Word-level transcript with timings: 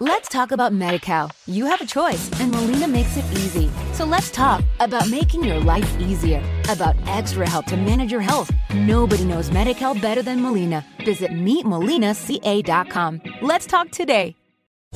Let's 0.00 0.28
talk 0.28 0.52
about 0.52 0.72
MediCal. 0.72 1.32
You 1.48 1.66
have 1.66 1.80
a 1.80 1.86
choice, 1.86 2.30
and 2.38 2.52
Molina 2.52 2.86
makes 2.86 3.16
it 3.16 3.24
easy. 3.32 3.68
So 3.94 4.04
let's 4.04 4.30
talk 4.30 4.64
about 4.78 5.10
making 5.10 5.42
your 5.42 5.58
life 5.58 5.98
easier, 5.98 6.40
about 6.68 6.94
extra 7.08 7.48
help 7.48 7.66
to 7.66 7.76
manage 7.76 8.12
your 8.12 8.20
health. 8.20 8.48
Nobody 8.72 9.24
knows 9.24 9.50
MediCal 9.50 10.00
better 10.00 10.22
than 10.22 10.40
Molina. 10.40 10.84
Visit 11.04 11.32
meetmolinaca.com. 11.32 13.22
Let's 13.42 13.66
talk 13.66 13.90
today. 13.90 14.36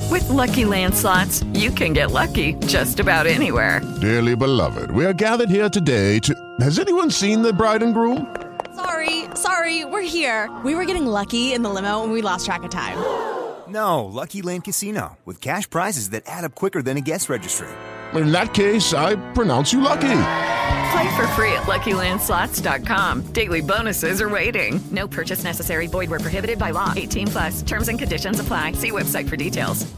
With 0.09 0.27
Lucky 0.29 0.63
Land 0.63 0.95
slots, 0.95 1.43
you 1.51 1.69
can 1.69 1.91
get 1.91 2.11
lucky 2.11 2.53
just 2.65 3.01
about 3.01 3.27
anywhere. 3.27 3.81
Dearly 3.99 4.37
beloved, 4.37 4.89
we 4.91 5.05
are 5.05 5.13
gathered 5.13 5.49
here 5.49 5.67
today 5.67 6.17
to. 6.19 6.33
Has 6.61 6.79
anyone 6.79 7.11
seen 7.11 7.41
the 7.41 7.51
bride 7.51 7.83
and 7.83 7.93
groom? 7.93 8.33
Sorry, 8.73 9.25
sorry, 9.35 9.83
we're 9.83 10.01
here. 10.01 10.49
We 10.63 10.75
were 10.75 10.85
getting 10.85 11.05
lucky 11.05 11.51
in 11.51 11.61
the 11.61 11.69
limo 11.69 12.03
and 12.03 12.13
we 12.13 12.21
lost 12.21 12.45
track 12.45 12.63
of 12.63 12.71
time. 12.71 13.42
No, 13.73 14.05
Lucky 14.05 14.43
Land 14.43 14.65
Casino, 14.65 15.17
with 15.25 15.41
cash 15.41 15.67
prizes 15.67 16.11
that 16.11 16.21
add 16.27 16.43
up 16.43 16.53
quicker 16.53 16.83
than 16.83 16.95
a 16.95 17.01
guest 17.01 17.27
registry. 17.27 17.67
In 18.13 18.31
that 18.31 18.53
case, 18.53 18.93
I 18.93 19.15
pronounce 19.33 19.73
you 19.73 19.81
lucky. 19.81 20.01
Play 20.01 21.15
for 21.15 21.25
free 21.33 21.51
at 21.53 21.63
LuckyLandSlots.com. 21.63 23.33
Daily 23.33 23.61
bonuses 23.61 24.21
are 24.21 24.29
waiting. 24.29 24.79
No 24.91 25.07
purchase 25.07 25.43
necessary. 25.43 25.87
Void 25.87 26.11
where 26.11 26.19
prohibited 26.19 26.59
by 26.59 26.69
law. 26.69 26.93
18 26.95 27.27
plus. 27.27 27.61
Terms 27.63 27.87
and 27.87 27.97
conditions 27.97 28.39
apply. 28.39 28.73
See 28.73 28.91
website 28.91 29.27
for 29.27 29.37
details. 29.37 29.91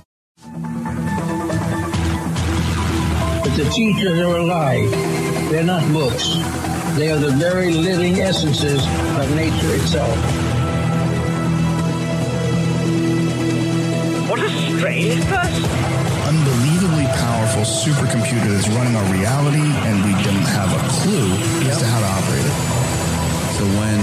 But 3.44 3.58
the 3.58 3.70
teachers 3.76 4.20
are 4.20 4.38
alive. 4.38 4.90
They're 5.52 5.66
not 5.66 5.84
books. 5.92 6.36
They 6.96 7.12
are 7.12 7.20
the 7.20 7.36
very 7.38 7.74
living 7.74 8.22
essences 8.22 8.80
of 9.20 9.36
nature 9.36 9.76
itself. 9.76 10.75
What 14.86 14.94
a 14.94 15.02
strange 15.02 15.26
person. 15.26 15.66
Unbelievably 16.30 17.10
powerful 17.18 17.66
supercomputer 17.66 18.54
that's 18.54 18.70
running 18.70 18.96
our 18.96 19.08
reality, 19.10 19.66
and 19.66 19.98
we 20.06 20.14
don't 20.22 20.46
have 20.54 20.70
a 20.70 20.82
clue 21.02 21.26
as 21.66 21.82
to 21.82 21.86
how 21.90 21.98
to 21.98 22.06
operate 22.06 22.46
it. 22.46 22.58
So 23.58 23.66
when 23.82 23.98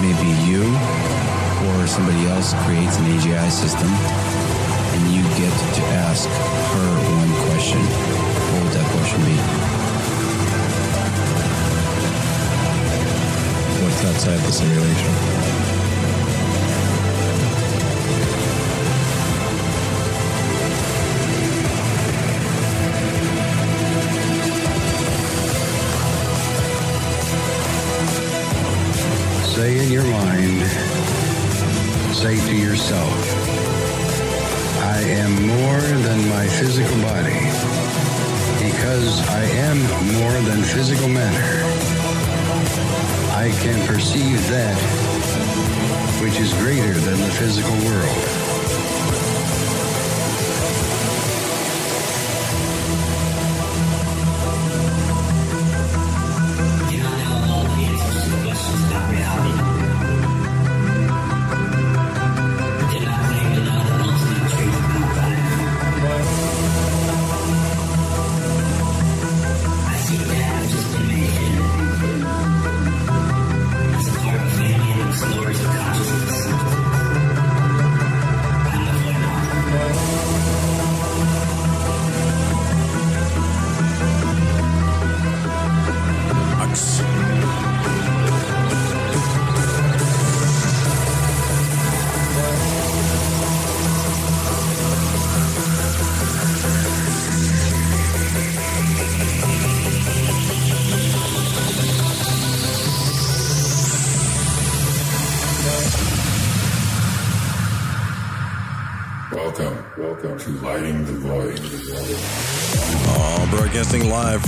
maybe 0.00 0.32
you 0.48 0.64
or 1.68 1.86
somebody 1.86 2.24
else 2.32 2.56
creates 2.64 2.96
an 2.96 3.12
AGI 3.12 3.50
system, 3.52 3.92
and 3.92 5.12
you 5.12 5.20
get 5.36 5.52
to 5.76 5.82
ask 6.08 6.24
her 6.24 6.88
one 7.20 7.32
question, 7.52 7.84
what 7.84 8.64
would 8.64 8.72
that 8.72 8.88
question 8.96 9.20
be? 9.28 9.36
What's 13.84 14.00
outside 14.08 14.40
the 14.48 14.52
simulation? 14.52 15.39
In 29.90 29.94
your 29.94 30.12
mind, 30.12 30.62
say 32.14 32.36
to 32.36 32.54
yourself, 32.54 33.12
I 34.82 35.00
am 35.00 35.32
more 35.46 35.80
than 35.80 36.28
my 36.28 36.46
physical 36.46 36.96
body 37.02 37.40
because 38.64 39.20
I 39.30 39.42
am 39.42 39.78
more 40.20 40.40
than 40.42 40.62
physical 40.62 41.08
matter. 41.08 41.64
I 43.34 43.50
can 43.62 43.84
perceive 43.88 44.38
that 44.50 44.78
which 46.22 46.38
is 46.38 46.52
greater 46.54 46.94
than 46.94 47.18
the 47.18 47.32
physical 47.32 47.74
world. 47.84 48.49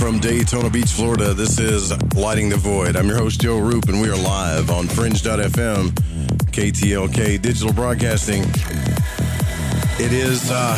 From 0.03 0.19
Daytona 0.19 0.69
Beach, 0.69 0.91
Florida. 0.91 1.33
This 1.33 1.59
is 1.59 1.93
Lighting 2.13 2.49
the 2.49 2.57
Void. 2.57 2.97
I'm 2.97 3.07
your 3.07 3.15
host, 3.15 3.39
Joe 3.39 3.57
Roop, 3.57 3.87
and 3.87 4.01
we 4.01 4.09
are 4.09 4.17
live 4.17 4.69
on 4.69 4.85
Fringe.fm, 4.85 5.91
KTLK 6.51 7.41
Digital 7.41 7.71
Broadcasting. 7.71 8.41
It 10.03 10.11
is, 10.11 10.51
uh, 10.51 10.75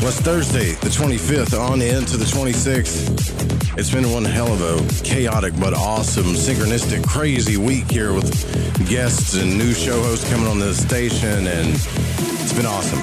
what's 0.00 0.18
Thursday, 0.22 0.72
the 0.72 0.88
25th, 0.88 1.52
on 1.52 1.82
into 1.82 2.16
the 2.16 2.24
26th. 2.24 3.76
It's 3.78 3.90
been 3.90 4.10
one 4.10 4.24
hell 4.24 4.50
of 4.50 4.62
a 4.62 5.04
chaotic 5.04 5.52
but 5.60 5.74
awesome, 5.74 6.32
synchronistic, 6.32 7.06
crazy 7.06 7.58
week 7.58 7.90
here 7.90 8.14
with 8.14 8.88
guests 8.88 9.34
and 9.34 9.58
new 9.58 9.74
show 9.74 10.02
hosts 10.02 10.26
coming 10.30 10.46
on 10.46 10.58
the 10.58 10.72
station, 10.72 11.46
and 11.46 11.74
it's 11.74 12.54
been 12.54 12.64
awesome. 12.64 13.02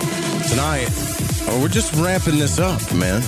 Tonight, 0.50 0.88
oh, 1.48 1.60
we're 1.62 1.70
just 1.70 1.94
ramping 1.94 2.40
this 2.40 2.58
up, 2.58 2.82
man. 2.92 3.22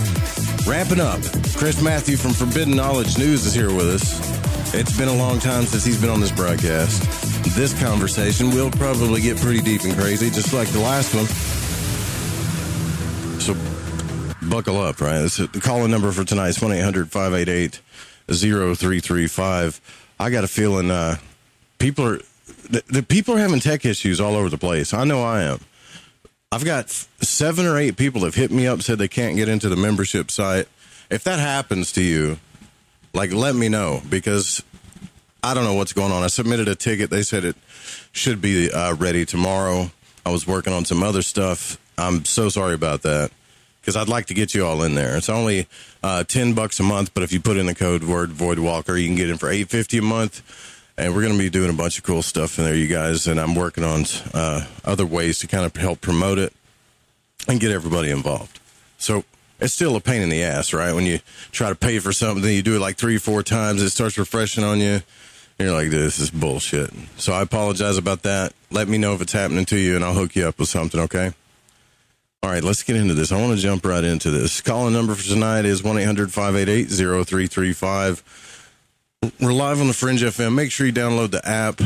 Ramping 0.66 1.02
up. 1.02 1.22
Chris 1.56 1.82
Mathieu 1.82 2.16
from 2.16 2.32
Forbidden 2.32 2.74
Knowledge 2.74 3.18
News 3.18 3.46
is 3.46 3.54
here 3.54 3.74
with 3.74 3.86
us. 3.86 4.74
It's 4.74 4.98
been 4.98 5.10
a 5.10 5.16
long 5.16 5.40
time 5.40 5.66
since 5.66 5.84
he's 5.84 6.00
been 6.00 6.10
on 6.10 6.22
this 6.22 6.32
broadcast. 6.32 7.02
This 7.54 7.78
conversation 7.80 8.50
will 8.52 8.72
probably 8.72 9.20
get 9.20 9.38
pretty 9.38 9.60
deep 9.60 9.84
and 9.84 9.94
crazy, 9.94 10.30
just 10.30 10.54
like 10.54 10.70
the 10.70 10.80
last 10.80 11.14
one. 11.14 11.26
So 13.42 13.56
buckle 14.50 14.80
up, 14.80 15.02
right? 15.02 15.22
This 15.22 15.38
is 15.38 15.50
the 15.50 15.60
calling 15.60 15.92
number 15.92 16.12
for 16.14 16.24
tonight 16.24 16.50
is 16.50 16.62
1 16.62 16.72
800 16.72 17.12
588 17.12 17.82
0335. 18.28 19.82
I 20.20 20.30
got 20.30 20.46
a 20.46 20.48
feeling 20.48 20.90
uh, 20.90 21.18
people 21.78 22.06
are. 22.06 22.20
The, 22.70 22.84
the 22.88 23.04
people 23.04 23.36
are 23.36 23.40
having 23.40 23.60
tech 23.60 23.86
issues 23.86 24.22
all 24.22 24.36
over 24.36 24.48
the 24.48 24.58
place. 24.58 24.94
I 24.94 25.04
know 25.04 25.24
I 25.24 25.44
am. 25.44 25.60
I've 26.54 26.64
got 26.64 26.92
seven 26.92 27.66
or 27.66 27.80
eight 27.80 27.98
people 27.98 28.26
have 28.26 28.36
hit 28.36 28.52
me 28.52 28.68
up 28.68 28.84
said 28.84 29.00
they 29.00 29.08
can't 29.08 29.36
get 29.36 29.50
into 29.50 29.70
the 29.70 29.76
membership 29.76 30.30
site. 30.30 30.68
If 31.10 31.24
that 31.24 31.40
happens 31.40 31.92
to 31.94 32.04
you, 32.04 32.38
like 33.12 33.34
let 33.34 33.56
me 33.56 33.70
know 33.70 34.04
because 34.08 34.62
I 35.42 35.56
don't 35.56 35.64
know 35.64 35.74
what's 35.74 35.94
going 35.94 36.12
on. 36.12 36.22
I 36.22 36.28
submitted 36.28 36.68
a 36.68 36.76
ticket. 36.76 37.10
They 37.10 37.24
said 37.24 37.44
it 37.44 37.56
should 38.12 38.40
be 38.40 38.72
uh, 38.72 38.94
ready 38.94 39.26
tomorrow. 39.26 39.90
I 40.28 40.30
was 40.30 40.46
working 40.46 40.74
on 40.74 40.86
some 40.86 41.02
other 41.02 41.24
stuff. 41.24 41.80
I'm 41.98 42.24
so 42.24 42.50
sorry 42.50 42.76
about 42.76 43.02
that 43.02 43.32
because 43.82 43.96
I'd 43.96 44.08
like 44.08 44.28
to 44.28 44.36
get 44.36 44.54
you 44.54 44.64
all 44.64 44.84
in 44.84 44.94
there. 44.94 45.18
It's 45.18 45.30
only 45.30 45.68
uh, 46.04 46.24
ten 46.24 46.54
bucks 46.54 46.80
a 46.80 46.84
month, 46.84 47.16
but 47.16 47.24
if 47.24 47.34
you 47.34 47.40
put 47.40 47.58
in 47.58 47.66
the 47.66 47.74
code 47.74 48.04
word 48.04 48.40
Walker, 48.60 48.96
you 48.96 49.08
can 49.08 49.16
get 49.16 49.32
in 49.32 49.38
for 49.38 49.50
eight 49.50 49.70
fifty 49.70 49.98
a 49.98 50.04
month. 50.04 50.44
And 50.98 51.14
we're 51.14 51.22
going 51.22 51.34
to 51.34 51.40
be 51.40 51.50
doing 51.50 51.70
a 51.70 51.74
bunch 51.74 51.98
of 51.98 52.04
cool 52.04 52.22
stuff 52.22 52.60
in 52.60 52.66
there, 52.66 52.76
you 52.76 52.88
guys. 52.88 53.28
And 53.28 53.40
I'm 53.40 53.56
working 53.56 53.84
on 53.84 54.06
uh, 54.34 54.66
other 54.86 55.06
ways 55.06 55.40
to 55.40 55.48
kind 55.48 55.66
of 55.66 55.76
help 55.76 56.02
promote 56.02 56.38
it 56.38 56.54
and 57.48 57.60
get 57.60 57.72
everybody 57.72 58.12
involved. 58.12 58.60
So 58.98 59.24
it's 59.60 59.74
still 59.74 59.96
a 59.96 60.02
pain 60.02 60.22
in 60.22 60.30
the 60.30 60.44
ass, 60.44 60.74
right? 60.74 60.94
When 60.94 61.06
you 61.06 61.20
try 61.52 61.70
to 61.70 61.76
pay 61.76 62.00
for 62.00 62.12
something, 62.12 62.44
you 62.52 62.62
do 62.62 62.76
it 62.76 62.80
like 62.80 62.98
three, 62.98 63.18
four 63.18 63.44
times, 63.44 63.82
it 63.82 63.90
starts 63.90 64.18
refreshing 64.18 64.64
on 64.64 64.80
you. 64.80 65.02
And 65.60 65.68
you're 65.68 65.74
like, 65.74 65.90
this 65.90 66.20
is 66.20 66.32
bullshit. 66.32 66.92
So 67.18 67.34
I 67.34 67.42
apologize 67.42 67.98
about 67.98 68.24
that. 68.24 68.54
Let 68.72 68.88
me 68.88 68.98
know 68.98 69.14
if 69.14 69.22
it's 69.22 69.34
happening 69.34 69.66
to 69.66 69.78
you, 69.78 69.96
and 69.96 70.04
I'll 70.04 70.16
hook 70.16 70.36
you 70.36 70.48
up 70.48 70.58
with 70.58 70.70
something, 70.70 71.00
okay? 71.02 71.32
All 72.42 72.50
right, 72.50 72.64
let's 72.64 72.84
get 72.84 72.98
into 72.98 73.14
this. 73.14 73.32
I 73.32 73.40
want 73.40 73.56
to 73.56 73.62
jump 73.62 73.86
right 73.86 74.04
into 74.04 74.30
this. 74.30 74.60
Calling 74.60 74.94
number 74.94 75.16
for 75.16 75.24
tonight 75.24 75.64
is 75.64 75.82
1 75.82 75.98
800 75.98 76.34
588 76.34 76.90
0335. 76.90 78.53
We're 79.40 79.54
live 79.54 79.80
on 79.80 79.88
the 79.88 79.94
Fringe 79.94 80.22
FM. 80.22 80.54
Make 80.54 80.70
sure 80.70 80.86
you 80.86 80.92
download 80.92 81.32
the 81.32 81.48
app. 81.48 81.80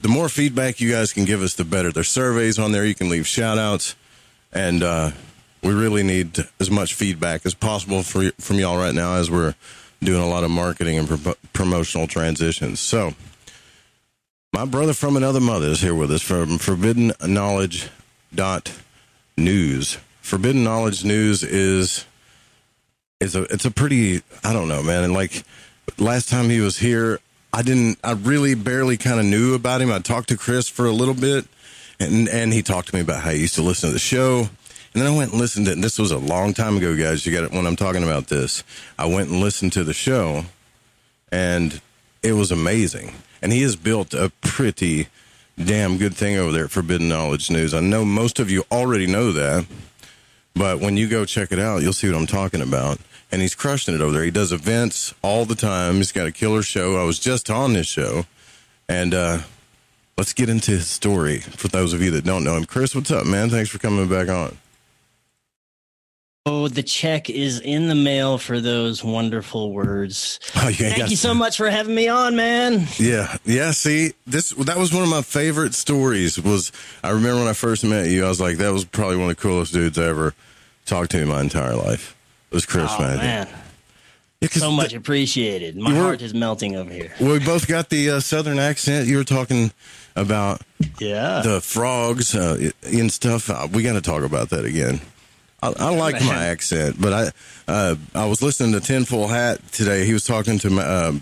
The 0.00 0.08
more 0.08 0.28
feedback 0.28 0.80
you 0.80 0.90
guys 0.90 1.12
can 1.12 1.24
give 1.24 1.40
us, 1.40 1.54
the 1.54 1.64
better. 1.64 1.92
There's 1.92 2.08
surveys 2.08 2.58
on 2.58 2.72
there. 2.72 2.84
You 2.84 2.96
can 2.96 3.08
leave 3.08 3.28
shout 3.28 3.58
outs. 3.58 3.94
and 4.52 4.82
uh, 4.82 5.12
we 5.62 5.72
really 5.72 6.02
need 6.02 6.38
as 6.58 6.68
much 6.68 6.94
feedback 6.94 7.46
as 7.46 7.54
possible 7.54 8.02
for, 8.02 8.32
from 8.40 8.58
y'all 8.58 8.76
right 8.76 8.94
now 8.94 9.14
as 9.14 9.30
we're 9.30 9.54
doing 10.02 10.20
a 10.20 10.26
lot 10.28 10.42
of 10.42 10.50
marketing 10.50 10.98
and 10.98 11.08
pro- 11.08 11.34
promotional 11.52 12.08
transitions. 12.08 12.80
So, 12.80 13.14
my 14.52 14.64
brother 14.64 14.92
from 14.92 15.16
another 15.16 15.38
mother 15.38 15.68
is 15.68 15.82
here 15.82 15.94
with 15.94 16.10
us 16.10 16.22
from 16.22 16.58
Forbidden 16.58 17.12
Knowledge 17.24 17.88
dot 18.34 18.72
news. 19.36 19.98
Forbidden 20.22 20.64
Knowledge 20.64 21.04
News 21.04 21.44
is 21.44 22.04
is 23.20 23.36
a 23.36 23.42
it's 23.44 23.64
a 23.64 23.70
pretty 23.70 24.22
I 24.42 24.52
don't 24.52 24.66
know 24.66 24.82
man 24.82 25.04
and 25.04 25.12
like 25.12 25.44
last 25.98 26.28
time 26.28 26.50
he 26.50 26.60
was 26.60 26.78
here 26.78 27.18
I 27.52 27.62
didn't 27.62 27.98
I 28.04 28.12
really 28.12 28.54
barely 28.54 28.96
kind 28.96 29.18
of 29.18 29.26
knew 29.26 29.54
about 29.54 29.80
him. 29.80 29.90
I 29.90 29.98
talked 29.98 30.28
to 30.28 30.36
Chris 30.36 30.68
for 30.68 30.86
a 30.86 30.92
little 30.92 31.14
bit 31.14 31.46
and 31.98 32.28
and 32.28 32.52
he 32.52 32.62
talked 32.62 32.88
to 32.88 32.94
me 32.94 33.00
about 33.00 33.22
how 33.22 33.30
he 33.30 33.40
used 33.40 33.56
to 33.56 33.62
listen 33.62 33.88
to 33.88 33.92
the 33.92 33.98
show. 33.98 34.48
And 34.92 35.00
then 35.00 35.12
I 35.12 35.16
went 35.16 35.30
and 35.30 35.40
listened 35.40 35.66
to, 35.66 35.72
and 35.72 35.84
this 35.84 36.00
was 36.00 36.10
a 36.10 36.18
long 36.18 36.52
time 36.52 36.76
ago, 36.76 36.96
guys. 36.96 37.24
You 37.24 37.32
got 37.32 37.44
it 37.44 37.52
when 37.52 37.64
I'm 37.64 37.76
talking 37.76 38.02
about 38.02 38.26
this. 38.26 38.64
I 38.98 39.06
went 39.06 39.30
and 39.30 39.38
listened 39.38 39.72
to 39.74 39.84
the 39.84 39.92
show, 39.92 40.46
and 41.30 41.80
it 42.24 42.32
was 42.32 42.50
amazing. 42.50 43.14
And 43.40 43.52
he 43.52 43.62
has 43.62 43.76
built 43.76 44.14
a 44.14 44.32
pretty 44.40 45.06
damn 45.56 45.96
good 45.96 46.14
thing 46.14 46.36
over 46.36 46.50
there 46.50 46.64
at 46.64 46.72
Forbidden 46.72 47.08
Knowledge 47.08 47.52
News. 47.52 47.72
I 47.72 47.78
know 47.78 48.04
most 48.04 48.40
of 48.40 48.50
you 48.50 48.64
already 48.72 49.06
know 49.06 49.30
that, 49.30 49.64
but 50.54 50.80
when 50.80 50.96
you 50.96 51.08
go 51.08 51.24
check 51.24 51.52
it 51.52 51.60
out, 51.60 51.82
you'll 51.82 51.92
see 51.92 52.08
what 52.10 52.18
I'm 52.18 52.26
talking 52.26 52.60
about. 52.60 52.98
And 53.32 53.40
he's 53.40 53.54
crushing 53.54 53.94
it 53.94 54.00
over 54.00 54.12
there. 54.12 54.24
He 54.24 54.30
does 54.30 54.52
events 54.52 55.14
all 55.22 55.44
the 55.44 55.54
time. 55.54 55.96
He's 55.96 56.12
got 56.12 56.26
a 56.26 56.32
killer 56.32 56.62
show. 56.62 57.00
I 57.00 57.04
was 57.04 57.18
just 57.18 57.48
on 57.48 57.74
this 57.74 57.86
show, 57.86 58.26
and 58.88 59.14
uh, 59.14 59.38
let's 60.18 60.32
get 60.32 60.48
into 60.48 60.72
his 60.72 60.88
story 60.88 61.38
for 61.38 61.68
those 61.68 61.92
of 61.92 62.02
you 62.02 62.10
that 62.10 62.24
don't 62.24 62.42
know 62.42 62.56
him. 62.56 62.64
Chris, 62.64 62.94
what's 62.94 63.10
up, 63.10 63.26
man? 63.26 63.48
Thanks 63.48 63.70
for 63.70 63.78
coming 63.78 64.08
back 64.08 64.28
on. 64.28 64.58
Oh, 66.46 66.68
the 66.68 66.82
check 66.82 67.28
is 67.28 67.60
in 67.60 67.88
the 67.88 67.94
mail 67.94 68.38
for 68.38 68.60
those 68.60 69.04
wonderful 69.04 69.72
words. 69.72 70.40
Oh, 70.62 70.68
you 70.68 70.90
Thank 70.90 71.10
you 71.10 71.16
so 71.16 71.32
much 71.32 71.56
for 71.56 71.70
having 71.70 71.94
me 71.94 72.08
on, 72.08 72.36
man. 72.36 72.86
Yeah, 72.98 73.36
yeah. 73.44 73.70
See, 73.70 74.12
this 74.26 74.50
that 74.50 74.76
was 74.76 74.92
one 74.92 75.02
of 75.02 75.08
my 75.08 75.22
favorite 75.22 75.74
stories. 75.74 76.38
Was 76.40 76.70
I 77.02 77.10
remember 77.10 77.40
when 77.40 77.48
I 77.48 77.54
first 77.54 77.82
met 77.84 78.08
you? 78.08 78.26
I 78.26 78.28
was 78.28 78.40
like, 78.40 78.58
that 78.58 78.72
was 78.72 78.84
probably 78.84 79.16
one 79.16 79.30
of 79.30 79.36
the 79.36 79.40
coolest 79.40 79.72
dudes 79.72 79.98
I 79.98 80.04
ever 80.04 80.34
talked 80.84 81.12
to 81.12 81.22
in 81.22 81.28
my 81.28 81.40
entire 81.40 81.74
life. 81.76 82.14
It 82.50 82.54
was 82.54 82.66
Chris 82.66 82.90
oh, 82.98 83.00
man. 83.00 83.48
Yeah, 84.40 84.48
so 84.48 84.72
much 84.72 84.92
appreciated. 84.92 85.76
My 85.76 85.92
were, 85.92 86.00
heart 86.00 86.22
is 86.22 86.34
melting 86.34 86.74
over 86.74 86.90
here. 86.90 87.12
Well, 87.20 87.32
we 87.32 87.38
both 87.38 87.68
got 87.68 87.90
the 87.90 88.10
uh, 88.10 88.20
southern 88.20 88.58
accent. 88.58 89.06
You 89.06 89.18
were 89.18 89.24
talking 89.24 89.70
about 90.16 90.62
yeah 90.98 91.42
the 91.42 91.60
frogs 91.60 92.34
uh, 92.34 92.70
and 92.82 93.12
stuff. 93.12 93.50
Uh, 93.50 93.68
we 93.72 93.82
got 93.82 93.92
to 93.92 94.00
talk 94.00 94.22
about 94.22 94.50
that 94.50 94.64
again. 94.64 95.00
I, 95.62 95.74
I 95.78 95.94
like 95.94 96.20
my 96.22 96.46
accent, 96.46 97.00
but 97.00 97.12
I 97.12 97.30
uh, 97.68 97.94
I 98.14 98.26
was 98.26 98.42
listening 98.42 98.72
to 98.72 98.80
Tinfoil 98.80 99.28
Hat 99.28 99.60
today. 99.72 100.06
He 100.06 100.12
was 100.12 100.24
talking 100.24 100.58
to 100.60 100.80
uh, 100.80 101.12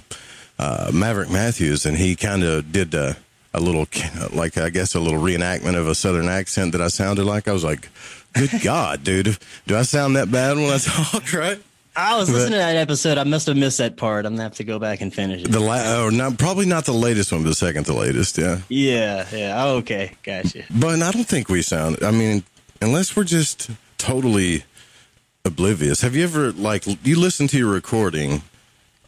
uh, 0.59 0.91
Maverick 0.95 1.31
Matthews, 1.31 1.87
and 1.87 1.97
he 1.97 2.17
kind 2.17 2.43
of 2.43 2.73
did 2.73 2.95
a, 2.95 3.17
a 3.53 3.61
little, 3.61 3.87
like 4.33 4.57
I 4.57 4.71
guess, 4.71 4.95
a 4.95 5.01
little 5.01 5.21
reenactment 5.21 5.77
of 5.77 5.89
a 5.89 5.95
Southern 5.95 6.29
accent 6.29 6.73
that 6.73 6.81
I 6.81 6.89
sounded 6.89 7.25
like. 7.25 7.49
I 7.49 7.53
was 7.53 7.65
like, 7.65 7.89
"Good 8.35 8.61
God, 8.63 9.05
dude, 9.05 9.37
do 9.67 9.77
I 9.77 9.83
sound 9.83 10.17
that 10.17 10.31
bad 10.31 10.57
when 10.57 10.71
I 10.71 10.79
talk?" 10.79 11.33
Right? 11.33 11.61
I 11.97 12.17
was 12.17 12.31
listening 12.31 12.53
to 12.53 12.59
that 12.59 12.77
episode. 12.77 13.19
I 13.19 13.25
must 13.25 13.49
have 13.49 13.57
missed 13.57 13.79
that 13.79 13.97
part. 13.97 14.25
I'm 14.25 14.35
gonna 14.35 14.45
have 14.45 14.55
to 14.57 14.65
go 14.65 14.79
back 14.79 15.01
and 15.01 15.13
finish 15.13 15.43
it. 15.43 15.51
The 15.51 15.59
la- 15.59 16.05
or 16.05 16.13
not, 16.13 16.39
probably 16.39 16.65
not 16.65 16.85
the 16.85 16.93
latest 16.93 17.33
one, 17.33 17.43
but 17.43 17.49
the 17.49 17.55
second 17.57 17.85
to 17.85 17.93
latest. 17.93 18.39
Yeah. 18.39 18.61
Yeah. 18.69 19.27
Yeah. 19.33 19.65
Oh, 19.65 19.77
okay. 19.79 20.13
Gotcha. 20.23 20.63
But 20.71 21.03
I 21.03 21.11
don't 21.11 21.27
think 21.27 21.49
we 21.49 21.61
sound. 21.61 21.99
I 22.03 22.13
mean, 22.13 22.45
unless 22.81 23.17
we're 23.17 23.25
just 23.25 23.69
totally 23.97 24.63
oblivious. 25.45 26.03
Have 26.03 26.15
you 26.15 26.23
ever 26.23 26.53
like 26.53 26.85
you 27.05 27.19
listen 27.19 27.49
to 27.49 27.59
your 27.59 27.73
recording 27.73 28.43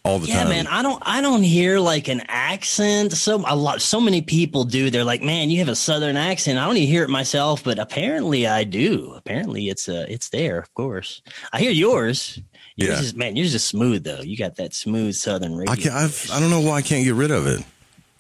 all 0.05 0.19
the 0.19 0.29
yeah, 0.29 0.43
time? 0.43 0.49
Yeah, 0.49 0.63
man. 0.63 0.67
I 0.67 0.83
don't 0.83 1.03
I 1.05 1.21
don't 1.21 1.43
hear 1.43 1.79
like 1.79 2.09
an 2.09 2.23
accent. 2.29 3.13
So 3.13 3.45
a 3.47 3.57
lot 3.57 3.83
so 3.83 4.01
many 4.01 4.23
people 4.23 4.65
do. 4.65 4.91
They're 4.91 5.05
like, 5.05 5.23
"Man, 5.23 5.51
you 5.51 5.59
have 5.59 5.69
a 5.69 5.75
southern 5.75 6.17
accent." 6.17 6.59
I 6.59 6.67
don't 6.67 6.77
even 6.77 6.89
hear 6.89 7.05
it 7.05 7.11
myself, 7.11 7.65
but 7.65 7.79
apparently 7.79 8.47
I 8.47 8.65
do. 8.65 9.13
Apparently 9.17 9.69
it's 9.69 9.89
uh 9.89 10.07
it's 10.09 10.29
there, 10.31 10.59
of 10.59 10.73
course. 10.75 11.23
I 11.53 11.61
hear 11.61 11.71
yours. 11.71 12.41
Yours 12.77 12.91
yeah. 12.91 13.01
Is, 13.01 13.15
man, 13.15 13.37
you're 13.37 13.47
just 13.47 13.69
smooth 13.69 14.05
though. 14.05 14.23
You 14.23 14.37
got 14.37 14.57
that 14.57 14.75
smooth 14.75 15.15
southern 15.15 15.57
radio. 15.57 15.73
I 15.73 15.77
can't 15.77 15.95
I've, 15.95 16.31
I 16.33 16.41
don't 16.41 16.51
know 16.51 16.61
why 16.61 16.77
I 16.77 16.83
can't 16.83 17.05
get 17.05 17.15
rid 17.15 17.31
of 17.31 17.47
it. 17.47 17.65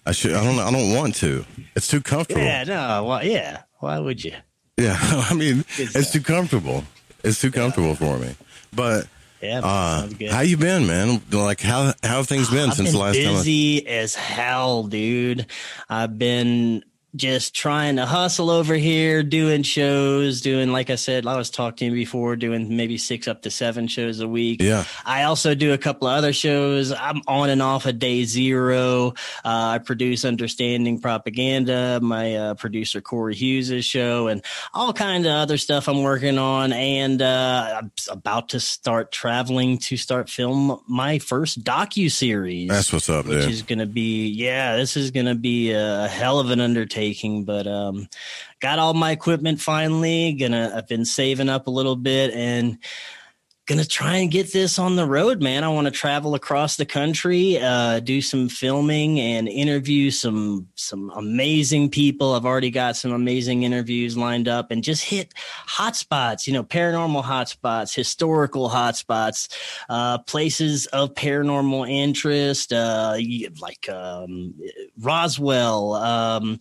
I 0.06 0.12
should 0.12 0.34
I 0.34 0.44
don't 0.44 0.58
I 0.58 0.70
don't 0.70 0.94
want 0.94 1.14
to. 1.16 1.44
It's 1.76 1.88
too 1.88 2.00
comfortable. 2.00 2.42
Yeah, 2.42 2.64
no. 2.64 3.04
Well, 3.04 3.24
yeah. 3.24 3.62
Why 3.78 3.98
would 3.98 4.22
you? 4.22 4.34
Yeah, 4.76 4.96
I 5.00 5.34
mean, 5.34 5.64
it's 5.76 6.10
too 6.10 6.22
comfortable. 6.22 6.84
It's 7.22 7.40
too 7.40 7.50
comfortable 7.50 7.94
for 7.94 8.18
me. 8.18 8.34
But 8.74 9.06
yeah, 9.40 9.60
uh, 9.62 10.08
how 10.30 10.40
you 10.40 10.56
been, 10.56 10.86
man? 10.86 11.22
Like 11.30 11.60
how 11.60 11.94
how 12.02 12.18
have 12.18 12.28
things 12.28 12.50
been 12.50 12.70
I've 12.70 12.76
since 12.76 12.90
been 12.90 12.92
the 12.98 12.98
last 13.04 13.14
busy 13.14 13.24
time? 13.24 13.34
Busy 13.36 13.86
as 13.88 14.14
hell, 14.14 14.84
dude. 14.84 15.46
I've 15.88 16.18
been 16.18 16.84
just 17.16 17.54
trying 17.54 17.96
to 17.96 18.06
hustle 18.06 18.50
over 18.50 18.74
here, 18.74 19.24
doing 19.24 19.64
shows, 19.64 20.40
doing, 20.40 20.70
like 20.70 20.90
I 20.90 20.94
said, 20.94 21.26
I 21.26 21.36
was 21.36 21.50
talking 21.50 21.90
to 21.90 21.96
you 21.96 22.04
before, 22.04 22.36
doing 22.36 22.76
maybe 22.76 22.98
six 22.98 23.26
up 23.26 23.42
to 23.42 23.50
seven 23.50 23.88
shows 23.88 24.20
a 24.20 24.28
week. 24.28 24.62
Yeah. 24.62 24.84
I 25.04 25.24
also 25.24 25.56
do 25.56 25.72
a 25.72 25.78
couple 25.78 26.06
of 26.06 26.16
other 26.16 26.32
shows. 26.32 26.92
I'm 26.92 27.20
on 27.26 27.50
and 27.50 27.60
off 27.60 27.86
a 27.86 27.92
day 27.92 28.24
zero. 28.24 29.14
Uh, 29.44 29.74
I 29.74 29.78
produce 29.78 30.24
Understanding 30.24 31.00
Propaganda, 31.00 31.98
my 32.00 32.36
uh, 32.36 32.54
producer 32.54 33.00
Corey 33.00 33.34
Hughes' 33.34 33.84
show, 33.84 34.28
and 34.28 34.44
all 34.72 34.92
kind 34.92 35.26
of 35.26 35.32
other 35.32 35.58
stuff 35.58 35.88
I'm 35.88 36.04
working 36.04 36.38
on. 36.38 36.72
And 36.72 37.20
uh, 37.20 37.80
I'm 37.82 37.92
about 38.08 38.50
to 38.50 38.60
start 38.60 39.10
traveling 39.10 39.78
to 39.78 39.96
start 39.96 40.30
film 40.30 40.80
my 40.86 41.18
first 41.18 41.64
docu 41.64 42.08
series. 42.08 42.68
That's 42.68 42.92
what's 42.92 43.08
up, 43.08 43.26
which 43.26 43.42
dude. 43.42 43.50
is 43.50 43.62
going 43.62 43.80
to 43.80 43.86
be, 43.86 44.28
yeah, 44.28 44.76
this 44.76 44.96
is 44.96 45.10
going 45.10 45.26
to 45.26 45.34
be 45.34 45.72
a 45.72 46.06
hell 46.06 46.38
of 46.38 46.50
an 46.50 46.60
undertaking 46.60 46.99
taking, 47.00 47.44
but 47.44 47.66
um, 47.66 48.08
got 48.60 48.78
all 48.78 48.92
my 48.92 49.10
equipment 49.10 49.60
finally. 49.60 50.34
Gonna 50.34 50.72
I've 50.76 50.86
been 50.86 51.06
saving 51.06 51.48
up 51.48 51.66
a 51.66 51.70
little 51.70 51.96
bit 51.96 52.32
and 52.34 52.78
gonna 53.70 53.84
try 53.84 54.16
and 54.16 54.32
get 54.32 54.52
this 54.52 54.80
on 54.80 54.96
the 54.96 55.06
road, 55.06 55.40
man. 55.40 55.62
I 55.62 55.68
want 55.68 55.86
to 55.86 55.92
travel 55.92 56.34
across 56.34 56.76
the 56.76 56.84
country, 56.84 57.56
uh, 57.56 58.00
do 58.00 58.20
some 58.20 58.48
filming 58.48 59.20
and 59.20 59.46
interview 59.48 60.10
some 60.10 60.66
some 60.74 61.12
amazing 61.14 61.88
people. 61.88 62.34
I've 62.34 62.44
already 62.44 62.72
got 62.72 62.96
some 62.96 63.12
amazing 63.12 63.62
interviews 63.62 64.16
lined 64.16 64.48
up, 64.48 64.72
and 64.72 64.82
just 64.82 65.04
hit 65.04 65.34
hotspots. 65.68 66.48
You 66.48 66.52
know, 66.52 66.64
paranormal 66.64 67.22
hotspots, 67.22 67.94
historical 67.94 68.68
hotspots, 68.68 69.48
uh, 69.88 70.18
places 70.18 70.86
of 70.86 71.14
paranormal 71.14 71.88
interest, 71.88 72.72
uh, 72.72 73.16
like 73.60 73.88
um, 73.88 74.52
Roswell. 74.98 75.94
Um, 75.94 76.58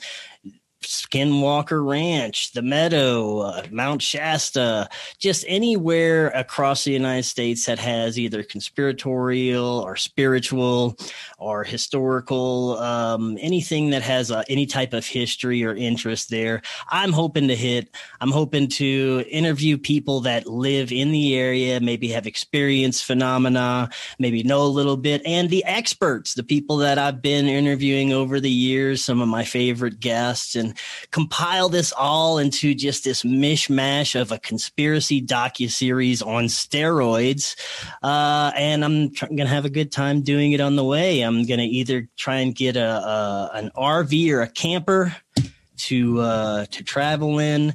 Skinwalker 0.89 1.85
Ranch, 1.85 2.51
the 2.53 2.63
Meadow, 2.63 3.39
uh, 3.39 3.63
Mount 3.69 4.01
Shasta, 4.01 4.89
just 5.19 5.45
anywhere 5.47 6.29
across 6.29 6.83
the 6.83 6.91
United 6.91 7.23
States 7.23 7.67
that 7.67 7.77
has 7.77 8.17
either 8.17 8.41
conspiratorial 8.41 9.81
or 9.85 9.95
spiritual 9.95 10.97
or 11.37 11.63
historical, 11.63 12.79
um, 12.79 13.37
anything 13.39 13.91
that 13.91 14.01
has 14.01 14.31
uh, 14.31 14.43
any 14.49 14.65
type 14.65 14.93
of 14.93 15.05
history 15.05 15.63
or 15.63 15.75
interest 15.75 16.31
there. 16.31 16.61
I'm 16.89 17.11
hoping 17.11 17.47
to 17.49 17.55
hit. 17.55 17.95
I'm 18.19 18.31
hoping 18.31 18.67
to 18.69 19.23
interview 19.29 19.77
people 19.77 20.21
that 20.21 20.47
live 20.47 20.91
in 20.91 21.11
the 21.11 21.37
area, 21.37 21.79
maybe 21.79 22.07
have 22.09 22.25
experienced 22.25 23.05
phenomena, 23.05 23.89
maybe 24.17 24.41
know 24.41 24.63
a 24.63 24.65
little 24.65 24.97
bit, 24.97 25.21
and 25.23 25.51
the 25.51 25.63
experts, 25.65 26.33
the 26.33 26.43
people 26.43 26.77
that 26.77 26.97
I've 26.97 27.21
been 27.21 27.45
interviewing 27.47 28.11
over 28.11 28.39
the 28.39 28.49
years, 28.49 29.05
some 29.05 29.21
of 29.21 29.27
my 29.27 29.43
favorite 29.43 29.99
guests 29.99 30.55
and 30.55 30.78
compile 31.11 31.69
this 31.69 31.91
all 31.91 32.37
into 32.37 32.73
just 32.73 33.03
this 33.03 33.23
mishmash 33.23 34.19
of 34.19 34.31
a 34.31 34.39
conspiracy 34.39 35.21
docu 35.21 35.69
series 35.69 36.21
on 36.21 36.45
steroids. 36.45 37.55
Uh, 38.03 38.51
and 38.55 38.83
I'm 38.83 39.11
tr- 39.11 39.27
gonna 39.27 39.47
have 39.47 39.65
a 39.65 39.69
good 39.69 39.91
time 39.91 40.21
doing 40.21 40.51
it 40.51 40.61
on 40.61 40.75
the 40.75 40.83
way. 40.83 41.21
I'm 41.21 41.45
gonna 41.45 41.63
either 41.63 42.07
try 42.17 42.37
and 42.37 42.53
get 42.53 42.75
a, 42.75 42.89
a 42.89 43.51
an 43.53 43.71
RV 43.75 44.31
or 44.31 44.41
a 44.41 44.47
camper 44.47 45.15
to 45.79 46.19
uh, 46.19 46.65
to 46.65 46.83
travel 46.83 47.39
in, 47.39 47.73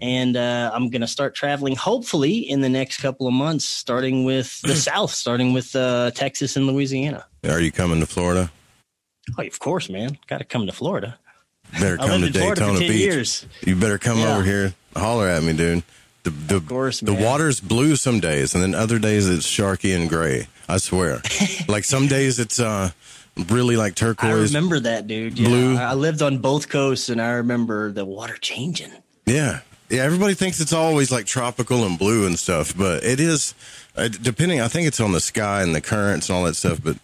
and 0.00 0.36
uh, 0.36 0.70
I'm 0.74 0.90
going 0.90 1.00
to 1.00 1.06
start 1.06 1.34
traveling 1.34 1.76
hopefully 1.76 2.38
in 2.38 2.60
the 2.60 2.68
next 2.68 3.00
couple 3.00 3.26
of 3.26 3.32
months, 3.32 3.64
starting 3.64 4.24
with 4.24 4.60
the 4.62 4.74
South, 4.90 5.10
starting 5.10 5.52
with 5.52 5.74
uh, 5.74 6.10
Texas 6.12 6.56
and 6.56 6.66
Louisiana. 6.66 7.24
Are 7.48 7.60
you 7.60 7.72
coming 7.72 8.00
to 8.00 8.06
Florida? 8.06 8.50
Oh, 9.38 9.42
of 9.42 9.58
course, 9.58 9.88
man. 9.88 10.18
Got 10.26 10.38
to 10.38 10.44
come 10.44 10.66
to 10.66 10.72
Florida. 10.72 11.18
Better 11.80 11.96
come 11.96 12.20
to 12.20 12.30
Daytona 12.30 12.78
Beach. 12.78 12.92
Years. 12.92 13.46
You 13.66 13.76
better 13.76 13.98
come 13.98 14.18
yeah. 14.18 14.34
over 14.34 14.44
here. 14.44 14.74
Holler 14.96 15.28
at 15.28 15.42
me, 15.42 15.52
dude. 15.52 15.82
The 16.22 16.30
the, 16.30 16.60
course, 16.60 17.00
the 17.00 17.12
water's 17.12 17.60
blue 17.60 17.96
some 17.96 18.18
days, 18.18 18.54
and 18.54 18.62
then 18.62 18.74
other 18.74 18.98
days 18.98 19.28
it's 19.28 19.46
sharky 19.46 19.94
and 19.94 20.08
gray. 20.08 20.48
I 20.68 20.78
swear. 20.78 21.20
like 21.68 21.84
some 21.84 22.06
days 22.06 22.38
it's 22.38 22.58
uh 22.58 22.90
really 23.50 23.76
like 23.76 23.94
turquoise. 23.94 24.54
I 24.54 24.56
remember 24.56 24.80
that, 24.80 25.06
dude. 25.06 25.38
Yeah, 25.38 25.48
blue. 25.48 25.76
I 25.76 25.94
lived 25.94 26.22
on 26.22 26.38
both 26.38 26.68
coasts, 26.68 27.08
and 27.08 27.20
I 27.20 27.32
remember 27.32 27.92
the 27.92 28.04
water 28.04 28.36
changing. 28.36 28.92
Yeah, 29.26 29.60
Yeah, 29.90 30.02
everybody 30.02 30.34
thinks 30.34 30.60
it's 30.60 30.72
always 30.72 31.10
like 31.12 31.26
tropical 31.26 31.84
and 31.84 31.98
blue 31.98 32.26
and 32.26 32.38
stuff, 32.38 32.76
but 32.76 33.04
it 33.04 33.20
is 33.20 33.54
uh, 33.96 34.08
depending. 34.08 34.60
I 34.60 34.68
think 34.68 34.86
it's 34.86 35.00
on 35.00 35.12
the 35.12 35.20
sky 35.20 35.62
and 35.62 35.74
the 35.74 35.80
currents 35.80 36.28
and 36.28 36.36
all 36.36 36.44
that 36.44 36.56
stuff. 36.56 36.80
But 36.82 36.96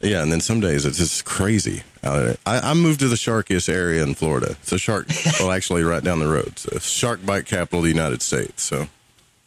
yeah, 0.00 0.22
and 0.22 0.30
then 0.30 0.40
some 0.40 0.60
days 0.60 0.84
it's 0.86 0.98
just 0.98 1.24
crazy. 1.24 1.82
out 2.04 2.18
there. 2.18 2.36
I, 2.46 2.70
I 2.70 2.74
moved 2.74 3.00
to 3.00 3.08
the 3.08 3.16
sharkiest 3.16 3.68
area 3.68 4.02
in 4.02 4.14
Florida. 4.14 4.56
It's 4.62 4.72
a 4.72 4.78
shark, 4.78 5.08
well, 5.40 5.50
actually, 5.50 5.82
right 5.82 6.02
down 6.02 6.20
the 6.20 6.28
road. 6.28 6.58
So 6.58 6.78
shark 6.78 7.24
bite 7.26 7.46
capital 7.46 7.80
of 7.80 7.84
the 7.84 7.90
United 7.90 8.22
States. 8.22 8.62
So 8.62 8.86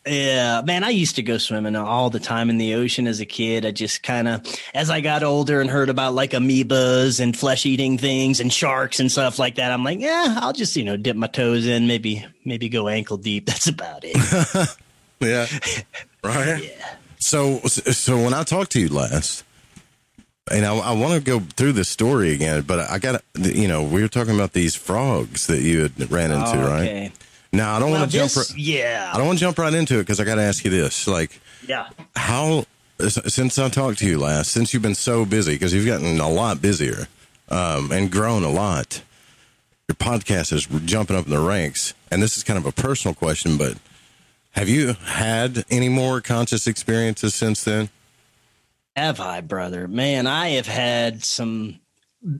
Yeah, 0.05 0.62
man, 0.65 0.84
I 0.84 0.89
used 0.89 1.15
to 1.17 1.22
go 1.24 1.38
swimming 1.38 1.75
all 1.75 2.10
the 2.10 2.20
time 2.20 2.50
in 2.50 2.58
the 2.58 2.74
ocean 2.74 3.08
as 3.08 3.20
a 3.22 3.25
kid. 3.25 3.65
I 3.65 3.72
just 3.72 4.03
kind 4.03 4.27
of, 4.27 4.46
as 4.74 4.89
I 4.89 5.00
got 5.00 5.24
older 5.24 5.62
and 5.62 5.70
heard 5.70 5.89
about 5.89 6.15
like 6.15 6.31
amoebas 6.31 7.20
and 7.22 7.38
flesh 7.38 7.65
eating 7.65 7.98
things 7.98 8.39
and 8.39 8.51
sharks 8.51 9.00
and 9.00 9.12
stuff 9.12 9.39
like 9.39 9.55
that, 9.55 9.72
I'm 9.72 9.84
like, 9.84 10.00
yeah, 10.00 10.39
I'll 10.41 10.53
just, 10.53 10.75
you 10.75 10.84
know, 10.84 10.98
dip 10.98 11.15
my 11.15 11.27
toes 11.27 11.65
in, 11.65 11.88
maybe, 11.88 12.25
maybe 12.43 12.67
go 12.67 12.88
ankle 12.89 13.17
deep. 13.17 13.46
That's 13.48 13.67
about 13.67 14.01
it. 14.03 14.17
yeah, 15.22 15.46
right. 16.24 16.63
Yeah. 16.63 16.96
So, 17.20 17.60
so 17.60 18.17
when 18.17 18.34
I 18.34 18.43
talked 18.43 18.72
to 18.72 18.79
you 18.81 18.89
last, 18.89 19.43
and 20.50 20.65
I, 20.65 20.75
I 20.75 20.91
want 20.93 21.13
to 21.13 21.19
go 21.21 21.39
through 21.39 21.74
the 21.74 21.83
story 21.86 22.33
again, 22.33 22.62
but 22.63 22.79
I 22.89 22.98
got, 23.00 23.21
you 23.38 23.67
know, 23.67 23.83
we 23.83 24.01
were 24.01 24.07
talking 24.07 24.33
about 24.36 24.53
these 24.53 24.75
frogs 24.75 25.48
that 25.48 25.62
you 25.62 25.81
had 25.83 26.12
ran 26.12 26.31
into, 26.31 26.53
Oh, 26.63 26.67
right? 26.67 26.81
okay. 26.81 27.12
Now 27.53 27.75
I 27.75 27.79
don't 27.79 27.91
Well, 27.91 28.00
want 28.01 28.12
to 28.12 28.17
jump. 28.17 28.31
this- 28.31 28.53
ri- 28.55 28.62
yeah. 28.62 29.12
I 29.13 29.17
don't 29.17 29.27
want 29.27 29.38
to 29.39 29.45
jump 29.45 29.57
right 29.60 29.74
into 29.74 29.95
it 30.00 30.03
because 30.03 30.19
I 30.19 30.24
got 30.24 30.36
to 30.36 30.41
ask 30.41 30.63
you 30.63 30.71
this: 30.71 31.05
like, 31.07 31.39
Yeah. 31.67 31.88
how 32.15 32.65
since 33.10 33.57
I 33.60 33.67
talked 33.69 34.00
to 34.00 34.05
you 34.05 34.19
last, 34.19 34.51
since 34.51 34.74
you've 34.74 34.83
been 34.83 34.95
so 34.95 35.25
busy 35.25 35.53
because 35.55 35.74
you've 35.74 35.86
gotten 35.88 36.19
a 36.19 36.29
lot 36.29 36.62
busier 36.62 37.07
um, 37.50 37.91
and 37.91 38.12
grown 38.12 38.43
a 38.43 38.50
lot, 38.50 39.01
your 39.89 39.95
podcast 39.95 40.53
is 40.53 40.65
jumping 40.86 41.17
up 41.17 41.25
in 41.25 41.31
the 41.31 41.39
ranks. 41.39 41.93
And 42.12 42.21
this 42.24 42.38
is 42.38 42.43
kind 42.43 42.57
of 42.60 42.65
a 42.65 42.71
personal 42.71 43.15
question, 43.15 43.57
but 43.57 43.77
have 44.51 44.69
you 44.69 44.93
had 45.05 45.65
any 45.69 45.89
more 45.89 46.21
conscious 46.21 46.67
experiences 46.67 47.33
since 47.36 47.63
then? 47.63 47.89
Have 49.01 49.20
I, 49.20 49.41
brother? 49.41 49.88
Man, 49.88 50.27
I 50.27 50.50
have 50.50 50.67
had 50.67 51.24
some 51.24 51.79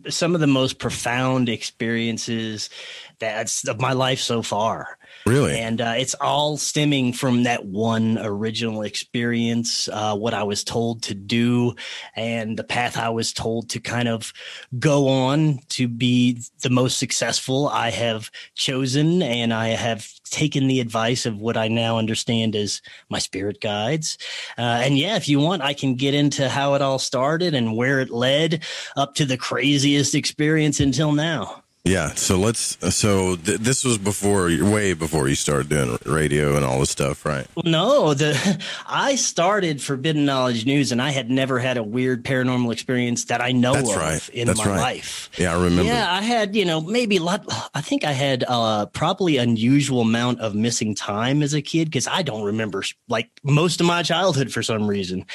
some 0.10 0.36
of 0.36 0.42
the 0.42 0.46
most 0.46 0.78
profound 0.78 1.50
experiences 1.50 2.70
that's 3.18 3.68
of 3.68 3.82
my 3.82 3.94
life 3.94 4.20
so 4.20 4.44
far. 4.44 5.00
Really? 5.26 5.60
And 5.60 5.80
uh, 5.82 5.94
it's 5.98 6.16
all 6.16 6.58
stemming 6.58 7.14
from 7.14 7.44
that 7.44 7.66
one 7.66 8.18
original 8.18 8.82
experience, 8.82 9.88
uh, 9.88 10.16
what 10.16 10.34
I 10.34 10.44
was 10.44 10.64
told 10.64 11.04
to 11.04 11.14
do, 11.14 11.76
and 12.16 12.58
the 12.58 12.64
path 12.64 12.98
I 12.98 13.10
was 13.10 13.32
told 13.32 13.70
to 13.70 13.80
kind 13.80 14.08
of 14.08 14.34
go 14.80 15.08
on 15.08 15.60
to 15.70 15.88
be 15.88 16.42
the 16.62 16.70
most 16.70 16.98
successful 16.98 17.68
I 17.70 17.92
have 17.92 18.32
chosen. 18.56 19.22
And 19.22 19.54
I 19.54 19.70
have 19.70 20.08
taken 20.32 20.68
the 20.68 20.80
advice 20.80 21.26
of 21.26 21.40
what 21.40 21.58
I 21.58 21.68
now 21.68 21.98
understand 21.98 22.56
as 22.56 22.82
my 23.10 23.20
spirit 23.20 23.62
guides. 23.62 24.18
Uh, 24.58 24.82
and 24.84 24.98
yeah, 24.98 25.18
if 25.18 25.28
you 25.28 25.40
want, 25.40 25.62
I 25.62 25.74
can 25.74 25.96
get 25.96 26.14
into 26.14 26.50
how 26.50 26.74
it 26.74 26.82
all 26.82 27.00
started 27.00 27.54
and 27.54 27.76
where 27.76 28.00
it 28.00 28.10
led 28.10 28.64
up 28.96 29.16
to 29.16 29.26
the 29.26 29.38
craziest 29.38 30.16
experience 30.16 30.80
until 30.80 31.12
now. 31.12 31.61
Yeah. 31.84 32.14
So 32.14 32.38
let's. 32.38 32.78
So 32.96 33.36
th- 33.38 33.60
this 33.60 33.84
was 33.84 33.98
before, 33.98 34.46
way 34.62 34.94
before 34.94 35.28
you 35.28 35.34
started 35.36 35.70
doing 35.70 35.98
radio 36.06 36.56
and 36.56 36.64
all 36.64 36.80
this 36.80 36.92
stuff, 36.92 37.26
right? 37.26 37.48
No, 37.64 38.14
the 38.14 38.64
I 38.88 39.16
started 39.16 39.82
Forbidden 39.82 40.26
Knowledge 40.26 40.66
News, 40.68 40.92
and 40.92 41.02
I 41.02 41.10
had 41.10 41.32
never 41.32 41.58
had 41.58 41.78
a 41.78 41.84
weird 41.84 42.24
paranormal 42.24 42.72
experience 42.72 43.26
that 43.26 43.42
I 43.42 43.52
know 43.52 43.74
That's 43.74 43.90
of 43.90 43.98
right. 43.98 44.30
in 44.30 44.46
That's 44.48 44.60
my 44.60 44.68
right. 44.68 44.80
life. 44.80 45.32
Yeah, 45.38 45.58
I 45.58 45.64
remember. 45.64 45.84
Yeah, 45.84 46.12
I 46.12 46.22
had 46.22 46.56
you 46.56 46.66
know 46.66 46.82
maybe 46.82 47.18
a 47.18 47.24
lot. 47.24 47.46
I 47.74 47.82
think 47.82 48.04
I 48.04 48.12
had 48.12 48.44
uh, 48.48 48.86
probably 48.88 49.38
unusual 49.38 50.02
amount 50.02 50.40
of 50.40 50.54
missing 50.54 50.94
time 50.94 51.42
as 51.42 51.56
a 51.56 51.64
kid 51.64 51.86
because 51.86 52.08
I 52.08 52.22
don't 52.22 52.44
remember 52.44 52.84
like 53.10 53.32
most 53.44 53.82
of 53.82 53.88
my 53.88 54.04
childhood 54.04 54.52
for 54.54 54.62
some 54.62 54.88
reason. 54.88 55.26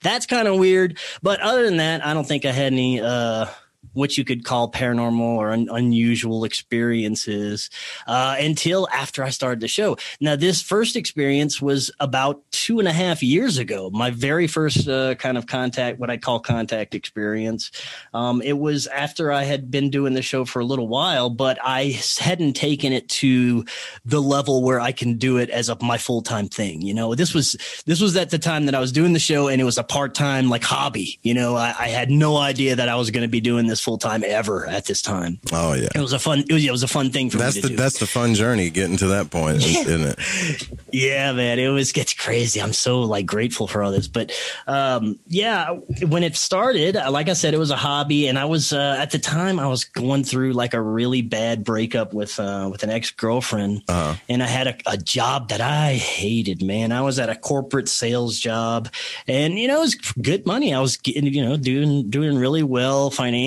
That's 0.00 0.24
kind 0.24 0.48
of 0.48 0.58
weird. 0.58 0.98
But 1.22 1.40
other 1.40 1.64
than 1.64 1.76
that, 1.76 2.04
I 2.04 2.14
don't 2.14 2.26
think 2.26 2.46
I 2.46 2.52
had 2.52 2.72
any. 2.72 3.00
Uh, 3.02 3.46
what 3.92 4.16
you 4.16 4.24
could 4.24 4.44
call 4.44 4.70
paranormal 4.70 5.20
or 5.20 5.50
un- 5.50 5.68
unusual 5.70 6.44
experiences 6.44 7.70
uh, 8.06 8.36
until 8.38 8.88
after 8.92 9.22
I 9.24 9.30
started 9.30 9.60
the 9.60 9.68
show. 9.68 9.96
Now, 10.20 10.36
this 10.36 10.62
first 10.62 10.96
experience 10.96 11.60
was 11.60 11.90
about 12.00 12.42
two 12.52 12.78
and 12.78 12.88
a 12.88 12.92
half 12.92 13.22
years 13.22 13.58
ago. 13.58 13.90
My 13.90 14.10
very 14.10 14.46
first 14.46 14.88
uh, 14.88 15.14
kind 15.16 15.36
of 15.36 15.46
contact, 15.46 15.98
what 15.98 16.10
I 16.10 16.16
call 16.16 16.40
contact 16.40 16.94
experience. 16.94 17.70
Um, 18.14 18.42
it 18.42 18.58
was 18.58 18.86
after 18.86 19.32
I 19.32 19.44
had 19.44 19.70
been 19.70 19.90
doing 19.90 20.14
the 20.14 20.22
show 20.22 20.44
for 20.44 20.60
a 20.60 20.64
little 20.64 20.88
while, 20.88 21.30
but 21.30 21.58
I 21.62 22.00
hadn't 22.18 22.54
taken 22.54 22.92
it 22.92 23.08
to 23.08 23.64
the 24.04 24.20
level 24.20 24.62
where 24.62 24.80
I 24.80 24.92
can 24.92 25.16
do 25.16 25.36
it 25.38 25.50
as 25.50 25.68
a, 25.68 25.76
my 25.82 25.98
full 25.98 26.22
time 26.22 26.48
thing. 26.48 26.82
You 26.82 26.94
know, 26.94 27.14
this 27.14 27.34
was 27.34 27.56
this 27.86 28.00
was 28.00 28.16
at 28.16 28.30
the 28.30 28.38
time 28.38 28.66
that 28.66 28.74
I 28.74 28.80
was 28.80 28.92
doing 28.92 29.12
the 29.12 29.18
show, 29.18 29.48
and 29.48 29.60
it 29.60 29.64
was 29.64 29.78
a 29.78 29.84
part 29.84 30.14
time 30.14 30.48
like 30.48 30.62
hobby. 30.62 31.18
You 31.22 31.34
know, 31.34 31.56
I, 31.56 31.74
I 31.78 31.88
had 31.88 32.10
no 32.10 32.36
idea 32.36 32.76
that 32.76 32.88
I 32.88 32.96
was 32.96 33.10
going 33.10 33.22
to 33.22 33.28
be 33.28 33.40
doing 33.40 33.66
this 33.66 33.80
full 33.90 33.98
time 33.98 34.22
ever 34.24 34.66
at 34.68 34.84
this 34.86 35.02
time. 35.02 35.40
Oh 35.52 35.72
yeah. 35.72 35.88
It 35.96 35.98
was 36.00 36.12
a 36.12 36.18
fun. 36.20 36.44
It 36.48 36.52
was, 36.52 36.64
it 36.64 36.70
was 36.70 36.84
a 36.84 36.88
fun 36.88 37.10
thing 37.10 37.28
for 37.28 37.38
That's 37.38 37.56
me 37.56 37.62
to 37.62 37.68
the 37.68 37.74
do. 37.74 37.76
that's 37.82 37.98
the 37.98 38.06
fun 38.06 38.34
journey 38.34 38.70
getting 38.70 38.96
to 38.98 39.08
that 39.08 39.30
point, 39.30 39.56
isn't 39.64 40.00
it? 40.16 40.68
Yeah, 40.92 41.32
man, 41.32 41.58
it 41.58 41.68
was 41.68 41.90
gets 41.90 42.14
crazy. 42.14 42.62
I'm 42.62 42.72
so 42.72 43.00
like 43.00 43.26
grateful 43.26 43.66
for 43.66 43.82
all 43.82 43.90
this, 43.90 44.06
but 44.06 44.30
um, 44.68 45.18
yeah, 45.26 45.70
when 46.06 46.22
it 46.22 46.36
started, 46.36 46.94
like 46.94 47.28
I 47.28 47.32
said, 47.32 47.52
it 47.52 47.58
was 47.58 47.70
a 47.72 47.76
hobby, 47.76 48.28
and 48.28 48.38
I 48.38 48.44
was 48.44 48.72
uh, 48.72 48.96
at 49.00 49.10
the 49.10 49.18
time 49.18 49.58
I 49.58 49.66
was 49.66 49.84
going 49.84 50.22
through 50.22 50.52
like 50.52 50.72
a 50.74 50.80
really 50.80 51.22
bad 51.22 51.64
breakup 51.64 52.12
with 52.14 52.38
uh, 52.38 52.68
with 52.70 52.84
an 52.84 52.90
ex 52.90 53.10
girlfriend, 53.10 53.82
Uh-huh. 53.88 54.14
and 54.28 54.40
I 54.42 54.46
had 54.46 54.66
a, 54.68 54.76
a 54.86 54.96
job 54.96 55.48
that 55.48 55.60
I 55.60 55.94
hated. 55.94 56.62
Man, 56.62 56.92
I 56.92 57.00
was 57.02 57.18
at 57.18 57.28
a 57.28 57.34
corporate 57.34 57.88
sales 57.88 58.38
job, 58.38 58.88
and 59.26 59.58
you 59.58 59.66
know 59.66 59.78
it 59.78 59.80
was 59.80 59.94
good 59.96 60.46
money. 60.46 60.72
I 60.74 60.80
was 60.80 60.96
getting 60.96 61.26
you 61.26 61.44
know 61.44 61.56
doing 61.56 62.08
doing 62.10 62.38
really 62.38 62.62
well 62.62 63.10
financially, 63.10 63.40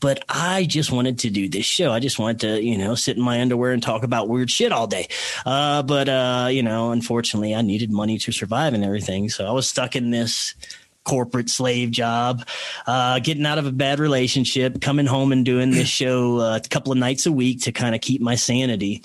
but 0.00 0.24
I 0.28 0.64
just 0.64 0.92
wanted 0.92 1.18
to 1.20 1.30
do 1.30 1.48
this 1.48 1.66
show. 1.66 1.92
I 1.92 2.00
just 2.00 2.18
wanted 2.18 2.40
to 2.40 2.62
you 2.62 2.78
know 2.78 2.94
sit 2.94 3.16
in 3.16 3.22
my 3.22 3.40
underwear 3.40 3.72
and 3.72 3.82
talk 3.82 4.02
about 4.02 4.28
weird 4.28 4.50
shit 4.50 4.72
all 4.72 4.86
day. 4.86 5.08
Uh, 5.46 5.82
but 5.82 6.08
uh, 6.08 6.48
you 6.50 6.62
know, 6.62 6.92
unfortunately, 6.92 7.54
I 7.54 7.62
needed 7.62 7.90
money 7.90 8.18
to 8.18 8.32
survive 8.32 8.74
and 8.74 8.84
everything, 8.84 9.28
so 9.28 9.46
I 9.46 9.52
was 9.52 9.68
stuck 9.68 9.96
in 9.96 10.10
this 10.10 10.54
corporate 11.04 11.50
slave 11.50 11.90
job, 11.90 12.46
uh, 12.86 13.18
getting 13.18 13.46
out 13.46 13.58
of 13.58 13.66
a 13.66 13.72
bad 13.72 13.98
relationship, 13.98 14.80
coming 14.80 15.06
home 15.06 15.32
and 15.32 15.44
doing 15.44 15.70
this 15.70 15.88
show 15.88 16.38
uh, 16.38 16.60
a 16.64 16.68
couple 16.68 16.92
of 16.92 16.98
nights 16.98 17.26
a 17.26 17.32
week 17.32 17.62
to 17.62 17.72
kind 17.72 17.94
of 17.94 18.00
keep 18.00 18.20
my 18.20 18.34
sanity. 18.34 19.02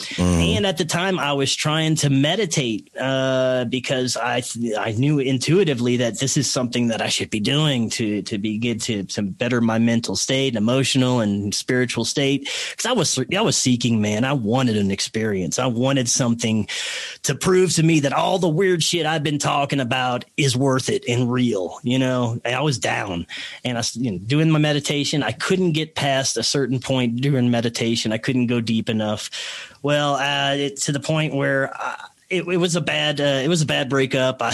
And 0.58 0.66
at 0.66 0.78
the 0.78 0.86
time, 0.86 1.20
I 1.20 1.34
was 1.34 1.56
trying 1.56 1.96
to 1.98 2.10
meditate 2.10 2.90
uh, 2.98 3.66
because 3.66 4.18
I 4.18 4.44
I 4.80 4.92
knew 4.92 5.20
intuitively 5.20 5.98
that 5.98 6.20
this 6.20 6.38
is 6.38 6.50
something 6.50 6.88
that 6.88 7.02
I 7.02 7.10
should 7.10 7.30
be 7.30 7.40
doing 7.40 7.90
to 7.92 8.22
to 8.24 8.38
be 8.38 8.58
good 8.58 8.82
to 8.82 9.04
to 9.04 9.22
better 9.22 9.62
my 9.62 9.80
mental 9.80 10.16
state, 10.16 10.50
and 10.50 10.58
emotional 10.58 11.20
and 11.20 11.54
spiritual 11.54 12.06
state. 12.06 12.50
Because 12.72 12.86
I 12.86 12.92
was 12.94 13.20
I 13.36 13.42
was 13.42 13.58
seeking, 13.58 14.02
man. 14.02 14.24
I 14.24 14.34
wanted 14.34 14.78
an 14.78 14.92
experience. 14.92 15.60
I 15.60 15.68
wanted 15.68 16.10
something 16.10 16.68
to 17.24 17.36
prove 17.36 17.74
to 17.76 17.84
me 17.84 18.02
that 18.02 18.14
all 18.14 18.40
the 18.40 18.50
weird 18.50 18.84
shit 18.84 19.06
I've 19.06 19.24
been 19.24 19.40
talking 19.40 19.80
about 19.80 20.26
is 20.38 20.56
worth 20.56 20.90
it 20.90 21.04
and 21.08 21.32
real. 21.32 21.80
You 21.88 22.00
know, 22.00 22.40
I 22.46 22.62
was 22.62 22.78
down 22.78 23.26
and 23.64 23.78
I 23.78 23.80
was 23.80 23.96
you 23.96 24.12
know, 24.12 24.18
doing 24.18 24.50
my 24.50 24.60
meditation. 24.60 25.24
I 25.24 25.32
couldn't 25.32 25.72
get 25.72 25.96
past 25.96 26.38
a 26.38 26.44
certain 26.44 26.80
point 26.80 27.22
during 27.22 27.50
meditation. 27.50 28.12
I 28.12 28.18
couldn't 28.18 28.48
go 28.48 28.62
deep 28.62 28.90
enough. 28.90 29.30
Well, 29.82 30.16
uh, 30.16 30.56
it, 30.56 30.78
to 30.78 30.92
the 30.92 31.00
point 31.00 31.34
where. 31.34 31.76
I, 31.76 32.08
it, 32.30 32.48
it 32.48 32.58
was 32.58 32.76
a 32.76 32.82
bad 32.82 33.22
uh, 33.22 33.42
it 33.44 33.48
was 33.48 33.62
a 33.62 33.66
bad 33.66 33.90
breakup. 33.90 34.38
I, 34.42 34.54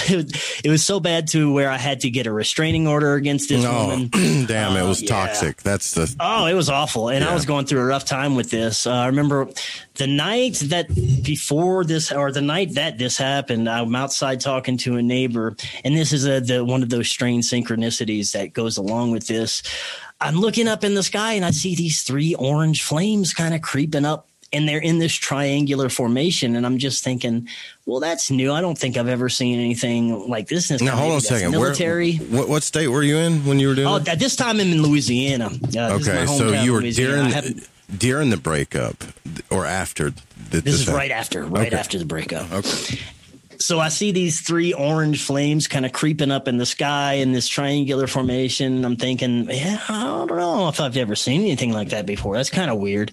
it 0.64 0.70
was 0.70 0.84
so 0.86 1.00
bad 1.00 1.28
to 1.30 1.52
where 1.54 1.70
I 1.70 1.78
had 1.78 2.02
to 2.02 2.10
get 2.10 2.28
a 2.28 2.32
restraining 2.32 2.88
order 2.88 3.16
against 3.16 3.50
this 3.50 3.64
No, 3.64 3.88
woman. 3.88 4.08
damn, 4.48 4.76
it 4.78 4.82
Uh, 4.82 4.88
was 4.88 5.02
yeah. 5.02 5.10
toxic. 5.10 5.62
That's 5.64 5.94
the 5.94 6.14
Oh, 6.20 6.46
it 6.46 6.54
was 6.54 6.70
awful, 6.70 7.10
and 7.10 7.24
I 7.24 7.34
was 7.34 7.46
going 7.46 7.66
through 7.66 7.82
a 7.82 7.86
rough 7.86 8.06
time 8.06 8.36
with 8.36 8.50
this. 8.52 8.86
Uh, 8.86 8.92
I 8.94 9.08
remember 9.08 9.48
the 9.96 10.08
night 10.08 10.56
that 10.66 10.88
before 11.24 11.84
this, 11.84 12.12
or 12.12 12.32
the 12.32 12.42
night 12.42 12.74
that 12.76 12.98
this 12.98 13.18
happened, 13.18 13.70
I'm 13.70 13.96
outside 13.96 14.40
talking 14.40 14.78
to 14.80 14.98
a 14.98 15.02
neighbor, 15.02 15.56
and 15.84 15.96
this 15.96 16.14
is 16.14 16.26
a 16.26 16.40
the 16.40 16.64
one 16.64 16.84
of 16.84 16.90
those 16.90 17.10
strange 17.10 17.46
synchronicities 17.46 18.34
that 18.34 18.54
goes 18.54 18.78
along 18.78 19.12
with 19.12 19.28
this. 19.28 19.64
I'm 20.22 20.36
looking 20.36 20.68
up 20.68 20.84
in 20.84 20.94
the 20.94 21.04
sky, 21.04 21.34
and 21.34 21.44
I 21.44 21.52
see 21.52 21.76
these 21.76 22.04
three 22.04 22.34
orange 22.36 22.84
flames 22.84 23.34
kind 23.34 23.54
of 23.54 23.62
creeping 23.62 24.06
up. 24.06 24.28
And 24.54 24.70
they're 24.70 24.78
in 24.80 25.00
this 25.00 25.14
triangular 25.14 25.90
formation, 25.90 26.56
and 26.56 26.64
I'm 26.66 26.78
just 26.78 27.04
thinking, 27.04 27.48
well, 27.88 28.00
that's 28.00 28.30
new. 28.30 28.52
I 28.54 28.62
don't 28.62 28.78
think 28.78 28.98
I've 28.98 29.08
ever 29.08 29.28
seen 29.28 29.60
anything 29.60 30.30
like 30.30 30.48
this. 30.48 30.70
in 30.70 30.76
this 30.76 30.82
now. 30.84 30.96
Hold 30.96 31.12
on 31.14 31.18
a 31.18 31.22
second. 31.22 31.52
Where- 31.54 31.62
Military. 31.62 32.18
what 32.18 32.48
what 32.48 32.62
state 32.64 32.88
were 32.88 33.02
you 33.04 33.18
in 33.18 33.46
when 33.46 33.60
you 33.60 33.68
were 33.70 33.76
doing? 33.76 33.88
Oh, 33.88 33.96
at 34.08 34.20
this 34.20 34.36
time 34.36 34.60
I'm 34.60 34.72
in 34.72 34.82
Louisiana. 34.84 35.48
Uh, 35.48 35.50
this 35.50 35.70
is 36.02 36.08
my 36.08 36.14
okay, 36.22 36.26
so 36.28 36.52
you 36.62 36.74
were 36.74 36.82
Louisiana. 36.82 37.42
during 37.42 37.62
during 37.98 38.30
the 38.30 38.38
breakup 38.38 39.04
or 39.50 39.66
after? 39.66 40.12
th- 40.52 40.64
This 40.64 40.76
is 40.76 40.80
happened? 40.82 40.98
right 40.98 41.12
after, 41.12 41.44
right 41.46 41.68
Okay. 41.68 41.76
after 41.76 41.98
the 41.98 42.06
breakup. 42.06 42.52
Okay. 42.52 43.00
So 43.60 43.80
I 43.80 43.90
see 43.90 44.12
these 44.12 44.42
three 44.42 44.74
orange 44.74 45.24
flames 45.24 45.68
kind 45.68 45.86
of 45.86 45.92
creeping 45.92 46.32
up 46.32 46.48
in 46.48 46.58
the 46.58 46.66
sky 46.66 47.14
in 47.14 47.32
this 47.32 47.48
triangular 47.48 48.08
formation. 48.08 48.84
I'm 48.86 48.96
thinking, 48.96 49.50
yeah, 49.50 49.82
I 49.90 50.04
don't 50.04 50.28
know 50.28 50.70
if 50.70 50.80
I've 50.80 50.98
ever 50.98 51.16
seen 51.16 51.42
anything 51.42 51.72
like 51.72 51.90
that 51.90 52.06
before. 52.06 52.36
That's 52.36 52.50
kind 52.50 52.72
of 52.72 52.80
weird. 52.80 53.12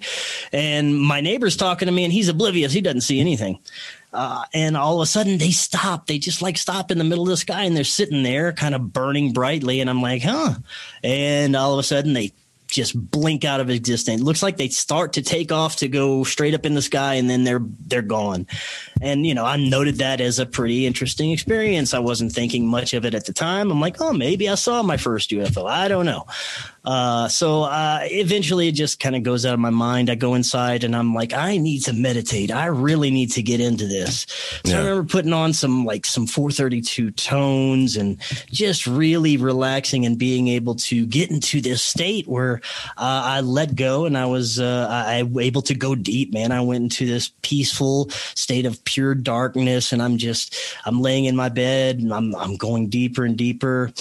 And 0.52 0.98
my 0.98 1.20
neighbor's 1.20 1.56
talking 1.56 1.86
to 1.86 1.92
me, 1.92 2.04
and 2.04 2.12
he's 2.12 2.28
oblivious. 2.28 2.72
He 2.72 2.80
doesn't 2.80 3.02
see 3.02 3.20
anything. 3.20 3.58
Uh, 4.12 4.44
and 4.52 4.76
all 4.76 4.96
of 4.96 5.02
a 5.02 5.06
sudden 5.06 5.38
they 5.38 5.52
stop. 5.52 6.06
They 6.06 6.18
just 6.18 6.42
like 6.42 6.58
stop 6.58 6.90
in 6.90 6.98
the 6.98 7.04
middle 7.04 7.24
of 7.24 7.30
the 7.30 7.36
sky 7.36 7.62
and 7.62 7.76
they're 7.76 7.84
sitting 7.84 8.22
there 8.24 8.52
kind 8.52 8.74
of 8.74 8.92
burning 8.92 9.32
brightly. 9.32 9.80
And 9.80 9.88
I'm 9.88 10.02
like, 10.02 10.22
huh. 10.22 10.54
And 11.04 11.54
all 11.54 11.74
of 11.74 11.78
a 11.78 11.84
sudden 11.84 12.12
they 12.12 12.32
just 12.70 13.10
blink 13.10 13.44
out 13.44 13.60
of 13.60 13.70
existence. 13.70 14.22
Looks 14.22 14.42
like 14.42 14.56
they 14.56 14.68
start 14.68 15.14
to 15.14 15.22
take 15.22 15.52
off 15.52 15.76
to 15.76 15.88
go 15.88 16.24
straight 16.24 16.54
up 16.54 16.64
in 16.64 16.74
the 16.74 16.82
sky 16.82 17.14
and 17.14 17.28
then 17.28 17.44
they're 17.44 17.62
they're 17.86 18.02
gone. 18.02 18.46
And 19.00 19.26
you 19.26 19.34
know, 19.34 19.44
I 19.44 19.56
noted 19.56 19.96
that 19.96 20.20
as 20.20 20.38
a 20.38 20.46
pretty 20.46 20.86
interesting 20.86 21.32
experience. 21.32 21.94
I 21.94 21.98
wasn't 21.98 22.32
thinking 22.32 22.66
much 22.66 22.94
of 22.94 23.04
it 23.04 23.14
at 23.14 23.26
the 23.26 23.32
time. 23.32 23.70
I'm 23.70 23.80
like, 23.80 24.00
oh, 24.00 24.12
maybe 24.12 24.48
I 24.48 24.54
saw 24.54 24.82
my 24.82 24.96
first 24.96 25.30
UFO. 25.30 25.68
I 25.68 25.88
don't 25.88 26.06
know. 26.06 26.26
Uh, 26.84 27.28
so 27.28 27.62
uh, 27.62 28.00
eventually 28.04 28.68
it 28.68 28.72
just 28.72 29.00
kind 29.00 29.14
of 29.14 29.22
goes 29.22 29.44
out 29.44 29.54
of 29.54 29.60
my 29.60 29.70
mind. 29.70 30.08
I 30.08 30.14
go 30.14 30.34
inside 30.34 30.84
and 30.84 30.96
I'm 30.96 31.14
like, 31.14 31.32
I 31.32 31.58
need 31.58 31.80
to 31.84 31.92
meditate. 31.92 32.50
I 32.50 32.66
really 32.66 33.10
need 33.10 33.32
to 33.32 33.42
get 33.42 33.60
into 33.60 33.86
this. 33.86 34.26
So 34.64 34.72
yeah. 34.72 34.76
I 34.76 34.78
remember 34.80 35.08
putting 35.08 35.32
on 35.32 35.52
some 35.52 35.84
like 35.84 36.06
some 36.06 36.26
432 36.26 37.10
tones 37.12 37.96
and 37.96 38.18
just 38.46 38.86
really 38.86 39.36
relaxing 39.36 40.06
and 40.06 40.18
being 40.18 40.48
able 40.48 40.74
to 40.76 41.06
get 41.06 41.30
into 41.30 41.60
this 41.60 41.82
state 41.82 42.26
where 42.26 42.60
uh, 42.96 43.22
I 43.24 43.40
let 43.40 43.74
go 43.74 44.06
and 44.06 44.16
I 44.16 44.26
was 44.26 44.58
uh, 44.58 44.86
I, 44.90 45.18
I 45.18 45.40
able 45.40 45.62
to 45.62 45.74
go 45.74 45.94
deep, 45.94 46.32
man. 46.32 46.52
I 46.52 46.62
went 46.62 46.84
into 46.84 47.06
this 47.06 47.32
peaceful 47.42 48.08
state 48.34 48.64
of 48.64 48.82
pure 48.84 49.14
darkness 49.14 49.92
and 49.92 50.02
I'm 50.02 50.16
just 50.16 50.56
I'm 50.86 51.02
laying 51.02 51.26
in 51.26 51.36
my 51.36 51.50
bed 51.50 51.98
and 51.98 52.12
I'm 52.12 52.34
I'm 52.34 52.56
going 52.56 52.88
deeper 52.88 53.24
and 53.24 53.36
deeper 53.36 53.92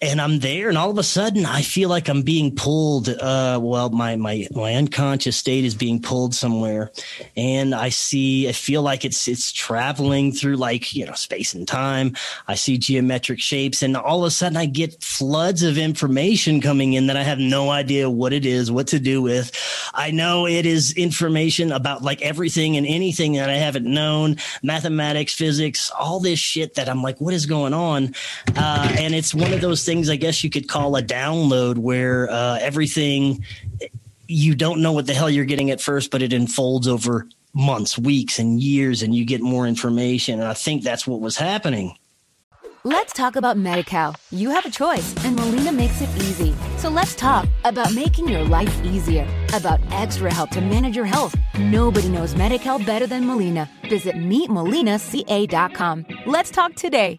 and 0.00 0.20
I'm 0.20 0.38
there, 0.38 0.68
and 0.68 0.78
all 0.78 0.90
of 0.90 0.98
a 0.98 1.02
sudden, 1.02 1.44
I 1.44 1.62
feel 1.62 1.88
like 1.88 2.08
I'm 2.08 2.22
being 2.22 2.54
pulled. 2.54 3.08
Uh, 3.08 3.58
well, 3.60 3.90
my 3.90 4.14
my 4.14 4.46
my 4.54 4.74
unconscious 4.74 5.36
state 5.36 5.64
is 5.64 5.74
being 5.74 6.00
pulled 6.00 6.36
somewhere, 6.36 6.92
and 7.36 7.74
I 7.74 7.88
see. 7.88 8.48
I 8.48 8.52
feel 8.52 8.82
like 8.82 9.04
it's 9.04 9.26
it's 9.26 9.50
traveling 9.50 10.30
through 10.30 10.56
like 10.56 10.94
you 10.94 11.04
know 11.04 11.14
space 11.14 11.52
and 11.52 11.66
time. 11.66 12.14
I 12.46 12.54
see 12.54 12.78
geometric 12.78 13.40
shapes, 13.40 13.82
and 13.82 13.96
all 13.96 14.20
of 14.20 14.28
a 14.28 14.30
sudden, 14.30 14.56
I 14.56 14.66
get 14.66 15.02
floods 15.02 15.64
of 15.64 15.76
information 15.76 16.60
coming 16.60 16.92
in 16.92 17.08
that 17.08 17.16
I 17.16 17.24
have 17.24 17.40
no 17.40 17.70
idea 17.70 18.08
what 18.08 18.32
it 18.32 18.46
is, 18.46 18.70
what 18.70 18.86
to 18.88 19.00
do 19.00 19.20
with. 19.20 19.50
I 19.94 20.12
know 20.12 20.46
it 20.46 20.64
is 20.64 20.92
information 20.92 21.72
about 21.72 22.02
like 22.02 22.22
everything 22.22 22.76
and 22.76 22.86
anything 22.86 23.32
that 23.32 23.50
I 23.50 23.56
haven't 23.56 23.86
known, 23.86 24.36
mathematics, 24.62 25.34
physics, 25.34 25.90
all 25.98 26.20
this 26.20 26.38
shit 26.38 26.74
that 26.74 26.88
I'm 26.88 27.02
like, 27.02 27.20
what 27.20 27.34
is 27.34 27.46
going 27.46 27.74
on? 27.74 28.14
Uh, 28.56 28.94
and 28.96 29.12
it's 29.12 29.34
one 29.34 29.52
of 29.52 29.60
those 29.60 29.87
things 29.88 30.10
I 30.10 30.16
guess 30.16 30.44
you 30.44 30.50
could 30.50 30.68
call 30.68 30.96
a 30.96 31.02
download 31.02 31.78
where 31.78 32.30
uh, 32.30 32.58
everything 32.60 33.42
you 34.26 34.54
don't 34.54 34.82
know 34.82 34.92
what 34.92 35.06
the 35.06 35.14
hell 35.14 35.30
you're 35.30 35.46
getting 35.46 35.70
at 35.70 35.80
first, 35.80 36.10
but 36.10 36.20
it 36.20 36.34
unfolds 36.34 36.86
over 36.86 37.26
months, 37.54 37.98
weeks, 37.98 38.38
and 38.38 38.60
years, 38.60 39.02
and 39.02 39.14
you 39.14 39.24
get 39.24 39.40
more 39.40 39.66
information. 39.66 40.40
And 40.40 40.46
I 40.46 40.52
think 40.52 40.82
that's 40.82 41.06
what 41.06 41.20
was 41.20 41.38
happening. 41.38 41.96
Let's 42.84 43.14
talk 43.14 43.36
about 43.36 43.56
MediCal. 43.56 44.14
You 44.30 44.50
have 44.50 44.66
a 44.66 44.70
choice, 44.70 45.14
and 45.24 45.34
Molina 45.36 45.72
makes 45.72 46.02
it 46.02 46.10
easy. 46.16 46.54
So 46.76 46.90
let's 46.90 47.14
talk 47.14 47.48
about 47.64 47.94
making 47.94 48.28
your 48.28 48.44
life 48.44 48.84
easier, 48.84 49.26
about 49.54 49.80
extra 49.90 50.32
help 50.32 50.50
to 50.50 50.60
manage 50.60 50.94
your 50.94 51.06
health. 51.06 51.34
Nobody 51.58 52.10
knows 52.10 52.34
MediCal 52.34 52.84
better 52.84 53.06
than 53.06 53.26
Molina. 53.26 53.68
Visit 53.88 54.16
meetmolinaca.com. 54.16 56.06
Let's 56.26 56.50
talk 56.50 56.74
today. 56.74 57.18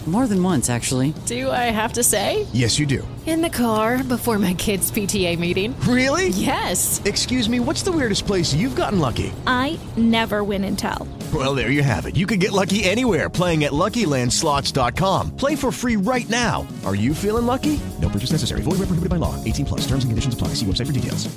More 0.07 0.25
than 0.25 0.41
once, 0.41 0.67
actually. 0.69 1.13
Do 1.27 1.51
I 1.51 1.69
have 1.69 1.93
to 1.93 2.03
say? 2.03 2.47
Yes, 2.53 2.79
you 2.79 2.87
do. 2.87 3.07
In 3.27 3.43
the 3.43 3.49
car 3.51 4.03
before 4.03 4.39
my 4.39 4.55
kids' 4.55 4.89
PTA 4.91 5.37
meeting. 5.37 5.79
Really? 5.81 6.29
Yes. 6.29 6.99
Excuse 7.05 7.47
me, 7.47 7.59
what's 7.59 7.83
the 7.83 7.91
weirdest 7.91 8.25
place 8.25 8.51
you've 8.51 8.75
gotten 8.75 8.99
lucky? 8.99 9.31
I 9.45 9.79
never 9.95 10.43
win 10.43 10.63
and 10.63 10.77
tell. 10.77 11.07
Well, 11.31 11.53
there 11.53 11.69
you 11.69 11.83
have 11.83 12.07
it. 12.07 12.17
You 12.17 12.25
can 12.25 12.39
get 12.39 12.51
lucky 12.51 12.83
anywhere 12.83 13.29
playing 13.29 13.63
at 13.63 13.73
LuckyLandSlots.com. 13.73 15.35
Play 15.35 15.55
for 15.55 15.71
free 15.71 15.97
right 15.97 16.27
now. 16.29 16.67
Are 16.83 16.95
you 16.95 17.13
feeling 17.13 17.45
lucky? 17.45 17.79
No 18.01 18.09
purchase 18.09 18.31
necessary. 18.31 18.63
Void 18.63 18.79
where 18.79 18.87
prohibited 18.87 19.11
by 19.11 19.17
law. 19.17 19.41
18 19.43 19.67
plus. 19.67 19.81
Terms 19.81 20.03
and 20.03 20.09
conditions 20.09 20.33
apply. 20.33 20.49
See 20.55 20.65
website 20.65 20.87
for 20.87 20.93
details. 20.93 21.29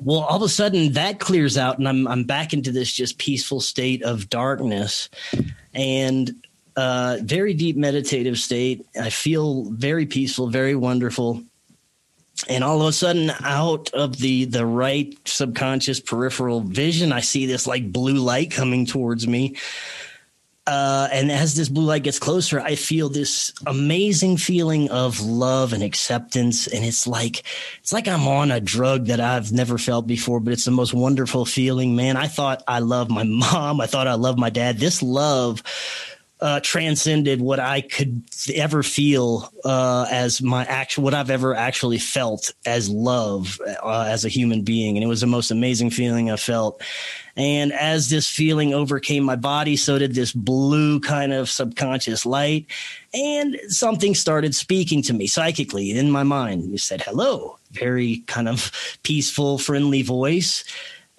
Well, 0.00 0.20
all 0.20 0.36
of 0.36 0.42
a 0.42 0.48
sudden 0.48 0.92
that 0.92 1.18
clears 1.20 1.58
out, 1.58 1.78
and 1.78 1.88
I'm 1.88 2.06
I'm 2.08 2.24
back 2.24 2.52
into 2.52 2.72
this 2.72 2.90
just 2.92 3.18
peaceful 3.18 3.60
state 3.60 4.02
of 4.02 4.28
darkness, 4.30 5.08
and 5.74 6.34
uh, 6.76 7.18
very 7.22 7.54
deep 7.54 7.76
meditative 7.76 8.38
state. 8.38 8.86
I 9.00 9.10
feel 9.10 9.64
very 9.70 10.06
peaceful, 10.06 10.48
very 10.48 10.76
wonderful. 10.76 11.42
And 12.48 12.62
all 12.62 12.82
of 12.82 12.88
a 12.88 12.92
sudden, 12.92 13.30
out 13.42 13.90
of 13.94 14.18
the 14.18 14.44
the 14.44 14.66
right 14.66 15.16
subconscious 15.24 16.00
peripheral 16.00 16.60
vision, 16.60 17.12
I 17.12 17.20
see 17.20 17.46
this 17.46 17.66
like 17.66 17.90
blue 17.90 18.16
light 18.16 18.50
coming 18.50 18.84
towards 18.84 19.26
me. 19.26 19.56
Uh, 20.66 21.08
and 21.12 21.30
as 21.30 21.54
this 21.54 21.68
blue 21.68 21.84
light 21.84 22.02
gets 22.02 22.18
closer, 22.18 22.60
I 22.60 22.74
feel 22.74 23.08
this 23.08 23.52
amazing 23.66 24.36
feeling 24.36 24.90
of 24.90 25.20
love 25.20 25.72
and 25.72 25.82
acceptance. 25.82 26.66
And 26.66 26.84
it's 26.84 27.06
like, 27.06 27.44
it's 27.78 27.92
like 27.92 28.08
I'm 28.08 28.26
on 28.26 28.50
a 28.50 28.60
drug 28.60 29.06
that 29.06 29.20
I've 29.20 29.52
never 29.52 29.78
felt 29.78 30.08
before, 30.08 30.40
but 30.40 30.52
it's 30.52 30.64
the 30.64 30.72
most 30.72 30.92
wonderful 30.92 31.44
feeling, 31.44 31.94
man. 31.94 32.16
I 32.16 32.26
thought 32.26 32.64
I 32.66 32.80
loved 32.80 33.12
my 33.12 33.22
mom. 33.24 33.80
I 33.80 33.86
thought 33.86 34.08
I 34.08 34.14
loved 34.14 34.40
my 34.40 34.50
dad. 34.50 34.78
This 34.78 35.04
love 35.04 35.62
uh, 36.40 36.60
transcended 36.60 37.40
what 37.40 37.58
I 37.58 37.80
could 37.80 38.22
ever 38.54 38.82
feel 38.82 39.50
uh, 39.64 40.06
as 40.10 40.42
my 40.42 40.64
actual, 40.66 41.04
what 41.04 41.14
I've 41.14 41.30
ever 41.30 41.54
actually 41.54 41.98
felt 41.98 42.52
as 42.66 42.90
love 42.90 43.58
uh, 43.82 44.06
as 44.08 44.24
a 44.24 44.28
human 44.28 44.62
being. 44.62 44.96
And 44.96 45.04
it 45.04 45.06
was 45.06 45.22
the 45.22 45.26
most 45.26 45.50
amazing 45.50 45.90
feeling 45.90 46.30
I 46.30 46.36
felt. 46.36 46.82
And 47.36 47.72
as 47.72 48.10
this 48.10 48.28
feeling 48.28 48.74
overcame 48.74 49.22
my 49.24 49.36
body, 49.36 49.76
so 49.76 49.98
did 49.98 50.14
this 50.14 50.32
blue 50.32 51.00
kind 51.00 51.32
of 51.32 51.48
subconscious 51.48 52.26
light. 52.26 52.66
And 53.14 53.58
something 53.68 54.14
started 54.14 54.54
speaking 54.54 55.02
to 55.02 55.14
me 55.14 55.26
psychically 55.26 55.90
in 55.90 56.10
my 56.10 56.22
mind. 56.22 56.74
It 56.74 56.80
said, 56.80 57.02
hello, 57.02 57.58
very 57.72 58.18
kind 58.26 58.48
of 58.48 58.98
peaceful, 59.02 59.58
friendly 59.58 60.02
voice 60.02 60.64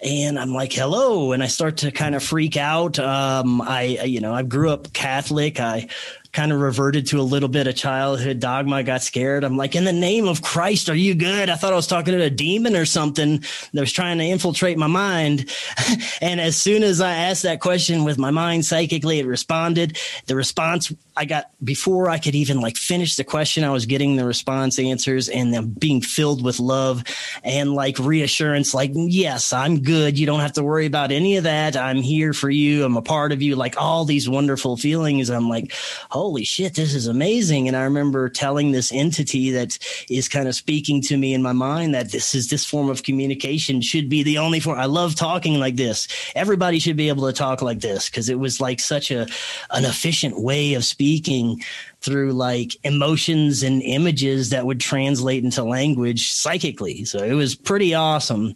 and 0.00 0.38
I'm 0.38 0.52
like, 0.52 0.72
hello. 0.72 1.32
And 1.32 1.42
I 1.42 1.48
start 1.48 1.78
to 1.78 1.90
kind 1.90 2.14
of 2.14 2.22
freak 2.22 2.56
out. 2.56 2.98
Um, 2.98 3.60
I, 3.60 3.82
you 4.04 4.20
know, 4.20 4.32
I 4.32 4.42
grew 4.42 4.70
up 4.70 4.92
Catholic. 4.92 5.58
I 5.58 5.88
kind 6.32 6.52
of 6.52 6.60
reverted 6.60 7.06
to 7.06 7.20
a 7.20 7.22
little 7.22 7.48
bit 7.48 7.66
of 7.66 7.74
childhood 7.74 8.38
dogma. 8.38 8.76
I 8.76 8.82
got 8.82 9.02
scared. 9.02 9.44
I'm 9.44 9.56
like, 9.56 9.74
in 9.74 9.84
the 9.84 9.92
name 9.92 10.28
of 10.28 10.42
Christ, 10.42 10.88
are 10.88 10.94
you 10.94 11.14
good? 11.14 11.48
I 11.48 11.56
thought 11.56 11.72
I 11.72 11.76
was 11.76 11.86
talking 11.86 12.14
to 12.14 12.22
a 12.22 12.30
demon 12.30 12.76
or 12.76 12.84
something 12.84 13.42
that 13.72 13.80
was 13.80 13.92
trying 13.92 14.18
to 14.18 14.24
infiltrate 14.24 14.78
my 14.78 14.86
mind. 14.86 15.50
and 16.20 16.40
as 16.40 16.56
soon 16.56 16.82
as 16.82 17.00
I 17.00 17.12
asked 17.12 17.44
that 17.44 17.60
question 17.60 18.04
with 18.04 18.18
my 18.18 18.30
mind 18.30 18.66
psychically, 18.66 19.18
it 19.18 19.26
responded. 19.26 19.98
The 20.26 20.36
response 20.36 20.92
I 21.16 21.24
got 21.24 21.50
before 21.64 22.10
I 22.10 22.18
could 22.18 22.34
even 22.34 22.60
like 22.60 22.76
finish 22.76 23.16
the 23.16 23.24
question, 23.24 23.64
I 23.64 23.70
was 23.70 23.86
getting 23.86 24.16
the 24.16 24.24
response 24.24 24.78
answers 24.78 25.28
and 25.28 25.52
them 25.52 25.74
being 25.78 26.00
filled 26.02 26.44
with 26.44 26.60
love 26.60 27.04
and 27.42 27.74
like 27.74 27.98
reassurance, 27.98 28.74
like, 28.74 28.92
yes, 28.94 29.52
I'm 29.52 29.82
good. 29.82 30.18
You 30.18 30.26
don't 30.26 30.40
have 30.40 30.52
to 30.52 30.62
worry 30.62 30.86
about 30.86 31.10
any 31.10 31.36
of 31.36 31.44
that. 31.44 31.76
I'm 31.76 32.02
here 32.02 32.32
for 32.32 32.50
you. 32.50 32.84
I'm 32.84 32.96
a 32.96 33.02
part 33.02 33.32
of 33.32 33.40
you. 33.42 33.56
Like 33.56 33.80
all 33.80 34.04
these 34.04 34.28
wonderful 34.28 34.76
feelings. 34.76 35.30
I'm 35.30 35.48
like, 35.48 35.72
holy 36.18 36.44
shit, 36.44 36.74
this 36.74 36.94
is 36.94 37.06
amazing. 37.06 37.68
And 37.68 37.76
I 37.76 37.84
remember 37.84 38.28
telling 38.28 38.72
this 38.72 38.90
entity 38.92 39.52
that 39.52 39.78
is 40.10 40.28
kind 40.28 40.48
of 40.48 40.54
speaking 40.54 41.00
to 41.02 41.16
me 41.16 41.32
in 41.32 41.42
my 41.42 41.52
mind 41.52 41.94
that 41.94 42.10
this 42.10 42.34
is 42.34 42.50
this 42.50 42.64
form 42.64 42.90
of 42.90 43.04
communication 43.04 43.80
should 43.80 44.08
be 44.08 44.24
the 44.24 44.38
only 44.38 44.58
form. 44.58 44.78
I 44.78 44.86
love 44.86 45.14
talking 45.14 45.60
like 45.60 45.76
this. 45.76 46.08
Everybody 46.34 46.80
should 46.80 46.96
be 46.96 47.08
able 47.08 47.26
to 47.26 47.32
talk 47.32 47.62
like 47.62 47.80
this 47.80 48.10
because 48.10 48.28
it 48.28 48.38
was 48.38 48.60
like 48.60 48.80
such 48.80 49.10
a 49.10 49.28
an 49.70 49.84
efficient 49.84 50.40
way 50.40 50.74
of 50.74 50.84
speaking 50.84 51.62
through 52.00 52.32
like 52.32 52.76
emotions 52.82 53.62
and 53.62 53.80
images 53.82 54.50
that 54.50 54.66
would 54.66 54.80
translate 54.80 55.44
into 55.44 55.62
language 55.62 56.32
psychically. 56.32 57.04
So 57.04 57.22
it 57.22 57.34
was 57.34 57.54
pretty 57.54 57.94
awesome. 57.94 58.54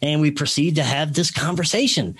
And 0.00 0.20
we 0.20 0.30
proceed 0.30 0.76
to 0.76 0.84
have 0.84 1.14
this 1.14 1.30
conversation. 1.30 2.16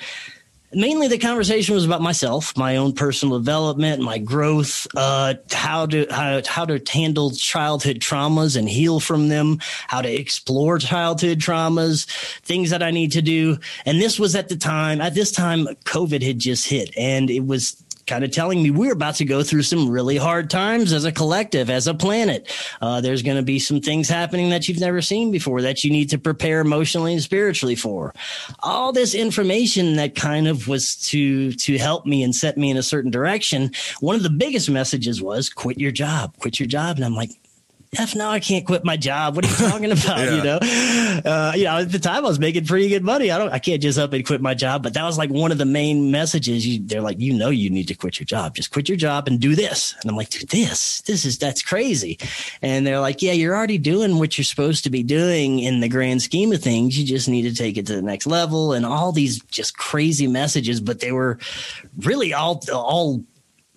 Mainly, 0.73 1.09
the 1.09 1.17
conversation 1.17 1.75
was 1.75 1.87
about 1.87 2.03
myself, 2.03 2.55
my 2.55 2.77
own 2.77 2.93
personal 2.93 3.39
development, 3.39 4.03
my 4.03 4.19
growth, 4.19 4.87
uh, 4.95 5.35
how 5.51 5.87
to 5.87 6.07
how, 6.11 6.43
how 6.47 6.67
to 6.67 6.79
handle 6.93 7.31
childhood 7.31 8.01
traumas 8.01 8.55
and 8.55 8.69
heal 8.69 9.01
from 9.01 9.29
them, 9.29 9.61
how 9.87 10.03
to 10.03 10.13
explore 10.13 10.79
childhood 10.79 11.39
traumas, 11.39 12.07
things 12.43 12.69
that 12.69 12.83
I 12.83 12.91
need 12.91 13.13
to 13.13 13.23
do. 13.23 13.57
And 13.87 13.99
this 13.99 14.19
was 14.19 14.35
at 14.35 14.51
the 14.51 14.57
time. 14.57 15.01
At 15.01 15.15
this 15.15 15.33
time, 15.33 15.67
COVID 15.85 16.23
had 16.23 16.39
just 16.39 16.69
hit, 16.69 16.95
and 16.99 17.31
it 17.31 17.47
was 17.47 17.83
kind 18.09 18.25
of 18.25 18.31
telling 18.31 18.63
me 18.63 18.71
we're 18.71 18.93
about 18.93 19.15
to 19.17 19.25
go 19.25 19.43
through 19.43 19.63
some 19.63 19.89
really 19.89 20.17
hard 20.17 20.51
times 20.51 20.93
as 20.93 21.05
a 21.05 21.13
collective, 21.13 21.71
as 21.71 21.87
a 21.87 21.95
planet. 21.95 22.51
Uh, 22.81 23.01
there's 23.01 23.23
going 23.23 23.37
to 23.37 23.43
be 23.43 23.59
some 23.59 23.81
things 23.81 24.09
happening 24.09 24.51
that 24.51 24.69
you've 24.69 24.81
never 24.81 25.01
seen 25.01 25.31
before 25.31 25.63
that 25.63 25.85
you 25.85 25.91
need 25.91 26.11
to 26.11 26.19
prepare 26.19 26.61
emotionally 26.61 27.13
and 27.13 27.23
spiritually 27.23 27.77
for. 27.77 28.15
All 28.61 28.93
this 28.93 29.15
information 29.15 29.97
that 29.97 30.15
kind 30.15 30.49
of 30.49 30.67
was 30.67 30.97
to 31.09 31.53
to 31.53 31.79
help 31.79 32.07
me 32.07 32.23
and 32.23 32.35
set 32.35 32.57
me 32.57 32.71
in 32.71 32.77
a 32.77 32.83
certain 32.83 33.11
direction. 33.11 33.71
One 34.01 34.17
of 34.17 34.23
the 34.23 34.31
biggest 34.31 34.71
messages 34.71 35.23
was 35.23 35.51
quit 35.51 35.79
your 35.79 35.93
job, 35.93 36.37
quit 36.39 36.59
your 36.59 36.67
job, 36.67 36.97
and 36.97 37.05
I'm 37.05 37.15
like, 37.15 37.31
F 37.97 38.15
no, 38.15 38.29
I 38.29 38.39
can't 38.39 38.67
quit 38.67 38.85
my 38.85 38.97
job. 38.97 39.35
What 39.35 39.47
are 39.47 39.49
you 39.49 39.55
talking 39.71 39.93
about? 39.93 40.19
yeah. 40.19 40.35
You 40.37 40.43
know, 40.43 40.59
uh, 41.25 41.53
you 41.57 41.65
know, 41.65 41.79
at 41.79 41.91
the 41.91 41.99
time 41.99 42.25
I 42.25 42.29
was 42.29 42.39
making 42.39 42.67
pretty 42.67 42.89
good 42.89 43.03
money. 43.03 43.31
I 43.31 43.39
don't, 43.39 43.51
I 43.51 43.59
can't 43.59 43.81
just 43.81 43.99
up 43.99 44.13
and 44.13 44.27
quit 44.27 44.43
my 44.43 44.55
job. 44.55 44.83
But 44.83 44.95
that 44.95 45.05
was 45.05 45.17
like 45.17 45.31
one 45.31 45.53
of 45.53 45.59
the 45.59 45.65
main 45.65 46.11
messages. 46.11 46.67
You, 46.67 46.81
they're 46.81 47.01
like, 47.01 47.19
you 47.19 47.33
know, 47.33 47.49
you 47.49 47.71
need 47.71 47.89
to 47.89 47.95
quit 47.95 48.21
your 48.21 48.27
job. 48.27 48.57
Just 48.57 48.73
quit 48.73 48.89
your 48.89 48.99
job 48.99 49.27
and 49.27 49.41
do 49.41 49.55
this. 49.55 49.95
And 50.03 50.11
I'm 50.11 50.17
like, 50.17 50.29
dude, 50.29 50.49
this, 50.51 51.01
this 51.03 51.25
is, 51.25 51.39
that's 51.39 51.63
crazy. 51.63 52.19
And 52.61 52.87
they're 52.87 53.01
like, 53.01 53.23
yeah, 53.23 53.33
you're 53.33 53.57
already 53.57 53.79
doing 53.79 54.19
what 54.19 54.37
you're 54.37 54.45
supposed 54.45 54.85
to 54.85 54.91
be 54.91 55.03
doing 55.03 55.59
in 55.61 55.81
the 55.81 55.89
grand 55.89 56.21
scheme 56.21 56.53
of 56.53 56.63
things. 56.63 56.99
You 56.99 57.07
just 57.07 57.29
need 57.29 57.43
to 57.43 57.55
take 57.55 57.79
it 57.79 57.87
to 57.87 57.97
the 57.97 58.03
next 58.03 58.27
level 58.27 58.75
and 58.75 58.85
all 58.85 59.13
these 59.13 59.41
just 59.45 59.79
crazy 59.79 60.27
messages. 60.27 60.81
But 60.81 61.01
they 61.01 61.13
were 61.13 61.39
really 61.99 62.35
all, 62.35 62.63
all 62.71 63.25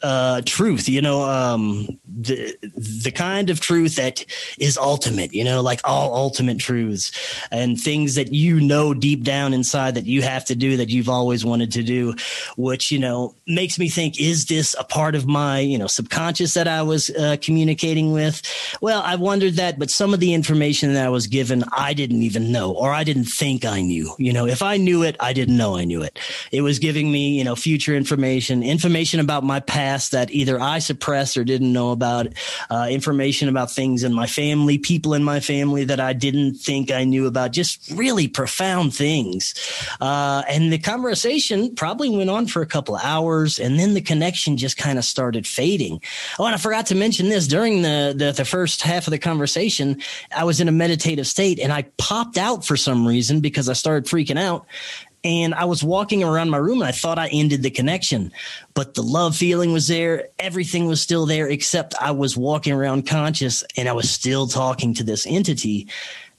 uh, 0.04 0.42
truth, 0.46 0.90
you 0.90 1.02
know, 1.02 1.22
um, 1.22 1.88
the 2.06 2.56
the 2.76 3.12
kind 3.12 3.50
of 3.50 3.60
truth 3.60 3.96
that 3.96 4.26
is 4.58 4.78
ultimate, 4.78 5.34
you 5.34 5.44
know, 5.44 5.62
like 5.62 5.80
all 5.84 6.16
ultimate 6.16 6.60
truths 6.60 7.12
and 7.52 7.80
things 7.80 8.16
that 8.16 8.34
you 8.34 8.60
know 8.60 8.94
deep 8.94 9.24
down 9.24 9.54
inside 9.54 9.96
that 9.96 10.06
you 10.06 10.22
have 10.22 10.46
to 10.46 10.56
do 10.56 10.78
that 10.78 10.90
you've 10.90 11.10
always 11.10 11.46
wanted 11.46 11.72
to 11.74 11.84
do, 11.84 12.16
which 12.58 12.92
you 12.92 13.00
know 13.00 13.36
makes 13.48 13.78
me 13.78 13.90
think: 13.90 14.20
is 14.20 14.46
this 14.46 14.76
a 14.80 14.84
part 14.84 15.16
of 15.16 15.28
my 15.28 15.60
you 15.60 15.78
know 15.78 15.88
subconscious 15.88 16.54
that 16.56 16.68
I 16.68 16.82
was 16.82 17.10
uh, 17.12 17.38
communicating 17.42 18.12
with? 18.12 18.42
Well, 18.82 19.02
I 19.04 19.16
wondered 19.16 19.54
that, 19.56 19.78
but 19.78 19.92
some 19.92 20.14
of 20.14 20.20
the 20.20 20.34
information 20.34 20.94
that 20.94 21.06
I 21.06 21.10
was 21.10 21.28
given, 21.28 21.64
I 21.72 21.94
didn't 21.94 22.24
even 22.24 22.52
know, 22.52 22.72
or 22.72 22.92
I 22.92 23.04
didn't 23.04 23.26
think 23.26 23.66
I 23.66 23.82
knew. 23.82 24.14
You 24.18 24.34
know, 24.34 24.48
if 24.48 24.62
I 24.62 24.78
knew 24.78 25.04
it, 25.04 25.16
I 25.20 25.34
didn't 25.34 25.58
know 25.58 25.78
I 25.78 25.86
knew 25.86 26.02
it. 26.02 26.20
It 26.52 26.62
was 26.62 26.80
giving 26.80 27.12
me 27.12 27.38
you 27.38 27.44
know 27.44 27.56
future 27.56 27.96
information, 27.96 28.64
information 28.64 29.20
about 29.20 29.44
my 29.44 29.60
past 29.60 29.91
past 29.92 30.12
that 30.12 30.32
either 30.32 30.60
I 30.60 30.80
suppressed 30.80 31.36
or 31.36 31.44
didn't 31.44 31.74
know 31.74 31.92
about, 31.92 32.28
uh, 32.70 32.88
information 32.90 33.50
about 33.50 33.70
things 33.70 34.04
in 34.04 34.14
my 34.14 34.26
family, 34.26 34.78
people 34.78 35.14
in 35.14 35.24
my 35.24 35.42
family 35.42 35.84
that 35.86 36.00
I 36.00 36.14
didn't 36.14 36.56
think 36.56 36.92
I 36.92 37.04
knew 37.04 37.28
about, 37.28 37.52
just 37.52 37.92
really 37.92 38.28
profound 38.28 38.96
things. 38.96 39.54
Uh, 40.00 40.44
and 40.48 40.72
the 40.72 40.78
conversation 40.78 41.76
probably 41.76 42.10
went 42.10 42.30
on 42.30 42.48
for 42.48 42.62
a 42.62 42.66
couple 42.66 42.96
of 42.96 43.04
hours, 43.04 43.60
and 43.60 43.78
then 43.78 43.94
the 43.94 44.02
connection 44.02 44.56
just 44.56 44.78
kind 44.78 44.98
of 44.98 45.04
started 45.04 45.46
fading. 45.46 46.02
Oh, 46.40 46.46
and 46.46 46.56
I 46.56 46.58
forgot 46.58 46.86
to 46.88 46.96
mention 46.96 47.28
this 47.28 47.48
during 47.48 47.82
the, 47.82 48.14
the, 48.16 48.32
the 48.32 48.46
first 48.46 48.82
half 48.82 49.08
of 49.08 49.12
the 49.12 49.20
conversation, 49.20 50.02
I 50.36 50.46
was 50.46 50.62
in 50.62 50.70
a 50.70 50.72
meditative 50.72 51.28
state 51.28 51.60
and 51.60 51.74
I 51.74 51.84
popped 51.98 52.38
out 52.38 52.64
for 52.64 52.78
some 52.78 53.06
reason 53.06 53.42
because 53.42 53.68
I 53.68 53.74
started 53.74 54.06
freaking 54.06 54.40
out 54.40 54.66
and 55.24 55.54
I 55.54 55.66
was 55.66 55.84
walking 55.84 56.24
around 56.24 56.50
my 56.50 56.58
room 56.58 56.82
and 56.82 56.88
I 56.88 56.92
thought 56.92 57.20
I 57.20 57.28
ended 57.28 57.62
the 57.64 57.70
connection, 57.70 58.32
but 58.74 58.96
the 58.96 59.04
love 59.04 59.36
feeling 59.36 59.72
was 59.72 59.88
there. 59.88 60.30
Everything 60.40 60.88
was 60.88 61.02
still 61.02 61.26
there, 61.26 61.48
except 61.48 61.94
I 62.02 62.12
was 62.12 62.36
walking 62.36 62.74
around 62.74 63.08
conscious 63.08 63.64
and 63.78 63.88
I 63.88 63.94
was 63.94 64.10
still 64.10 64.48
talking 64.48 64.94
to 64.96 65.04
this 65.04 65.28
entity 65.28 65.88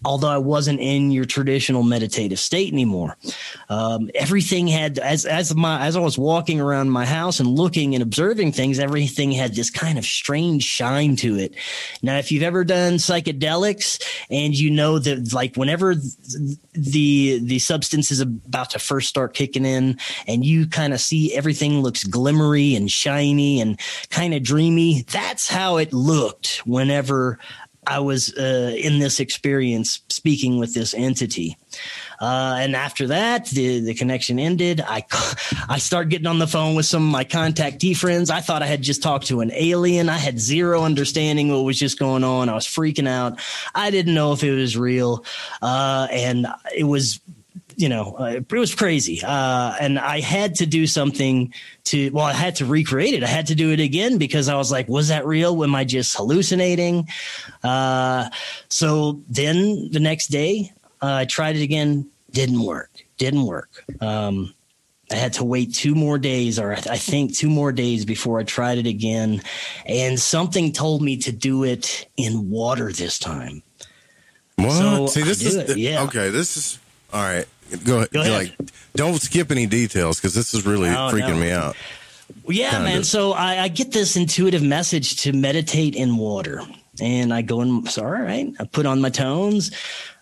although 0.05 0.29
I 0.29 0.39
wasn't 0.39 0.81
in 0.81 1.11
your 1.11 1.25
traditional 1.25 1.83
meditative 1.83 2.39
state 2.39 2.73
anymore. 2.73 3.17
Um, 3.69 4.11
everything 4.15 4.67
had 4.67 4.99
as 4.99 5.25
as 5.25 5.55
my 5.55 5.87
as 5.87 5.97
I 5.97 6.01
was 6.01 6.19
walking 6.19 6.61
around 6.61 6.91
my 6.91 7.05
house 7.05 7.41
and 7.41 7.49
looking 7.49 7.95
and 7.95 8.03
observing 8.03 8.53
things, 8.53 8.79
everything 8.79 9.33
had 9.33 9.55
this 9.55 9.71
kind 9.71 9.99
of 9.99 10.05
strange 10.05 10.65
shine 10.65 11.17
to 11.17 11.39
it. 11.39 11.55
Now, 12.03 12.19
if 12.19 12.33
you've 12.33 12.43
ever 12.43 12.65
done 12.65 12.95
psychedelics 12.95 14.03
and 14.31 14.55
you 14.55 14.71
know 14.71 14.99
that 14.99 15.33
like 15.33 15.57
whenever 15.57 15.95
the 16.73 17.41
the 17.43 17.59
substance 17.59 18.11
is 18.11 18.21
about 18.21 18.71
to 18.71 18.79
first 18.79 19.09
start 19.09 19.35
kicking 19.35 19.65
in 19.65 19.99
and 20.27 20.45
you 20.45 20.67
kind 20.67 20.93
of 20.93 21.01
see 21.01 21.35
everything 21.35 21.81
looks 21.81 22.05
glimmery 22.05 22.77
and 22.77 22.91
shiny 22.91 23.61
and 23.61 23.79
kind 24.11 24.35
of 24.35 24.43
dreamy, 24.43 25.03
that's 25.03 25.49
how 25.49 25.77
it 25.77 25.93
looked 25.93 26.63
whenever 26.65 27.39
I 27.87 27.99
was 27.99 28.33
uh, 28.37 28.75
in 28.79 29.01
this 29.01 29.19
experience 29.19 30.01
speaking 30.09 30.59
with 30.59 30.73
this 30.73 30.95
entity. 30.95 31.57
Uh, 32.21 32.57
and 32.61 32.77
after 32.77 33.09
that, 33.09 33.47
the, 33.47 33.81
the 33.81 33.95
connection 33.95 34.39
ended. 34.39 34.81
I, 34.81 35.05
I 35.69 35.79
start 35.79 36.09
getting 36.09 36.29
on 36.29 36.39
the 36.39 36.47
phone 36.47 36.77
with 36.77 36.87
some 36.87 37.05
of 37.05 37.11
my 37.11 37.25
contactee 37.25 37.97
friends. 37.97 38.31
I 38.31 38.41
thought 38.41 38.63
I 38.63 38.67
had 38.67 38.83
just 38.83 39.03
talked 39.03 39.27
to 39.29 39.41
an 39.41 39.51
alien. 39.53 40.09
I 40.09 40.19
had 40.19 40.39
zero 40.39 40.85
understanding 40.85 41.51
what 41.51 41.65
was 41.65 41.79
just 41.79 41.99
going 41.99 42.23
on. 42.23 42.49
I 42.49 42.55
was 42.55 42.67
freaking 42.67 43.09
out. 43.09 43.41
I 43.75 43.91
didn't 43.91 44.15
know 44.15 44.33
if 44.33 44.45
it 44.45 44.55
was 44.55 44.77
real. 44.77 45.25
Uh, 45.61 46.07
and 46.13 46.47
it 46.77 46.85
was 46.85 47.21
you 47.83 47.89
know, 47.89 48.15
uh, 48.17 48.37
it 48.39 48.53
was 48.53 48.77
crazy. 48.77 49.21
Uh, 49.25 49.75
and 49.81 49.99
I 49.99 50.21
had 50.21 50.55
to 50.57 50.67
do 50.67 50.87
something 50.87 51.53
to, 51.85 52.11
well, 52.11 52.27
I 52.27 52.33
had 52.33 52.55
to 52.57 52.65
recreate 52.65 53.13
it. 53.15 53.25
I 53.25 53.27
had 53.27 53.49
to 53.49 53.57
do 53.57 53.73
it 53.73 53.81
again 53.81 54.19
because 54.19 54.49
I 54.49 54.55
was 54.55 54.71
like, 54.71 54.89
was 54.89 55.09
that 55.09 55.27
real? 55.27 55.65
Am 55.65 55.75
I 55.75 55.83
just 55.83 56.17
hallucinating? 56.17 57.09
Uh, 57.65 58.31
so 58.69 59.21
then 59.29 59.91
the 59.91 59.99
next 59.99 60.29
day, 60.29 60.73
uh, 61.03 61.13
I 61.13 61.25
tried 61.25 61.57
it 61.57 61.63
again. 61.63 62.09
Didn't 62.31 62.63
work. 62.63 63.05
Didn't 63.19 63.47
work. 63.47 63.85
Um, 64.01 64.55
I 65.11 65.17
had 65.17 65.33
to 65.35 65.45
wait 65.45 65.75
two 65.75 65.97
more 65.97 66.19
days, 66.19 66.61
or 66.61 66.73
I 66.73 66.97
think 66.97 67.37
two 67.37 67.51
more 67.51 67.73
days 67.73 68.05
before 68.05 68.39
I 68.39 68.45
tried 68.45 68.79
it 68.79 68.87
again. 68.87 69.43
And 69.87 70.21
something 70.21 70.73
told 70.73 71.03
me 71.03 71.17
to 71.19 71.33
do 71.33 71.65
it 71.65 72.09
in 72.17 72.49
water 72.49 72.93
this 72.93 73.19
time. 73.19 73.65
What? 74.55 74.71
So 74.71 75.07
See, 75.09 75.23
this 75.23 75.45
is 75.45 75.67
the, 75.67 75.79
yeah. 75.79 76.05
okay. 76.05 76.31
This 76.31 76.57
is 76.57 76.79
all 77.13 77.21
right. 77.21 77.47
Go 77.85 77.97
ahead. 77.99 78.11
Go 78.11 78.21
ahead. 78.21 78.33
Like, 78.33 78.71
don't 78.95 79.21
skip 79.21 79.51
any 79.51 79.67
details 79.67 80.19
because 80.19 80.35
this 80.35 80.55
is 80.55 80.67
really 80.67 80.91
oh, 80.91 81.11
freaking 81.11 81.37
no. 81.37 81.41
me 81.41 81.51
out. 81.51 81.77
Yeah, 82.49 82.71
kind 82.71 82.85
man. 82.85 83.05
So 83.05 83.33
I, 83.33 83.63
I, 83.63 83.69
get 83.69 83.93
this 83.93 84.17
intuitive 84.17 84.63
message 84.63 85.17
to 85.23 85.33
meditate 85.33 85.95
in 85.95 86.17
water, 86.17 86.63
and 87.01 87.33
I 87.33 87.43
go 87.43 87.61
in. 87.61 87.87
So 87.87 88.03
all 88.05 88.11
right, 88.11 88.53
I 88.59 88.65
put 88.65 88.87
on 88.87 89.01
my 89.01 89.11
tones. 89.11 89.71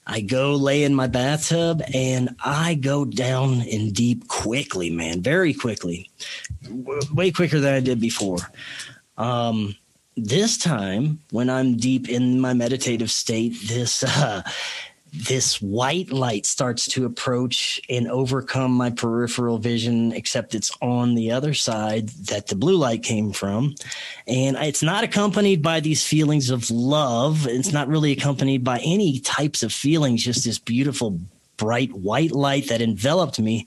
I 0.07 0.21
go 0.21 0.55
lay 0.55 0.83
in 0.85 0.95
my 0.95 1.07
bathtub, 1.07 1.83
and 1.95 2.35
I 2.45 2.75
go 2.75 3.05
down 3.05 3.63
in 3.63 3.93
deep 3.93 4.27
quickly, 4.29 4.91
man, 4.91 5.23
very 5.23 5.55
quickly, 5.55 6.11
w- 6.65 7.01
way 7.15 7.31
quicker 7.31 7.61
than 7.61 7.75
I 7.75 7.81
did 7.81 8.01
before. 8.01 8.39
Um, 9.17 9.77
this 10.17 10.59
time, 10.59 11.21
when 11.31 11.49
I'm 11.49 11.77
deep 11.77 12.09
in 12.09 12.41
my 12.41 12.55
meditative 12.55 13.11
state, 13.11 13.55
this 13.67 14.03
uh, 14.05 14.43
this 15.13 15.61
white 15.61 16.13
light 16.13 16.47
starts 16.47 16.87
to 16.89 17.05
approach 17.05 17.81
and 17.89 18.09
overcome 18.09 18.73
my 18.73 18.91
peripheral 18.91 19.59
vision, 19.59 20.13
except 20.13 20.55
it's 20.55 20.71
on 20.81 21.15
the 21.15 21.33
other 21.33 21.53
side 21.55 22.09
that 22.09 22.47
the 22.47 22.55
blue 22.55 22.77
light 22.77 23.03
came 23.03 23.33
from. 23.33 23.75
And 24.27 24.57
it's 24.57 24.83
not 24.83 25.05
accompanied 25.05 25.63
by 25.63 25.81
these 25.81 26.07
feelings 26.07 26.51
of 26.51 26.71
love. 26.71 27.47
It's 27.47 27.73
not 27.73 27.89
really 27.89 28.13
accompanied 28.13 28.63
by 28.63 28.79
any 28.85 29.19
types 29.21 29.63
of 29.63 29.73
feelings, 29.73 30.25
just 30.25 30.45
this 30.45 30.59
beautiful, 30.59 31.19
bright 31.57 31.93
white 31.93 32.33
light 32.33 32.69
that 32.69 32.81
enveloped 32.81 33.41
me. 33.41 33.67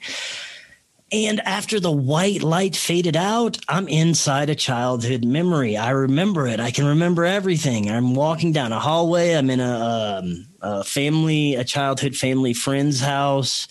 And 1.14 1.40
after 1.42 1.80
the 1.80 1.92
white 1.92 2.42
light 2.42 2.76
faded 2.76 3.16
out, 3.16 3.60
I'm 3.70 3.88
inside 3.88 4.50
a 4.50 4.56
childhood 4.56 5.24
memory. 5.24 5.78
I 5.78 5.92
remember 5.92 6.48
it. 6.48 6.60
I 6.60 6.72
can 6.72 6.86
remember 6.86 7.24
everything. 7.24 7.92
I'm 7.92 8.16
walking 8.16 8.52
down 8.52 8.72
a 8.72 8.80
hallway. 8.80 9.34
I'm 9.34 9.52
in 9.52 9.60
a, 9.60 10.22
um, 10.24 10.48
a 10.60 10.84
family, 10.84 11.54
a 11.54 11.64
childhood 11.64 12.16
family 12.16 12.56
friend's 12.56 13.00
house 13.00 13.68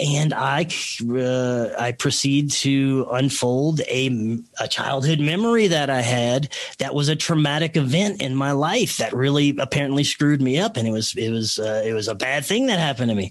and 0.00 0.32
I 0.32 0.66
uh, 1.08 1.68
I 1.78 1.92
proceed 1.92 2.50
to 2.52 3.06
unfold 3.12 3.80
a 3.82 4.38
a 4.58 4.66
childhood 4.66 5.20
memory 5.20 5.66
that 5.68 5.90
I 5.90 6.00
had 6.00 6.48
that 6.78 6.94
was 6.94 7.08
a 7.08 7.16
traumatic 7.16 7.76
event 7.76 8.22
in 8.22 8.34
my 8.34 8.52
life 8.52 8.96
that 8.96 9.12
really 9.12 9.56
apparently 9.58 10.04
screwed 10.04 10.40
me 10.40 10.58
up, 10.58 10.76
and 10.76 10.88
it 10.88 10.92
was 10.92 11.14
it 11.16 11.30
was 11.30 11.58
uh, 11.58 11.82
it 11.84 11.92
was 11.92 12.08
a 12.08 12.14
bad 12.14 12.44
thing 12.44 12.66
that 12.66 12.78
happened 12.78 13.10
to 13.10 13.14
me, 13.14 13.30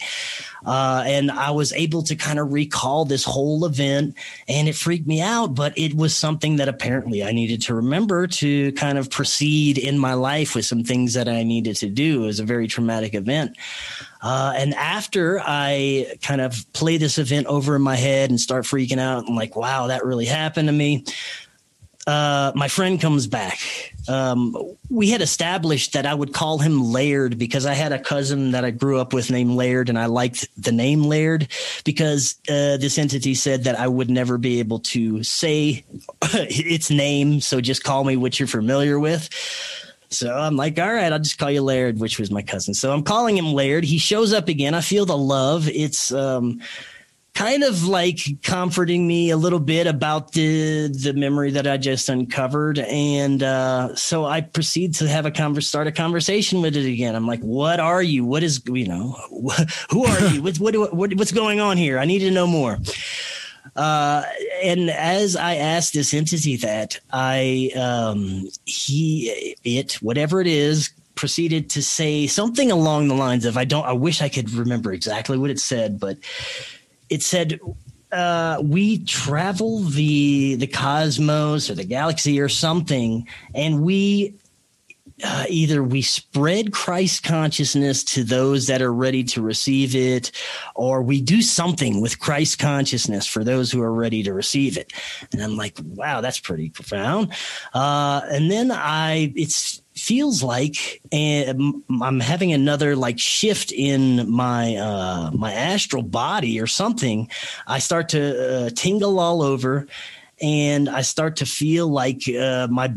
uh, 0.66 1.04
and 1.06 1.32
I 1.32 1.52
was 1.52 1.72
able 1.74 2.04
to 2.04 2.16
kind 2.16 2.40
of 2.40 2.52
recall 2.52 3.06
this 3.06 3.24
whole 3.24 3.66
event, 3.66 4.16
and 4.48 4.68
it 4.68 4.76
freaked 4.76 5.08
me 5.08 5.22
out, 5.22 5.56
but 5.56 5.78
it 5.78 5.94
was 5.94 6.16
something 6.16 6.58
that 6.58 6.68
apparently 6.68 7.24
I 7.24 7.32
needed 7.32 7.62
to 7.64 7.76
remember 7.76 8.28
to 8.28 8.72
kind 8.74 8.98
of 8.98 9.10
proceed 9.10 9.78
in 9.78 9.98
my 9.98 10.14
life 10.14 10.56
with 10.56 10.66
some 10.66 10.84
things 10.84 11.14
that 11.14 11.28
I 11.30 11.44
needed 11.44 11.78
to 11.78 11.90
do. 11.90 12.24
It 12.24 12.28
was 12.28 12.40
a 12.40 12.46
very 12.46 12.68
traumatic 12.68 13.14
event. 13.14 13.58
Uh, 14.22 14.54
and 14.56 14.74
after 14.74 15.42
I 15.46 16.18
kind 16.22 16.42
of 16.42 16.66
play 16.74 16.98
this 16.98 17.18
event 17.18 17.48
over 17.48 17.76
in 17.76 17.82
my 17.82 17.96
head 17.96 18.30
and 18.30 18.40
start 18.40 18.66
freaking 18.66 19.00
out, 19.00 19.28
and 19.28 19.36
like, 19.36 19.56
wow, 19.56 19.88
that 19.88 20.06
really 20.06 20.26
happened 20.26 20.68
to 20.68 20.74
me. 20.74 21.06
Uh, 22.06 22.52
my 22.56 22.68
friend 22.68 23.00
comes 23.00 23.28
back 23.28 23.60
um, 24.10 24.58
we 24.90 25.12
had 25.12 25.22
established 25.22 25.94
that 25.94 26.08
I 26.08 26.14
would 26.16 26.34
call 26.34 26.58
him 26.58 26.84
Laird 26.84 27.38
because 27.38 27.68
I 27.68 27.76
had 27.76 27.92
a 27.92 28.00
cousin 28.00 28.52
that 28.52 28.66
I 28.66 28.72
grew 28.72 29.00
up 29.00 29.14
with 29.14 29.30
named 29.30 29.52
Laird, 29.52 29.88
and 29.88 30.00
I 30.00 30.08
liked 30.08 30.48
the 30.62 30.72
name 30.72 31.04
Laird 31.04 31.48
because 31.86 32.36
uh, 32.50 32.78
this 32.78 32.98
entity 32.98 33.36
said 33.36 33.66
that 33.66 33.80
I 33.80 33.88
would 33.88 34.10
never 34.10 34.40
be 34.40 34.60
able 34.60 34.80
to 34.80 35.24
say 35.24 35.86
its 36.34 36.90
name. 36.90 37.40
So 37.40 37.62
just 37.62 37.84
call 37.84 38.04
me 38.04 38.18
what 38.18 38.40
you're 38.40 38.48
familiar 38.48 39.00
with. 39.00 39.30
So 40.10 40.36
I'm 40.36 40.56
like, 40.56 40.80
all 40.80 40.92
right, 40.92 41.14
I'll 41.14 41.20
just 41.20 41.38
call 41.38 41.52
you 41.52 41.62
Laird, 41.62 42.00
which 42.00 42.18
was 42.18 42.32
my 42.32 42.42
cousin. 42.42 42.74
So 42.74 42.92
I'm 42.92 43.04
calling 43.04 43.38
him 43.38 43.54
Laird. 43.54 43.84
He 43.84 44.00
shows 44.00 44.34
up 44.34 44.48
again. 44.48 44.74
I 44.74 44.82
feel 44.82 45.06
the 45.06 45.16
love. 45.16 45.70
It's 45.70 46.12
um, 46.12 46.62
kind 47.40 47.64
of 47.64 47.88
like 47.88 48.20
comforting 48.44 49.08
me 49.08 49.30
a 49.30 49.38
little 49.38 49.62
bit 49.62 49.88
about 49.88 50.34
the 50.34 50.90
the 50.90 51.14
memory 51.14 51.52
that 51.52 51.66
I 51.66 51.78
just 51.78 52.10
uncovered, 52.10 52.80
and 52.80 53.42
uh, 53.42 53.96
so 53.96 54.26
I 54.26 54.42
proceed 54.42 54.96
to 54.96 55.08
have 55.08 55.26
a 55.26 55.32
converse, 55.32 55.66
start 55.66 55.88
a 55.88 55.92
conversation 55.94 56.62
with 56.62 56.76
it 56.76 56.86
again. 56.86 57.16
I'm 57.16 57.26
like, 57.26 57.40
"What 57.40 57.80
are 57.80 58.04
you? 58.04 58.26
What 58.26 58.44
is 58.44 58.62
you 58.66 58.88
know? 58.88 59.12
Who 59.90 60.04
are 60.04 60.28
you? 60.28 60.44
What's 60.44 60.60
what, 60.60 60.76
what 60.94 61.14
what's 61.14 61.32
going 61.32 61.62
on 61.62 61.78
here? 61.78 61.98
I 61.98 62.04
need 62.04 62.20
to 62.20 62.32
know 62.32 62.46
more." 62.46 62.78
Uh, 63.74 64.24
and 64.62 64.90
as 64.90 65.38
I 65.38 65.56
asked 65.56 65.94
this 65.94 66.14
entity 66.14 66.58
that, 66.58 67.00
I 67.10 67.72
um, 67.74 68.50
he 68.66 69.56
it 69.64 69.94
whatever 70.02 70.42
it 70.42 70.48
is 70.48 70.90
proceeded 71.16 71.70
to 71.70 71.84
say 71.84 72.28
something 72.28 72.70
along 72.70 73.08
the 73.08 73.16
lines 73.16 73.46
of 73.46 73.56
I 73.56 73.64
don't 73.64 73.86
I 73.86 73.94
wish 73.94 74.22
I 74.22 74.28
could 74.28 74.52
remember 74.52 74.92
exactly 74.92 75.38
what 75.38 75.50
it 75.50 75.60
said, 75.60 76.02
but 76.02 76.18
it 77.10 77.24
said 77.24 77.60
uh, 78.12 78.62
we 78.64 79.04
travel 79.06 79.80
the 79.80 80.56
the 80.56 80.68
cosmos 80.68 81.70
or 81.70 81.76
the 81.76 81.84
galaxy 81.84 82.40
or 82.40 82.50
something, 82.50 83.28
and 83.54 83.84
we 83.84 84.34
uh, 85.24 85.46
either 85.50 85.84
we 85.84 86.02
spread 86.02 86.72
Christ 86.72 87.24
consciousness 87.24 88.04
to 88.06 88.24
those 88.24 88.68
that 88.68 88.82
are 88.82 88.94
ready 88.94 89.24
to 89.26 89.42
receive 89.42 89.96
it, 89.96 90.32
or 90.76 91.02
we 91.02 91.22
do 91.22 91.42
something 91.42 92.02
with 92.02 92.20
Christ 92.20 92.60
consciousness 92.60 93.28
for 93.28 93.44
those 93.44 93.72
who 93.72 93.82
are 93.82 93.94
ready 93.94 94.24
to 94.24 94.34
receive 94.34 94.78
it. 94.78 94.94
And 95.32 95.42
I'm 95.42 95.58
like, 95.58 95.78
wow, 95.84 96.22
that's 96.22 96.40
pretty 96.40 96.70
profound. 96.70 97.34
Uh, 97.74 98.22
and 98.30 98.50
then 98.50 98.72
I, 98.72 99.34
it's 99.36 99.82
feels 100.00 100.42
like 100.44 101.02
and 101.12 101.84
I'm 102.02 102.20
having 102.20 102.54
another 102.54 102.96
like 102.96 103.20
shift 103.20 103.72
in 103.72 104.30
my 104.30 104.76
uh, 104.76 105.32
my 105.34 105.54
astral 105.54 106.04
body 106.04 106.60
or 106.60 106.68
something. 106.68 107.30
I 107.68 107.80
start 107.80 108.10
to 108.10 108.68
uh, 108.68 108.70
tingle 108.76 109.20
all 109.20 109.42
over, 109.42 109.88
and 110.42 110.90
I 110.90 111.02
start 111.02 111.38
to 111.38 111.46
feel 111.46 111.88
like 111.88 112.24
uh, 112.30 112.68
my 112.70 112.94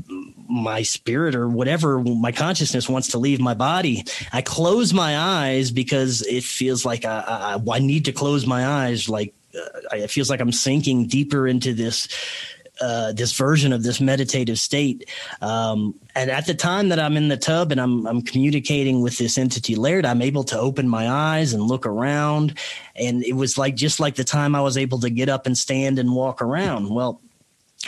my 0.49 0.83
spirit 0.83 1.35
or 1.35 1.49
whatever 1.49 2.01
my 2.01 2.33
consciousness 2.33 2.89
wants 2.89 3.09
to 3.09 3.19
leave 3.19 3.41
my 3.41 3.55
body. 3.55 4.05
I 4.33 4.43
close 4.43 4.93
my 4.93 5.19
eyes 5.19 5.71
because 5.71 6.23
it 6.23 6.45
feels 6.45 6.85
like 6.85 7.05
I, 7.05 7.59
I, 7.67 7.71
I 7.73 7.79
need 7.79 8.05
to 8.07 8.13
close 8.13 8.47
my 8.47 8.67
eyes. 8.67 9.09
Like 9.09 9.35
uh, 9.55 9.97
it 9.97 10.11
feels 10.11 10.31
like 10.31 10.41
I'm 10.41 10.53
sinking 10.53 11.07
deeper 11.07 11.47
into 11.47 11.75
this 11.75 12.09
uh, 12.83 13.13
this 13.13 13.33
version 13.33 13.73
of 13.73 13.85
this 13.85 14.01
meditative 14.01 14.59
state. 14.59 15.09
Um, 15.41 15.95
and 16.15 16.31
at 16.31 16.47
the 16.47 16.55
time 16.55 16.89
that 16.89 16.99
I'm 16.99 17.17
in 17.17 17.29
the 17.29 17.37
tub 17.37 17.71
and 17.71 17.81
I'm, 17.81 18.07
I'm 18.07 18.23
communicating 18.23 19.03
with 19.03 19.19
this 19.19 19.39
entity 19.39 19.77
Laird, 19.77 20.05
I'm 20.05 20.21
able 20.21 20.45
to 20.45 20.59
open 20.59 20.89
my 20.89 21.09
eyes 21.09 21.55
and 21.55 21.63
look 21.63 21.87
around. 21.87 22.59
And 22.97 23.25
it 23.25 23.35
was 23.35 23.57
like 23.57 23.77
just 23.77 24.01
like 24.01 24.17
the 24.17 24.25
time 24.25 24.55
I 24.55 24.61
was 24.61 24.77
able 24.77 24.99
to 25.01 25.11
get 25.11 25.29
up 25.29 25.47
and 25.47 25.57
stand 25.57 25.99
and 25.99 26.15
walk 26.15 26.43
around. 26.43 26.93
Well, 26.93 27.21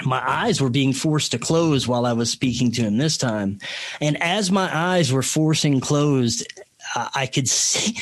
my 0.05 0.23
eyes 0.29 0.61
were 0.61 0.71
being 0.71 0.93
forced 0.93 1.33
to 1.33 1.39
close 1.39 1.87
while 1.87 2.07
I 2.07 2.13
was 2.13 2.31
speaking 2.31 2.73
to 2.73 2.83
him 2.83 2.99
this 2.99 3.17
time. 3.17 3.59
And 4.01 4.21
as 4.23 4.51
my 4.51 4.69
eyes 4.73 5.13
were 5.13 5.23
forcing 5.23 5.81
closed, 5.81 6.47
I 6.95 7.27
could 7.27 7.49
see 7.49 7.97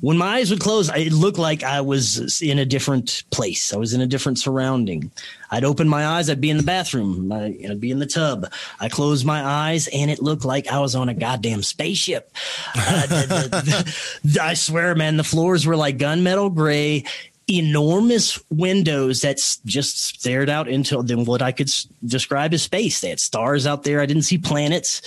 when 0.00 0.18
my 0.18 0.38
eyes 0.38 0.50
would 0.50 0.60
close, 0.60 0.90
it 0.90 1.12
looked 1.12 1.38
like 1.38 1.62
I 1.62 1.80
was 1.80 2.42
in 2.42 2.58
a 2.58 2.64
different 2.64 3.22
place. 3.30 3.72
I 3.72 3.76
was 3.76 3.94
in 3.94 4.00
a 4.00 4.06
different 4.06 4.38
surrounding. 4.38 5.12
I'd 5.50 5.64
open 5.64 5.88
my 5.88 6.06
eyes, 6.06 6.28
I'd 6.28 6.40
be 6.40 6.50
in 6.50 6.56
the 6.56 6.62
bathroom, 6.62 7.30
I'd 7.30 7.80
be 7.80 7.92
in 7.92 8.00
the 8.00 8.06
tub. 8.06 8.50
I 8.80 8.88
closed 8.88 9.24
my 9.24 9.44
eyes, 9.44 9.88
and 9.88 10.10
it 10.10 10.20
looked 10.20 10.44
like 10.44 10.66
I 10.66 10.80
was 10.80 10.96
on 10.96 11.08
a 11.08 11.14
goddamn 11.14 11.62
spaceship. 11.62 12.34
Uh, 12.74 13.06
the, 13.06 13.26
the, 13.28 14.20
the, 14.24 14.42
I 14.42 14.54
swear, 14.54 14.94
man, 14.96 15.18
the 15.18 15.24
floors 15.24 15.66
were 15.66 15.76
like 15.76 15.98
gunmetal 15.98 16.52
gray 16.52 17.04
enormous 17.50 18.40
windows 18.50 19.20
that 19.20 19.36
just 19.64 20.02
stared 20.02 20.48
out 20.48 20.68
into 20.68 20.96
what 21.00 21.42
I 21.42 21.52
could 21.52 21.70
describe 22.04 22.54
as 22.54 22.62
space. 22.62 23.00
They 23.00 23.10
had 23.10 23.20
stars 23.20 23.66
out 23.66 23.82
there. 23.82 24.00
I 24.00 24.06
didn't 24.06 24.22
see 24.22 24.38
planets. 24.38 25.02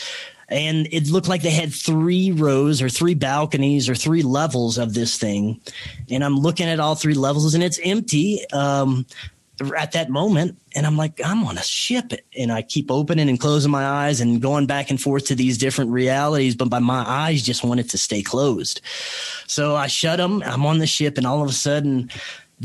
And 0.50 0.88
it 0.92 1.10
looked 1.10 1.28
like 1.28 1.42
they 1.42 1.50
had 1.50 1.74
three 1.74 2.32
rows 2.32 2.82
or 2.82 2.90
three 2.90 3.16
balconies 3.16 3.90
or 3.90 3.96
three 3.96 4.22
levels 4.22 4.78
of 4.78 4.94
this 4.94 5.18
thing. 5.18 5.60
And 6.10 6.24
I'm 6.24 6.38
looking 6.38 6.68
at 6.68 6.80
all 6.80 6.96
three 6.96 7.16
levels 7.16 7.54
and 7.54 7.64
it's 7.64 7.80
empty. 7.84 8.46
Um, 8.52 9.06
at 9.78 9.94
that 9.94 10.10
moment 10.10 10.58
and 10.76 10.86
i'm 10.86 10.98
like 10.98 11.22
i'm 11.24 11.44
on 11.46 11.58
a 11.58 11.64
ship 11.64 12.12
and 12.38 12.52
i 12.52 12.62
keep 12.62 12.92
opening 12.92 13.30
and 13.30 13.40
closing 13.40 13.72
my 13.72 13.86
eyes 13.86 14.20
and 14.20 14.42
going 14.42 14.66
back 14.66 14.90
and 14.90 15.02
forth 15.02 15.26
to 15.28 15.36
these 15.36 15.58
different 15.58 15.92
realities 15.92 16.56
but 16.56 16.70
by 16.70 16.80
my 16.80 17.04
eyes 17.08 17.42
just 17.42 17.64
wanted 17.64 17.90
to 17.90 17.98
stay 17.98 18.22
closed 18.22 18.82
so 19.48 19.76
i 19.76 19.88
shut 19.88 20.18
them 20.18 20.44
i'm 20.46 20.66
on 20.66 20.80
the 20.80 20.88
ship 20.88 21.18
and 21.18 21.26
all 21.26 21.42
of 21.42 21.50
a 21.50 21.54
sudden 21.54 22.10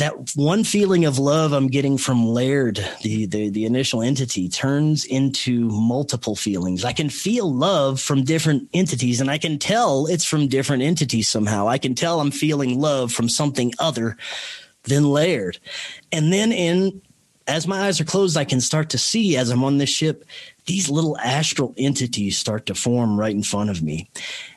that 0.01 0.15
one 0.35 0.65
feeling 0.65 1.05
of 1.05 1.19
love 1.19 1.53
i'm 1.53 1.67
getting 1.67 1.99
from 1.99 2.27
laird 2.27 2.77
the, 3.03 3.27
the 3.27 3.51
the 3.51 3.65
initial 3.65 4.03
entity 4.03 4.49
turns 4.49 5.05
into 5.05 5.69
multiple 5.69 6.35
feelings. 6.35 6.85
I 6.85 6.93
can 6.93 7.11
feel 7.11 7.53
love 7.53 8.01
from 8.01 8.25
different 8.25 8.69
entities 8.73 9.21
and 9.21 9.31
i 9.31 9.39
can 9.39 9.59
tell 9.59 10.07
it's 10.07 10.25
from 10.25 10.49
different 10.49 10.83
entities 10.83 11.29
somehow. 11.29 11.69
I 11.69 11.79
can 11.79 11.95
tell 11.95 12.21
i'm 12.21 12.31
feeling 12.31 12.81
love 12.81 13.13
from 13.13 13.29
something 13.29 13.73
other 13.79 14.17
than 14.85 15.05
laird. 15.05 15.59
And 16.13 16.33
then 16.33 16.53
in 16.53 17.03
as 17.47 17.67
my 17.67 17.87
eyes 17.87 18.01
are 18.01 18.05
closed, 18.05 18.37
I 18.37 18.45
can 18.45 18.61
start 18.61 18.91
to 18.91 18.99
see 18.99 19.37
as 19.37 19.51
I'm 19.51 19.65
on 19.65 19.79
this 19.79 19.91
ship, 19.91 20.25
these 20.67 20.89
little 20.89 21.19
astral 21.19 21.75
entities 21.77 22.39
start 22.39 22.67
to 22.67 22.75
form 22.75 23.19
right 23.19 23.35
in 23.35 23.43
front 23.43 23.71
of 23.71 23.83
me. 23.83 24.09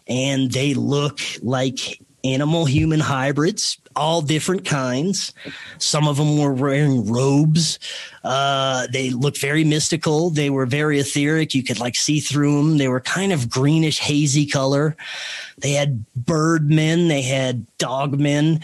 And 0.07 0.51
they 0.51 0.75
look 0.75 1.19
like 1.41 1.99
animal 2.23 2.65
human 2.65 2.99
hybrids, 2.99 3.79
all 3.95 4.21
different 4.21 4.65
kinds. 4.65 5.33
Some 5.77 6.07
of 6.07 6.17
them 6.17 6.37
were 6.37 6.53
wearing 6.53 7.11
robes. 7.11 7.79
Uh, 8.23 8.87
they 8.91 9.09
looked 9.09 9.39
very 9.39 9.63
mystical. 9.63 10.29
They 10.29 10.49
were 10.49 10.65
very 10.65 10.99
etheric. 10.99 11.53
You 11.53 11.63
could 11.63 11.79
like 11.79 11.95
see 11.95 12.19
through 12.19 12.57
them. 12.57 12.77
They 12.77 12.87
were 12.87 13.01
kind 13.01 13.33
of 13.33 13.49
greenish, 13.49 13.99
hazy 13.99 14.45
color. 14.45 14.95
They 15.57 15.73
had 15.73 16.05
bird 16.15 16.69
men. 16.69 17.07
They 17.07 17.21
had 17.21 17.65
dog 17.77 18.19
men. 18.19 18.61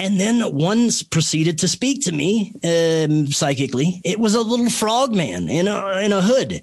And 0.00 0.20
then 0.20 0.40
one 0.54 0.90
proceeded 1.10 1.58
to 1.58 1.68
speak 1.68 2.04
to 2.04 2.12
me 2.12 2.52
um, 2.62 3.26
psychically. 3.26 4.00
It 4.04 4.20
was 4.20 4.36
a 4.36 4.42
little 4.42 4.70
frog 4.70 5.12
man 5.12 5.48
in 5.48 5.66
a 5.66 5.98
in 5.98 6.12
a 6.12 6.22
hood, 6.22 6.62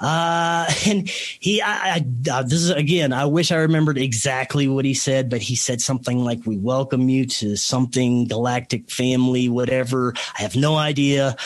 uh, 0.00 0.66
and 0.86 1.08
he. 1.08 1.62
I, 1.62 1.94
I, 1.94 2.06
uh, 2.28 2.42
this 2.42 2.54
is 2.54 2.70
again. 2.70 3.12
I 3.12 3.26
wish 3.26 3.52
I 3.52 3.56
remembered 3.56 3.98
exactly 3.98 4.66
what 4.66 4.84
he 4.84 4.94
said, 4.94 5.30
but 5.30 5.42
he 5.42 5.54
said 5.54 5.80
something 5.80 6.24
like, 6.24 6.44
"We 6.44 6.56
welcome 6.56 7.08
you 7.08 7.24
to 7.26 7.54
something 7.54 8.26
galactic 8.26 8.90
family, 8.90 9.48
whatever." 9.48 10.14
I 10.36 10.42
have 10.42 10.56
no 10.56 10.74
idea 10.74 11.36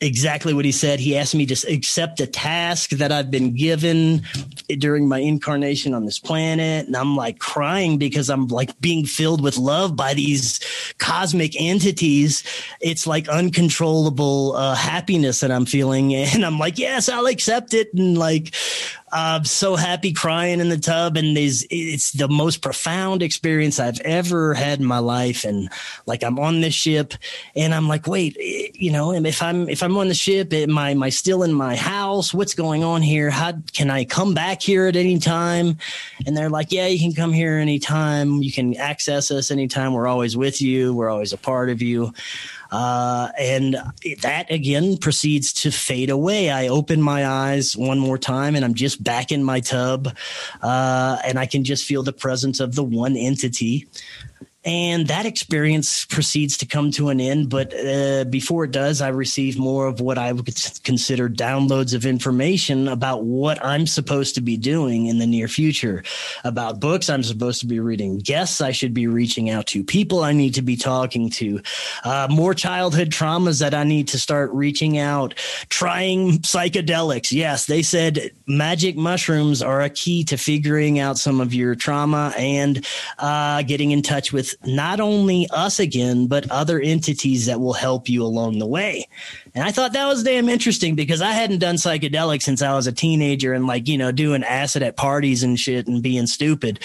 exactly 0.00 0.52
what 0.52 0.64
he 0.64 0.72
said. 0.72 1.00
He 1.00 1.16
asked 1.16 1.34
me 1.34 1.46
to 1.46 1.72
accept 1.72 2.20
a 2.20 2.26
task 2.26 2.90
that 2.90 3.12
I've 3.12 3.30
been 3.30 3.54
given 3.54 4.22
during 4.78 5.08
my 5.08 5.18
incarnation 5.18 5.94
on 5.94 6.04
this 6.04 6.18
planet. 6.18 6.86
And 6.86 6.96
I'm 6.96 7.16
like 7.16 7.38
crying 7.38 7.98
because 7.98 8.28
I'm 8.28 8.46
like 8.48 8.78
being 8.80 9.06
filled 9.06 9.42
with 9.42 9.56
love 9.56 9.96
by 9.96 10.14
these 10.14 10.60
cosmic 10.98 11.58
entities. 11.60 12.44
It's 12.80 13.06
like 13.06 13.28
uncontrollable 13.28 14.54
uh, 14.56 14.74
happiness 14.74 15.40
that 15.40 15.50
I'm 15.50 15.66
feeling. 15.66 16.14
And 16.36 16.44
I'm 16.44 16.58
like, 16.58 16.78
yes, 16.78 17.08
I'll 17.08 17.26
accept 17.26 17.72
it. 17.72 17.94
And 17.94 18.18
like, 18.18 18.54
I'm 19.12 19.44
so 19.44 19.76
happy 19.76 20.12
crying 20.12 20.60
in 20.60 20.68
the 20.68 20.78
tub, 20.78 21.16
and 21.16 21.38
it's 21.38 22.12
the 22.12 22.28
most 22.28 22.60
profound 22.60 23.22
experience 23.22 23.78
I've 23.78 24.00
ever 24.00 24.52
had 24.52 24.80
in 24.80 24.84
my 24.84 24.98
life. 24.98 25.44
And 25.44 25.70
like 26.06 26.24
I'm 26.24 26.38
on 26.38 26.60
this 26.60 26.74
ship, 26.74 27.14
and 27.54 27.72
I'm 27.72 27.86
like, 27.86 28.06
wait, 28.08 28.36
you 28.74 28.90
know, 28.90 29.12
if 29.12 29.42
I'm 29.42 29.68
if 29.68 29.82
I'm 29.82 29.85
on 29.94 30.08
the 30.08 30.14
ship, 30.14 30.54
am 30.54 30.78
I 30.78 30.90
am 30.90 31.02
I 31.02 31.10
still 31.10 31.42
in 31.42 31.52
my 31.52 31.76
house? 31.76 32.32
What's 32.32 32.54
going 32.54 32.82
on 32.82 33.02
here? 33.02 33.28
How 33.28 33.52
can 33.74 33.90
I 33.90 34.06
come 34.06 34.32
back 34.32 34.62
here 34.62 34.86
at 34.86 34.96
any 34.96 35.18
time? 35.18 35.76
And 36.26 36.34
they're 36.34 36.48
like, 36.48 36.72
yeah, 36.72 36.86
you 36.86 36.98
can 36.98 37.12
come 37.12 37.32
here 37.32 37.58
anytime. 37.58 38.42
You 38.42 38.50
can 38.50 38.74
access 38.76 39.30
us 39.30 39.50
anytime. 39.50 39.92
We're 39.92 40.06
always 40.06 40.34
with 40.34 40.62
you. 40.62 40.94
We're 40.94 41.10
always 41.10 41.34
a 41.34 41.36
part 41.36 41.68
of 41.68 41.82
you. 41.82 42.14
Uh, 42.70 43.28
and 43.38 43.76
that 44.22 44.50
again 44.50 44.96
proceeds 44.96 45.52
to 45.52 45.70
fade 45.70 46.10
away. 46.10 46.50
I 46.50 46.68
open 46.68 47.02
my 47.02 47.26
eyes 47.26 47.76
one 47.76 47.98
more 47.98 48.18
time 48.18 48.56
and 48.56 48.64
I'm 48.64 48.74
just 48.74 49.04
back 49.04 49.30
in 49.30 49.44
my 49.44 49.60
tub. 49.60 50.16
Uh, 50.62 51.18
and 51.24 51.38
I 51.38 51.46
can 51.46 51.64
just 51.64 51.84
feel 51.84 52.02
the 52.02 52.12
presence 52.12 52.60
of 52.60 52.74
the 52.74 52.84
one 52.84 53.16
entity. 53.16 53.86
And 54.66 55.06
that 55.06 55.26
experience 55.26 56.04
proceeds 56.06 56.56
to 56.58 56.66
come 56.66 56.90
to 56.90 57.08
an 57.10 57.20
end. 57.20 57.48
But 57.48 57.72
uh, 57.72 58.24
before 58.24 58.64
it 58.64 58.72
does, 58.72 59.00
I 59.00 59.08
receive 59.08 59.56
more 59.56 59.86
of 59.86 60.00
what 60.00 60.18
I 60.18 60.32
would 60.32 60.44
consider 60.82 61.28
downloads 61.28 61.94
of 61.94 62.04
information 62.04 62.88
about 62.88 63.22
what 63.22 63.64
I'm 63.64 63.86
supposed 63.86 64.34
to 64.34 64.40
be 64.40 64.56
doing 64.56 65.06
in 65.06 65.18
the 65.18 65.26
near 65.26 65.46
future, 65.46 66.02
about 66.42 66.80
books 66.80 67.08
I'm 67.08 67.22
supposed 67.22 67.60
to 67.60 67.66
be 67.66 67.78
reading, 67.78 68.18
guests 68.18 68.60
I 68.60 68.72
should 68.72 68.92
be 68.92 69.06
reaching 69.06 69.50
out 69.50 69.68
to, 69.68 69.84
people 69.84 70.24
I 70.24 70.32
need 70.32 70.54
to 70.54 70.62
be 70.62 70.76
talking 70.76 71.30
to, 71.30 71.62
uh, 72.02 72.26
more 72.28 72.52
childhood 72.52 73.10
traumas 73.10 73.60
that 73.60 73.72
I 73.72 73.84
need 73.84 74.08
to 74.08 74.18
start 74.18 74.50
reaching 74.50 74.98
out, 74.98 75.34
trying 75.68 76.38
psychedelics. 76.38 77.30
Yes, 77.30 77.66
they 77.66 77.82
said 77.82 78.32
magic 78.48 78.96
mushrooms 78.96 79.62
are 79.62 79.82
a 79.82 79.90
key 79.90 80.24
to 80.24 80.36
figuring 80.36 80.98
out 80.98 81.18
some 81.18 81.40
of 81.40 81.54
your 81.54 81.76
trauma 81.76 82.34
and 82.36 82.84
uh, 83.20 83.62
getting 83.62 83.92
in 83.92 84.02
touch 84.02 84.32
with 84.32 84.55
not 84.64 85.00
only 85.00 85.48
us 85.50 85.78
again, 85.78 86.26
but 86.26 86.50
other 86.50 86.80
entities 86.80 87.46
that 87.46 87.60
will 87.60 87.72
help 87.72 88.08
you 88.08 88.22
along 88.22 88.58
the 88.58 88.66
way. 88.66 89.06
And 89.54 89.64
I 89.64 89.72
thought 89.72 89.92
that 89.92 90.06
was 90.06 90.22
damn 90.22 90.48
interesting 90.48 90.94
because 90.94 91.20
I 91.22 91.32
hadn't 91.32 91.58
done 91.58 91.76
psychedelics 91.76 92.42
since 92.42 92.62
I 92.62 92.74
was 92.74 92.86
a 92.86 92.92
teenager 92.92 93.52
and 93.52 93.66
like, 93.66 93.88
you 93.88 93.98
know, 93.98 94.12
doing 94.12 94.44
acid 94.44 94.82
at 94.82 94.96
parties 94.96 95.42
and 95.42 95.58
shit 95.58 95.86
and 95.86 96.02
being 96.02 96.26
stupid. 96.26 96.80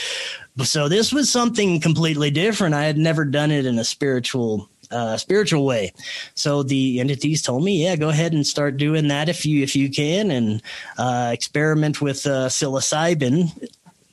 So 0.64 0.90
this 0.90 1.14
was 1.14 1.32
something 1.32 1.80
completely 1.80 2.32
different. 2.32 2.76
I 2.76 2.84
had 2.86 2.98
never 2.98 3.26
done 3.26 3.52
it 3.52 3.66
in 3.66 3.80
a 3.80 3.84
spiritual 3.84 4.70
uh, 4.92 5.18
spiritual 5.18 5.66
way. 5.66 5.94
So 6.36 6.64
the 6.64 7.00
entities 7.00 7.42
told 7.42 7.64
me, 7.64 7.84
yeah, 7.84 7.96
go 7.96 8.10
ahead 8.10 8.34
and 8.34 8.46
start 8.46 8.78
doing 8.78 9.08
that 9.08 9.30
if 9.30 9.46
you 9.46 9.64
if 9.64 9.76
you 9.76 9.90
can, 9.90 10.32
and 10.32 10.62
uh, 10.98 11.32
experiment 11.34 12.02
with 12.02 12.28
uh, 12.28 12.50
psilocybin, 12.50 13.70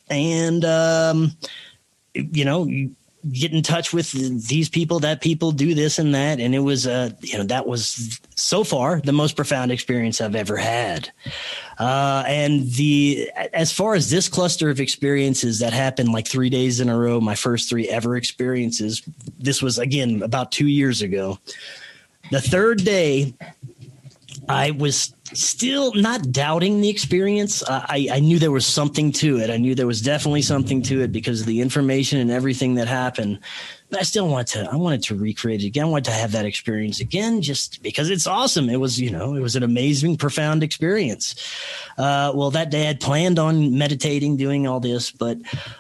and 0.09 0.65
um, 0.65 1.37
you 2.15 2.45
know. 2.45 2.67
You, 2.67 2.95
get 3.33 3.53
in 3.53 3.63
touch 3.63 3.93
with 3.93 4.13
these 4.49 4.69
people 4.69 5.01
that 5.01 5.21
people 5.21 5.51
do 5.51 5.75
this 5.75 5.99
and 5.99 6.15
that. 6.15 6.41
And 6.41 6.55
it 6.55 6.61
was 6.61 6.87
uh 6.87 7.11
you 7.21 7.37
know 7.37 7.45
that 7.45 7.67
was 7.67 8.21
so 8.37 8.65
far 8.65 9.01
the 9.01 9.13
most 9.13 9.37
profound 9.37 9.73
experience 9.73 10.21
i've 10.21 10.37
ever 10.37 10.57
had. 10.57 11.11
Uh 11.79 12.25
and 12.27 12.71
the 12.73 13.31
as 13.53 13.73
far 13.73 13.95
as 13.95 14.11
this 14.11 14.29
cluster 14.29 14.71
of 14.71 14.81
experiences 14.81 15.59
that 15.59 15.73
happened 15.73 16.13
like 16.13 16.29
three 16.29 16.51
days 16.51 16.81
in 16.81 16.89
a 16.89 16.97
row 16.97 17.21
my 17.21 17.35
first 17.35 17.69
three 17.69 17.89
ever 17.89 18.17
experiences 18.17 19.03
this 19.39 19.63
was 19.63 19.79
again 19.79 20.23
about 20.23 20.53
two 20.53 20.69
years 20.69 21.03
ago. 21.03 21.39
The 22.31 22.41
third 22.41 22.85
day 22.85 23.35
I 24.49 24.71
was 24.73 25.15
still 25.35 25.93
not 25.95 26.33
doubting 26.33 26.81
the 26.81 26.89
experience. 26.89 27.63
I, 27.69 28.09
I 28.11 28.21
knew 28.21 28.39
there 28.39 28.51
was 28.51 28.67
something 28.67 29.13
to 29.13 29.39
it. 29.39 29.51
I 29.51 29.59
knew 29.59 29.75
there 29.75 29.87
was 29.87 30.01
definitely 30.01 30.43
something 30.43 30.83
to 30.83 31.03
it 31.03 31.13
because 31.13 31.41
of 31.41 31.47
the 31.47 31.61
information 31.61 32.19
and 32.19 32.31
everything 32.31 32.75
that 32.77 32.89
happened. 32.89 33.41
But 33.91 34.01
I 34.01 34.03
still 34.03 34.29
wanted 34.29 34.47
to, 34.49 34.71
I 34.71 34.77
wanted 34.77 35.03
to 35.05 35.15
recreate 35.15 35.63
it 35.63 35.67
again. 35.67 35.85
I 35.85 35.89
wanted 35.89 36.05
to 36.07 36.13
have 36.13 36.33
that 36.33 36.45
experience 36.45 37.01
again 37.01 37.41
just 37.41 37.83
because 37.83 38.11
it's 38.11 38.27
awesome. 38.27 38.69
It 38.69 38.77
was, 38.77 39.01
you 39.01 39.11
know, 39.11 39.35
it 39.35 39.41
was 39.41 39.57
an 39.57 39.63
amazing, 39.63 40.17
profound 40.19 40.63
experience. 40.63 41.35
Uh, 41.97 42.33
well, 42.35 42.51
that 42.51 42.71
day 42.71 42.89
I'd 42.89 43.01
planned 43.01 43.39
on 43.39 43.77
meditating, 43.79 44.37
doing 44.37 44.67
all 44.67 44.81
this, 44.81 45.11
but 45.11 45.39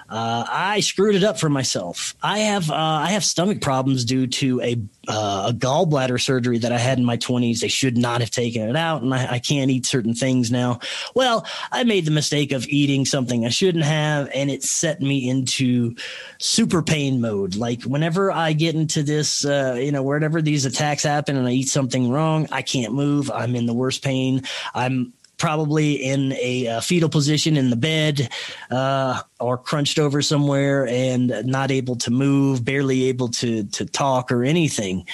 uh, 0.09 0.45
I 0.49 0.81
screwed 0.81 1.15
it 1.15 1.25
up 1.25 1.39
for 1.39 1.49
myself. 1.49 2.15
I 2.23 2.39
have, 2.39 2.71
uh, 2.71 2.75
I 2.75 3.09
have 3.09 3.25
stomach 3.25 3.61
problems 3.61 4.05
due 4.05 4.27
to 4.27 4.61
a, 4.63 4.77
uh, 5.07 5.49
a 5.51 5.53
gallbladder 5.53 6.21
surgery 6.21 6.59
that 6.59 6.73
I 6.73 6.79
had 6.79 6.99
in 6.99 7.05
my 7.05 7.17
20s. 7.17 7.61
They 7.61 7.69
should 7.69 7.99
not 7.99 8.21
have 8.21 8.31
taken 8.31 8.69
it 8.69 8.77
out, 8.77 9.03
and 9.03 9.15
I, 9.15 9.35
I 9.35 9.39
can't 9.39 9.71
eat 9.71 9.87
certain 9.87 10.15
things 10.15 10.51
now. 10.51 10.81
Well, 11.15 11.47
I 11.73 11.85
made 11.85 12.05
the 12.05 12.11
mistake 12.11 12.53
of 12.53 12.67
eating 12.69 13.05
something 13.05 13.45
I 13.45 13.51
shouldn't 13.51 13.85
have, 13.85 14.31
and 14.35 14.51
it 14.51 14.63
set 14.63 15.01
me 15.01 15.29
into 15.29 15.95
super 16.39 16.83
pain 16.83 17.21
mode. 17.21 17.55
Like 17.57 17.83
whenever 17.83 18.33
I 18.33 18.53
get 18.55 18.75
into 18.75 19.03
this, 19.03 19.45
uh, 19.45 19.77
you 19.79 19.93
know, 19.93 20.03
wherever 20.03 20.41
these 20.41 20.65
attacks 20.65 21.03
happen 21.03 21.37
and 21.37 21.47
I 21.47 21.53
eat 21.53 21.69
something 21.69 22.11
wrong, 22.11 22.49
I 22.51 22.63
can't 22.63 22.95
move. 22.95 23.31
I'm 23.31 23.55
in 23.55 23.67
the 23.67 23.75
worst 23.75 24.03
pain. 24.03 24.43
I'm 24.75 25.13
probably 25.39 25.95
in 25.95 26.33
a 26.33 26.67
uh, 26.69 26.81
fetal 26.81 27.09
position 27.09 27.57
in 27.57 27.71
the 27.71 27.77
bed 27.77 28.29
uh, 28.71 29.23
or 29.41 29.57
crunched 29.57 29.99
over 29.99 30.21
somewhere 30.21 30.87
and 30.89 31.33
not 31.45 31.71
able 31.71 31.97
to 31.97 32.11
move, 32.11 32.65
barely 32.65 33.05
able 33.05 33.29
to 33.29 33.65
to 33.65 33.87
talk 33.87 34.31
or 34.31 34.45
anything. 34.45 35.07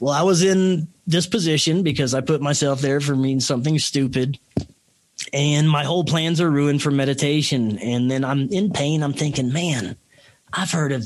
Well, 0.00 0.14
I 0.14 0.22
was 0.22 0.42
in 0.42 0.88
this 1.06 1.26
position 1.26 1.82
because 1.82 2.14
I 2.14 2.20
put 2.20 2.40
myself 2.40 2.80
there 2.80 3.00
for 3.00 3.14
mean 3.14 3.40
something 3.40 3.78
stupid. 3.78 4.38
And 5.32 5.68
my 5.68 5.84
whole 5.84 6.04
plans 6.04 6.40
are 6.40 6.50
ruined 6.50 6.82
for 6.82 6.90
meditation. 6.90 7.78
And 7.78 8.10
then 8.10 8.24
I'm 8.24 8.48
in 8.50 8.70
pain. 8.70 9.02
I'm 9.02 9.12
thinking, 9.12 9.52
man, 9.52 9.96
I've 10.52 10.70
heard 10.70 10.92
of 10.92 11.04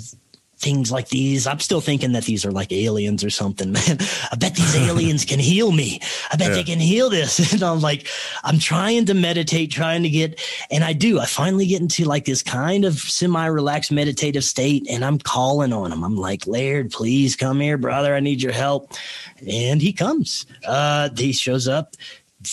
things 0.60 0.92
like 0.92 1.08
these. 1.08 1.46
I'm 1.46 1.58
still 1.58 1.80
thinking 1.80 2.12
that 2.12 2.24
these 2.24 2.44
are 2.44 2.52
like 2.52 2.70
aliens 2.70 3.24
or 3.24 3.30
something, 3.30 3.72
man. 3.72 3.98
I 4.30 4.36
bet 4.36 4.54
these 4.54 4.76
aliens 4.76 5.24
can 5.24 5.38
heal 5.38 5.72
me. 5.72 6.00
I 6.30 6.36
bet 6.36 6.48
yeah. 6.48 6.54
they 6.54 6.64
can 6.64 6.78
heal 6.78 7.10
this. 7.10 7.40
And 7.60 7.64
I'm 7.64 7.80
like, 7.80 8.06
I'm 8.44 8.58
trying 8.58 9.06
to 9.06 9.14
meditate, 9.14 9.72
trying 9.72 10.04
to 10.04 10.08
get, 10.08 10.40
and 10.70 10.84
I 10.84 10.92
do. 10.92 11.18
I 11.18 11.26
finally 11.26 11.66
get 11.66 11.80
into 11.80 12.04
like 12.04 12.24
this 12.24 12.42
kind 12.42 12.84
of 12.84 12.94
semi 12.94 13.44
relaxed 13.46 13.90
meditative 13.90 14.44
state 14.44 14.86
and 14.88 15.04
I'm 15.04 15.18
calling 15.18 15.72
on 15.72 15.90
him. 15.92 16.04
I'm 16.04 16.16
like, 16.16 16.46
Laird, 16.46 16.90
please 16.92 17.34
come 17.34 17.60
here, 17.60 17.76
brother. 17.76 18.14
I 18.14 18.20
need 18.20 18.40
your 18.40 18.52
help. 18.52 18.92
And 19.46 19.82
he 19.82 19.92
comes. 19.92 20.46
Uh, 20.64 21.08
he 21.16 21.32
shows 21.32 21.66
up 21.66 21.96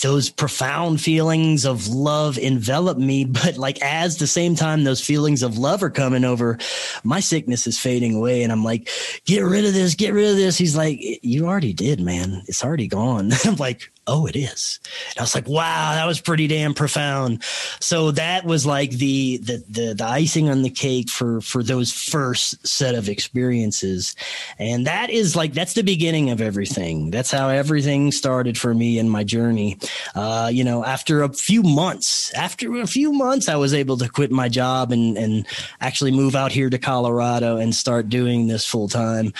those 0.02 0.30
profound 0.30 1.00
feelings 1.00 1.64
of 1.64 1.88
love 1.88 2.38
envelop 2.38 2.98
me 2.98 3.24
but 3.38 3.56
like 3.56 3.80
as 3.82 4.18
the 4.18 4.26
same 4.26 4.54
time 4.54 4.84
those 4.84 5.04
feelings 5.04 5.42
of 5.42 5.58
love 5.58 5.82
are 5.82 5.90
coming 5.90 6.24
over 6.24 6.58
my 7.04 7.20
sickness 7.20 7.66
is 7.66 7.78
fading 7.78 8.14
away 8.14 8.42
and 8.42 8.52
i'm 8.52 8.64
like 8.64 8.88
get 9.24 9.40
rid 9.40 9.64
of 9.64 9.72
this 9.72 9.94
get 9.94 10.14
rid 10.14 10.30
of 10.30 10.36
this. 10.36 10.56
He's 10.56 10.76
like 10.76 10.98
you 11.22 11.46
already 11.46 11.72
did 11.72 12.00
man. 12.00 12.42
It's 12.46 12.64
already 12.64 12.86
gone. 12.86 13.30
I'm 13.44 13.56
like 13.56 13.92
oh, 14.08 14.26
it 14.26 14.34
is. 14.34 14.80
And 15.10 15.20
I 15.20 15.22
was 15.22 15.34
like, 15.34 15.46
wow, 15.46 15.92
that 15.92 16.06
was 16.06 16.20
pretty 16.20 16.46
damn 16.46 16.74
profound. 16.74 17.42
So 17.78 18.10
that 18.12 18.44
was 18.44 18.66
like 18.66 18.90
the, 18.90 19.36
the 19.38 19.62
the 19.68 19.94
the, 19.94 20.04
icing 20.04 20.48
on 20.48 20.62
the 20.62 20.70
cake 20.70 21.10
for 21.10 21.40
for 21.42 21.62
those 21.62 21.92
first 21.92 22.66
set 22.66 22.94
of 22.94 23.08
experiences, 23.08 24.16
and 24.58 24.86
that 24.86 25.10
is 25.10 25.36
like 25.36 25.52
that's 25.52 25.74
the 25.74 25.82
beginning 25.82 26.30
of 26.30 26.40
everything. 26.40 27.10
That's 27.10 27.30
how 27.30 27.50
everything 27.50 28.10
started 28.10 28.58
for 28.58 28.74
me 28.74 28.98
in 28.98 29.08
my 29.08 29.22
journey. 29.22 29.78
Uh, 30.14 30.50
you 30.52 30.64
know, 30.64 30.84
after 30.84 31.22
a 31.22 31.32
few 31.32 31.62
months, 31.62 32.32
after 32.34 32.80
a 32.80 32.86
few 32.86 33.12
months, 33.12 33.48
I 33.48 33.56
was 33.56 33.74
able 33.74 33.98
to 33.98 34.08
quit 34.08 34.30
my 34.32 34.48
job 34.48 34.90
and 34.90 35.16
and 35.18 35.46
actually 35.80 36.10
move 36.10 36.34
out 36.34 36.50
here 36.50 36.70
to 36.70 36.78
Colorado 36.78 37.58
and 37.58 37.74
start 37.74 38.08
doing 38.08 38.46
this 38.46 38.64
full 38.64 38.88
time 38.88 39.32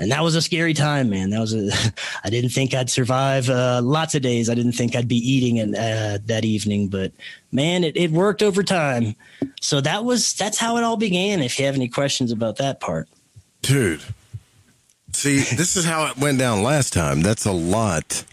and 0.00 0.10
that 0.10 0.22
was 0.22 0.34
a 0.34 0.40
scary 0.40 0.72
time, 0.72 1.10
man. 1.10 1.28
That 1.28 1.40
was 1.40 1.54
a, 1.54 1.70
I 2.24 2.30
didn't 2.30 2.50
think 2.50 2.74
I'd 2.74 2.88
survive 2.88 3.50
uh, 3.50 3.82
lots 3.84 4.14
of 4.14 4.22
days. 4.22 4.48
I 4.48 4.54
didn't 4.54 4.72
think 4.72 4.96
I'd 4.96 5.06
be 5.06 5.16
eating 5.16 5.58
it, 5.58 5.74
uh, 5.74 6.18
that 6.24 6.44
evening, 6.44 6.88
but 6.88 7.12
man, 7.52 7.84
it, 7.84 7.96
it 7.96 8.10
worked 8.10 8.42
over 8.42 8.62
time. 8.62 9.14
So 9.60 9.82
that 9.82 10.04
was, 10.04 10.32
that's 10.32 10.58
how 10.58 10.78
it 10.78 10.84
all 10.84 10.96
began. 10.96 11.42
If 11.42 11.58
you 11.58 11.66
have 11.66 11.74
any 11.74 11.88
questions 11.88 12.32
about 12.32 12.56
that 12.56 12.80
part. 12.80 13.08
Dude, 13.60 14.02
see, 15.12 15.40
this 15.40 15.76
is 15.76 15.84
how 15.84 16.06
it 16.06 16.16
went 16.16 16.38
down 16.38 16.62
last 16.62 16.94
time. 16.94 17.20
That's 17.20 17.44
a 17.44 17.52
lot 17.52 18.24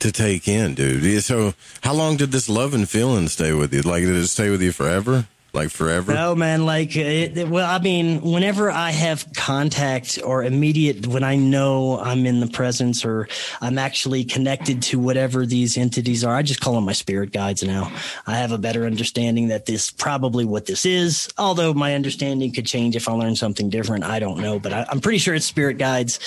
to 0.00 0.12
take 0.12 0.46
in, 0.46 0.74
dude. 0.74 1.22
So 1.24 1.54
how 1.80 1.94
long 1.94 2.18
did 2.18 2.32
this 2.32 2.50
love 2.50 2.74
and 2.74 2.86
feeling 2.86 3.28
stay 3.28 3.54
with 3.54 3.72
you? 3.72 3.80
Like, 3.80 4.02
did 4.02 4.14
it 4.14 4.26
stay 4.26 4.50
with 4.50 4.60
you 4.60 4.72
forever? 4.72 5.26
Like 5.54 5.70
forever? 5.70 6.12
No, 6.12 6.34
man. 6.34 6.66
Like, 6.66 6.96
it, 6.96 7.48
well, 7.48 7.68
I 7.68 7.78
mean, 7.78 8.20
whenever 8.20 8.70
I 8.70 8.90
have 8.90 9.26
contact 9.36 10.18
or 10.24 10.44
immediate, 10.44 11.06
when 11.06 11.22
I 11.22 11.36
know 11.36 11.98
I'm 11.98 12.26
in 12.26 12.40
the 12.40 12.46
presence 12.46 13.04
or 13.04 13.28
I'm 13.60 13.78
actually 13.78 14.24
connected 14.24 14.82
to 14.84 14.98
whatever 14.98 15.46
these 15.46 15.76
entities 15.76 16.24
are, 16.24 16.34
I 16.34 16.42
just 16.42 16.60
call 16.60 16.74
them 16.74 16.84
my 16.84 16.92
spirit 16.92 17.32
guides 17.32 17.62
now. 17.62 17.92
I 18.26 18.36
have 18.36 18.52
a 18.52 18.58
better 18.58 18.84
understanding 18.84 19.48
that 19.48 19.66
this 19.66 19.90
probably 19.90 20.44
what 20.44 20.66
this 20.66 20.84
is. 20.84 21.28
Although 21.38 21.74
my 21.74 21.94
understanding 21.94 22.52
could 22.52 22.66
change 22.66 22.96
if 22.96 23.08
I 23.08 23.12
learn 23.12 23.36
something 23.36 23.70
different. 23.70 24.04
I 24.04 24.18
don't 24.18 24.40
know, 24.40 24.58
but 24.58 24.72
I, 24.72 24.86
am 24.90 25.00
pretty 25.00 25.18
sure 25.18 25.34
it's 25.34 25.46
spirit 25.46 25.78
guides. 25.78 26.18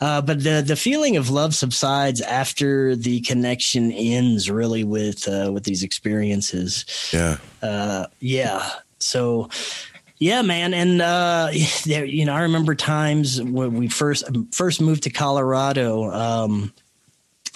Uh, 0.00 0.20
but 0.20 0.42
the 0.42 0.62
the 0.66 0.76
feeling 0.76 1.16
of 1.16 1.30
love 1.30 1.54
subsides 1.54 2.20
after 2.20 2.96
the 2.96 3.20
connection 3.20 3.92
ends, 3.92 4.50
really, 4.50 4.84
with 4.84 5.28
uh, 5.28 5.50
with 5.52 5.64
these 5.64 5.82
experiences. 5.82 6.84
Yeah. 7.12 7.38
Uh, 7.62 8.06
yeah 8.20 8.68
so 9.02 9.48
yeah, 10.18 10.42
man, 10.42 10.72
and 10.72 11.02
uh, 11.02 11.50
there, 11.84 12.04
you 12.04 12.24
know, 12.24 12.34
I 12.34 12.42
remember 12.42 12.74
times 12.74 13.42
when 13.42 13.74
we 13.74 13.88
first 13.88 14.24
first 14.52 14.80
moved 14.80 15.02
to 15.04 15.10
Colorado. 15.10 16.10
Um, 16.10 16.72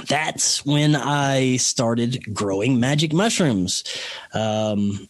that's 0.08 0.66
when 0.66 0.94
I 0.94 1.56
started 1.56 2.34
growing 2.34 2.80
magic 2.80 3.12
mushrooms. 3.12 3.84
Um, 4.34 5.08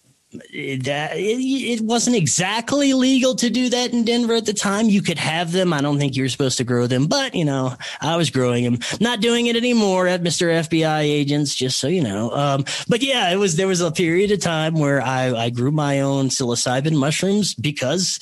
that 0.84 1.16
it, 1.16 1.20
it, 1.20 1.80
wasn't 1.80 2.16
exactly 2.16 2.92
legal 2.92 3.34
to 3.36 3.50
do 3.50 3.68
that 3.68 3.92
in 3.92 4.04
Denver 4.04 4.34
at 4.34 4.46
the 4.46 4.52
time. 4.52 4.88
You 4.88 5.02
could 5.02 5.18
have 5.18 5.52
them. 5.52 5.72
I 5.72 5.80
don't 5.80 5.98
think 5.98 6.16
you're 6.16 6.28
supposed 6.28 6.58
to 6.58 6.64
grow 6.64 6.86
them, 6.86 7.06
but 7.06 7.34
you 7.34 7.44
know, 7.44 7.74
I 8.00 8.16
was 8.16 8.30
growing 8.30 8.64
them. 8.64 8.78
Not 9.00 9.20
doing 9.20 9.46
it 9.46 9.56
anymore 9.56 10.06
at 10.06 10.22
Mr. 10.22 10.48
FBI 10.66 11.02
agents, 11.02 11.54
just 11.54 11.78
so 11.78 11.88
you 11.88 12.02
know. 12.02 12.30
Um, 12.30 12.64
but 12.88 13.02
yeah, 13.02 13.30
it 13.30 13.36
was 13.36 13.56
there 13.56 13.68
was 13.68 13.80
a 13.80 13.90
period 13.90 14.30
of 14.30 14.40
time 14.40 14.74
where 14.74 15.02
I, 15.02 15.32
I 15.34 15.50
grew 15.50 15.70
my 15.70 16.00
own 16.00 16.28
psilocybin 16.28 16.98
mushrooms 16.98 17.54
because 17.54 18.18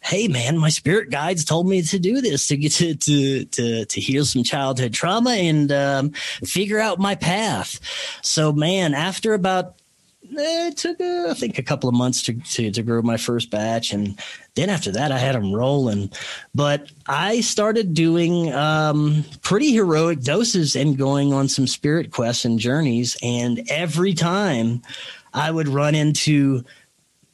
hey 0.00 0.28
man, 0.28 0.58
my 0.58 0.68
spirit 0.68 1.10
guides 1.10 1.44
told 1.44 1.68
me 1.68 1.82
to 1.82 1.98
do 1.98 2.20
this 2.20 2.48
to 2.48 2.56
get 2.56 2.72
to 2.72 2.94
to 2.94 3.44
to, 3.44 3.84
to 3.84 4.00
heal 4.00 4.24
some 4.24 4.42
childhood 4.42 4.92
trauma 4.92 5.30
and 5.30 5.72
um, 5.72 6.10
figure 6.44 6.78
out 6.78 6.98
my 6.98 7.14
path. 7.14 7.80
So 8.22 8.52
man, 8.52 8.94
after 8.94 9.34
about 9.34 9.77
it 10.30 10.76
took 10.76 11.00
uh, 11.00 11.30
I 11.30 11.34
think 11.34 11.58
a 11.58 11.62
couple 11.62 11.88
of 11.88 11.94
months 11.94 12.22
to, 12.24 12.34
to, 12.34 12.70
to 12.70 12.82
grow 12.82 13.02
my 13.02 13.16
first 13.16 13.50
batch, 13.50 13.92
and 13.92 14.18
then 14.54 14.70
after 14.70 14.90
that 14.92 15.12
I 15.12 15.18
had 15.18 15.34
them 15.34 15.52
rolling. 15.52 16.10
But 16.54 16.90
I 17.06 17.40
started 17.40 17.94
doing 17.94 18.52
um, 18.52 19.24
pretty 19.42 19.72
heroic 19.72 20.20
doses 20.20 20.76
and 20.76 20.98
going 20.98 21.32
on 21.32 21.48
some 21.48 21.66
spirit 21.66 22.12
quests 22.12 22.44
and 22.44 22.58
journeys, 22.58 23.16
and 23.22 23.62
every 23.70 24.14
time 24.14 24.82
I 25.34 25.50
would 25.50 25.68
run 25.68 25.94
into 25.94 26.64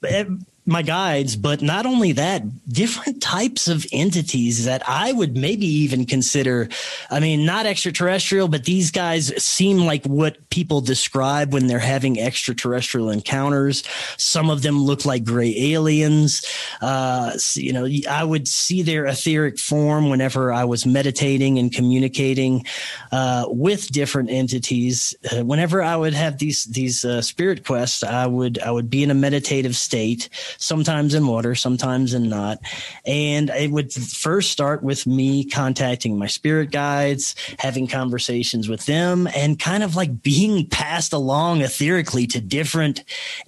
eh, 0.07 0.25
my 0.67 0.81
guides, 0.81 1.37
but 1.37 1.61
not 1.61 1.85
only 1.85 2.13
that, 2.13 2.43
different 2.67 3.23
types 3.23 3.69
of 3.69 3.85
entities 3.93 4.65
that 4.65 4.83
I 4.89 5.13
would 5.13 5.37
maybe 5.37 5.67
even 5.67 6.07
consider. 6.07 6.69
I 7.11 7.21
mean, 7.21 7.45
not 7.45 7.67
extraterrestrial, 7.67 8.49
but 8.49 8.65
these 8.65 8.91
guys 8.91 9.33
seem 9.43 9.79
like 9.79 10.07
what 10.07 10.49
people 10.49 10.81
describe 10.81 11.53
when 11.53 11.67
they're 11.67 11.79
having 11.79 12.19
extraterrestrial 12.19 13.11
encounters. 13.11 13.85
Some 14.17 14.49
of 14.49 14.63
them 14.63 14.83
look 14.83 15.05
like 15.05 15.25
gray 15.25 15.55
aliens. 15.73 16.45
Uh, 16.81 17.33
you 17.55 17.73
know, 17.73 17.87
I 18.09 18.25
would 18.25 18.49
see 18.49 18.83
their 18.83 19.05
etheric 19.05 19.59
form 19.59 20.09
whenever 20.09 20.51
I 20.51 20.65
was 20.65 20.87
meditating 20.87 21.59
and 21.59 21.73
communicating 21.73 22.65
uh, 23.13 23.45
with 23.49 23.89
different 23.89 24.31
entities. 24.31 25.15
Uh, 25.31 25.45
whenever 25.45 25.83
I 25.83 25.97
would 25.97 26.15
have 26.15 26.39
these 26.39 26.65
these 26.65 27.05
uh, 27.05 27.21
spirit 27.21 27.67
quests, 27.67 28.03
I 28.03 28.27
would 28.27 28.59
I 28.61 28.71
would 28.71 28.89
be 28.89 29.03
in 29.03 29.11
a 29.11 29.15
meditative 29.15 29.77
state 29.77 30.31
sometimes 30.59 31.15
in 31.15 31.27
water, 31.27 31.55
sometimes 31.55 32.15
in 32.15 32.29
not. 32.29 32.59
And 33.05 33.51
it 33.51 33.71
would 33.71 33.93
first 33.93 34.51
start 34.51 34.83
with 34.83 35.07
me 35.07 35.45
contacting 35.45 36.19
my 36.19 36.27
spirit 36.27 36.71
guides, 36.71 37.35
having 37.59 37.87
conversations 37.87 38.69
with 38.69 38.87
them, 38.87 39.29
and 39.37 39.59
kind 39.59 39.83
of 39.83 39.97
like 39.97 40.23
being 40.23 40.67
passed 40.69 41.13
along 41.13 41.61
etherically 41.61 42.29
to 42.31 42.41
different 42.41 43.05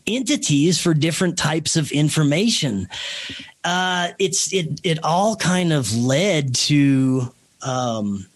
entities 0.07 0.81
for 0.81 0.95
different 0.95 1.39
types 1.39 1.77
of 1.77 1.91
information. 1.93 2.89
Uh, 3.65 4.09
it's 4.19 4.53
it 4.53 4.81
it 4.85 5.03
all 5.03 5.35
kind 5.37 5.73
of 5.73 5.97
led 5.97 6.55
to 6.55 7.33
um, 7.63 8.27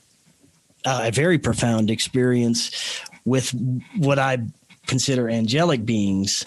a 0.85 1.11
very 1.11 1.39
profound 1.39 1.91
experience 1.91 2.71
with 3.25 3.55
what 3.97 4.19
I 4.19 4.39
consider 4.87 5.29
angelic 5.29 5.85
beings. 5.85 6.45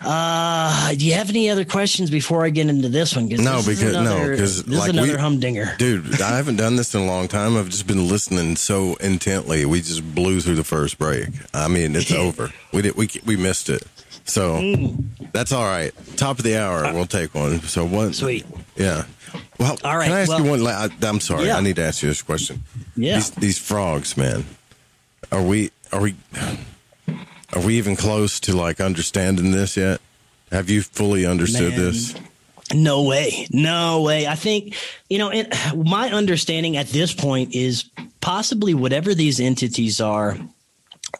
Uh, 0.00 0.94
do 0.94 1.04
you 1.04 1.14
have 1.14 1.28
any 1.28 1.50
other 1.50 1.64
questions 1.64 2.08
before 2.10 2.44
I 2.44 2.50
get 2.50 2.68
into 2.68 2.88
this 2.88 3.16
one? 3.16 3.28
No, 3.28 3.56
this 3.60 3.66
because 3.80 3.94
another, 3.96 4.24
no, 4.26 4.30
because 4.30 4.62
this 4.64 4.78
like 4.78 4.88
is 4.90 4.94
another 4.96 5.12
we, 5.14 5.18
humdinger, 5.18 5.74
dude. 5.78 6.20
I 6.22 6.36
haven't 6.36 6.56
done 6.56 6.76
this 6.76 6.94
in 6.94 7.00
a 7.00 7.06
long 7.06 7.26
time. 7.26 7.56
I've 7.56 7.68
just 7.68 7.86
been 7.86 8.08
listening 8.08 8.54
so 8.56 8.94
intently. 8.96 9.64
We 9.64 9.80
just 9.80 10.14
blew 10.14 10.40
through 10.40 10.54
the 10.54 10.64
first 10.64 10.98
break. 10.98 11.28
I 11.52 11.66
mean, 11.68 11.96
it's 11.96 12.12
over. 12.26 12.52
We 12.72 12.82
did. 12.82 12.94
We 12.94 13.08
we 13.26 13.36
missed 13.36 13.68
it. 13.68 13.82
So 14.24 14.56
Mm. 14.58 15.04
that's 15.32 15.52
all 15.52 15.64
right. 15.64 15.92
Top 16.16 16.38
of 16.38 16.44
the 16.44 16.56
hour, 16.58 16.92
we'll 16.92 17.06
take 17.06 17.34
one. 17.34 17.60
So 17.62 17.84
one, 17.84 18.12
sweet. 18.12 18.44
Yeah. 18.76 19.04
Well, 19.58 19.76
All 19.84 19.96
right, 19.96 20.04
Can 20.06 20.12
I 20.14 20.20
ask 20.20 20.28
well- 20.30 20.44
you 20.44 20.50
one? 20.50 20.66
I, 20.66 20.88
I'm 21.02 21.20
sorry. 21.20 21.46
Yeah. 21.46 21.56
I 21.56 21.60
need 21.60 21.76
to 21.76 21.82
ask 21.82 22.02
you 22.02 22.08
this 22.08 22.22
question. 22.22 22.62
Yeah. 22.96 23.16
These, 23.16 23.30
these 23.32 23.58
frogs, 23.58 24.16
man. 24.16 24.44
Are 25.32 25.42
we? 25.42 25.70
Are 25.92 26.00
we? 26.00 26.14
Are 27.54 27.62
we 27.64 27.76
even 27.76 27.96
close 27.96 28.40
to 28.40 28.56
like 28.56 28.80
understanding 28.80 29.52
this 29.52 29.76
yet? 29.76 30.00
Have 30.50 30.70
you 30.70 30.82
fully 30.82 31.26
understood 31.26 31.70
Man. 31.72 31.80
this? 31.80 32.14
No 32.72 33.02
way. 33.04 33.46
No 33.50 34.02
way. 34.02 34.26
I 34.26 34.34
think, 34.34 34.74
you 35.08 35.18
know, 35.18 35.30
it, 35.30 35.54
my 35.74 36.10
understanding 36.10 36.76
at 36.76 36.88
this 36.88 37.14
point 37.14 37.54
is 37.54 37.84
possibly 38.20 38.74
whatever 38.74 39.14
these 39.14 39.40
entities 39.40 40.00
are, 40.00 40.36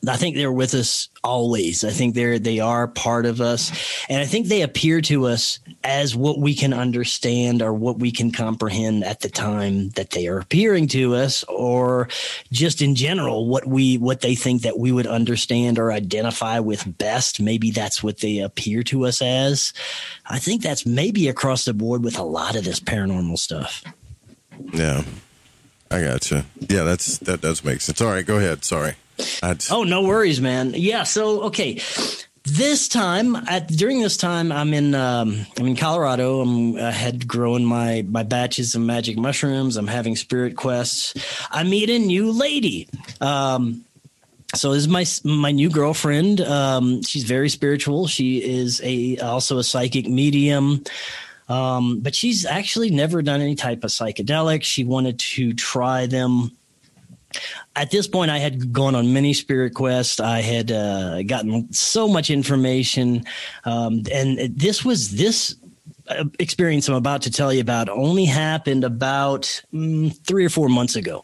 I 0.07 0.17
think 0.17 0.37
they're 0.37 0.53
with 0.53 0.75
us 0.75 1.09
always. 1.25 1.83
I 1.83 1.91
think 1.91 2.15
they're 2.15 2.39
they 2.39 2.61
are 2.61 2.87
part 2.87 3.25
of 3.25 3.41
us, 3.41 3.73
and 4.09 4.21
I 4.21 4.27
think 4.27 4.47
they 4.47 4.63
appear 4.63 5.01
to 5.03 5.27
us 5.27 5.59
as 5.83 6.15
what 6.15 6.39
we 6.39 6.55
can 6.55 6.73
understand 6.75 7.63
or 7.63 7.73
what 7.73 7.99
we 7.99 8.11
can 8.13 8.31
comprehend 8.31 9.03
at 9.03 9.21
the 9.21 9.31
time 9.31 9.89
that 9.91 10.11
they 10.11 10.27
are 10.29 10.39
appearing 10.39 10.89
to 10.89 11.15
us, 11.15 11.43
or 11.45 12.09
just 12.53 12.83
in 12.83 12.95
general 12.95 13.47
what 13.47 13.67
we 13.67 13.97
what 13.97 14.21
they 14.21 14.35
think 14.35 14.63
that 14.63 14.79
we 14.79 14.93
would 14.93 15.07
understand 15.07 15.79
or 15.79 15.91
identify 15.91 16.59
with 16.59 16.99
best. 16.99 17.41
Maybe 17.41 17.71
that's 17.71 18.03
what 18.03 18.19
they 18.19 18.39
appear 18.39 18.83
to 18.85 19.07
us 19.07 19.23
as. 19.23 19.73
I 20.27 20.39
think 20.39 20.63
that's 20.63 20.85
maybe 20.85 21.29
across 21.29 21.65
the 21.65 21.75
board 21.75 22.05
with 22.05 22.19
a 22.19 22.25
lot 22.25 22.57
of 22.57 22.65
this 22.65 22.79
paranormal 22.79 23.39
stuff. 23.39 23.83
Yeah, 24.73 25.03
I 25.91 26.03
got 26.03 26.31
you. 26.31 26.43
Yeah, 26.61 26.85
that's 26.85 27.19
that 27.19 27.41
does 27.41 27.65
make 27.65 27.81
sense. 27.81 28.01
All 28.03 28.09
right, 28.09 28.27
go 28.27 28.37
ahead. 28.37 28.65
Sorry. 28.65 28.95
Oh, 29.71 29.85
no 29.85 30.03
worries, 30.03 30.41
man. 30.41 30.73
Yeah. 30.75 31.03
So, 31.05 31.43
okay. 31.45 31.81
This 32.45 32.89
time, 32.89 33.37
at 33.37 33.69
during 33.69 34.01
this 34.01 34.17
time, 34.17 34.53
I'm 34.53 34.73
in 34.73 34.95
um, 34.95 35.45
I'm 35.59 35.67
in 35.67 35.77
Colorado. 35.77 36.41
I'm 36.41 36.77
I 36.77 36.91
had 36.91 37.29
growing 37.29 37.65
my 37.65 38.07
my 38.09 38.23
batches 38.23 38.75
of 38.75 38.81
magic 38.81 39.19
mushrooms. 39.19 39.77
I'm 39.77 39.87
having 39.87 40.17
spirit 40.17 40.57
quests. 40.57 41.13
I 41.51 41.65
meet 41.65 41.91
a 41.91 41.99
new 41.99 42.33
lady. 42.33 42.89
Um, 43.21 43.85
so 44.55 44.73
this 44.73 44.87
is 44.87 44.89
my 44.89 45.05
my 45.25 45.51
new 45.51 45.69
girlfriend. 45.69 46.41
Um, 46.41 47.03
she's 47.03 47.25
very 47.25 47.51
spiritual. 47.51 48.07
She 48.07 48.43
is 48.43 48.81
a 48.83 49.19
also 49.19 49.59
a 49.59 49.65
psychic 49.65 50.09
medium. 50.09 50.85
Um, 51.49 52.01
but 52.01 52.15
she's 52.15 52.47
actually 52.47 52.91
never 52.91 53.21
done 53.21 53.41
any 53.41 53.57
type 53.57 53.85
of 53.85 53.91
psychedelic. 53.91 54.63
She 54.63 54.85
wanted 54.85 55.19
to 55.19 55.53
try 55.55 56.07
them 56.07 56.53
at 57.79 57.93
this 57.93 58.09
point, 58.09 58.31
I 58.31 58.39
had 58.39 58.73
gone 58.73 58.95
on 58.97 59.13
many 59.13 59.33
spirit 59.33 59.75
quests. 59.75 60.19
I 60.19 60.41
had 60.41 60.73
uh, 60.73 61.23
gotten 61.23 61.73
so 61.73 62.09
much 62.09 62.29
information, 62.29 63.25
um, 63.65 64.03
and 64.13 64.39
this 64.57 64.85
was 64.85 65.17
this 65.17 65.55
uh, 66.09 66.25
experience 66.41 66.89
I'm 66.89 66.97
about 66.97 67.23
to 67.23 67.31
tell 67.31 67.53
you 67.53 67.61
about 67.61 67.89
only 67.89 68.25
happened 68.25 68.83
about 68.83 69.63
mm, 69.73 70.17
three 70.27 70.45
or 70.45 70.49
four 70.49 70.69
months 70.69 70.97
ago. 70.97 71.23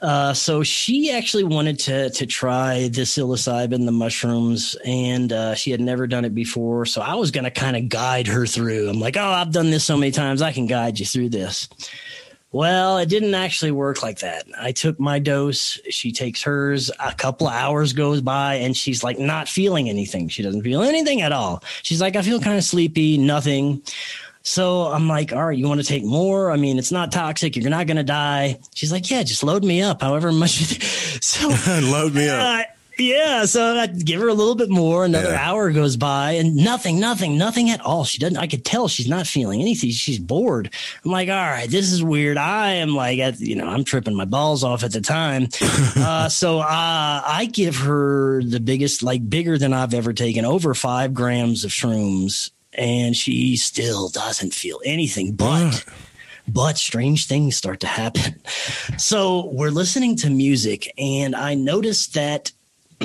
Uh, 0.00 0.34
so 0.34 0.64
she 0.64 1.12
actually 1.12 1.44
wanted 1.44 1.78
to 1.78 2.10
to 2.10 2.26
try 2.26 2.88
the 2.88 3.02
psilocybin, 3.02 3.84
the 3.84 3.92
mushrooms, 3.92 4.76
and 4.84 5.32
uh, 5.32 5.54
she 5.54 5.70
had 5.70 5.80
never 5.80 6.08
done 6.08 6.24
it 6.24 6.34
before. 6.34 6.84
So 6.84 7.00
I 7.00 7.14
was 7.14 7.30
going 7.30 7.44
to 7.44 7.52
kind 7.52 7.76
of 7.76 7.88
guide 7.88 8.26
her 8.26 8.44
through. 8.44 8.90
I'm 8.90 8.98
like, 8.98 9.16
oh, 9.16 9.22
I've 9.22 9.52
done 9.52 9.70
this 9.70 9.84
so 9.84 9.96
many 9.96 10.10
times, 10.10 10.42
I 10.42 10.50
can 10.50 10.66
guide 10.66 10.98
you 10.98 11.06
through 11.06 11.28
this. 11.28 11.68
Well, 12.52 12.98
it 12.98 13.08
didn't 13.08 13.34
actually 13.34 13.70
work 13.70 14.02
like 14.02 14.18
that. 14.18 14.44
I 14.60 14.72
took 14.72 15.00
my 15.00 15.18
dose. 15.18 15.80
She 15.88 16.12
takes 16.12 16.42
hers. 16.42 16.90
A 17.00 17.14
couple 17.14 17.48
of 17.48 17.54
hours 17.54 17.94
goes 17.94 18.20
by 18.20 18.56
and 18.56 18.76
she's 18.76 19.02
like 19.02 19.18
not 19.18 19.48
feeling 19.48 19.88
anything. 19.88 20.28
She 20.28 20.42
doesn't 20.42 20.62
feel 20.62 20.82
anything 20.82 21.22
at 21.22 21.32
all. 21.32 21.62
She's 21.82 22.00
like, 22.00 22.14
I 22.14 22.22
feel 22.22 22.40
kind 22.40 22.58
of 22.58 22.64
sleepy, 22.64 23.16
nothing. 23.16 23.82
So 24.42 24.82
I'm 24.82 25.08
like, 25.08 25.32
all 25.32 25.46
right, 25.46 25.56
you 25.56 25.66
want 25.66 25.80
to 25.80 25.86
take 25.86 26.04
more? 26.04 26.50
I 26.50 26.56
mean, 26.56 26.78
it's 26.78 26.92
not 26.92 27.10
toxic. 27.10 27.56
You're 27.56 27.70
not 27.70 27.86
going 27.86 27.96
to 27.96 28.02
die. 28.02 28.58
She's 28.74 28.92
like, 28.92 29.10
yeah, 29.10 29.22
just 29.22 29.42
load 29.42 29.64
me 29.64 29.80
up 29.82 30.02
however 30.02 30.30
much. 30.30 30.60
you 30.60 30.66
So 31.22 31.48
load 31.68 32.14
me 32.14 32.28
up. 32.28 32.66
Yeah, 32.98 33.44
so 33.44 33.76
I 33.78 33.86
give 33.86 34.20
her 34.20 34.28
a 34.28 34.34
little 34.34 34.54
bit 34.54 34.70
more. 34.70 35.04
Another 35.04 35.30
Yeah. 35.30 35.48
hour 35.50 35.70
goes 35.72 35.96
by, 35.96 36.32
and 36.32 36.54
nothing, 36.56 37.00
nothing, 37.00 37.36
nothing 37.38 37.70
at 37.70 37.80
all. 37.80 38.04
She 38.04 38.18
doesn't. 38.18 38.36
I 38.36 38.46
could 38.46 38.64
tell 38.64 38.88
she's 38.88 39.08
not 39.08 39.26
feeling 39.26 39.60
anything. 39.60 39.90
She's 39.90 40.18
bored. 40.18 40.70
I'm 41.04 41.10
like, 41.10 41.28
all 41.28 41.34
right, 41.34 41.68
this 41.68 41.90
is 41.92 42.02
weird. 42.02 42.36
I 42.36 42.72
am 42.74 42.94
like, 42.94 43.18
at, 43.18 43.40
you 43.40 43.56
know, 43.56 43.66
I'm 43.66 43.84
tripping 43.84 44.14
my 44.14 44.24
balls 44.24 44.62
off 44.64 44.84
at 44.84 44.92
the 44.92 45.00
time. 45.00 45.48
uh, 45.96 46.28
so 46.28 46.60
uh, 46.60 47.22
I 47.26 47.48
give 47.52 47.76
her 47.76 48.42
the 48.42 48.60
biggest, 48.60 49.02
like 49.02 49.28
bigger 49.28 49.58
than 49.58 49.72
I've 49.72 49.94
ever 49.94 50.12
taken, 50.12 50.44
over 50.44 50.74
five 50.74 51.14
grams 51.14 51.64
of 51.64 51.70
shrooms, 51.70 52.50
and 52.74 53.16
she 53.16 53.56
still 53.56 54.08
doesn't 54.08 54.54
feel 54.54 54.80
anything. 54.84 55.32
But 55.32 55.84
but 56.48 56.76
strange 56.76 57.28
things 57.28 57.56
start 57.56 57.80
to 57.80 57.86
happen. 57.86 58.40
So 58.98 59.46
we're 59.52 59.70
listening 59.70 60.16
to 60.16 60.30
music, 60.30 60.92
and 60.98 61.36
I 61.36 61.54
noticed 61.54 62.14
that 62.14 62.50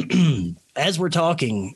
as 0.75 0.99
we're 0.99 1.09
talking, 1.09 1.75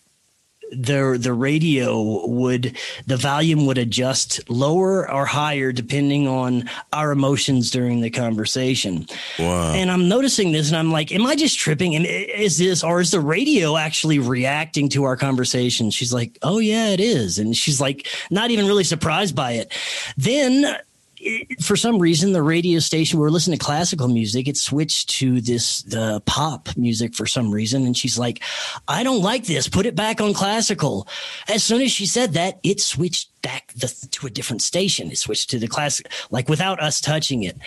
the 0.72 1.18
the 1.20 1.34
radio 1.34 2.26
would 2.26 2.78
the 3.06 3.18
volume 3.18 3.66
would 3.66 3.78
adjust 3.78 4.50
lower 4.50 5.12
or 5.12 5.26
higher 5.26 5.72
depending 5.72 6.28
on 6.28 6.70
our 6.94 7.12
emotions 7.12 7.72
during 7.72 8.02
the 8.02 8.10
conversation. 8.10 9.06
Wow. 9.38 9.74
And 9.74 9.92
I'm 9.92 10.08
noticing 10.08 10.54
this 10.54 10.70
and 10.70 10.78
I'm 10.78 10.92
like, 10.92 11.12
am 11.12 11.26
I 11.26 11.36
just 11.36 11.60
tripping? 11.60 11.96
And 11.96 12.06
is 12.06 12.58
this 12.58 12.84
or 12.84 13.02
is 13.02 13.12
the 13.12 13.20
radio 13.20 13.76
actually 13.76 14.20
reacting 14.20 14.88
to 14.90 15.04
our 15.04 15.18
conversation? 15.18 15.92
She's 15.92 16.14
like, 16.14 16.38
"Oh 16.42 16.60
yeah, 16.60 16.90
it 16.90 17.00
is." 17.00 17.38
And 17.38 17.56
she's 17.56 17.82
like 17.82 18.08
not 18.30 18.50
even 18.52 18.66
really 18.66 18.86
surprised 18.86 19.36
by 19.36 19.54
it. 19.54 19.74
Then 20.16 20.78
it, 21.22 21.62
for 21.62 21.76
some 21.76 22.00
reason, 22.00 22.34
the 22.34 22.44
radio 22.44 22.80
station 22.80 23.20
we 23.20 23.24
were 23.24 23.32
listening 23.32 23.58
to 23.58 23.64
classical 23.64 24.08
music. 24.08 24.48
It 24.48 24.58
switched 24.58 25.10
to 25.12 25.42
this 25.42 25.84
the 25.84 26.22
pop 26.26 26.70
music 26.76 27.16
for 27.16 27.26
some 27.26 27.52
reason, 27.52 27.86
and 27.86 27.96
she's 27.96 28.18
like, 28.18 28.42
"I 28.88 29.04
don't 29.04 29.22
like 29.22 29.46
this. 29.46 29.68
Put 29.68 29.86
it 29.86 29.96
back 29.96 30.22
on 30.22 30.34
classical." 30.34 31.08
As 31.48 31.64
soon 31.64 31.82
as 31.82 31.92
she 31.92 32.06
said 32.06 32.34
that, 32.34 32.60
it 32.64 32.82
switched 32.82 33.30
back 33.42 33.74
the, 33.74 33.88
to 34.12 34.28
a 34.28 34.30
different 34.30 34.62
station. 34.62 35.12
It 35.12 35.18
switched 35.18 35.50
to 35.52 35.60
the 35.60 35.68
classic, 35.68 36.12
like 36.30 36.50
without 36.50 36.82
us 36.82 37.02
touching 37.02 37.44
it 37.44 37.58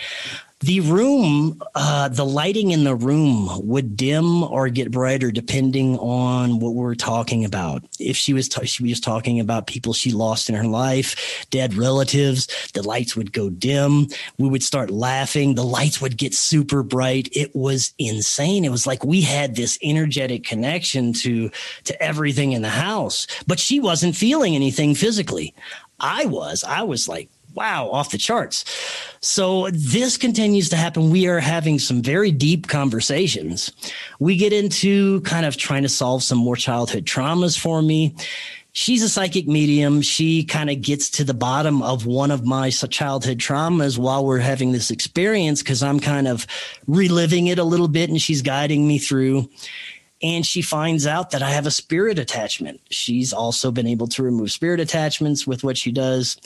the 0.65 0.79
room, 0.79 1.61
uh, 1.75 2.09
the 2.09 2.25
lighting 2.25 2.71
in 2.71 2.85
the 2.85 2.95
room 2.95 3.49
would 3.67 3.95
dim 3.95 4.41
or 4.41 4.67
get 4.67 4.89
brighter 4.89 5.29
depending 5.29 5.95
on 5.99 6.59
what 6.59 6.73
we 6.73 6.83
are 6.85 6.95
talking 6.95 7.45
about. 7.45 7.83
If 7.99 8.17
she 8.17 8.33
was 8.33 8.49
t- 8.49 8.65
she 8.65 8.83
was 8.83 8.99
talking 8.99 9.39
about 9.39 9.67
people 9.67 9.93
she 9.93 10.11
lost 10.11 10.49
in 10.49 10.55
her 10.55 10.63
life, 10.65 11.45
dead 11.51 11.75
relatives, 11.75 12.47
the 12.73 12.81
lights 12.81 13.15
would 13.15 13.31
go 13.31 13.51
dim. 13.51 14.07
We 14.39 14.49
would 14.49 14.63
start 14.63 14.89
laughing. 14.89 15.53
The 15.53 15.63
lights 15.63 16.01
would 16.01 16.17
get 16.17 16.33
super 16.33 16.81
bright. 16.81 17.29
It 17.31 17.55
was 17.55 17.93
insane. 17.99 18.65
It 18.65 18.71
was 18.71 18.87
like 18.87 19.05
we 19.05 19.21
had 19.21 19.55
this 19.55 19.77
energetic 19.83 20.45
connection 20.45 21.13
to 21.13 21.51
to 21.83 22.01
everything 22.01 22.53
in 22.53 22.63
the 22.63 22.69
house, 22.69 23.27
but 23.45 23.59
she 23.59 23.79
wasn't 23.79 24.15
feeling 24.15 24.55
anything 24.55 24.95
physically. 24.95 25.53
I 25.99 26.25
was. 26.25 26.63
I 26.63 26.81
was 26.83 27.07
like 27.07 27.29
wow, 27.55 27.89
off 27.89 28.11
the 28.11 28.17
charts. 28.17 28.65
So 29.21 29.69
this 29.71 30.17
continues 30.17 30.69
to 30.69 30.75
happen. 30.75 31.09
We 31.09 31.27
are 31.27 31.39
having 31.39 31.79
some 31.79 32.01
very 32.01 32.31
deep 32.31 32.67
conversations. 32.67 33.71
We 34.19 34.37
get 34.37 34.53
into 34.53 35.21
kind 35.21 35.45
of 35.45 35.57
trying 35.57 35.83
to 35.83 35.89
solve 35.89 36.23
some 36.23 36.37
more 36.37 36.55
childhood 36.55 37.05
traumas 37.05 37.57
for 37.57 37.81
me. 37.81 38.15
She's 38.73 39.03
a 39.03 39.09
psychic 39.09 39.47
medium. 39.47 40.01
She 40.01 40.43
kind 40.43 40.69
of 40.69 40.81
gets 40.81 41.09
to 41.11 41.23
the 41.23 41.33
bottom 41.33 41.81
of 41.81 42.05
one 42.05 42.29
of 42.29 42.45
my 42.45 42.69
childhood 42.69 43.37
traumas 43.37 43.97
while 43.97 44.25
we're 44.25 44.39
having 44.39 44.73
this 44.73 44.91
experience 44.91 45.61
because 45.61 45.81
I'm 45.81 46.01
kind 46.01 46.27
of 46.27 46.45
reliving 46.85 47.47
it 47.47 47.57
a 47.57 47.63
little 47.63 47.87
bit 47.87 48.09
and 48.09 48.21
she's 48.21 48.41
guiding 48.41 48.85
me 48.85 48.99
through 48.99 49.49
and 50.21 50.45
she 50.45 50.61
finds 50.61 51.05
out 51.05 51.31
that 51.31 51.43
I 51.43 51.51
have 51.51 51.67
a 51.67 51.71
spirit 51.71 52.17
attachment. 52.19 52.81
She's 52.89 53.31
also 53.31 53.71
been 53.71 53.87
able 53.87 54.07
to 54.07 54.23
remove 54.23 54.51
spirit 54.51 54.79
attachments 54.79 55.45
with 55.45 55.63
what 55.63 55.77
she 55.77 55.91
does. 55.91 56.37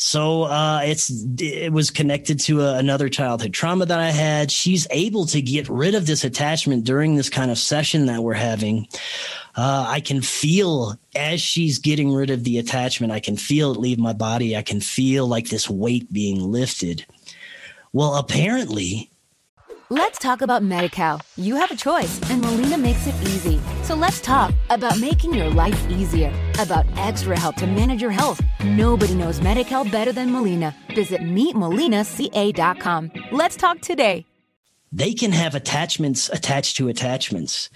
So 0.00 0.44
uh, 0.44 0.82
it's 0.84 1.10
it 1.40 1.72
was 1.72 1.90
connected 1.90 2.38
to 2.40 2.62
a, 2.62 2.78
another 2.78 3.08
childhood 3.08 3.52
trauma 3.52 3.84
that 3.84 3.98
I 3.98 4.10
had. 4.10 4.52
She's 4.52 4.86
able 4.90 5.26
to 5.26 5.42
get 5.42 5.68
rid 5.68 5.96
of 5.96 6.06
this 6.06 6.22
attachment 6.22 6.84
during 6.84 7.16
this 7.16 7.28
kind 7.28 7.50
of 7.50 7.58
session 7.58 8.06
that 8.06 8.22
we're 8.22 8.34
having. 8.34 8.86
Uh, 9.56 9.86
I 9.88 9.98
can 9.98 10.22
feel 10.22 10.94
as 11.16 11.40
she's 11.40 11.80
getting 11.80 12.12
rid 12.12 12.30
of 12.30 12.44
the 12.44 12.58
attachment. 12.58 13.12
I 13.12 13.18
can 13.18 13.36
feel 13.36 13.72
it 13.72 13.80
leave 13.80 13.98
my 13.98 14.12
body. 14.12 14.56
I 14.56 14.62
can 14.62 14.80
feel 14.80 15.26
like 15.26 15.48
this 15.48 15.68
weight 15.68 16.12
being 16.12 16.40
lifted. 16.40 17.04
Well, 17.92 18.14
apparently, 18.14 19.10
Let's 19.90 20.18
talk 20.18 20.42
about 20.42 20.62
MediCal. 20.62 21.22
You 21.38 21.56
have 21.56 21.70
a 21.70 21.74
choice, 21.74 22.20
and 22.30 22.42
Molina 22.42 22.76
makes 22.76 23.06
it 23.06 23.14
easy. 23.22 23.58
So 23.84 23.94
let's 23.94 24.20
talk 24.20 24.52
about 24.68 25.00
making 25.00 25.32
your 25.32 25.48
life 25.48 25.88
easier, 25.88 26.30
about 26.58 26.84
extra 26.98 27.38
help 27.38 27.56
to 27.56 27.66
manage 27.66 28.02
your 28.02 28.10
health. 28.10 28.38
Nobody 28.62 29.14
knows 29.14 29.40
MediCal 29.40 29.90
better 29.90 30.12
than 30.12 30.30
Molina. 30.30 30.76
Visit 30.94 31.22
meetmolinaca.com. 31.22 33.12
Let's 33.32 33.56
talk 33.56 33.80
today. 33.80 34.26
They 34.92 35.14
can 35.14 35.32
have 35.32 35.54
attachments 35.54 36.28
attached 36.28 36.76
to 36.76 36.88
attachments 36.88 37.70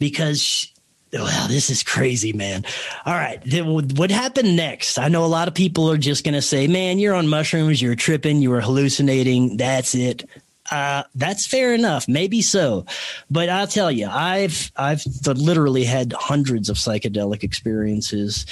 because. 0.00 0.72
Well, 1.12 1.46
this 1.46 1.70
is 1.70 1.84
crazy, 1.84 2.32
man. 2.32 2.64
All 3.06 3.14
right. 3.14 3.40
What 3.62 4.10
happened 4.10 4.56
next? 4.56 4.98
I 4.98 5.06
know 5.06 5.24
a 5.24 5.26
lot 5.26 5.46
of 5.46 5.54
people 5.54 5.88
are 5.88 5.96
just 5.96 6.24
going 6.24 6.34
to 6.34 6.42
say, 6.42 6.66
man, 6.66 6.98
you're 6.98 7.14
on 7.14 7.28
mushrooms, 7.28 7.80
you're 7.80 7.94
tripping, 7.94 8.42
you 8.42 8.50
were 8.50 8.60
hallucinating. 8.60 9.56
That's 9.56 9.94
it 9.94 10.28
uh, 10.70 11.04
that's 11.14 11.46
fair 11.46 11.74
enough. 11.74 12.08
Maybe 12.08 12.42
so, 12.42 12.86
but 13.30 13.48
I'll 13.48 13.66
tell 13.66 13.90
you, 13.90 14.08
I've 14.08 14.70
I've 14.76 15.04
literally 15.26 15.84
had 15.84 16.12
hundreds 16.12 16.68
of 16.68 16.76
psychedelic 16.76 17.42
experiences. 17.42 18.46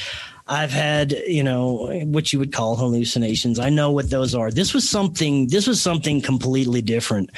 I've 0.46 0.72
had, 0.72 1.12
you 1.12 1.42
know, 1.42 1.90
what 2.04 2.32
you 2.32 2.38
would 2.38 2.52
call 2.52 2.76
hallucinations. 2.76 3.58
I 3.58 3.70
know 3.70 3.90
what 3.90 4.10
those 4.10 4.34
are. 4.34 4.50
This 4.50 4.74
was 4.74 4.88
something. 4.88 5.48
This 5.48 5.66
was 5.66 5.80
something 5.80 6.20
completely 6.20 6.82
different. 6.82 7.30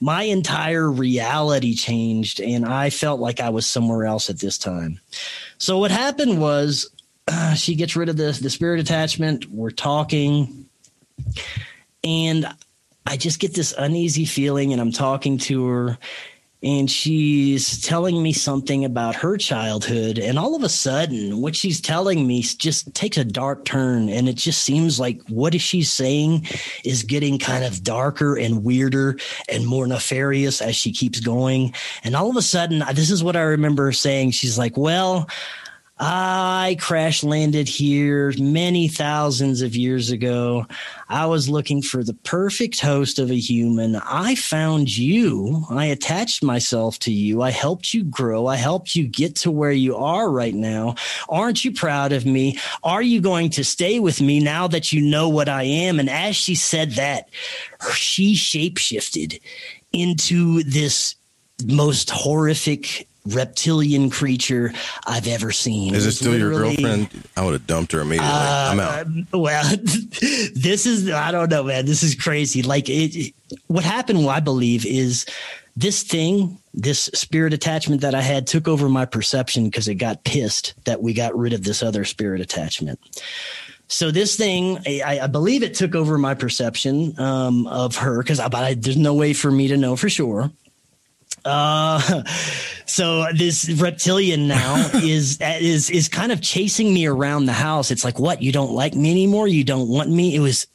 My 0.00 0.22
entire 0.22 0.90
reality 0.90 1.74
changed, 1.74 2.40
and 2.40 2.64
I 2.64 2.88
felt 2.88 3.20
like 3.20 3.38
I 3.40 3.50
was 3.50 3.66
somewhere 3.66 4.06
else 4.06 4.30
at 4.30 4.38
this 4.38 4.56
time. 4.56 4.98
So 5.58 5.78
what 5.78 5.90
happened 5.90 6.40
was, 6.40 6.90
uh, 7.28 7.54
she 7.54 7.74
gets 7.74 7.96
rid 7.96 8.08
of 8.08 8.16
the 8.16 8.32
the 8.40 8.50
spirit 8.50 8.80
attachment. 8.80 9.44
We're 9.50 9.70
talking, 9.70 10.66
and 12.02 12.46
I 13.06 13.16
just 13.16 13.38
get 13.38 13.54
this 13.54 13.74
uneasy 13.76 14.24
feeling, 14.24 14.72
and 14.72 14.80
I'm 14.80 14.92
talking 14.92 15.38
to 15.38 15.66
her, 15.66 15.98
and 16.62 16.90
she's 16.90 17.82
telling 17.82 18.22
me 18.22 18.32
something 18.32 18.86
about 18.86 19.16
her 19.16 19.36
childhood. 19.36 20.18
And 20.18 20.38
all 20.38 20.56
of 20.56 20.62
a 20.62 20.68
sudden, 20.70 21.42
what 21.42 21.54
she's 21.54 21.78
telling 21.78 22.26
me 22.26 22.40
just 22.40 22.94
takes 22.94 23.18
a 23.18 23.24
dark 23.24 23.66
turn. 23.66 24.08
And 24.08 24.30
it 24.30 24.36
just 24.36 24.62
seems 24.62 24.98
like 24.98 25.20
what 25.28 25.54
is 25.54 25.60
she 25.60 25.82
saying 25.82 26.46
is 26.82 27.02
getting 27.02 27.38
kind 27.38 27.64
of 27.64 27.82
darker 27.82 28.36
and 28.38 28.64
weirder 28.64 29.18
and 29.46 29.66
more 29.66 29.86
nefarious 29.86 30.62
as 30.62 30.74
she 30.74 30.90
keeps 30.90 31.20
going. 31.20 31.74
And 32.02 32.16
all 32.16 32.30
of 32.30 32.36
a 32.36 32.42
sudden, 32.42 32.82
this 32.94 33.10
is 33.10 33.22
what 33.22 33.36
I 33.36 33.42
remember 33.42 33.92
saying. 33.92 34.30
She's 34.30 34.56
like, 34.56 34.78
Well, 34.78 35.28
I 35.96 36.76
crash 36.80 37.22
landed 37.22 37.68
here 37.68 38.32
many 38.36 38.88
thousands 38.88 39.62
of 39.62 39.76
years 39.76 40.10
ago. 40.10 40.66
I 41.08 41.26
was 41.26 41.48
looking 41.48 41.82
for 41.82 42.02
the 42.02 42.14
perfect 42.14 42.80
host 42.80 43.20
of 43.20 43.30
a 43.30 43.38
human. 43.38 43.94
I 43.96 44.34
found 44.34 44.96
you. 44.96 45.64
I 45.70 45.86
attached 45.86 46.42
myself 46.42 46.98
to 47.00 47.12
you. 47.12 47.42
I 47.42 47.50
helped 47.50 47.94
you 47.94 48.02
grow. 48.02 48.46
I 48.48 48.56
helped 48.56 48.96
you 48.96 49.06
get 49.06 49.36
to 49.36 49.52
where 49.52 49.70
you 49.70 49.96
are 49.96 50.28
right 50.28 50.54
now. 50.54 50.96
Aren't 51.28 51.64
you 51.64 51.70
proud 51.70 52.12
of 52.12 52.26
me? 52.26 52.58
Are 52.82 53.02
you 53.02 53.20
going 53.20 53.50
to 53.50 53.62
stay 53.62 54.00
with 54.00 54.20
me 54.20 54.40
now 54.40 54.66
that 54.66 54.92
you 54.92 55.00
know 55.00 55.28
what 55.28 55.48
I 55.48 55.62
am? 55.62 56.00
And 56.00 56.10
as 56.10 56.34
she 56.34 56.56
said 56.56 56.92
that, 56.92 57.28
she 57.94 58.34
shapeshifted 58.34 59.40
into 59.92 60.64
this 60.64 61.14
most 61.64 62.10
horrific 62.10 63.06
reptilian 63.26 64.10
creature 64.10 64.72
I've 65.06 65.26
ever 65.26 65.50
seen. 65.50 65.94
Is 65.94 66.06
it, 66.06 66.10
it 66.10 66.12
still 66.12 66.36
your 66.36 66.50
girlfriend? 66.50 67.08
I 67.36 67.44
would 67.44 67.54
have 67.54 67.66
dumped 67.66 67.92
her 67.92 68.00
immediately. 68.00 68.28
Uh, 68.28 68.70
I'm 68.70 68.80
out. 68.80 69.06
Well, 69.32 69.76
this 70.54 70.86
is 70.86 71.10
I 71.10 71.30
don't 71.30 71.50
know, 71.50 71.64
man. 71.64 71.86
This 71.86 72.02
is 72.02 72.14
crazy. 72.14 72.62
Like 72.62 72.88
it, 72.88 73.34
what 73.66 73.84
happened, 73.84 74.28
I 74.28 74.40
believe, 74.40 74.84
is 74.84 75.26
this 75.76 76.02
thing, 76.02 76.58
this 76.72 77.04
spirit 77.14 77.52
attachment 77.52 78.02
that 78.02 78.14
I 78.14 78.20
had 78.20 78.46
took 78.46 78.68
over 78.68 78.88
my 78.88 79.06
perception 79.06 79.64
because 79.64 79.88
it 79.88 79.96
got 79.96 80.24
pissed 80.24 80.74
that 80.84 81.02
we 81.02 81.12
got 81.12 81.36
rid 81.36 81.52
of 81.52 81.64
this 81.64 81.82
other 81.82 82.04
spirit 82.04 82.40
attachment. 82.40 83.00
So 83.88 84.10
this 84.10 84.36
thing, 84.36 84.78
I, 84.86 85.20
I, 85.22 85.26
believe 85.26 85.62
it 85.62 85.74
took 85.74 85.94
over 85.94 86.16
my 86.16 86.34
perception 86.34 87.18
um, 87.20 87.66
of 87.66 87.96
her 87.96 88.22
because 88.22 88.38
there's 88.76 88.96
no 88.96 89.14
way 89.14 89.34
for 89.34 89.50
me 89.50 89.68
to 89.68 89.76
know 89.76 89.94
for 89.94 90.08
sure. 90.08 90.50
Uh, 91.44 92.22
so 92.86 93.26
this 93.34 93.68
reptilian 93.70 94.48
now 94.48 94.90
is 94.94 95.38
is 95.40 95.90
is 95.90 96.08
kind 96.08 96.32
of 96.32 96.40
chasing 96.40 96.92
me 96.92 97.06
around 97.06 97.46
the 97.46 97.52
house. 97.52 97.90
It's 97.90 98.04
like, 98.04 98.18
what? 98.18 98.42
You 98.42 98.52
don't 98.52 98.72
like 98.72 98.94
me 98.94 99.10
anymore? 99.10 99.48
You 99.48 99.64
don't 99.64 99.88
want 99.88 100.10
me? 100.10 100.34
It 100.34 100.40
was 100.40 100.66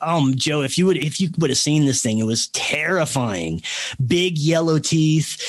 um 0.00 0.34
Joe, 0.34 0.62
if 0.62 0.76
you 0.78 0.86
would 0.86 0.96
if 0.96 1.20
you 1.20 1.30
would 1.38 1.50
have 1.50 1.58
seen 1.58 1.86
this 1.86 2.02
thing, 2.02 2.18
it 2.18 2.26
was 2.26 2.48
terrifying. 2.48 3.62
Big 4.06 4.38
yellow 4.38 4.78
teeth. 4.78 5.40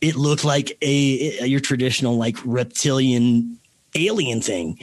It 0.00 0.16
looked 0.16 0.44
like 0.44 0.78
a, 0.80 1.38
a 1.40 1.46
your 1.46 1.60
traditional 1.60 2.16
like 2.16 2.36
reptilian 2.44 3.58
alien 3.94 4.40
thing. 4.40 4.78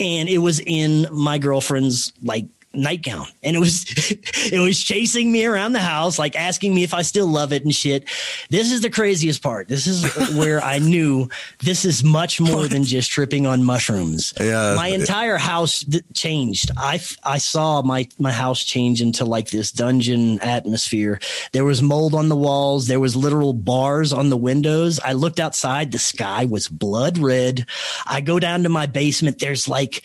And 0.00 0.28
it 0.28 0.38
was 0.38 0.60
in 0.60 1.06
my 1.12 1.38
girlfriend's 1.38 2.12
like 2.22 2.46
nightgown. 2.74 3.26
And 3.42 3.56
it 3.56 3.60
was 3.60 3.84
it 4.52 4.60
was 4.60 4.82
chasing 4.82 5.30
me 5.32 5.44
around 5.44 5.72
the 5.72 5.80
house 5.80 6.18
like 6.18 6.36
asking 6.36 6.74
me 6.74 6.82
if 6.82 6.94
i 6.94 7.02
still 7.02 7.26
love 7.26 7.52
it 7.52 7.64
and 7.64 7.74
shit. 7.74 8.04
This 8.50 8.72
is 8.72 8.80
the 8.80 8.90
craziest 8.90 9.42
part. 9.42 9.68
This 9.68 9.86
is 9.86 10.04
where 10.36 10.62
i 10.62 10.78
knew 10.78 11.28
this 11.60 11.84
is 11.84 12.04
much 12.04 12.40
more 12.40 12.68
than 12.68 12.84
just 12.84 13.10
tripping 13.10 13.46
on 13.46 13.64
mushrooms. 13.64 14.34
Yeah. 14.40 14.74
my 14.76 14.88
entire 14.88 15.36
house 15.36 15.84
changed. 16.14 16.70
I 16.76 17.38
saw 17.38 17.82
my 17.82 18.08
my 18.18 18.32
house 18.32 18.64
change 18.64 19.00
into 19.00 19.24
like 19.24 19.50
this 19.50 19.72
dungeon 19.72 20.40
atmosphere. 20.40 21.20
There 21.52 21.64
was 21.64 21.82
mold 21.82 22.14
on 22.14 22.28
the 22.28 22.36
walls. 22.36 22.86
There 22.86 23.00
was 23.00 23.16
literal 23.16 23.52
bars 23.52 24.12
on 24.12 24.30
the 24.30 24.36
windows. 24.36 25.00
I 25.00 25.12
looked 25.12 25.40
outside. 25.40 25.92
The 25.92 25.98
sky 25.98 26.44
was 26.44 26.68
blood 26.68 27.18
red. 27.18 27.66
I 28.06 28.20
go 28.20 28.38
down 28.38 28.62
to 28.62 28.68
my 28.68 28.86
basement. 28.86 29.38
There's 29.38 29.68
like 29.68 30.02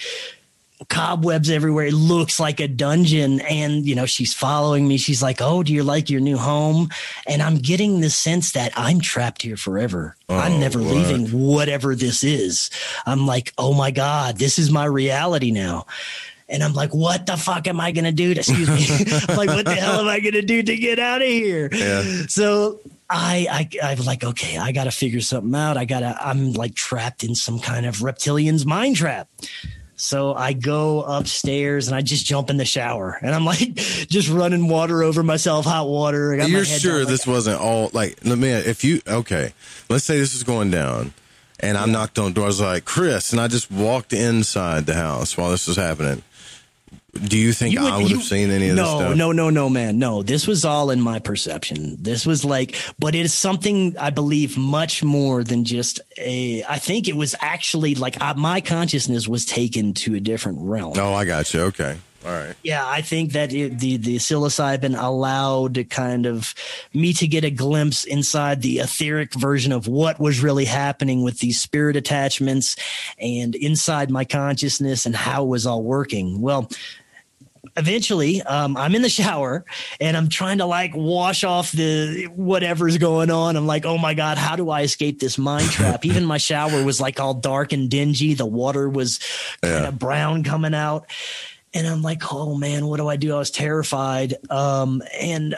cobwebs 0.87 1.49
everywhere. 1.49 1.85
It 1.87 1.93
looks 1.93 2.39
like 2.39 2.59
a 2.59 2.67
dungeon. 2.67 3.41
And, 3.41 3.85
you 3.85 3.95
know, 3.95 4.05
she's 4.05 4.33
following 4.33 4.87
me. 4.87 4.97
She's 4.97 5.21
like, 5.21 5.41
Oh, 5.41 5.61
do 5.63 5.73
you 5.73 5.83
like 5.83 6.09
your 6.09 6.21
new 6.21 6.37
home? 6.37 6.89
And 7.27 7.41
I'm 7.41 7.57
getting 7.57 7.99
the 7.99 8.09
sense 8.09 8.53
that 8.53 8.71
I'm 8.77 9.01
trapped 9.01 9.41
here 9.41 9.57
forever. 9.57 10.15
I'm 10.29 10.53
Oh, 10.53 10.57
never 10.59 10.79
what? 10.79 10.93
leaving 10.93 11.27
whatever 11.27 11.95
this 11.95 12.23
is. 12.23 12.69
I'm 13.05 13.27
like, 13.27 13.51
Oh 13.57 13.73
my 13.73 13.91
God, 13.91 14.37
this 14.37 14.57
is 14.57 14.71
my 14.71 14.85
reality 14.85 15.51
now. 15.51 15.85
And 16.51 16.63
I'm 16.63 16.73
like, 16.73 16.95
what 16.95 17.27
the 17.27 17.37
fuck 17.37 17.67
am 17.67 17.79
I 17.79 17.91
going 17.91 18.05
to 18.05 18.11
do? 18.11 18.33
To, 18.33 18.39
excuse 18.39 18.67
me. 18.67 19.05
Like, 19.35 19.49
what 19.49 19.65
the 19.65 19.75
hell 19.75 19.99
am 19.99 20.07
I 20.07 20.19
going 20.19 20.33
to 20.33 20.41
do 20.41 20.63
to 20.63 20.75
get 20.77 20.97
out 20.97 21.21
of 21.21 21.27
here? 21.27 21.69
Yeah. 21.71 22.01
So 22.27 22.79
I, 23.07 23.69
I, 23.83 23.91
I'm 23.91 24.03
like, 24.03 24.23
okay, 24.23 24.57
I 24.57 24.71
got 24.71 24.85
to 24.85 24.91
figure 24.91 25.21
something 25.21 25.53
out. 25.53 25.77
I 25.77 25.85
got 25.85 25.99
to, 25.99 26.17
I'm 26.19 26.53
like 26.53 26.73
trapped 26.73 27.23
in 27.23 27.35
some 27.35 27.59
kind 27.59 27.85
of 27.85 28.01
reptilian's 28.01 28.65
mind 28.65 28.95
trap. 28.95 29.27
So 29.99 30.33
I 30.33 30.53
go 30.53 31.01
upstairs 31.01 31.87
and 31.87 31.95
I 31.95 32.01
just 32.01 32.25
jump 32.25 32.49
in 32.49 32.55
the 32.55 32.63
shower 32.63 33.19
and 33.21 33.35
I'm 33.35 33.43
like 33.53 33.75
just 33.75 34.29
running 34.29 34.69
water 34.69 35.03
over 35.03 35.23
myself, 35.23 35.65
hot 35.65 35.87
water. 35.87 36.33
I 36.33 36.37
got 36.37 36.49
You're 36.49 36.63
head 36.63 36.81
sure 36.81 36.91
down, 36.91 36.99
like, 37.01 37.07
this 37.09 37.27
wasn't 37.27 37.59
all 37.59 37.89
like 37.93 38.17
let 38.23 38.37
me 38.37 38.49
if 38.49 38.83
you 38.83 39.01
okay, 39.05 39.53
let's 39.89 40.05
say 40.05 40.17
this 40.17 40.33
is 40.33 40.43
going 40.43 40.71
down 40.71 41.13
and 41.59 41.77
I 41.77 41.85
knocked 41.85 42.17
on 42.17 42.31
doors 42.31 42.61
like 42.61 42.85
Chris 42.85 43.33
and 43.33 43.41
I 43.41 43.49
just 43.49 43.69
walked 43.69 44.13
inside 44.13 44.85
the 44.85 44.93
house 44.93 45.37
while 45.37 45.51
this 45.51 45.67
was 45.67 45.75
happening. 45.75 46.23
Do 47.25 47.37
you 47.37 47.53
think 47.53 47.73
You 47.73 47.81
would- 47.81 47.91
I 47.93 47.97
would 47.97 48.09
you- 48.11 48.17
have 48.17 48.25
seen 48.25 48.51
any 48.51 48.69
of 48.69 48.75
this 48.75 48.85
no, 48.85 48.97
stuff? 48.99 49.15
No, 49.15 49.31
no, 49.31 49.49
no, 49.49 49.69
man. 49.69 49.97
No, 49.97 50.21
this 50.23 50.45
was 50.45 50.63
all 50.63 50.91
in 50.91 51.01
my 51.01 51.19
perception. 51.19 51.97
This 51.99 52.25
was 52.25 52.45
like, 52.45 52.75
but 52.99 53.15
it 53.15 53.25
is 53.25 53.33
something 53.33 53.95
I 53.99 54.09
believe 54.11 54.57
much 54.57 55.03
more 55.03 55.43
than 55.43 55.65
just 55.65 55.99
a. 56.17 56.63
I 56.69 56.77
think 56.77 57.07
it 57.07 57.15
was 57.15 57.35
actually 57.41 57.95
like 57.95 58.21
uh, 58.21 58.35
my 58.35 58.61
consciousness 58.61 59.27
was 59.27 59.45
taken 59.45 59.93
to 59.95 60.15
a 60.15 60.19
different 60.19 60.59
realm. 60.61 60.93
Oh, 60.97 61.13
I 61.13 61.25
got 61.25 61.51
you. 61.53 61.61
Okay. 61.61 61.97
All 62.25 62.31
right. 62.31 62.55
Yeah, 62.63 62.85
I 62.85 63.01
think 63.01 63.31
that 63.31 63.53
it, 63.53 63.79
the 63.79 63.95
the 63.95 64.17
psilocybin 64.17 65.01
allowed 65.01 65.89
kind 65.89 66.25
of 66.25 66.53
me 66.93 67.13
to 67.13 67.27
get 67.27 67.45
a 67.45 67.49
glimpse 67.49 68.03
inside 68.03 68.61
the 68.61 68.79
etheric 68.79 69.33
version 69.33 69.71
of 69.71 69.87
what 69.87 70.19
was 70.19 70.43
really 70.43 70.65
happening 70.65 71.23
with 71.23 71.39
these 71.39 71.61
spirit 71.61 71.95
attachments 71.95 72.75
and 73.19 73.55
inside 73.55 74.11
my 74.11 74.25
consciousness 74.25 75.05
and 75.05 75.15
how 75.15 75.45
it 75.45 75.47
was 75.47 75.65
all 75.65 75.81
working. 75.81 76.41
Well, 76.41 76.69
eventually 77.77 78.41
um, 78.43 78.75
i'm 78.77 78.95
in 78.95 79.01
the 79.01 79.09
shower 79.09 79.63
and 79.99 80.15
i'm 80.15 80.29
trying 80.29 80.57
to 80.57 80.65
like 80.65 80.91
wash 80.95 81.43
off 81.43 81.71
the 81.73 82.25
whatever's 82.35 82.97
going 82.97 83.29
on. 83.29 83.55
I'm 83.55 83.67
like 83.67 83.85
oh 83.85 83.97
my 83.97 84.13
god 84.13 84.37
how 84.37 84.55
do 84.55 84.69
i 84.69 84.81
escape 84.81 85.19
this 85.19 85.37
mind 85.37 85.69
trap? 85.69 86.05
Even 86.05 86.25
my 86.25 86.37
shower 86.37 86.83
was 86.83 86.99
like 86.99 87.19
all 87.19 87.33
dark 87.33 87.71
and 87.73 87.89
dingy. 87.89 88.33
The 88.33 88.45
water 88.45 88.89
was 88.89 89.19
kind 89.61 89.85
of 89.85 89.99
brown 89.99 90.43
coming 90.43 90.73
out 90.73 91.05
and 91.73 91.87
i'm 91.87 92.01
like 92.01 92.21
oh 92.31 92.55
man 92.55 92.87
what 92.87 92.97
do 92.97 93.07
i 93.07 93.15
do? 93.15 93.33
I 93.33 93.39
was 93.39 93.51
terrified. 93.51 94.33
Um, 94.49 95.01
and 95.19 95.55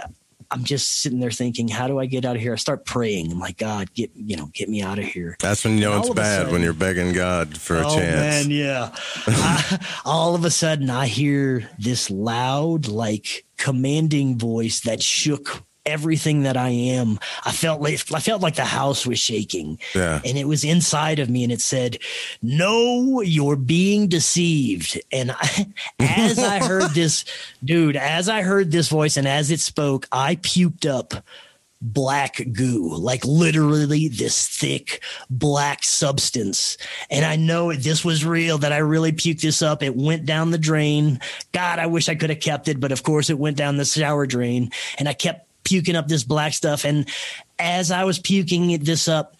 i'm 0.49 0.66
just 0.66 1.01
sitting 1.01 1.20
there 1.22 1.32
thinking 1.32 1.70
how 1.70 1.88
do 1.88 1.97
i 1.99 2.05
get 2.05 2.26
out 2.26 2.36
of 2.36 2.41
here? 2.41 2.53
I 2.53 2.57
start 2.57 2.86
praying. 2.86 3.32
I'm 3.32 3.39
like 3.39 3.57
god 3.57 3.93
get 3.93 4.12
you 4.16 4.38
know 4.38 4.49
get 4.53 4.70
me 4.70 4.82
out 4.82 4.99
of 4.99 5.05
here. 5.05 5.38
That's 5.39 5.64
when 5.64 5.76
you 5.76 5.82
know 5.82 5.97
it's 5.97 6.07
all 6.07 6.12
of 6.12 6.18
a 6.18 6.22
bad 6.22 6.51
when 6.51 6.62
you're 6.62 6.74
begging 6.74 7.14
God 7.14 7.57
for 7.57 7.78
a 7.78 7.88
oh, 7.88 7.95
chance. 7.95 8.47
man, 8.47 8.51
yeah. 8.51 8.89
I- 9.28 9.86
all 10.05 10.36
of 10.36 10.45
a 10.45 10.51
sudden, 10.51 10.89
I 10.89 11.07
hear 11.07 11.70
this 11.80 12.09
loud, 12.09 12.88
like 12.88 13.45
commanding 13.57 14.38
voice 14.38 14.82
that 14.82 15.01
shook 15.01 15.64
everything 15.86 16.43
that 16.43 16.57
I 16.57 16.69
am. 16.69 17.19
I 17.45 17.51
felt 17.51 17.82
like 17.82 18.11
I 18.13 18.19
felt 18.19 18.41
like 18.41 18.55
the 18.55 18.65
house 18.65 19.05
was 19.05 19.19
shaking. 19.19 19.79
Yeah. 19.95 20.21
And 20.23 20.38
it 20.38 20.47
was 20.47 20.63
inside 20.63 21.19
of 21.19 21.29
me 21.29 21.43
and 21.43 21.51
it 21.51 21.61
said, 21.61 21.97
No, 22.41 23.21
you're 23.21 23.55
being 23.55 24.07
deceived. 24.07 25.01
And 25.11 25.32
I, 25.32 25.67
as 25.99 26.39
I 26.39 26.59
heard 26.59 26.91
this, 26.91 27.25
dude, 27.63 27.95
as 27.95 28.29
I 28.29 28.41
heard 28.41 28.71
this 28.71 28.89
voice 28.89 29.17
and 29.17 29.27
as 29.27 29.51
it 29.51 29.59
spoke, 29.59 30.07
I 30.11 30.36
puked 30.36 30.89
up 30.89 31.13
black 31.82 32.39
goo, 32.53 32.95
like 32.95 33.25
literally 33.25 34.07
this 34.07 34.47
thick 34.47 35.03
black 35.29 35.84
substance. 35.84 36.77
And 37.09 37.25
I 37.25 37.36
know 37.36 37.73
this 37.73 38.05
was 38.05 38.23
real, 38.23 38.59
that 38.59 38.71
I 38.71 38.77
really 38.77 39.11
puked 39.11 39.41
this 39.41 39.61
up. 39.61 39.82
It 39.82 39.95
went 39.95 40.25
down 40.25 40.51
the 40.51 40.57
drain. 40.57 41.19
God, 41.51 41.79
I 41.79 41.88
wish 41.88 42.07
I 42.07 42.15
could 42.15 42.29
have 42.29 42.39
kept 42.39 42.67
it, 42.67 42.79
but 42.79 42.91
of 42.91 43.03
course 43.03 43.29
it 43.29 43.39
went 43.39 43.57
down 43.57 43.77
the 43.77 43.86
shower 43.86 44.27
drain. 44.27 44.71
And 44.99 45.09
I 45.09 45.13
kept 45.13 45.47
puking 45.64 45.95
up 45.95 46.07
this 46.07 46.24
black 46.24 46.53
stuff. 46.53 46.86
And 46.86 47.07
as 47.59 47.91
I 47.91 48.03
was 48.03 48.20
puking 48.20 48.84
this 48.84 49.07
up, 49.07 49.36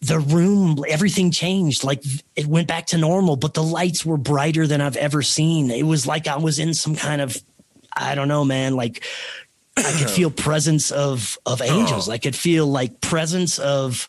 the 0.00 0.18
room, 0.18 0.84
everything 0.88 1.30
changed. 1.30 1.84
Like 1.84 2.02
it 2.34 2.46
went 2.46 2.66
back 2.66 2.86
to 2.88 2.98
normal, 2.98 3.36
but 3.36 3.54
the 3.54 3.62
lights 3.62 4.04
were 4.04 4.16
brighter 4.16 4.66
than 4.66 4.80
I've 4.80 4.96
ever 4.96 5.22
seen. 5.22 5.70
It 5.70 5.84
was 5.84 6.06
like 6.06 6.26
I 6.26 6.36
was 6.36 6.58
in 6.58 6.74
some 6.74 6.96
kind 6.96 7.20
of, 7.20 7.36
I 7.96 8.16
don't 8.16 8.28
know, 8.28 8.44
man, 8.44 8.74
like 8.74 9.04
I 9.76 9.92
could 9.92 10.10
feel 10.10 10.30
presence 10.46 10.90
of 10.90 11.38
of 11.46 11.62
angels. 11.62 12.08
Oh. 12.08 12.12
I 12.12 12.18
could 12.18 12.34
feel 12.34 12.66
like 12.66 13.00
presence 13.00 13.60
of 13.60 14.08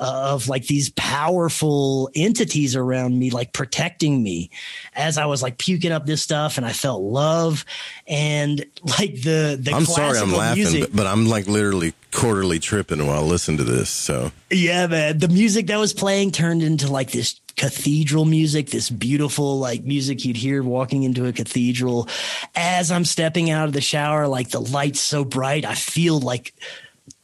of 0.00 0.48
like 0.48 0.66
these 0.66 0.88
powerful 0.90 2.10
entities 2.14 2.74
around 2.74 3.18
me, 3.18 3.28
like 3.30 3.52
protecting 3.52 4.22
me 4.22 4.50
as 4.94 5.18
I 5.18 5.26
was 5.26 5.42
like 5.42 5.58
puking 5.58 5.92
up 5.92 6.06
this 6.06 6.22
stuff, 6.22 6.56
and 6.56 6.64
I 6.64 6.72
felt 6.72 7.02
love 7.02 7.66
and 8.08 8.64
like 8.98 9.14
the 9.22 9.58
the 9.60 9.72
I'm 9.74 9.84
sorry 9.84 10.18
I'm 10.18 10.32
laughing, 10.32 10.62
music. 10.62 10.80
but, 10.80 10.96
but 10.96 11.06
I'm 11.06 11.26
like 11.28 11.46
literally 11.46 11.92
quarterly 12.12 12.58
tripping 12.58 13.06
while 13.06 13.22
I 13.22 13.26
listen 13.26 13.58
to 13.58 13.64
this. 13.64 13.90
So 13.90 14.32
Yeah, 14.50 14.86
man. 14.86 15.18
The 15.18 15.28
music 15.28 15.66
that 15.66 15.78
was 15.78 15.92
playing 15.92 16.32
turned 16.32 16.62
into 16.62 16.90
like 16.90 17.10
this 17.10 17.38
cathedral 17.56 18.24
music, 18.24 18.70
this 18.70 18.88
beautiful 18.88 19.58
like 19.58 19.84
music 19.84 20.24
you'd 20.24 20.38
hear 20.38 20.62
walking 20.62 21.02
into 21.02 21.26
a 21.26 21.32
cathedral. 21.32 22.08
As 22.54 22.90
I'm 22.90 23.04
stepping 23.04 23.50
out 23.50 23.68
of 23.68 23.74
the 23.74 23.82
shower, 23.82 24.26
like 24.26 24.48
the 24.48 24.60
lights 24.60 25.00
so 25.00 25.26
bright, 25.26 25.66
I 25.66 25.74
feel 25.74 26.18
like 26.18 26.54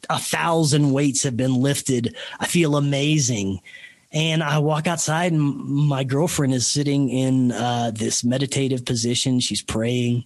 a 0.09 0.19
thousand 0.19 0.93
weights 0.93 1.23
have 1.23 1.37
been 1.37 1.55
lifted. 1.55 2.17
I 2.41 2.47
feel 2.47 2.77
amazing. 2.77 3.61
And 4.13 4.43
I 4.43 4.59
walk 4.59 4.87
outside, 4.87 5.33
and 5.33 5.43
my 5.43 6.05
girlfriend 6.05 6.55
is 6.55 6.67
sitting 6.67 7.11
in 7.11 7.53
uh, 7.53 7.91
this 7.95 8.25
meditative 8.25 8.85
position. 8.85 9.41
She's 9.41 9.63
praying, 9.63 10.25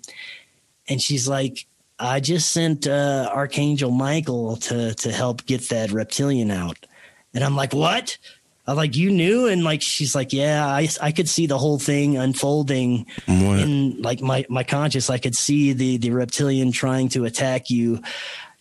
and 0.89 1.01
she's 1.01 1.26
like, 1.26 1.66
"I 1.99 2.20
just 2.20 2.53
sent 2.53 2.87
uh, 2.87 3.31
Archangel 3.33 3.91
Michael 3.91 4.57
to 4.57 4.95
to 4.95 5.11
help 5.11 5.47
get 5.47 5.70
that 5.70 5.91
reptilian 5.93 6.51
out." 6.51 6.87
And 7.35 7.43
I'm 7.43 7.57
like, 7.57 7.72
"What?" 7.72 8.18
I'm 8.66 8.76
like, 8.76 8.95
"You 8.95 9.11
knew?" 9.11 9.49
And 9.49 9.64
like, 9.64 9.83
she's 9.83 10.14
like, 10.14 10.33
"Yeah, 10.33 10.64
I 10.66 10.89
I 11.01 11.11
could 11.11 11.28
see 11.28 11.47
the 11.47 11.59
whole 11.59 11.78
thing 11.78 12.16
unfolding 12.16 13.07
in 13.59 14.03
like 14.03 14.20
my 14.20 14.45
my 14.49 14.62
conscious. 14.62 15.11
I 15.11 15.18
could 15.18 15.35
see 15.35 15.72
the 15.72 15.97
the 15.97 16.11
reptilian 16.11 16.70
trying 16.70 17.09
to 17.11 17.24
attack 17.24 17.70
you." 17.70 18.01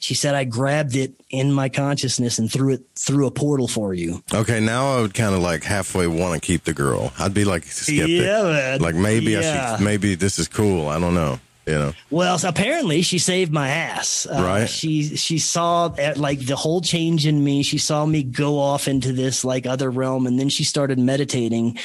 She 0.02 0.16
said, 0.16 0.34
"I 0.34 0.45
grabbed 0.45 0.95
it 0.95 1.14
in 1.30 1.52
my 1.52 1.68
consciousness 1.70 2.39
and 2.39 2.52
threw 2.52 2.74
it 2.74 2.82
through 2.95 3.28
a 3.28 3.32
portal 3.32 3.68
for 3.68 3.93
you." 3.93 4.24
okay, 4.34 4.60
now 4.60 4.95
I 4.97 5.02
would 5.02 5.14
kind 5.14 5.36
of 5.36 5.41
like 5.41 5.64
halfway 5.64 6.08
want 6.08 6.41
to 6.41 6.45
keep 6.45 6.64
the 6.64 6.74
girl. 6.74 7.12
I'd 7.20 7.34
be 7.34 7.43
like 7.45 7.66
skeptic. 7.66 8.10
Yeah, 8.10 8.43
man. 8.43 8.80
Like 8.82 8.95
maybe 8.95 9.38
I 9.38 9.41
should. 9.76 9.84
Maybe 9.84 10.16
this 10.16 10.39
is 10.39 10.47
cool. 10.47 10.88
I 10.88 11.00
don't 11.00 11.14
know. 11.14 11.39
You 11.68 11.76
know. 11.76 11.93
Well, 12.10 12.39
so 12.39 12.50
apparently 12.50 13.04
she 13.04 13.20
saved 13.20 13.52
my 13.52 13.70
ass. 13.70 14.26
Uh, 14.26 14.41
Right. 14.41 14.68
She 14.70 15.16
she 15.18 15.38
saw 15.38 15.88
uh, 15.88 16.14
like 16.16 16.39
the 16.39 16.56
whole 16.56 16.82
change 16.82 17.28
in 17.28 17.43
me. 17.43 17.62
She 17.62 17.78
saw 17.78 18.06
me 18.08 18.24
go 18.24 18.58
off 18.58 18.88
into 18.88 19.14
this 19.14 19.45
like 19.45 19.68
other 19.68 19.91
realm, 19.91 20.26
and 20.26 20.39
then 20.39 20.50
she 20.50 20.64
started 20.64 20.97
meditating. 20.97 21.78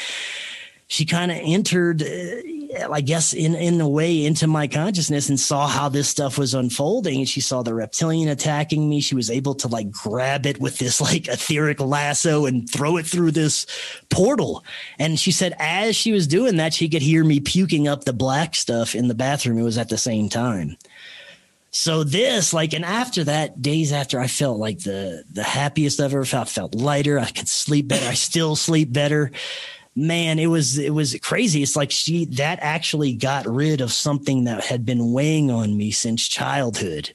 She 0.95 1.07
kind 1.07 1.33
of 1.33 1.39
entered, 1.43 2.05
uh, 2.05 2.89
I 2.93 3.01
guess, 3.01 3.33
in 3.33 3.57
in 3.57 3.81
a 3.81 3.89
way 3.89 4.25
into 4.25 4.47
my 4.47 4.69
consciousness 4.69 5.29
and 5.29 5.41
saw 5.41 5.67
how 5.67 5.89
this 5.89 6.09
stuff 6.09 6.39
was 6.39 6.55
unfolding. 6.55 7.19
And 7.19 7.29
she 7.29 7.41
saw 7.41 7.65
the 7.65 7.75
reptilian 7.75 8.29
attacking 8.29 8.89
me. 8.89 9.01
She 9.01 9.17
was 9.17 9.29
able 9.29 9.57
to 9.57 9.67
like 9.67 9.91
grab 9.91 10.47
it 10.47 10.61
with 10.61 10.79
this 10.79 11.01
like 11.09 11.27
etheric 11.27 11.81
lasso 11.81 12.47
and 12.47 12.71
throw 12.71 12.97
it 12.97 13.07
through 13.07 13.33
this 13.33 13.67
portal. 14.09 14.65
And 14.97 15.19
she 15.19 15.33
said, 15.33 15.57
as 15.59 15.97
she 15.97 16.13
was 16.13 16.29
doing 16.29 16.59
that, 16.59 16.73
she 16.73 16.89
could 16.89 17.03
hear 17.03 17.25
me 17.25 17.41
puking 17.41 17.89
up 17.89 18.05
the 18.05 18.13
black 18.13 18.55
stuff 18.55 18.95
in 18.95 19.09
the 19.09 19.17
bathroom. 19.17 19.59
It 19.59 19.65
was 19.65 19.79
at 19.79 19.89
the 19.89 19.99
same 19.99 20.29
time. 20.29 20.77
So 21.73 22.05
this, 22.05 22.55
like, 22.55 22.73
and 22.73 22.85
after 22.85 23.25
that, 23.25 23.61
days 23.61 23.91
after, 23.91 24.21
I 24.21 24.29
felt 24.29 24.61
like 24.61 24.79
the 24.85 25.25
the 25.33 25.43
happiest 25.43 25.99
I've 25.99 26.15
ever 26.15 26.25
felt. 26.25 26.49
Felt 26.49 26.77
lighter. 26.77 27.19
I 27.19 27.31
could 27.33 27.49
sleep 27.49 27.89
better. 27.89 28.07
I 28.07 28.15
still 28.15 28.55
sleep 28.55 28.93
better. 28.93 29.33
Man, 29.97 30.39
it 30.39 30.47
was 30.47 30.79
it 30.79 30.93
was 30.93 31.17
crazy. 31.23 31.63
It's 31.63 31.77
like 31.77 31.91
she 31.91 32.25
that 32.27 32.59
actually 32.61 33.15
got 33.15 33.47
rid 33.47 33.81
of 33.81 33.93
something 33.93 34.45
that 34.45 34.65
had 34.65 34.85
been 34.85 35.13
weighing 35.13 35.51
on 35.51 35.77
me 35.77 35.91
since 35.91 36.27
childhood. 36.27 37.13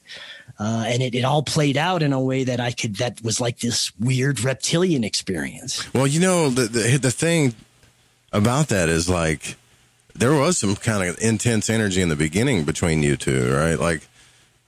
Uh, 0.62 0.84
and 0.88 1.02
it, 1.02 1.16
it 1.16 1.24
all 1.24 1.42
played 1.42 1.78
out 1.78 2.04
in 2.04 2.12
a 2.12 2.20
way 2.20 2.44
that 2.44 2.60
I 2.60 2.72
could 2.72 2.98
that 2.98 3.24
was 3.24 3.40
like 3.40 3.60
this 3.60 3.98
weird 3.98 4.44
reptilian 4.44 5.04
experience. 5.04 5.92
Well, 5.94 6.08
you 6.08 6.20
know 6.20 6.50
the 6.50 6.64
the, 6.64 6.98
the 6.98 7.12
thing 7.12 7.56
about 8.32 8.68
that 8.68 8.90
is 8.90 9.10
like 9.10 9.56
there 10.14 10.34
was 10.34 10.58
some 10.58 10.76
kind 10.76 11.10
of 11.10 11.18
intense 11.22 11.70
energy 11.70 12.02
in 12.02 12.10
the 12.10 12.16
beginning 12.16 12.66
between 12.66 13.04
you 13.04 13.18
two, 13.18 13.54
right? 13.54 13.80
Like 13.80 14.08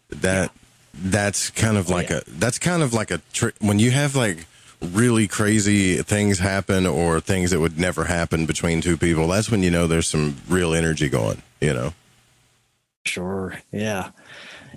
that. 0.10 0.52
That's 0.94 1.50
kind 1.52 1.78
of 1.78 1.90
like 1.90 2.10
yeah. 2.10 2.18
a. 2.18 2.30
That's 2.32 2.60
kind 2.60 2.84
of 2.84 2.94
like 2.94 3.12
a 3.12 3.20
trick 3.32 3.56
when 3.60 3.80
you 3.80 3.92
have 3.92 4.14
like 4.14 4.46
really 4.82 5.28
crazy 5.28 5.98
things 5.98 6.40
happen 6.40 6.86
or 6.86 7.20
things 7.20 7.52
that 7.52 7.60
would 7.60 7.78
never 7.78 8.06
happen 8.06 8.46
between 8.46 8.82
two 8.82 8.98
people. 8.98 9.28
That's 9.28 9.52
when 9.52 9.64
you 9.64 9.72
know 9.72 9.88
there's 9.88 10.08
some 10.08 10.38
real 10.50 10.74
energy 10.74 11.10
going. 11.10 11.42
You 11.60 11.74
know. 11.74 11.94
Sure. 13.06 13.58
Yeah. 13.72 14.12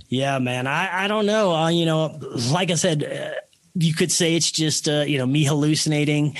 Yeah, 0.08 0.38
man. 0.38 0.66
I, 0.66 1.04
I 1.04 1.08
don't 1.08 1.26
know. 1.26 1.54
Uh, 1.54 1.68
you 1.68 1.86
know, 1.86 2.18
like 2.50 2.70
I 2.70 2.74
said, 2.74 3.04
uh, 3.04 3.40
you 3.74 3.94
could 3.94 4.12
say 4.12 4.36
it's 4.36 4.50
just 4.50 4.88
uh, 4.88 5.04
you 5.06 5.18
know 5.18 5.26
me 5.26 5.44
hallucinating. 5.44 6.36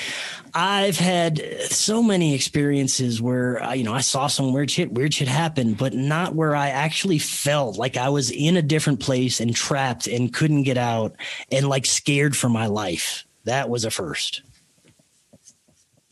I've 0.57 0.99
had 0.99 1.43
so 1.65 2.01
many 2.01 2.35
experiences 2.35 3.21
where 3.21 3.63
uh, 3.63 3.73
you 3.73 3.83
know 3.83 3.93
I 3.93 4.03
saw 4.03 4.29
some 4.29 4.53
weird 4.53 4.71
shit, 4.71 4.93
weird 4.93 5.13
shit 5.15 5.29
happen, 5.29 5.75
but 5.75 5.95
not 5.95 6.35
where 6.35 6.55
I 6.55 6.69
actually 6.69 7.19
felt 7.19 7.77
like 7.77 7.97
I 7.97 8.09
was 8.09 8.31
in 8.31 8.57
a 8.57 8.63
different 8.63 9.01
place 9.01 9.41
and 9.41 9.55
trapped 9.55 10.07
and 10.07 10.33
couldn't 10.33 10.63
get 10.63 10.79
out 10.79 11.17
and 11.51 11.69
like 11.69 11.87
scared 11.87 12.37
for 12.37 12.49
my 12.49 12.67
life. 12.67 13.25
That 13.45 13.69
was 13.69 13.85
a 13.85 13.91
first. 13.91 14.43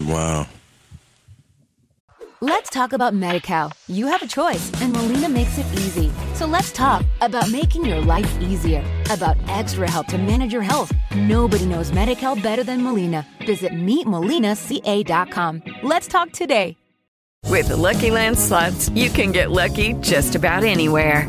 Wow. 0.01 0.47
Let's 2.41 2.71
talk 2.71 2.93
about 2.93 3.15
MediCal. 3.15 3.73
You 3.87 4.09
have 4.09 4.21
a 4.21 4.27
choice, 4.27 4.73
and 4.83 4.93
Molina 4.93 5.29
makes 5.29 5.59
it 5.59 5.67
easy. 5.75 6.11
So 6.35 6.45
let's 6.45 6.73
talk 6.73 7.07
about 7.21 7.49
making 7.53 7.85
your 7.85 8.01
life 8.01 8.37
easier, 8.41 8.83
about 9.11 9.37
extra 9.49 9.89
help 9.89 10.09
to 10.09 10.19
manage 10.19 10.53
your 10.53 10.63
health. 10.63 10.93
Nobody 11.15 11.67
knows 11.67 11.93
MediCal 11.93 12.43
better 12.43 12.65
than 12.65 12.83
Molina. 12.83 13.25
Visit 13.47 13.73
meetmolinaca.com. 13.73 15.63
Let's 15.85 16.09
talk 16.09 16.33
today. 16.33 16.77
With 17.49 17.69
the 17.69 17.77
Lucky 17.77 18.11
Land 18.11 18.39
slots, 18.39 18.89
you 18.91 19.11
can 19.11 19.31
get 19.31 19.51
lucky 19.51 19.93
just 20.01 20.35
about 20.35 20.65
anywhere. 20.65 21.29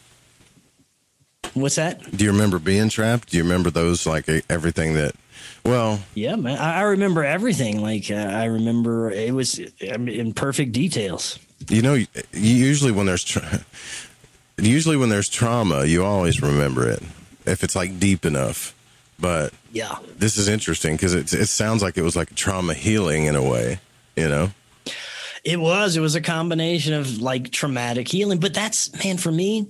What's 1.53 1.75
that? 1.75 2.15
Do 2.15 2.23
you 2.23 2.31
remember 2.31 2.59
being 2.59 2.89
trapped? 2.89 3.29
Do 3.29 3.37
you 3.37 3.43
remember 3.43 3.69
those 3.69 4.05
like 4.05 4.29
everything 4.49 4.93
that? 4.95 5.15
Well, 5.65 5.99
yeah, 6.15 6.35
man, 6.35 6.57
I, 6.57 6.81
remember 6.81 7.23
everything. 7.23 7.81
Like 7.81 8.09
uh, 8.09 8.15
I 8.15 8.45
remember 8.45 9.11
it 9.11 9.33
was 9.33 9.59
in 9.59 10.33
perfect 10.33 10.71
details. 10.71 11.37
You 11.69 11.81
know, 11.81 12.03
usually 12.31 12.91
when 12.91 13.05
there's 13.05 13.23
tra- 13.23 13.65
usually 14.57 14.97
when 14.97 15.09
there's 15.09 15.29
trauma, 15.29 15.85
you 15.85 16.03
always 16.03 16.41
remember 16.41 16.89
it 16.89 17.03
if 17.45 17.63
it's 17.63 17.75
like 17.75 17.99
deep 17.99 18.25
enough. 18.25 18.73
But 19.19 19.53
yeah, 19.71 19.97
this 20.17 20.37
is 20.37 20.47
interesting 20.47 20.95
because 20.95 21.13
it 21.13 21.31
it 21.33 21.47
sounds 21.47 21.83
like 21.83 21.97
it 21.97 22.03
was 22.03 22.15
like 22.15 22.33
trauma 22.33 22.73
healing 22.73 23.25
in 23.25 23.35
a 23.35 23.43
way. 23.43 23.79
You 24.15 24.29
know. 24.29 24.51
It 25.43 25.59
was. 25.59 25.97
It 25.97 26.01
was 26.01 26.13
a 26.13 26.21
combination 26.21 26.93
of 26.93 27.19
like 27.19 27.51
traumatic 27.51 28.07
healing, 28.07 28.39
but 28.39 28.53
that's 28.53 28.93
man 29.03 29.17
for 29.17 29.31
me 29.31 29.67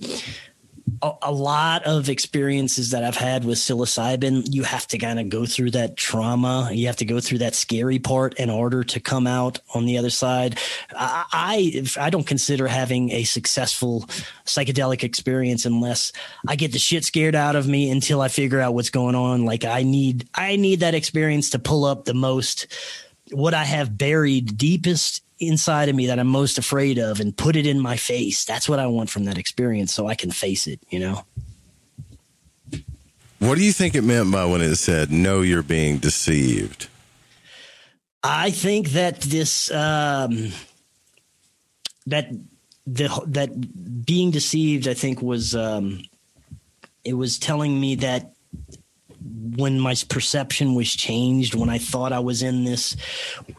a, 1.00 1.12
a, 1.22 1.32
lot 1.32 1.84
of 1.84 2.08
experiences 2.08 2.90
that 2.90 3.04
I've 3.04 3.16
had 3.16 3.44
with 3.44 3.58
psilocybin, 3.58 4.52
you 4.52 4.62
have 4.62 4.86
to 4.88 4.98
kind 4.98 5.18
of 5.18 5.28
go 5.28 5.46
through 5.46 5.72
that 5.72 5.96
trauma. 5.96 6.70
You 6.72 6.86
have 6.86 6.96
to 6.96 7.04
go 7.04 7.20
through 7.20 7.38
that 7.38 7.54
scary 7.54 7.98
part 7.98 8.34
in 8.34 8.50
order 8.50 8.84
to 8.84 9.00
come 9.00 9.26
out 9.26 9.60
on 9.74 9.84
the 9.86 9.98
other 9.98 10.10
side. 10.10 10.58
I, 10.96 11.24
I, 11.32 11.84
I 12.00 12.10
don't 12.10 12.26
consider 12.26 12.66
having 12.66 13.10
a 13.10 13.24
successful 13.24 14.02
psychedelic 14.44 15.02
experience 15.02 15.66
unless 15.66 16.12
I 16.46 16.56
get 16.56 16.72
the 16.72 16.78
shit 16.78 17.04
scared 17.04 17.34
out 17.34 17.56
of 17.56 17.66
me 17.66 17.90
until 17.90 18.20
I 18.20 18.28
figure 18.28 18.60
out 18.60 18.74
what's 18.74 18.90
going 18.90 19.14
on. 19.14 19.44
Like 19.44 19.64
I 19.64 19.82
need, 19.82 20.28
I 20.34 20.56
need 20.56 20.80
that 20.80 20.94
experience 20.94 21.50
to 21.50 21.58
pull 21.58 21.84
up 21.84 22.04
the 22.04 22.14
most, 22.14 22.66
what 23.30 23.54
I 23.54 23.64
have 23.64 23.96
buried 23.96 24.56
deepest 24.56 25.22
inside 25.42 25.88
of 25.88 25.96
me 25.96 26.06
that 26.06 26.18
I'm 26.18 26.28
most 26.28 26.58
afraid 26.58 26.98
of 26.98 27.20
and 27.20 27.36
put 27.36 27.56
it 27.56 27.66
in 27.66 27.80
my 27.80 27.96
face. 27.96 28.44
That's 28.44 28.68
what 28.68 28.78
I 28.78 28.86
want 28.86 29.10
from 29.10 29.24
that 29.24 29.38
experience 29.38 29.92
so 29.92 30.06
I 30.06 30.14
can 30.14 30.30
face 30.30 30.66
it, 30.66 30.80
you 30.88 31.00
know? 31.00 31.24
What 33.38 33.58
do 33.58 33.64
you 33.64 33.72
think 33.72 33.94
it 33.94 34.02
meant 34.02 34.30
by 34.30 34.44
when 34.44 34.60
it 34.60 34.76
said, 34.76 35.10
no, 35.10 35.40
you're 35.40 35.64
being 35.64 35.98
deceived? 35.98 36.88
I 38.22 38.50
think 38.50 38.90
that 38.90 39.20
this, 39.20 39.68
um, 39.72 40.52
that, 42.06 42.30
the, 42.86 43.22
that 43.26 44.06
being 44.06 44.30
deceived, 44.30 44.86
I 44.86 44.94
think 44.94 45.20
was, 45.20 45.56
um, 45.56 46.02
it 47.04 47.14
was 47.14 47.38
telling 47.38 47.80
me 47.80 47.96
that 47.96 48.32
when 49.56 49.78
my 49.78 49.94
perception 50.08 50.74
was 50.74 50.90
changed, 50.90 51.54
when 51.54 51.68
I 51.68 51.78
thought 51.78 52.12
I 52.12 52.20
was 52.20 52.42
in 52.42 52.64
this 52.64 52.96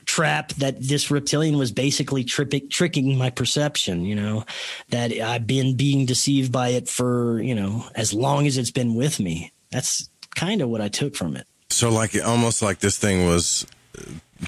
trap, 0.05 0.49
that 0.53 0.81
this 0.81 1.11
reptilian 1.11 1.57
was 1.57 1.71
basically 1.71 2.23
tripping, 2.23 2.69
tricking 2.69 3.17
my 3.17 3.29
perception, 3.29 4.03
you 4.05 4.15
know, 4.15 4.45
that 4.89 5.11
I've 5.11 5.47
been 5.47 5.75
being 5.75 6.05
deceived 6.05 6.51
by 6.51 6.69
it 6.69 6.89
for, 6.89 7.41
you 7.41 7.55
know, 7.55 7.85
as 7.95 8.13
long 8.13 8.47
as 8.47 8.57
it's 8.57 8.71
been 8.71 8.95
with 8.95 9.19
me. 9.19 9.51
That's 9.71 10.09
kind 10.35 10.61
of 10.61 10.69
what 10.69 10.81
I 10.81 10.87
took 10.87 11.15
from 11.15 11.35
it. 11.35 11.47
So, 11.69 11.89
like, 11.89 12.15
almost 12.23 12.61
like 12.61 12.79
this 12.79 12.97
thing 12.97 13.25
was 13.25 13.65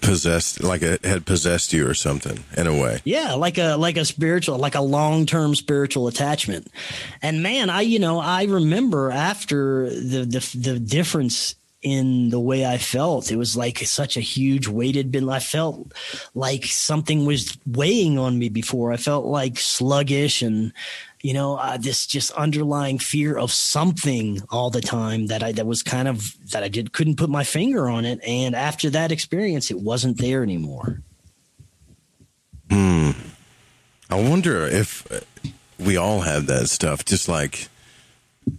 possessed 0.01 0.63
like 0.63 0.81
it 0.81 1.03
had 1.05 1.25
possessed 1.25 1.73
you 1.73 1.87
or 1.87 1.93
something 1.93 2.43
in 2.57 2.67
a 2.67 2.73
way 2.73 2.99
yeah 3.03 3.33
like 3.33 3.57
a 3.57 3.75
like 3.75 3.97
a 3.97 4.05
spiritual 4.05 4.57
like 4.57 4.75
a 4.75 4.81
long-term 4.81 5.55
spiritual 5.55 6.07
attachment 6.07 6.67
and 7.21 7.43
man 7.43 7.69
i 7.69 7.81
you 7.81 7.99
know 7.99 8.19
i 8.19 8.43
remember 8.43 9.11
after 9.11 9.89
the 9.89 10.25
the, 10.25 10.57
the 10.57 10.79
difference 10.79 11.55
in 11.85 12.29
the 12.29 12.39
way 12.39 12.65
I 12.65 12.79
felt. 12.79 13.31
It 13.31 13.35
was 13.35 13.55
like 13.55 13.77
such 13.77 14.17
a 14.17 14.21
huge 14.21 14.67
weighted 14.67 15.11
bin. 15.11 15.29
I 15.29 15.37
felt 15.37 15.93
like 16.33 16.65
something 16.65 17.27
was 17.27 17.55
weighing 17.67 18.17
on 18.17 18.39
me 18.39 18.49
before. 18.49 18.91
I 18.91 18.97
felt 18.97 19.25
like 19.25 19.59
sluggish 19.59 20.41
and 20.41 20.73
you 21.25 21.33
know, 21.33 21.55
uh, 21.55 21.75
this 21.75 22.05
just 22.05 22.29
underlying 22.33 22.99
fear 22.99 23.35
of 23.35 23.51
something 23.51 24.43
all 24.51 24.69
the 24.69 24.79
time 24.79 25.25
that 25.25 25.41
I 25.41 25.53
that 25.53 25.65
was 25.65 25.81
kind 25.81 26.07
of 26.07 26.35
that 26.51 26.61
I 26.61 26.67
did 26.67 26.93
couldn't 26.93 27.15
put 27.15 27.31
my 27.31 27.43
finger 27.43 27.89
on 27.89 28.05
it. 28.05 28.19
And 28.23 28.53
after 28.53 28.91
that 28.91 29.11
experience, 29.11 29.71
it 29.71 29.79
wasn't 29.79 30.19
there 30.19 30.43
anymore. 30.43 31.01
Hmm. 32.69 33.09
I 34.07 34.21
wonder 34.21 34.67
if 34.67 35.07
we 35.79 35.97
all 35.97 36.19
have 36.19 36.45
that 36.45 36.69
stuff, 36.69 37.03
just 37.03 37.27
like. 37.27 37.69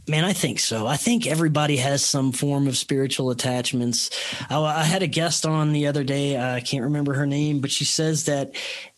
Man, 0.09 0.25
I 0.25 0.33
think 0.33 0.59
so. 0.59 0.89
I 0.89 0.97
think 0.97 1.29
everybody 1.29 1.77
has 1.77 2.05
some 2.05 2.33
form 2.33 2.67
of 2.67 2.77
spiritual 2.77 3.31
attachments. 3.31 4.11
I, 4.51 4.57
I 4.57 4.83
had 4.83 5.05
a 5.05 5.07
guest 5.07 5.47
on 5.47 5.73
the 5.73 5.87
other 5.87 6.03
day. 6.03 6.37
I 6.37 6.59
can't 6.59 6.83
remember 6.83 7.15
her 7.15 7.27
name, 7.27 7.61
but 7.61 7.71
she 7.71 7.85
says 7.85 8.25
that 8.25 8.57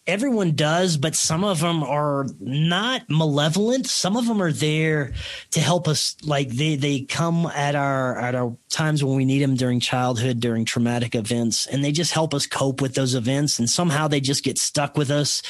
everyone 0.09 0.53
does, 0.53 0.97
but 0.97 1.15
some 1.15 1.45
of 1.45 1.61
them 1.61 1.83
are 1.83 2.27
not 2.41 3.03
malevolent. 3.11 3.87
Some 3.87 4.17
of 4.17 4.27
them 4.27 4.41
are 4.41 4.51
there 4.51 5.13
to 5.51 5.61
help 5.61 5.87
us. 5.87 6.17
Like 6.25 6.49
they 6.49 6.77
they 6.77 7.03
come 7.03 7.47
at 7.47 7.77
our 7.77 8.19
at 8.19 8.35
our 8.35 8.57
times 8.71 9.05
when 9.05 9.17
we 9.17 9.27
need 9.27 9.43
them 9.43 9.55
during 9.55 9.81
childhood, 9.81 10.41
during 10.41 10.65
traumatic 10.65 11.15
events, 11.15 11.67
and 11.67 11.85
they 11.85 11.93
just 11.93 12.13
help 12.13 12.33
us 12.33 12.47
cope 12.47 12.81
with 12.81 12.95
those 12.95 13.15
events. 13.15 13.59
And 13.59 13.69
somehow 13.69 14.09
they 14.09 14.21
just 14.21 14.43
get 14.43 14.59
stuck 14.59 14.97
with 14.97 15.11
us, 15.11 15.43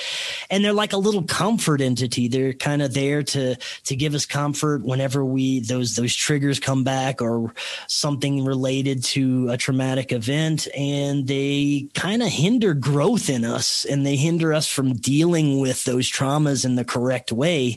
and 0.50 0.64
they're 0.64 0.72
like 0.72 0.92
a 0.92 0.98
little 0.98 1.22
comfort 1.22 1.80
entity. 1.80 2.26
They're 2.26 2.52
kind 2.52 2.82
of 2.82 2.92
there 2.92 3.22
to 3.22 3.54
to 3.54 3.96
give 3.96 4.14
us 4.14 4.26
comfort 4.26 4.82
whenever 4.84 5.24
we 5.24 5.60
those 5.60 5.94
those 5.94 6.14
triggers 6.14 6.58
come 6.58 6.82
back 6.82 7.22
or 7.22 7.54
something 7.86 8.44
related 8.44 9.04
to 9.04 9.50
a 9.50 9.56
traumatic 9.56 10.10
event, 10.10 10.66
and 10.76 11.28
they 11.28 11.88
kind 11.94 12.22
of 12.24 12.28
hinder 12.28 12.74
growth 12.74 13.30
in 13.30 13.44
us, 13.44 13.84
and 13.84 14.04
they 14.04 14.16
hinder 14.16 14.47
us 14.54 14.66
from 14.66 14.94
dealing 14.94 15.60
with 15.60 15.84
those 15.84 16.10
traumas 16.10 16.64
in 16.64 16.76
the 16.76 16.84
correct 16.84 17.32
way. 17.32 17.76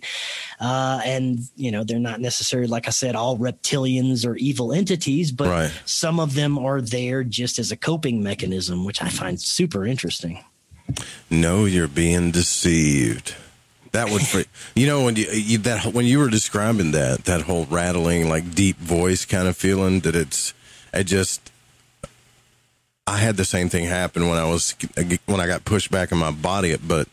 Uh, 0.59 1.01
and, 1.05 1.39
you 1.55 1.71
know, 1.71 1.83
they're 1.83 1.99
not 1.99 2.19
necessarily, 2.19 2.67
like 2.67 2.87
I 2.87 2.91
said, 2.91 3.15
all 3.15 3.37
reptilians 3.37 4.25
or 4.25 4.35
evil 4.35 4.73
entities, 4.73 5.31
but 5.31 5.47
right. 5.47 5.71
some 5.85 6.19
of 6.19 6.33
them 6.33 6.57
are 6.57 6.81
there 6.81 7.23
just 7.23 7.59
as 7.59 7.71
a 7.71 7.77
coping 7.77 8.23
mechanism, 8.23 8.85
which 8.85 9.01
I 9.01 9.09
find 9.09 9.39
super 9.39 9.85
interesting. 9.85 10.43
No, 11.29 11.65
you're 11.65 11.87
being 11.87 12.31
deceived. 12.31 13.35
That 13.91 14.09
would, 14.09 14.21
you 14.75 14.87
know, 14.87 15.03
when 15.03 15.15
you, 15.15 15.25
you 15.31 15.57
that 15.59 15.93
when 15.93 16.05
you 16.05 16.19
were 16.19 16.29
describing 16.29 16.91
that 16.91 17.25
that 17.25 17.41
whole 17.41 17.65
rattling, 17.65 18.29
like 18.29 18.55
deep 18.55 18.77
voice 18.77 19.25
kind 19.25 19.47
of 19.47 19.57
feeling 19.57 20.01
that 20.01 20.15
it's, 20.15 20.53
it 20.93 21.05
just, 21.05 21.50
I 23.07 23.17
had 23.17 23.35
the 23.37 23.45
same 23.45 23.69
thing 23.69 23.85
happen 23.85 24.27
when 24.29 24.37
I 24.37 24.45
was 24.45 24.75
when 25.25 25.39
I 25.39 25.47
got 25.47 25.65
pushed 25.65 25.91
back 25.91 26.11
in 26.11 26.17
my 26.17 26.31
body, 26.31 26.75
but 26.77 27.07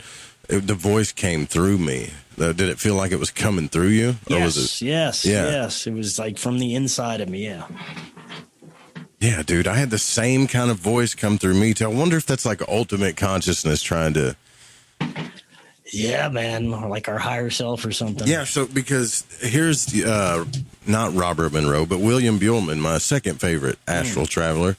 it, 0.48 0.66
the 0.66 0.74
voice 0.74 1.12
came 1.12 1.46
through 1.46 1.78
me. 1.78 2.10
Uh, 2.38 2.52
did 2.52 2.68
it 2.68 2.78
feel 2.78 2.94
like 2.94 3.10
it 3.10 3.18
was 3.18 3.30
coming 3.30 3.68
through 3.68 3.88
you, 3.88 4.14
yes, 4.28 4.56
it? 4.56 4.82
yes, 4.82 5.24
Yeah. 5.24 5.44
yes. 5.46 5.86
It 5.88 5.92
was 5.94 6.18
like 6.18 6.38
from 6.38 6.58
the 6.58 6.74
inside 6.74 7.20
of 7.20 7.28
me. 7.28 7.44
Yeah. 7.46 7.66
Yeah, 9.20 9.42
dude, 9.42 9.66
I 9.66 9.74
had 9.74 9.90
the 9.90 9.98
same 9.98 10.46
kind 10.46 10.70
of 10.70 10.78
voice 10.78 11.16
come 11.16 11.38
through 11.38 11.54
me 11.54 11.74
too. 11.74 11.86
I 11.86 11.88
wonder 11.88 12.16
if 12.16 12.26
that's 12.26 12.46
like 12.46 12.62
ultimate 12.68 13.16
consciousness 13.16 13.82
trying 13.82 14.14
to. 14.14 14.36
Yeah, 15.90 16.28
man, 16.28 16.72
or 16.72 16.86
like 16.88 17.08
our 17.08 17.18
higher 17.18 17.50
self 17.50 17.84
or 17.84 17.90
something. 17.92 18.28
Yeah, 18.28 18.44
so 18.44 18.66
because 18.66 19.24
here's 19.40 19.92
uh, 20.04 20.44
not 20.86 21.14
Robert 21.14 21.52
Monroe, 21.52 21.86
but 21.86 21.98
William 21.98 22.38
Buhlman, 22.38 22.78
my 22.78 22.98
second 22.98 23.40
favorite 23.40 23.78
astral 23.88 24.26
traveler, 24.26 24.76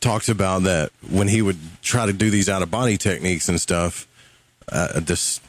talks 0.00 0.28
about 0.28 0.62
that 0.64 0.90
when 1.10 1.28
he 1.28 1.42
would 1.42 1.58
try 1.82 2.06
to 2.06 2.12
do 2.12 2.30
these 2.30 2.48
out 2.48 2.62
of 2.62 2.70
body 2.70 2.96
techniques 2.96 3.48
and 3.48 3.60
stuff. 3.60 4.06
Uh, 4.70 5.00
this 5.00 5.40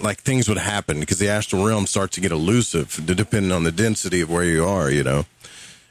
like 0.00 0.18
things 0.20 0.48
would 0.48 0.58
happen 0.58 1.00
because 1.00 1.18
the 1.18 1.28
astral 1.28 1.66
realm 1.66 1.86
starts 1.86 2.14
to 2.14 2.20
get 2.20 2.30
elusive 2.30 3.00
depending 3.04 3.50
on 3.50 3.64
the 3.64 3.72
density 3.72 4.20
of 4.20 4.30
where 4.30 4.44
you 4.44 4.64
are, 4.64 4.90
you 4.90 5.02
know. 5.02 5.26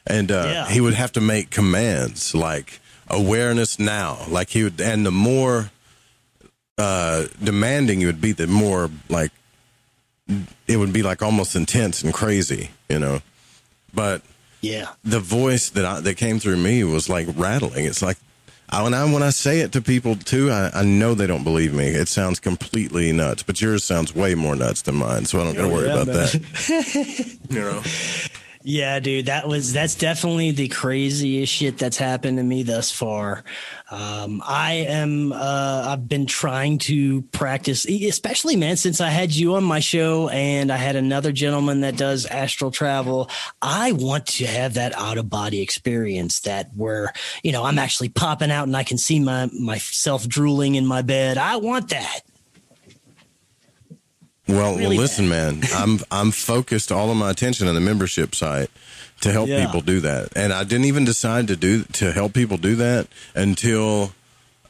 And 0.06 0.30
uh, 0.32 0.44
Yeah. 0.46 0.68
he 0.70 0.80
would 0.80 0.94
have 0.94 1.12
to 1.12 1.20
make 1.20 1.50
commands 1.50 2.34
like 2.34 2.80
awareness 3.08 3.78
now, 3.78 4.24
like 4.28 4.50
he 4.50 4.64
would, 4.64 4.80
and 4.80 5.04
the 5.04 5.10
more 5.10 5.70
uh, 6.78 7.26
demanding 7.42 8.00
you 8.00 8.06
would 8.06 8.20
be, 8.20 8.32
the 8.32 8.46
more 8.46 8.90
like 9.08 9.30
it 10.66 10.76
would 10.78 10.92
be 10.92 11.02
like 11.02 11.22
almost 11.22 11.54
intense 11.56 12.02
and 12.02 12.14
crazy, 12.14 12.70
you 12.88 12.98
know. 12.98 13.20
But 13.92 14.22
Yeah. 14.60 14.88
the 15.04 15.20
voice 15.20 15.70
that 15.70 15.84
I, 15.84 16.00
that 16.00 16.16
came 16.16 16.38
through 16.38 16.56
me 16.56 16.82
was 16.84 17.08
like 17.08 17.28
rattling. 17.36 17.84
It's 17.84 18.02
like 18.02 18.16
I, 18.70 18.82
when 18.82 18.92
I 18.92 19.10
when 19.12 19.22
I 19.22 19.30
say 19.30 19.60
it 19.60 19.72
to 19.72 19.80
people 19.80 20.14
too, 20.16 20.50
I, 20.50 20.70
I 20.74 20.82
know 20.84 21.14
they 21.14 21.26
don't 21.26 21.44
believe 21.44 21.72
me. 21.72 21.86
It 21.86 22.08
sounds 22.08 22.38
completely 22.40 23.12
nuts, 23.12 23.42
but 23.42 23.60
yours 23.60 23.84
sounds 23.84 24.14
way 24.14 24.34
more 24.34 24.56
nuts 24.56 24.82
than 24.82 24.96
mine, 24.96 25.24
so 25.26 25.40
I 25.40 25.44
don't 25.52 25.58
Oh, 25.58 25.68
worry 25.72 25.86
yeah, 25.86 25.94
about 25.94 26.06
man. 26.08 26.14
that. 26.16 27.38
You 27.50 27.60
know. 27.60 27.82
Yeah, 28.64 28.98
dude, 28.98 29.26
that 29.26 29.46
was 29.46 29.72
that's 29.72 29.94
definitely 29.94 30.50
the 30.50 30.66
craziest 30.66 31.52
shit 31.52 31.78
that's 31.78 31.96
happened 31.96 32.38
to 32.38 32.42
me 32.42 32.64
thus 32.64 32.90
far. 32.90 33.44
Um, 33.90 34.42
I 34.44 34.72
am 34.88 35.32
uh, 35.32 35.84
I've 35.86 36.08
been 36.08 36.26
trying 36.26 36.78
to 36.78 37.22
practice, 37.22 37.86
especially 37.86 38.56
man, 38.56 38.76
since 38.76 39.00
I 39.00 39.10
had 39.10 39.32
you 39.32 39.54
on 39.54 39.62
my 39.62 39.78
show 39.78 40.28
and 40.28 40.72
I 40.72 40.76
had 40.76 40.96
another 40.96 41.30
gentleman 41.30 41.82
that 41.82 41.96
does 41.96 42.26
astral 42.26 42.72
travel. 42.72 43.30
I 43.62 43.92
want 43.92 44.26
to 44.26 44.46
have 44.46 44.74
that 44.74 44.92
out 44.98 45.18
of 45.18 45.30
body 45.30 45.62
experience 45.62 46.40
that 46.40 46.70
where 46.74 47.12
you 47.44 47.52
know 47.52 47.62
I'm 47.62 47.78
actually 47.78 48.08
popping 48.08 48.50
out 48.50 48.66
and 48.66 48.76
I 48.76 48.82
can 48.82 48.98
see 48.98 49.20
my 49.20 49.48
myself 49.58 50.26
drooling 50.26 50.74
in 50.74 50.84
my 50.84 51.02
bed. 51.02 51.38
I 51.38 51.56
want 51.56 51.90
that. 51.90 52.20
Well, 54.48 54.76
Really 54.76 54.96
well, 54.96 54.96
listen, 54.96 55.28
man. 55.28 55.62
I'm 55.74 56.00
I'm 56.10 56.30
focused 56.30 56.90
all 56.90 57.10
of 57.10 57.16
my 57.16 57.30
attention 57.30 57.68
on 57.68 57.74
the 57.74 57.80
membership 57.80 58.34
site 58.34 58.70
to 59.20 59.32
help 59.32 59.48
Yeah. 59.48 59.64
people 59.66 59.80
do 59.82 60.00
that, 60.00 60.30
and 60.36 60.52
I 60.52 60.64
didn't 60.64 60.86
even 60.86 61.04
decide 61.04 61.48
to 61.48 61.56
do 61.56 61.84
to 61.84 62.12
help 62.12 62.32
people 62.32 62.56
do 62.56 62.76
that 62.76 63.08
until 63.34 64.12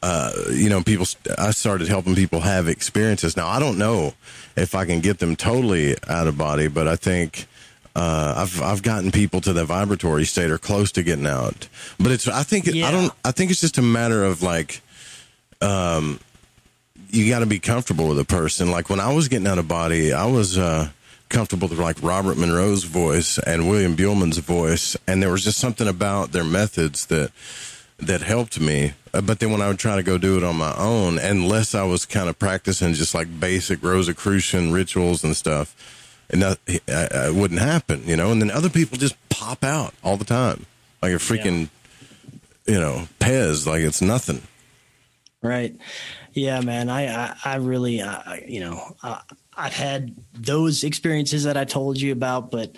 uh, 0.03 0.31
you 0.51 0.69
know 0.69 0.81
people. 0.83 1.05
I 1.37 1.51
started 1.51 1.87
helping 1.87 2.15
people 2.15 2.41
have 2.41 2.67
experiences. 2.67 3.37
Now 3.37 3.47
I 3.47 3.59
don't 3.59 3.77
know 3.77 4.13
if 4.55 4.75
I 4.75 4.85
can 4.85 4.99
get 5.01 5.19
them 5.19 5.35
totally 5.35 5.95
out 6.07 6.27
of 6.27 6.37
body, 6.37 6.67
but 6.67 6.87
I 6.87 6.95
think. 6.95 7.47
Uh, 7.95 8.33
I've 8.37 8.61
I've 8.61 8.83
gotten 8.83 9.11
people 9.11 9.41
to 9.41 9.51
the 9.51 9.65
vibratory 9.65 10.23
state 10.23 10.51
or 10.51 10.57
close 10.59 10.91
to 10.93 11.03
getting 11.03 11.25
out, 11.25 11.67
but 11.99 12.11
it's 12.11 12.27
I 12.27 12.43
think 12.43 12.67
I 12.69 12.91
don't 12.91 13.11
I 13.25 13.31
think 13.31 13.49
it's 13.51 13.59
just 13.59 13.77
a 13.79 13.81
matter 13.81 14.23
of 14.23 14.41
like, 14.43 14.81
um, 15.59 16.19
you 17.09 17.29
got 17.29 17.39
to 17.39 17.45
be 17.45 17.59
comfortable 17.59 18.07
with 18.07 18.19
a 18.19 18.25
person. 18.25 18.71
Like 18.71 18.89
when 18.89 18.99
I 18.99 19.13
was 19.13 19.27
getting 19.27 19.47
out 19.47 19.57
of 19.57 19.67
body, 19.67 20.13
I 20.13 20.25
was 20.25 20.57
uh, 20.57 20.89
comfortable 21.29 21.67
with 21.67 21.79
like 21.79 22.01
Robert 22.01 22.37
Monroe's 22.37 22.83
voice 22.83 23.37
and 23.39 23.69
William 23.69 23.95
Buhlman's 23.95 24.37
voice, 24.37 24.95
and 25.07 25.21
there 25.21 25.31
was 25.31 25.43
just 25.43 25.59
something 25.59 25.87
about 25.87 26.31
their 26.31 26.43
methods 26.43 27.07
that 27.07 27.31
that 27.97 28.21
helped 28.21 28.59
me. 28.59 28.93
Uh, 29.13 29.21
But 29.21 29.39
then 29.39 29.51
when 29.51 29.61
I 29.61 29.67
would 29.67 29.79
try 29.79 29.95
to 29.97 30.03
go 30.03 30.17
do 30.17 30.37
it 30.37 30.43
on 30.43 30.55
my 30.55 30.73
own, 30.77 31.19
unless 31.19 31.75
I 31.75 31.83
was 31.83 32.05
kind 32.05 32.29
of 32.29 32.39
practicing 32.39 32.93
just 32.93 33.13
like 33.13 33.39
basic 33.39 33.83
Rosicrucian 33.83 34.71
rituals 34.71 35.23
and 35.23 35.35
stuff, 35.35 35.75
and 36.29 36.41
that, 36.41 36.59
I, 36.87 37.27
I 37.27 37.29
wouldn't 37.29 37.59
happen, 37.59 38.03
you 38.05 38.15
know. 38.15 38.31
And 38.31 38.41
then 38.41 38.51
other 38.51 38.69
people 38.69 38.97
just 38.97 39.15
pop 39.29 39.63
out 39.63 39.93
all 40.03 40.15
the 40.15 40.25
time, 40.25 40.65
like 41.01 41.11
a 41.11 41.15
freaking, 41.15 41.69
you 42.65 42.79
know, 42.79 43.07
Pez, 43.19 43.67
like 43.67 43.81
it's 43.81 44.01
nothing. 44.01 44.43
Right. 45.41 45.75
Yeah, 46.33 46.61
man. 46.61 46.89
I, 46.89 47.07
I, 47.07 47.35
I 47.43 47.55
really, 47.55 48.01
uh, 48.01 48.35
you 48.47 48.59
know, 48.59 48.95
uh, 49.03 49.19
I've 49.57 49.73
had 49.73 50.15
those 50.33 50.83
experiences 50.83 51.43
that 51.43 51.57
I 51.57 51.65
told 51.65 51.99
you 51.99 52.11
about, 52.11 52.51
but 52.51 52.75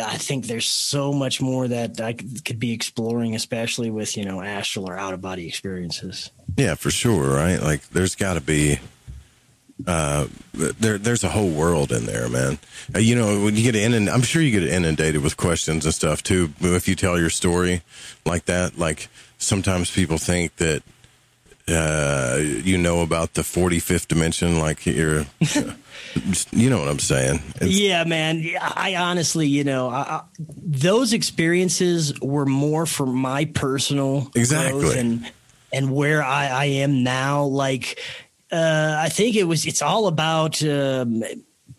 I 0.00 0.16
think 0.16 0.46
there's 0.46 0.66
so 0.66 1.12
much 1.12 1.40
more 1.40 1.66
that 1.66 2.00
I 2.00 2.12
could 2.12 2.58
be 2.58 2.72
exploring, 2.72 3.34
especially 3.34 3.90
with, 3.90 4.16
you 4.16 4.24
know, 4.24 4.40
astral 4.40 4.88
or 4.88 4.98
out 4.98 5.14
of 5.14 5.20
body 5.20 5.46
experiences. 5.46 6.30
Yeah, 6.56 6.74
for 6.74 6.90
sure, 6.90 7.34
right? 7.34 7.60
Like 7.60 7.88
there's 7.90 8.14
got 8.14 8.34
to 8.34 8.40
be 8.40 8.78
uh 9.86 10.26
there 10.54 10.98
there's 10.98 11.22
a 11.22 11.28
whole 11.28 11.50
world 11.50 11.92
in 11.92 12.04
there, 12.04 12.28
man. 12.28 12.58
Uh, 12.94 12.98
you 12.98 13.14
know, 13.14 13.44
when 13.44 13.56
you 13.56 13.62
get 13.62 13.76
in 13.76 13.94
and 13.94 14.10
I'm 14.10 14.22
sure 14.22 14.42
you 14.42 14.50
get 14.50 14.68
inundated 14.68 15.22
with 15.22 15.36
questions 15.36 15.84
and 15.84 15.94
stuff 15.94 16.22
too 16.22 16.52
if 16.60 16.88
you 16.88 16.94
tell 16.94 17.18
your 17.18 17.30
story 17.30 17.82
like 18.26 18.46
that. 18.46 18.76
Like 18.76 19.08
sometimes 19.38 19.90
people 19.90 20.18
think 20.18 20.56
that 20.56 20.82
uh 21.68 22.38
you 22.40 22.78
know 22.78 23.02
about 23.02 23.34
the 23.34 23.42
45th 23.42 24.08
dimension 24.08 24.58
like 24.58 24.86
you're 24.86 25.26
you 26.50 26.70
know 26.70 26.78
what 26.78 26.88
I'm 26.88 26.98
saying. 26.98 27.36
It's- 27.56 27.70
yeah, 27.70 28.04
man. 28.04 28.42
I 28.60 28.96
honestly, 28.96 29.46
you 29.46 29.64
know, 29.64 29.88
I, 29.90 30.22
those 30.38 31.12
experiences 31.12 32.18
were 32.20 32.46
more 32.46 32.86
for 32.86 33.06
my 33.06 33.44
personal 33.46 34.30
Exactly. 34.34 34.80
growth 34.80 34.96
and 34.96 35.30
and 35.72 35.92
where 35.92 36.22
I, 36.22 36.46
I 36.48 36.64
am 36.66 37.02
now. 37.04 37.44
Like, 37.44 37.98
uh, 38.50 38.96
I 38.98 39.10
think 39.10 39.36
it 39.36 39.44
was. 39.44 39.66
It's 39.66 39.82
all 39.82 40.06
about 40.06 40.62
um, 40.62 41.22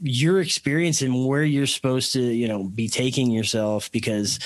your 0.02 0.39
experience 0.39 1.02
and 1.02 1.26
where 1.26 1.43
you're 1.43 1.68
supposed 1.68 2.14
to, 2.14 2.22
you 2.22 2.47
know, 2.47 2.64
be 2.64 2.88
taking 2.88 3.32
yourself. 3.32 3.91
Because 3.91 4.39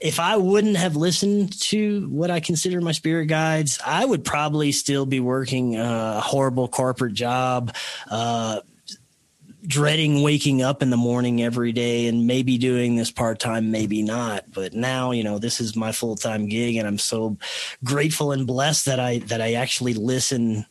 if 0.00 0.20
I 0.20 0.36
wouldn't 0.36 0.76
have 0.76 0.96
listened 0.96 1.58
to 1.62 2.08
what 2.08 2.30
I 2.30 2.40
consider 2.40 2.80
my 2.80 2.92
spirit 2.92 3.26
guides, 3.26 3.78
I 3.84 4.04
would 4.04 4.24
probably 4.24 4.72
still 4.72 5.06
be 5.06 5.20
working 5.20 5.76
a 5.76 6.20
horrible 6.20 6.68
corporate 6.68 7.14
job. 7.14 7.74
Uh, 8.10 8.60
dreading 9.66 10.22
waking 10.22 10.62
up 10.62 10.82
in 10.82 10.88
the 10.88 10.96
morning 10.96 11.42
every 11.42 11.72
day 11.72 12.06
and 12.06 12.26
maybe 12.26 12.56
doing 12.58 12.96
this 12.96 13.10
part 13.10 13.38
time, 13.38 13.70
maybe 13.70 14.02
not. 14.02 14.44
But 14.52 14.72
now, 14.72 15.10
you 15.10 15.22
know, 15.22 15.38
this 15.38 15.60
is 15.60 15.76
my 15.76 15.92
full 15.92 16.16
time 16.16 16.48
gig, 16.48 16.76
and 16.76 16.86
I'm 16.86 16.98
so 16.98 17.36
grateful 17.84 18.32
and 18.32 18.46
blessed 18.46 18.86
that 18.86 19.00
I 19.00 19.18
that 19.18 19.40
I 19.40 19.54
actually 19.54 19.94
listen 19.94 20.64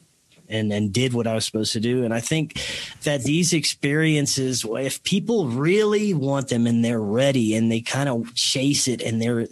and 0.49 0.71
and 0.71 0.93
did 0.93 1.13
what 1.13 1.27
I 1.27 1.35
was 1.35 1.45
supposed 1.45 1.73
to 1.73 1.79
do. 1.79 2.03
And 2.03 2.13
I 2.13 2.19
think 2.19 2.61
that 3.03 3.23
these 3.23 3.53
experiences, 3.53 4.65
if 4.67 5.03
people 5.03 5.47
really 5.47 6.13
want 6.13 6.49
them 6.49 6.67
and 6.67 6.83
they're 6.83 7.01
ready 7.01 7.55
and 7.55 7.71
they 7.71 7.81
kind 7.81 8.09
of 8.09 8.33
chase 8.35 8.87
it 8.87 9.01
and 9.01 9.21
they're 9.21 9.47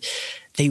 they 0.57 0.69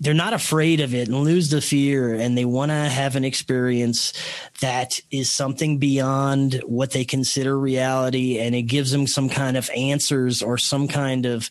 they're 0.00 0.14
not 0.14 0.32
afraid 0.32 0.80
of 0.80 0.94
it 0.94 1.08
and 1.08 1.18
lose 1.18 1.50
the 1.50 1.60
fear 1.60 2.14
and 2.14 2.36
they 2.36 2.44
want 2.44 2.70
to 2.70 2.74
have 2.74 3.16
an 3.16 3.24
experience 3.24 4.12
that 4.60 5.00
is 5.10 5.32
something 5.32 5.78
beyond 5.78 6.62
what 6.66 6.90
they 6.90 7.04
consider 7.04 7.58
reality 7.58 8.38
and 8.38 8.54
it 8.54 8.62
gives 8.62 8.90
them 8.90 9.06
some 9.06 9.28
kind 9.28 9.56
of 9.56 9.70
answers 9.76 10.42
or 10.42 10.58
some 10.58 10.88
kind 10.88 11.26
of 11.26 11.48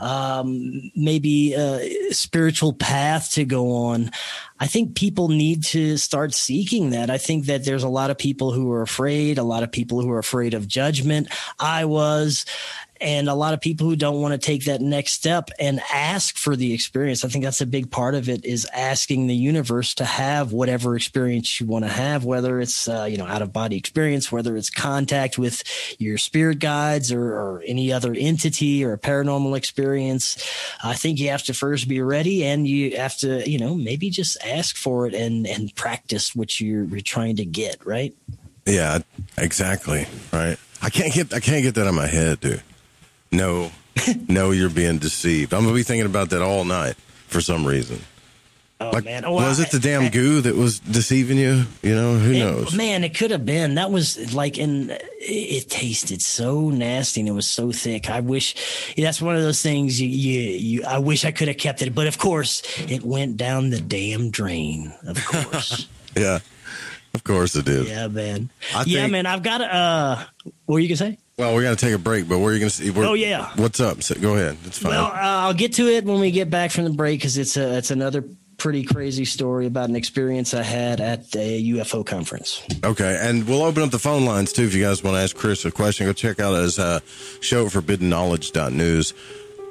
um, 0.00 0.90
maybe 0.94 1.54
a 1.54 2.12
spiritual 2.12 2.72
path 2.72 3.32
to 3.32 3.44
go 3.44 3.72
on. 3.72 4.10
I 4.58 4.66
think 4.66 4.94
people 4.94 5.28
need 5.28 5.64
to 5.64 5.98
start 5.98 6.32
seeking 6.32 6.90
that. 6.90 7.10
I 7.10 7.18
think 7.18 7.46
that 7.46 7.64
there's 7.64 7.82
a 7.82 7.88
lot 7.88 8.10
of 8.10 8.16
people 8.16 8.52
who 8.52 8.72
are 8.72 8.82
afraid 8.82 9.36
a 9.38 9.42
lot 9.42 9.62
of 9.62 9.72
people 9.72 10.00
who 10.00 10.10
are 10.10 10.18
afraid 10.18 10.54
of 10.54 10.66
judgment. 10.66 11.28
I 11.58 11.84
was 11.84 12.44
and 13.00 13.28
a 13.28 13.34
lot 13.34 13.54
of 13.54 13.60
people 13.60 13.86
who 13.86 13.96
don't 13.96 14.20
want 14.20 14.32
to 14.32 14.38
take 14.38 14.64
that 14.64 14.80
next 14.80 15.12
step 15.12 15.50
and 15.58 15.80
ask 15.92 16.36
for 16.36 16.56
the 16.56 16.72
experience 16.72 17.24
i 17.24 17.28
think 17.28 17.44
that's 17.44 17.60
a 17.60 17.66
big 17.66 17.90
part 17.90 18.14
of 18.14 18.28
it 18.28 18.44
is 18.44 18.66
asking 18.72 19.26
the 19.26 19.34
universe 19.34 19.94
to 19.94 20.04
have 20.04 20.52
whatever 20.52 20.96
experience 20.96 21.60
you 21.60 21.66
want 21.66 21.84
to 21.84 21.90
have 21.90 22.24
whether 22.24 22.60
it's 22.60 22.88
uh, 22.88 23.04
you 23.04 23.16
know 23.16 23.26
out 23.26 23.42
of 23.42 23.52
body 23.52 23.76
experience 23.76 24.30
whether 24.30 24.56
it's 24.56 24.70
contact 24.70 25.38
with 25.38 25.62
your 25.98 26.18
spirit 26.18 26.58
guides 26.58 27.12
or, 27.12 27.34
or 27.34 27.62
any 27.66 27.92
other 27.92 28.14
entity 28.16 28.84
or 28.84 28.92
a 28.92 28.98
paranormal 28.98 29.56
experience 29.56 30.36
i 30.82 30.94
think 30.94 31.18
you 31.18 31.28
have 31.28 31.42
to 31.42 31.54
first 31.54 31.88
be 31.88 32.00
ready 32.00 32.44
and 32.44 32.66
you 32.66 32.96
have 32.96 33.16
to 33.16 33.48
you 33.48 33.58
know 33.58 33.74
maybe 33.74 34.10
just 34.10 34.36
ask 34.44 34.76
for 34.76 35.06
it 35.06 35.14
and 35.14 35.46
and 35.46 35.74
practice 35.74 36.34
what 36.34 36.60
you're, 36.60 36.84
you're 36.84 37.00
trying 37.00 37.36
to 37.36 37.44
get 37.44 37.84
right 37.84 38.14
Yeah, 38.66 38.98
exactly. 39.38 40.06
Right. 40.32 40.58
I 40.82 40.90
can't 40.90 41.14
get 41.14 41.32
I 41.32 41.40
can't 41.40 41.62
get 41.62 41.74
that 41.76 41.86
of 41.86 41.94
my 41.94 42.06
head, 42.06 42.40
dude. 42.40 42.62
No, 43.32 43.70
no, 44.28 44.50
you're 44.52 44.70
being 44.70 44.98
deceived. 44.98 45.52
I'm 45.54 45.62
gonna 45.64 45.74
be 45.74 45.82
thinking 45.82 46.06
about 46.06 46.30
that 46.30 46.42
all 46.42 46.64
night 46.64 46.94
for 47.28 47.40
some 47.40 47.66
reason. 47.66 48.00
Oh 48.78 48.90
Like, 48.90 49.06
man! 49.06 49.24
Oh, 49.24 49.32
was 49.32 49.58
I- 49.58 49.62
it 49.62 49.70
the 49.70 49.78
damn 49.78 50.10
goo 50.10 50.42
that 50.42 50.54
was 50.54 50.80
deceiving 50.80 51.38
you? 51.38 51.64
You 51.82 51.94
know, 51.94 52.18
who 52.18 52.32
It- 52.32 52.38
knows? 52.40 52.74
man, 52.74 53.04
it 53.04 53.16
could 53.16 53.30
have 53.30 53.46
been. 53.46 53.76
That 53.76 53.90
was 53.90 54.34
like, 54.34 54.58
and 54.58 54.90
it, 54.90 55.00
it 55.22 55.70
tasted 55.70 56.20
so 56.20 56.68
nasty 56.68 57.20
and 57.22 57.28
it 57.28 57.32
was 57.32 57.46
so 57.46 57.72
thick. 57.72 58.10
I 58.10 58.20
wish 58.20 58.54
that's 58.96 59.22
one 59.22 59.34
of 59.34 59.40
those 59.40 59.62
things 59.62 59.98
you, 59.98 60.08
you, 60.08 60.40
you, 60.50 60.84
I 60.84 60.98
wish 60.98 61.24
I 61.24 61.30
could 61.30 61.48
have 61.48 61.56
kept 61.56 61.80
it, 61.80 61.94
but 61.94 62.06
of 62.06 62.18
course 62.18 62.62
it 62.80 63.02
went 63.02 63.38
down 63.38 63.70
the 63.70 63.80
damn 63.80 64.30
drain. 64.30 64.92
Of 65.06 65.24
course. 65.24 65.88
Yeah, 66.14 66.38
of 67.14 67.24
course 67.24 67.54
it 67.56 67.66
did. 67.66 67.88
yeah, 67.88 68.08
man. 68.08 68.48
I 68.74 68.84
yeah, 68.86 69.00
think- 69.02 69.12
man. 69.12 69.26
I've 69.26 69.42
got 69.42 69.60
uh, 69.62 70.24
what 70.66 70.74
were 70.74 70.80
you 70.80 70.88
to 70.88 70.96
say? 70.96 71.18
Well, 71.38 71.54
we 71.54 71.62
got 71.62 71.76
to 71.78 71.84
take 71.84 71.94
a 71.94 71.98
break, 71.98 72.26
but 72.26 72.38
where 72.38 72.48
are 72.48 72.52
you 72.54 72.60
going 72.60 72.70
to 72.70 72.74
see? 72.74 72.88
Where, 72.88 73.06
Oh, 73.06 73.12
yeah. 73.12 73.50
What's 73.56 73.78
up? 73.78 74.02
So, 74.02 74.14
go 74.14 74.36
ahead. 74.36 74.56
It's 74.64 74.78
fine. 74.78 74.92
Well, 74.92 75.04
uh, 75.04 75.18
I'll 75.20 75.52
get 75.52 75.74
to 75.74 75.86
it 75.86 76.06
when 76.06 76.18
we 76.18 76.30
get 76.30 76.48
back 76.48 76.70
from 76.70 76.84
the 76.84 76.90
break 76.90 77.20
because 77.20 77.36
it's 77.36 77.58
a, 77.58 77.76
it's 77.76 77.90
another 77.90 78.24
pretty 78.56 78.84
crazy 78.84 79.26
story 79.26 79.66
about 79.66 79.90
an 79.90 79.96
experience 79.96 80.54
I 80.54 80.62
had 80.62 80.98
at 80.98 81.36
a 81.36 81.62
UFO 81.72 82.06
conference. 82.06 82.62
Okay, 82.82 83.18
and 83.20 83.46
we'll 83.46 83.64
open 83.64 83.82
up 83.82 83.90
the 83.90 83.98
phone 83.98 84.24
lines 84.24 84.50
too 84.50 84.62
if 84.64 84.74
you 84.74 84.82
guys 84.82 85.04
want 85.04 85.14
to 85.16 85.20
ask 85.20 85.36
Chris 85.36 85.62
a 85.66 85.70
question. 85.70 86.06
Go 86.06 86.14
check 86.14 86.40
out 86.40 86.54
his 86.54 86.78
uh, 86.78 87.00
show, 87.42 87.66
forbiddenknowledge.news, 87.66 89.12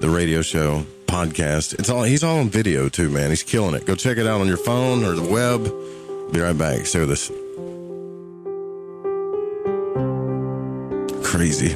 the 0.02 0.10
radio 0.10 0.44
show 0.44 0.86
podcast. 1.08 1.80
It's 1.80 1.90
all 1.90 2.04
he's 2.04 2.24
all 2.24 2.38
on 2.42 2.50
video 2.50 2.90
too, 2.90 3.10
man. 3.10 3.32
He's 3.32 3.42
killing 3.42 3.74
it. 3.74 3.88
Go 3.88 3.96
check 3.96 4.20
it 4.20 4.28
out 4.28 4.40
on 4.40 4.46
your 4.48 4.58
phone 4.58 5.04
or 5.04 5.14
the 5.14 5.28
web. 5.28 5.64
Be 6.32 6.42
right 6.42 6.56
back. 6.56 6.86
Stay 6.86 7.00
with 7.00 7.10
us. 7.10 7.32
Crazy. 11.36 11.76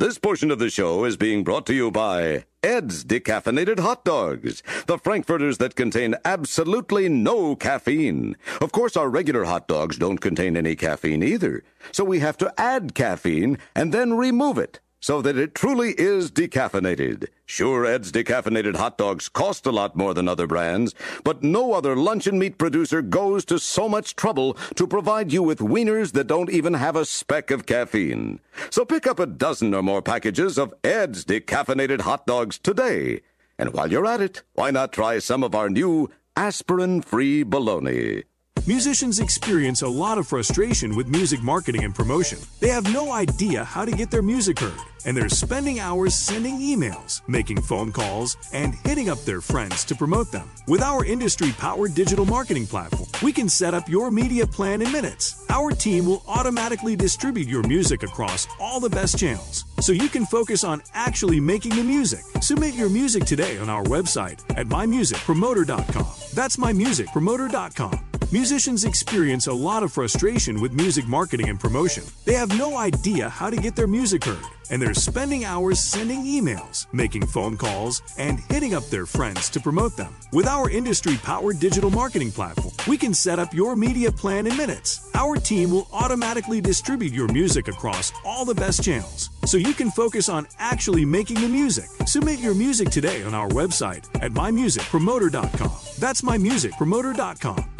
This 0.00 0.18
portion 0.18 0.50
of 0.50 0.58
the 0.58 0.70
show 0.70 1.04
is 1.04 1.16
being 1.16 1.44
brought 1.44 1.66
to 1.66 1.72
you 1.72 1.92
by 1.92 2.46
Ed's 2.64 3.04
Decaffeinated 3.04 3.78
Hot 3.78 4.04
Dogs, 4.04 4.60
the 4.88 4.98
Frankfurters 4.98 5.58
that 5.58 5.76
contain 5.76 6.16
absolutely 6.24 7.08
no 7.08 7.54
caffeine. 7.54 8.34
Of 8.60 8.72
course, 8.72 8.96
our 8.96 9.08
regular 9.08 9.44
hot 9.44 9.68
dogs 9.68 9.98
don't 9.98 10.18
contain 10.18 10.56
any 10.56 10.74
caffeine 10.74 11.22
either, 11.22 11.62
so 11.92 12.02
we 12.02 12.18
have 12.18 12.36
to 12.38 12.52
add 12.58 12.96
caffeine 12.96 13.58
and 13.76 13.94
then 13.94 14.14
remove 14.14 14.58
it 14.58 14.80
so 15.00 15.22
that 15.22 15.36
it 15.36 15.54
truly 15.54 15.94
is 15.98 16.30
decaffeinated. 16.30 17.28
Sure, 17.46 17.86
Ed's 17.86 18.12
decaffeinated 18.12 18.76
hot 18.76 18.98
dogs 18.98 19.28
cost 19.28 19.66
a 19.66 19.72
lot 19.72 19.96
more 19.96 20.14
than 20.14 20.28
other 20.28 20.46
brands, 20.46 20.94
but 21.24 21.42
no 21.42 21.72
other 21.72 21.96
luncheon 21.96 22.38
meat 22.38 22.58
producer 22.58 23.00
goes 23.02 23.44
to 23.46 23.58
so 23.58 23.88
much 23.88 24.16
trouble 24.16 24.54
to 24.74 24.86
provide 24.86 25.32
you 25.32 25.42
with 25.42 25.58
wieners 25.58 26.12
that 26.12 26.26
don't 26.26 26.50
even 26.50 26.74
have 26.74 26.96
a 26.96 27.04
speck 27.04 27.50
of 27.50 27.66
caffeine. 27.66 28.40
So 28.70 28.84
pick 28.84 29.06
up 29.06 29.18
a 29.18 29.26
dozen 29.26 29.74
or 29.74 29.82
more 29.82 30.02
packages 30.02 30.58
of 30.58 30.74
Ed's 30.82 31.24
decaffeinated 31.24 32.02
hot 32.02 32.26
dogs 32.26 32.58
today. 32.58 33.20
And 33.58 33.72
while 33.72 33.90
you're 33.90 34.06
at 34.06 34.20
it, 34.20 34.42
why 34.54 34.70
not 34.70 34.92
try 34.92 35.18
some 35.18 35.42
of 35.42 35.54
our 35.54 35.68
new 35.68 36.10
aspirin-free 36.36 37.44
bologna? 37.44 38.24
Musicians 38.68 39.18
experience 39.18 39.80
a 39.80 39.88
lot 39.88 40.18
of 40.18 40.28
frustration 40.28 40.94
with 40.94 41.08
music 41.08 41.42
marketing 41.42 41.84
and 41.84 41.94
promotion. 41.94 42.38
They 42.60 42.68
have 42.68 42.92
no 42.92 43.12
idea 43.12 43.64
how 43.64 43.86
to 43.86 43.90
get 43.90 44.10
their 44.10 44.20
music 44.20 44.58
heard, 44.58 44.78
and 45.04 45.16
they're 45.16 45.28
spending 45.28 45.80
hours 45.80 46.14
sending 46.14 46.58
emails, 46.58 47.22
making 47.28 47.62
phone 47.62 47.92
calls, 47.92 48.36
and 48.52 48.74
hitting 48.84 49.08
up 49.08 49.18
their 49.20 49.40
friends 49.40 49.84
to 49.84 49.94
promote 49.94 50.30
them. 50.32 50.50
With 50.66 50.82
our 50.82 51.04
industry 51.04 51.52
powered 51.52 51.94
digital 51.94 52.24
marketing 52.24 52.66
platform, 52.66 53.08
we 53.22 53.32
can 53.32 53.48
set 53.48 53.74
up 53.74 53.88
your 53.88 54.10
media 54.10 54.46
plan 54.46 54.82
in 54.82 54.92
minutes. 54.92 55.44
Our 55.50 55.70
team 55.70 56.06
will 56.06 56.22
automatically 56.26 56.96
distribute 56.96 57.48
your 57.48 57.62
music 57.62 58.02
across 58.02 58.46
all 58.60 58.80
the 58.80 58.90
best 58.90 59.18
channels, 59.18 59.64
so 59.80 59.92
you 59.92 60.08
can 60.08 60.26
focus 60.26 60.64
on 60.64 60.82
actually 60.94 61.40
making 61.40 61.76
the 61.76 61.84
music. 61.84 62.20
Submit 62.40 62.74
your 62.74 62.88
music 62.88 63.24
today 63.24 63.58
on 63.58 63.68
our 63.68 63.84
website 63.84 64.40
at 64.56 64.66
mymusicpromoter.com. 64.66 66.06
That's 66.34 66.56
mymusicpromoter.com. 66.56 68.04
Musicians 68.30 68.84
experience 68.84 69.46
a 69.46 69.52
lot 69.52 69.82
of 69.82 69.90
frustration 69.90 70.60
with 70.60 70.74
music 70.74 71.08
marketing 71.08 71.48
and 71.48 71.58
promotion. 71.58 72.04
They 72.26 72.34
have 72.34 72.58
no 72.58 72.76
idea 72.76 73.30
how 73.30 73.48
to 73.48 73.56
get 73.56 73.74
their 73.74 73.86
music 73.86 74.22
heard, 74.22 74.44
and 74.70 74.80
they're 74.80 74.94
spending 74.94 75.44
hours 75.44 75.80
sending 75.80 76.24
emails, 76.24 76.86
making 76.92 77.26
phone 77.26 77.56
calls, 77.56 78.02
and 78.18 78.40
hitting 78.40 78.74
up 78.74 78.84
their 78.86 79.06
friends 79.06 79.48
to 79.50 79.60
promote 79.60 79.96
them. 79.96 80.14
With 80.32 80.46
our 80.46 80.70
industry 80.70 81.16
powered 81.16 81.58
digital 81.58 81.90
marketing 81.90 82.32
platform, 82.32 82.74
we 82.86 82.96
can 82.96 83.14
set 83.14 83.38
up 83.38 83.54
your 83.54 83.76
media 83.76 84.10
plan 84.12 84.46
in 84.46 84.56
minutes. 84.56 85.10
Our 85.14 85.36
team 85.36 85.70
will 85.70 85.88
automatically 85.92 86.60
distribute 86.60 87.12
your 87.12 87.28
music 87.28 87.68
across 87.68 88.12
all 88.24 88.44
the 88.44 88.54
best 88.54 88.82
channels, 88.82 89.30
so 89.44 89.56
you 89.56 89.74
can 89.74 89.90
focus 89.90 90.28
on 90.28 90.46
actually 90.58 91.04
making 91.04 91.40
the 91.40 91.48
music. 91.48 91.86
Submit 92.06 92.40
your 92.40 92.54
music 92.54 92.90
today 92.90 93.22
on 93.22 93.34
our 93.34 93.48
website 93.48 94.06
at 94.22 94.32
mymusicpromoter.com. 94.32 95.76
That's 95.98 96.22
mymusicpromoter.com. 96.22 97.78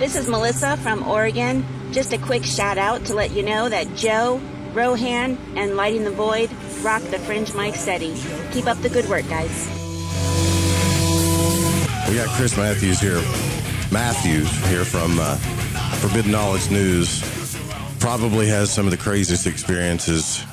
This 0.00 0.16
is 0.16 0.28
Melissa 0.28 0.78
from 0.78 1.06
Oregon. 1.06 1.62
Just 1.92 2.14
a 2.14 2.18
quick 2.18 2.42
shout 2.42 2.78
out 2.78 3.04
to 3.04 3.14
let 3.14 3.32
you 3.32 3.42
know 3.42 3.68
that 3.68 3.94
Joe, 3.96 4.40
Rohan, 4.74 5.38
and 5.56 5.76
Lighting 5.76 6.04
the 6.04 6.10
Void 6.10 6.50
rock 6.82 7.02
the 7.02 7.18
Fringe 7.18 7.52
Mic 7.54 7.74
Steady. 7.74 8.14
Keep 8.52 8.66
up 8.66 8.78
the 8.78 8.88
good 8.88 9.08
work, 9.08 9.28
guys. 9.28 9.68
We 12.08 12.16
got 12.16 12.28
Chris 12.30 12.56
Mathieu 12.56 12.94
here. 12.94 13.22
Mathieu 13.92 14.44
here 14.68 14.84
from 14.84 15.18
uh, 15.18 15.36
Forbidden 15.98 16.32
Knowledge 16.32 16.70
News. 16.70 17.22
Probably 17.98 18.46
has 18.48 18.72
some 18.72 18.86
of 18.86 18.90
the 18.90 18.96
craziest 18.96 19.46
experiences. 19.46 20.44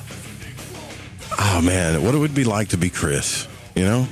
Oh 1.38 1.60
man, 1.62 2.02
what 2.02 2.14
it 2.14 2.18
would 2.18 2.34
be 2.34 2.44
like 2.44 2.68
to 2.68 2.76
be 2.76 2.90
Chris, 2.90 3.48
you 3.74 3.84
know? 3.84 4.06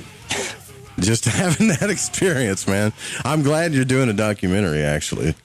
Just 0.99 1.25
having 1.25 1.67
that 1.67 1.89
experience, 1.89 2.67
man. 2.67 2.93
I'm 3.23 3.43
glad 3.43 3.73
you're 3.73 3.85
doing 3.85 4.09
a 4.09 4.13
documentary, 4.13 4.81
actually, 4.81 5.35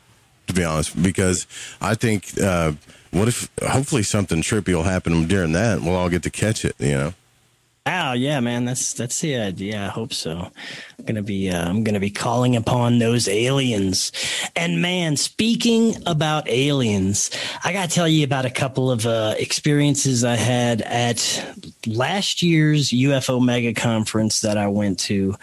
to 0.47 0.55
be 0.55 0.65
honest, 0.65 1.01
because 1.01 1.47
I 1.81 1.95
think, 1.95 2.41
uh, 2.41 2.73
what 3.13 3.29
if 3.29 3.49
hopefully 3.63 4.03
something 4.03 4.43
trippy 4.43 4.75
will 4.75 4.83
happen 4.83 5.27
during 5.29 5.53
that 5.53 5.79
and 5.79 5.87
we'll 5.87 5.97
all 5.97 6.09
get 6.09 6.23
to 6.25 6.31
catch 6.31 6.65
it, 6.65 6.75
you 6.79 6.93
know? 6.93 7.15
Oh 7.85 8.13
yeah, 8.13 8.39
man. 8.41 8.65
That's 8.65 8.93
that's 8.93 9.21
the 9.21 9.37
idea. 9.37 9.85
I 9.85 9.89
hope 9.89 10.15
so. 10.15 10.51
Gonna 11.07 11.23
be 11.23 11.51
uh, 11.51 11.69
I'm 11.69 11.83
gonna 11.85 12.01
be 12.01 12.11
calling 12.11 12.55
upon 12.57 12.99
those 12.99 13.27
aliens. 13.29 14.13
And 14.57 14.81
man, 14.81 15.17
speaking 15.17 15.97
about 16.07 16.49
aliens, 16.49 17.31
I 17.65 17.73
gotta 17.73 17.89
tell 17.91 18.07
you 18.09 18.25
about 18.25 18.45
a 18.45 18.51
couple 18.51 18.91
of 18.91 19.05
uh, 19.07 19.35
experiences 19.39 20.23
I 20.25 20.37
had 20.37 20.81
at 20.83 21.57
last 21.87 22.43
year's 22.43 22.91
UFO 22.91 23.45
mega 23.45 23.75
conference 23.75 24.41
that 24.43 24.57
I 24.57 24.69
went 24.69 24.99
to. 25.01 25.35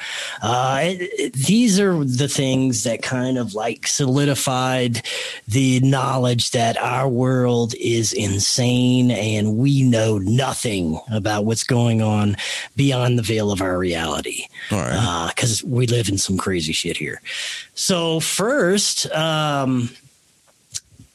Uh, 0.42 0.80
it, 0.84 1.02
it- 1.02 1.34
these 1.34 1.80
are 1.80 2.04
the 2.04 2.28
things 2.28 2.84
that 2.84 3.02
kind 3.02 3.38
of 3.38 3.54
like 3.54 3.88
solidified 3.88 5.02
the 5.48 5.80
knowledge 5.82 6.52
that 6.52 6.78
our 6.78 7.08
world 7.10 7.74
is 7.80 8.14
insane 8.14 9.10
and 9.12 9.58
we 9.58 9.82
know 9.84 10.18
nothing 10.20 11.00
about 11.12 11.46
what's 11.46 11.64
going 11.64 12.02
on 12.02 12.36
beyond 12.76 13.18
the 13.18 13.24
veil 13.24 13.52
of 13.52 13.62
our 13.62 13.78
reality. 13.78 14.46
All 14.72 14.80
right. 14.80 15.32
Because 15.36 15.49
we 15.64 15.88
live 15.88 16.10
in 16.10 16.18
some 16.18 16.38
crazy 16.38 16.74
shit 16.74 16.98
here. 16.98 17.22
So, 17.74 18.20
first, 18.20 19.10
um, 19.12 19.90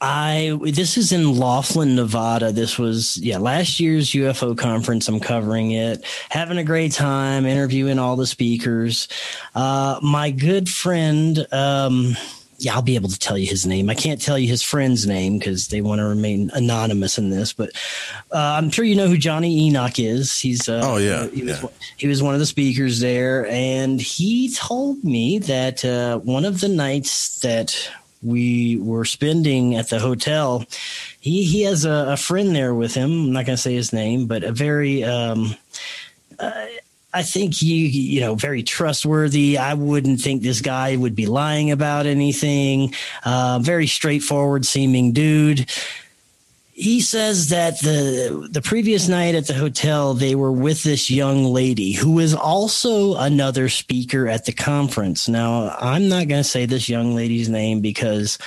I 0.00 0.58
this 0.62 0.98
is 0.98 1.12
in 1.12 1.38
Laughlin, 1.38 1.96
Nevada. 1.96 2.52
This 2.52 2.78
was 2.78 3.16
yeah 3.16 3.38
last 3.38 3.80
year's 3.80 4.10
UFO 4.10 4.56
conference. 4.56 5.08
I'm 5.08 5.18
covering 5.18 5.70
it, 5.70 6.04
having 6.28 6.58
a 6.58 6.64
great 6.64 6.92
time, 6.92 7.46
interviewing 7.46 7.98
all 7.98 8.14
the 8.16 8.26
speakers. 8.26 9.08
Uh, 9.54 9.98
my 10.02 10.30
good 10.30 10.68
friend, 10.68 11.46
um, 11.52 12.16
yeah, 12.58 12.74
I'll 12.74 12.82
be 12.82 12.94
able 12.94 13.08
to 13.08 13.18
tell 13.18 13.36
you 13.36 13.46
his 13.46 13.66
name. 13.66 13.90
I 13.90 13.94
can't 13.94 14.20
tell 14.20 14.38
you 14.38 14.48
his 14.48 14.62
friend's 14.62 15.06
name 15.06 15.38
because 15.38 15.68
they 15.68 15.80
want 15.80 16.00
to 16.00 16.04
remain 16.04 16.50
anonymous 16.54 17.18
in 17.18 17.30
this. 17.30 17.52
But 17.52 17.70
uh, 18.32 18.56
I'm 18.58 18.70
sure 18.70 18.84
you 18.84 18.94
know 18.96 19.08
who 19.08 19.16
Johnny 19.16 19.66
Enoch 19.66 19.98
is. 19.98 20.38
He's 20.38 20.68
uh, 20.68 20.80
Oh, 20.82 20.96
yeah, 20.96 21.26
he 21.28 21.42
was, 21.42 21.62
yeah. 21.62 21.68
he 21.96 22.06
was 22.06 22.22
one 22.22 22.34
of 22.34 22.40
the 22.40 22.46
speakers 22.46 23.00
there, 23.00 23.46
and 23.48 24.00
he 24.00 24.52
told 24.54 25.02
me 25.04 25.38
that 25.40 25.84
uh, 25.84 26.18
one 26.18 26.44
of 26.44 26.60
the 26.60 26.68
nights 26.68 27.40
that 27.40 27.90
we 28.22 28.78
were 28.78 29.04
spending 29.04 29.74
at 29.74 29.90
the 29.90 29.98
hotel, 29.98 30.64
he 31.20 31.44
he 31.44 31.62
has 31.62 31.84
a, 31.84 32.06
a 32.10 32.16
friend 32.16 32.54
there 32.56 32.74
with 32.74 32.94
him. 32.94 33.10
I'm 33.10 33.32
not 33.32 33.46
going 33.46 33.56
to 33.56 33.62
say 33.62 33.74
his 33.74 33.92
name, 33.92 34.26
but 34.26 34.44
a 34.44 34.52
very 34.52 35.04
um, 35.04 35.54
uh, 36.38 36.66
I 37.14 37.22
think 37.22 37.54
he, 37.54 37.86
you 37.86 38.20
know, 38.20 38.34
very 38.34 38.64
trustworthy. 38.64 39.56
I 39.56 39.74
wouldn't 39.74 40.20
think 40.20 40.42
this 40.42 40.60
guy 40.60 40.96
would 40.96 41.14
be 41.14 41.26
lying 41.26 41.70
about 41.70 42.06
anything. 42.06 42.92
Uh, 43.24 43.60
very 43.62 43.86
straightforward 43.86 44.66
seeming 44.66 45.12
dude. 45.12 45.70
He 46.72 47.00
says 47.00 47.50
that 47.50 47.80
the 47.82 48.48
the 48.50 48.60
previous 48.60 49.06
night 49.06 49.36
at 49.36 49.46
the 49.46 49.54
hotel 49.54 50.12
they 50.12 50.34
were 50.34 50.50
with 50.50 50.82
this 50.82 51.08
young 51.08 51.44
lady 51.44 51.92
who 51.92 52.18
is 52.18 52.34
also 52.34 53.14
another 53.14 53.68
speaker 53.68 54.26
at 54.26 54.44
the 54.44 54.52
conference. 54.52 55.28
Now, 55.28 55.76
I'm 55.78 56.08
not 56.08 56.26
going 56.26 56.42
to 56.42 56.48
say 56.48 56.66
this 56.66 56.88
young 56.88 57.14
lady's 57.14 57.48
name 57.48 57.80
because 57.80 58.38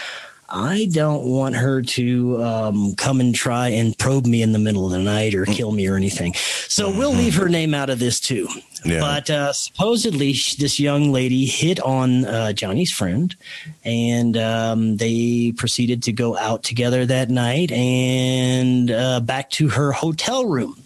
I 0.49 0.87
don't 0.91 1.25
want 1.25 1.55
her 1.55 1.81
to 1.81 2.43
um, 2.43 2.95
come 2.95 3.19
and 3.19 3.35
try 3.35 3.69
and 3.69 3.97
probe 3.97 4.25
me 4.25 4.41
in 4.41 4.53
the 4.53 4.59
middle 4.59 4.85
of 4.85 4.91
the 4.91 4.99
night 4.99 5.35
or 5.35 5.45
kill 5.45 5.71
me 5.71 5.87
or 5.87 5.95
anything. 5.95 6.33
So 6.67 6.89
we'll 6.89 7.13
leave 7.13 7.35
her 7.35 7.49
name 7.49 7.73
out 7.73 7.89
of 7.89 7.99
this 7.99 8.19
too. 8.19 8.47
Yeah. 8.85 9.01
But 9.01 9.29
uh, 9.29 9.53
supposedly, 9.53 10.33
sh- 10.33 10.55
this 10.55 10.79
young 10.79 11.11
lady 11.11 11.45
hit 11.45 11.79
on 11.81 12.25
uh, 12.25 12.53
Johnny's 12.53 12.91
friend, 12.91 13.35
and 13.83 14.37
um, 14.37 14.97
they 14.97 15.53
proceeded 15.57 16.03
to 16.03 16.13
go 16.13 16.37
out 16.37 16.63
together 16.63 17.05
that 17.05 17.29
night 17.29 17.71
and 17.71 18.89
uh, 18.91 19.19
back 19.19 19.49
to 19.51 19.69
her 19.69 19.91
hotel 19.91 20.45
room. 20.45 20.81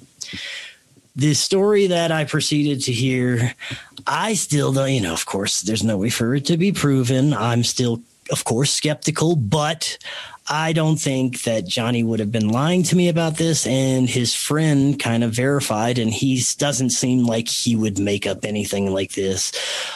The 1.15 1.33
story 1.33 1.87
that 1.87 2.11
I 2.11 2.23
proceeded 2.23 2.81
to 2.85 2.93
hear, 2.93 3.53
I 4.07 4.33
still 4.33 4.71
don't, 4.71 4.91
you 4.91 5.01
know, 5.01 5.13
of 5.13 5.25
course, 5.25 5.61
there's 5.61 5.83
no 5.83 5.97
way 5.97 6.09
for 6.09 6.33
it 6.33 6.45
to 6.45 6.57
be 6.57 6.71
proven. 6.71 7.33
I'm 7.33 7.63
still, 7.63 8.01
of 8.31 8.43
course, 8.43 8.73
skeptical, 8.73 9.35
but 9.35 9.97
I 10.49 10.73
don't 10.73 10.97
think 10.97 11.43
that 11.43 11.67
Johnny 11.67 12.03
would 12.03 12.19
have 12.19 12.31
been 12.31 12.49
lying 12.49 12.83
to 12.83 12.95
me 12.95 13.09
about 13.09 13.37
this. 13.37 13.67
And 13.67 14.09
his 14.09 14.33
friend 14.33 14.99
kind 14.99 15.23
of 15.23 15.33
verified, 15.33 15.97
and 15.97 16.11
he 16.11 16.41
doesn't 16.57 16.89
seem 16.91 17.25
like 17.25 17.47
he 17.47 17.75
would 17.75 17.99
make 17.99 18.25
up 18.25 18.43
anything 18.43 18.91
like 18.91 19.13
this. 19.13 19.51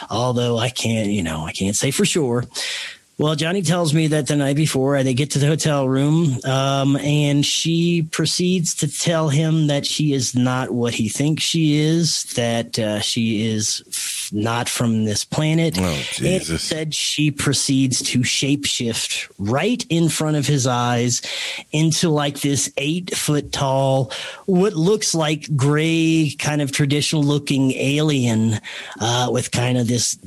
Although 0.08 0.58
I 0.58 0.70
can't, 0.70 1.10
you 1.10 1.22
know, 1.22 1.44
I 1.44 1.52
can't 1.52 1.76
say 1.76 1.90
for 1.90 2.04
sure. 2.04 2.44
Well, 3.18 3.34
Johnny 3.34 3.62
tells 3.62 3.94
me 3.94 4.08
that 4.08 4.26
the 4.26 4.36
night 4.36 4.56
before 4.56 5.02
they 5.02 5.14
get 5.14 5.30
to 5.30 5.38
the 5.38 5.46
hotel 5.46 5.88
room, 5.88 6.38
um, 6.44 6.98
and 6.98 7.46
she 7.46 8.02
proceeds 8.02 8.74
to 8.76 8.88
tell 8.88 9.30
him 9.30 9.68
that 9.68 9.86
she 9.86 10.12
is 10.12 10.34
not 10.34 10.70
what 10.70 10.92
he 10.92 11.08
thinks 11.08 11.42
she 11.42 11.78
is, 11.78 12.24
that 12.34 12.78
uh, 12.78 13.00
she 13.00 13.48
is 13.48 13.82
f- 13.88 14.28
not 14.34 14.68
from 14.68 15.06
this 15.06 15.24
planet. 15.24 15.78
Oh, 15.78 15.84
and 15.84 16.04
Jesus. 16.04 16.50
instead, 16.50 16.94
she 16.94 17.30
proceeds 17.30 18.02
to 18.02 18.18
shapeshift 18.18 19.32
right 19.38 19.82
in 19.88 20.10
front 20.10 20.36
of 20.36 20.46
his 20.46 20.66
eyes 20.66 21.22
into 21.72 22.10
like 22.10 22.40
this 22.40 22.70
eight 22.76 23.16
foot 23.16 23.50
tall, 23.50 24.12
what 24.44 24.74
looks 24.74 25.14
like 25.14 25.56
gray, 25.56 26.34
kind 26.38 26.60
of 26.60 26.70
traditional 26.70 27.22
looking 27.22 27.72
alien 27.72 28.60
uh, 29.00 29.30
with 29.32 29.52
kind 29.52 29.78
of 29.78 29.88
this 29.88 30.18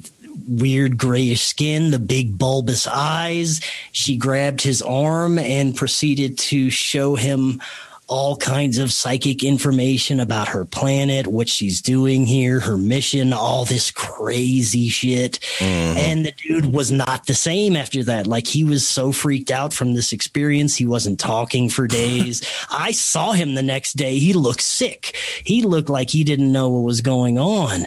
weird 0.49 0.97
grayish 0.97 1.43
skin, 1.43 1.91
the 1.91 1.99
big 1.99 2.37
bulbous 2.37 2.87
eyes. 2.87 3.61
She 3.91 4.17
grabbed 4.17 4.61
his 4.61 4.81
arm 4.81 5.37
and 5.39 5.75
proceeded 5.75 6.37
to 6.39 6.69
show 6.69 7.15
him 7.15 7.61
all 8.09 8.35
kinds 8.35 8.79
of 8.79 8.91
psychic 8.91 9.43
information 9.43 10.19
about 10.19 10.47
her 10.47 10.65
planet, 10.65 11.27
what 11.27 11.47
she's 11.47 11.79
doing 11.79 12.25
here, 12.25 12.59
her 12.59 12.75
mission, 12.75 13.31
all 13.31 13.65
this 13.65 13.91
crazy 13.91 14.89
shit. 14.89 15.39
Mm-hmm. 15.59 15.97
And 15.97 16.25
the 16.25 16.31
dude 16.31 16.73
was 16.73 16.91
not 16.91 17.27
the 17.27 17.35
same 17.35 17.75
after 17.75 18.03
that. 18.05 18.25
Like 18.25 18.47
he 18.47 18.63
was 18.63 18.85
so 18.87 19.11
freaked 19.11 19.51
out 19.51 19.73
from 19.73 19.93
this 19.93 20.11
experience. 20.11 20.75
He 20.75 20.87
wasn't 20.87 21.19
talking 21.19 21.69
for 21.69 21.87
days. 21.87 22.41
I 22.71 22.91
saw 22.91 23.33
him 23.33 23.53
the 23.53 23.61
next 23.61 23.93
day. 23.93 24.17
He 24.17 24.33
looked 24.33 24.63
sick. 24.63 25.15
He 25.43 25.61
looked 25.61 25.89
like 25.89 26.09
he 26.09 26.23
didn't 26.23 26.51
know 26.51 26.69
what 26.69 26.79
was 26.83 27.01
going 27.01 27.37
on. 27.37 27.85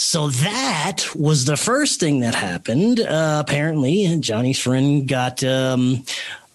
So 0.00 0.28
that 0.28 1.08
was 1.16 1.44
the 1.44 1.56
first 1.56 1.98
thing 1.98 2.20
that 2.20 2.32
happened. 2.32 3.00
Uh, 3.00 3.42
apparently, 3.44 4.16
Johnny's 4.20 4.60
friend 4.60 5.08
got 5.08 5.42
um, 5.42 6.04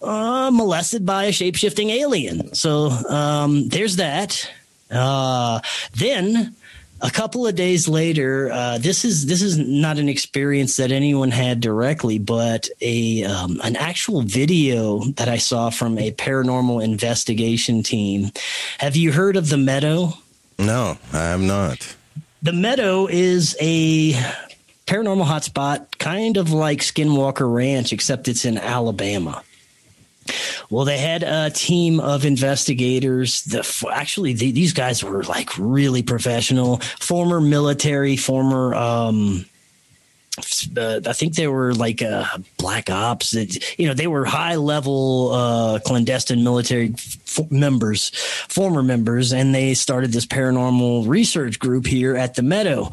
uh, 0.02 0.50
molested 0.50 1.06
by 1.06 1.26
a 1.26 1.34
shape 1.34 1.58
shifting 1.58 1.89
alien. 1.89 2.56
So 2.56 2.86
um, 2.88 3.68
there's 3.68 3.98
that. 3.98 4.50
Uh, 4.89 5.60
then 5.94 6.56
a 7.02 7.12
couple 7.12 7.46
of 7.46 7.54
days 7.54 7.89
later, 7.89 8.50
uh, 8.50 8.78
this 8.78 9.04
is 9.04 9.26
this 9.26 9.41
is 9.41 9.58
not 9.58 9.98
an 9.98 10.08
experience 10.08 10.78
that 10.78 10.94
anyone 10.94 11.30
had 11.30 11.60
directly, 11.60 12.20
but 12.20 12.70
a 12.80 13.26
um, 13.26 13.60
an 13.66 13.76
actual 13.76 14.22
video 14.22 15.04
that 15.18 15.28
I 15.28 15.38
saw 15.38 15.70
from 15.70 15.98
a 15.98 16.14
paranormal 16.14 16.82
investigation 16.82 17.84
team. 17.84 18.32
Have 18.78 18.96
you 18.96 19.12
heard 19.12 19.36
of 19.36 19.50
the 19.50 19.58
Meadow? 19.58 20.14
No, 20.58 20.98
I 21.12 21.24
have 21.24 21.41
not. 21.41 21.94
The 22.44 22.52
Meadow 22.52 23.08
is 23.08 23.56
a 23.62 24.12
paranormal 24.86 25.24
hotspot, 25.26 25.98
kind 25.98 26.36
of 26.36 26.52
like 26.52 26.80
Skinwalker 26.80 27.50
Ranch, 27.52 27.94
except 27.94 28.28
it's 28.28 28.44
in 28.44 28.58
Alabama. 28.58 29.41
Well, 30.70 30.84
they 30.84 30.98
had 30.98 31.24
a 31.24 31.52
team 31.52 32.02
of 32.02 32.26
investigators. 32.26 33.44
The, 33.44 33.66
actually, 33.89 34.34
the, 34.34 34.52
these 34.52 34.74
guys 34.74 35.02
were 35.02 35.24
like 35.24 35.58
really 35.58 36.04
professional, 36.04 36.80
former 37.00 37.39
military, 37.39 38.18
former. 38.18 38.76
Um, 38.76 39.46
uh, 40.78 41.00
I 41.06 41.14
think 41.14 41.36
they 41.36 41.48
were 41.48 41.74
like 41.74 42.02
uh, 42.02 42.26
black 42.58 42.90
ops. 42.90 43.32
That 43.32 43.78
you 43.78 43.88
know 43.88 43.94
they 43.94 44.08
were 44.08 44.26
high 44.26 44.56
level 44.56 45.32
uh, 45.32 45.80
clandestine 45.80 46.44
military 46.44 46.94
f- 46.96 47.52
members, 47.52 48.10
former 48.50 48.82
members, 48.82 49.32
and 49.32 49.54
they 49.54 49.76
started 49.76 50.12
this 50.12 50.26
paranormal 50.26 51.08
research 51.08 51.60
group 51.60 51.86
here 51.86 52.16
at 52.18 52.34
the 52.34 52.42
Meadow. 52.42 52.90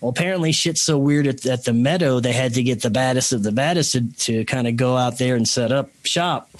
Well, 0.00 0.10
apparently 0.10 0.52
shit's 0.52 0.82
so 0.82 0.98
weird 0.98 1.26
at, 1.26 1.46
at 1.46 1.64
the 1.64 1.72
Meadow 1.72 2.20
they 2.20 2.32
had 2.32 2.54
to 2.54 2.62
get 2.62 2.82
the 2.82 2.90
baddest 2.90 3.32
of 3.32 3.42
the 3.42 3.52
baddest 3.52 3.92
to, 3.92 4.12
to 4.24 4.44
kind 4.44 4.68
of 4.68 4.76
go 4.76 4.96
out 4.96 5.16
there 5.16 5.34
and 5.34 5.48
set 5.48 5.72
up 5.72 5.88
shop. 6.04 6.50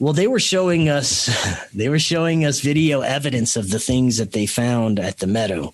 Well, 0.00 0.12
they 0.12 0.26
were 0.26 0.40
showing 0.40 0.88
us 0.88 1.30
they 1.74 1.88
were 1.88 2.00
showing 2.00 2.44
us 2.44 2.60
video 2.60 3.02
evidence 3.02 3.56
of 3.56 3.70
the 3.70 3.78
things 3.78 4.16
that 4.18 4.32
they 4.32 4.46
found 4.46 4.98
at 4.98 5.18
the 5.18 5.28
Meadow. 5.28 5.72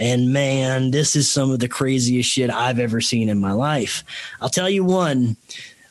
And 0.00 0.32
man, 0.32 0.90
this 0.90 1.14
is 1.14 1.30
some 1.30 1.50
of 1.50 1.60
the 1.60 1.68
craziest 1.68 2.28
shit 2.28 2.50
I've 2.50 2.78
ever 2.78 3.00
seen 3.00 3.28
in 3.28 3.38
my 3.38 3.52
life. 3.52 4.02
I'll 4.40 4.48
tell 4.48 4.70
you 4.70 4.82
one 4.82 5.36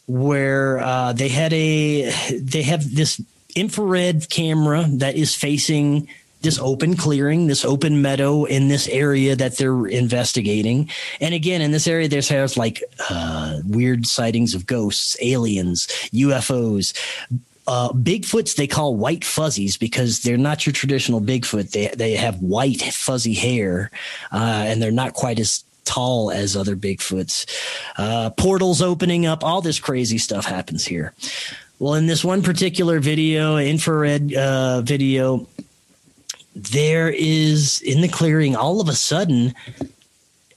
where 0.08 0.80
uh, 0.80 1.14
they 1.14 1.30
had 1.30 1.54
a 1.54 2.12
they 2.40 2.64
have 2.64 2.96
this 2.96 3.22
infrared 3.56 4.30
camera 4.30 4.86
that 4.94 5.16
is 5.16 5.36
facing 5.36 6.08
this 6.42 6.58
open 6.60 6.96
clearing, 6.96 7.48
this 7.48 7.66
open 7.66 8.02
meadow 8.02 8.46
in 8.46 8.70
this 8.70 8.88
area 8.88 9.36
that 9.36 9.58
they're 9.58 9.86
investigating. 9.88 10.90
And 11.20 11.34
again, 11.34 11.62
in 11.62 11.72
this 11.72 11.88
area, 11.88 12.08
there's 12.08 12.30
has 12.30 12.58
like 12.58 12.82
uh, 13.10 13.60
weird 13.66 14.08
sightings 14.08 14.56
of 14.56 14.66
ghosts, 14.66 15.18
aliens, 15.22 15.88
UFOs. 16.14 16.94
Uh, 17.70 17.94
Bigfoots 17.94 18.56
they 18.56 18.66
call 18.66 18.96
white 18.96 19.24
fuzzies 19.24 19.78
because 19.78 20.22
they're 20.22 20.38
not 20.38 20.66
your 20.66 20.74
traditional 20.74 21.22
Bigfoot. 21.22 21.70
They 21.70 21.94
they 21.96 22.14
have 22.14 22.42
white 22.42 22.82
fuzzy 22.82 23.36
hair, 23.36 23.92
uh, 24.32 24.64
and 24.66 24.82
they're 24.82 24.90
not 24.90 25.14
quite 25.14 25.38
as 25.38 25.64
tall 25.86 26.32
as 26.32 26.58
other 26.58 26.76
Bigfoots. 26.76 27.46
Uh, 27.96 28.32
portals 28.32 28.82
opening 28.82 29.28
up, 29.28 29.44
all 29.44 29.62
this 29.62 29.80
crazy 29.80 30.18
stuff 30.18 30.46
happens 30.46 30.84
here. 30.84 31.14
Well, 31.78 31.94
in 31.94 32.08
this 32.08 32.26
one 32.26 32.42
particular 32.42 33.00
video, 33.00 33.58
infrared 33.58 34.34
uh, 34.34 34.82
video, 34.82 35.48
there 36.56 37.10
is 37.10 37.82
in 37.82 38.02
the 38.02 38.08
clearing 38.08 38.56
all 38.56 38.82
of 38.82 38.90
a 38.90 38.96
sudden 38.96 39.54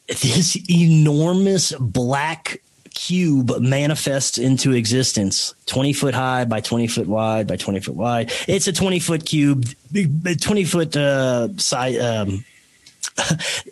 this 0.09 0.59
enormous 0.71 1.73
black 1.73 2.63
cube 3.07 3.51
manifests 3.59 4.39
into 4.39 4.73
existence. 4.73 5.55
20 5.67 5.93
foot 5.93 6.15
high 6.15 6.45
by 6.45 6.61
20 6.61 6.87
foot 6.87 7.09
wide 7.09 7.49
by 7.49 7.57
20 7.57 7.81
foot 7.81 7.97
wide. 7.97 8.33
It's 8.47 8.69
a 8.69 8.73
20 8.73 9.01
foot 9.01 9.27
cube 9.27 9.67
20 10.41 10.65
foot 10.65 10.97
uh 10.97 11.49
size 11.57 12.01
um 12.01 12.45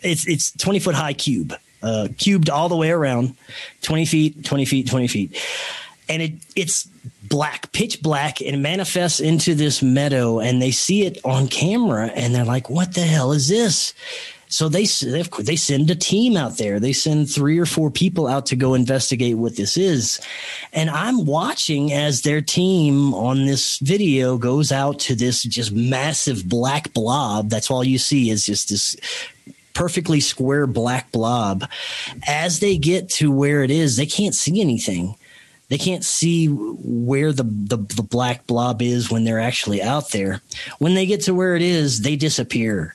it's 0.03 0.27
it's 0.27 0.51
20 0.57 0.79
foot 0.79 0.95
high 0.95 1.13
cube 1.13 1.53
uh 1.81 2.09
cubed 2.17 2.49
all 2.49 2.67
the 2.67 2.75
way 2.75 2.91
around 2.91 3.35
20 3.83 4.05
feet 4.05 4.43
20 4.43 4.65
feet 4.65 4.89
20 4.89 5.07
feet. 5.07 5.41
And 6.09 6.21
it 6.21 6.33
it's 6.57 6.89
black 7.23 7.71
pitch 7.71 8.01
black 8.01 8.41
and 8.41 8.61
manifests 8.61 9.21
into 9.21 9.55
this 9.55 9.81
meadow 9.81 10.41
and 10.41 10.61
they 10.61 10.71
see 10.71 11.05
it 11.05 11.17
on 11.23 11.47
camera 11.47 12.07
and 12.07 12.35
they're 12.35 12.43
like 12.43 12.69
what 12.69 12.93
the 12.95 13.01
hell 13.01 13.31
is 13.31 13.47
this 13.47 13.93
so 14.51 14.67
they 14.69 14.85
they 15.39 15.55
send 15.55 15.89
a 15.89 15.95
team 15.95 16.35
out 16.35 16.57
there. 16.57 16.79
They 16.79 16.93
send 16.93 17.29
three 17.31 17.57
or 17.57 17.65
four 17.65 17.89
people 17.89 18.27
out 18.27 18.45
to 18.47 18.55
go 18.57 18.73
investigate 18.73 19.37
what 19.37 19.55
this 19.55 19.77
is. 19.77 20.19
And 20.73 20.89
I'm 20.89 21.25
watching 21.25 21.93
as 21.93 22.21
their 22.21 22.41
team 22.41 23.13
on 23.13 23.45
this 23.45 23.79
video 23.79 24.37
goes 24.37 24.71
out 24.71 24.99
to 24.99 25.15
this 25.15 25.43
just 25.43 25.71
massive 25.71 26.49
black 26.49 26.93
blob. 26.93 27.49
That's 27.49 27.71
all 27.71 27.83
you 27.83 27.97
see 27.97 28.29
is 28.29 28.45
just 28.45 28.69
this 28.69 28.97
perfectly 29.73 30.19
square 30.19 30.67
black 30.67 31.11
blob. 31.13 31.63
As 32.27 32.59
they 32.59 32.77
get 32.77 33.07
to 33.11 33.31
where 33.31 33.63
it 33.63 33.71
is, 33.71 33.95
they 33.95 34.05
can't 34.05 34.35
see 34.35 34.59
anything 34.59 35.15
They 35.71 35.77
can't 35.77 36.03
see 36.03 36.47
where 36.47 37.31
the, 37.31 37.43
the, 37.43 37.77
the 37.77 38.03
black 38.03 38.45
blob 38.45 38.81
is 38.81 39.09
when 39.09 39.23
they're 39.23 39.39
actually 39.39 39.81
out 39.81 40.11
there. 40.11 40.41
When 40.79 40.95
they 40.95 41.05
get 41.05 41.21
to 41.21 41.33
where 41.33 41.55
it 41.55 41.61
is, 41.61 42.01
they 42.01 42.17
disappear. 42.17 42.93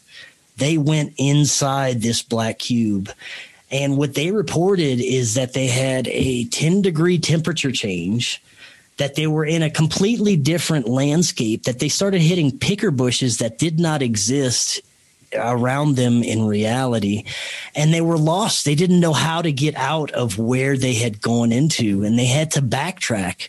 They 0.57 0.79
went 0.79 1.15
inside 1.19 2.01
this 2.01 2.23
black 2.23 2.59
cube. 2.59 3.11
And 3.71 3.97
what 3.97 4.15
they 4.15 4.31
reported 4.31 5.01
is 5.01 5.35
that 5.35 5.53
they 5.53 5.67
had 5.67 6.09
a 6.09 6.45
10 6.47 6.83
degree 6.83 7.19
temperature 7.19 7.73
change, 7.73 8.43
that 8.97 9.17
they 9.17 9.27
were 9.27 9.45
in 9.45 9.63
a 9.63 9.71
completely 9.71 10.37
different 10.37 10.89
landscape, 10.89 11.65
that 11.65 11.81
they 11.81 11.89
started 11.89 12.21
hitting 12.21 12.57
picker 12.59 12.91
bushes 12.91 13.39
that 13.39 13.59
did 13.59 13.79
not 13.79 14.03
exist 14.03 14.81
around 15.35 15.97
them 15.97 16.23
in 16.23 16.47
reality. 16.47 17.25
And 17.75 17.93
they 17.93 18.01
were 18.01 18.19
lost. 18.19 18.65
They 18.65 18.75
didn't 18.75 19.01
know 19.01 19.13
how 19.13 19.43
to 19.43 19.53
get 19.53 19.75
out 19.75 20.11
of 20.13 20.39
where 20.39 20.77
they 20.77 20.95
had 20.95 21.21
gone 21.21 21.53
into 21.53 22.05
and 22.05 22.19
they 22.19 22.27
had 22.27 22.53
to 22.53 22.63
backtrack 22.63 23.49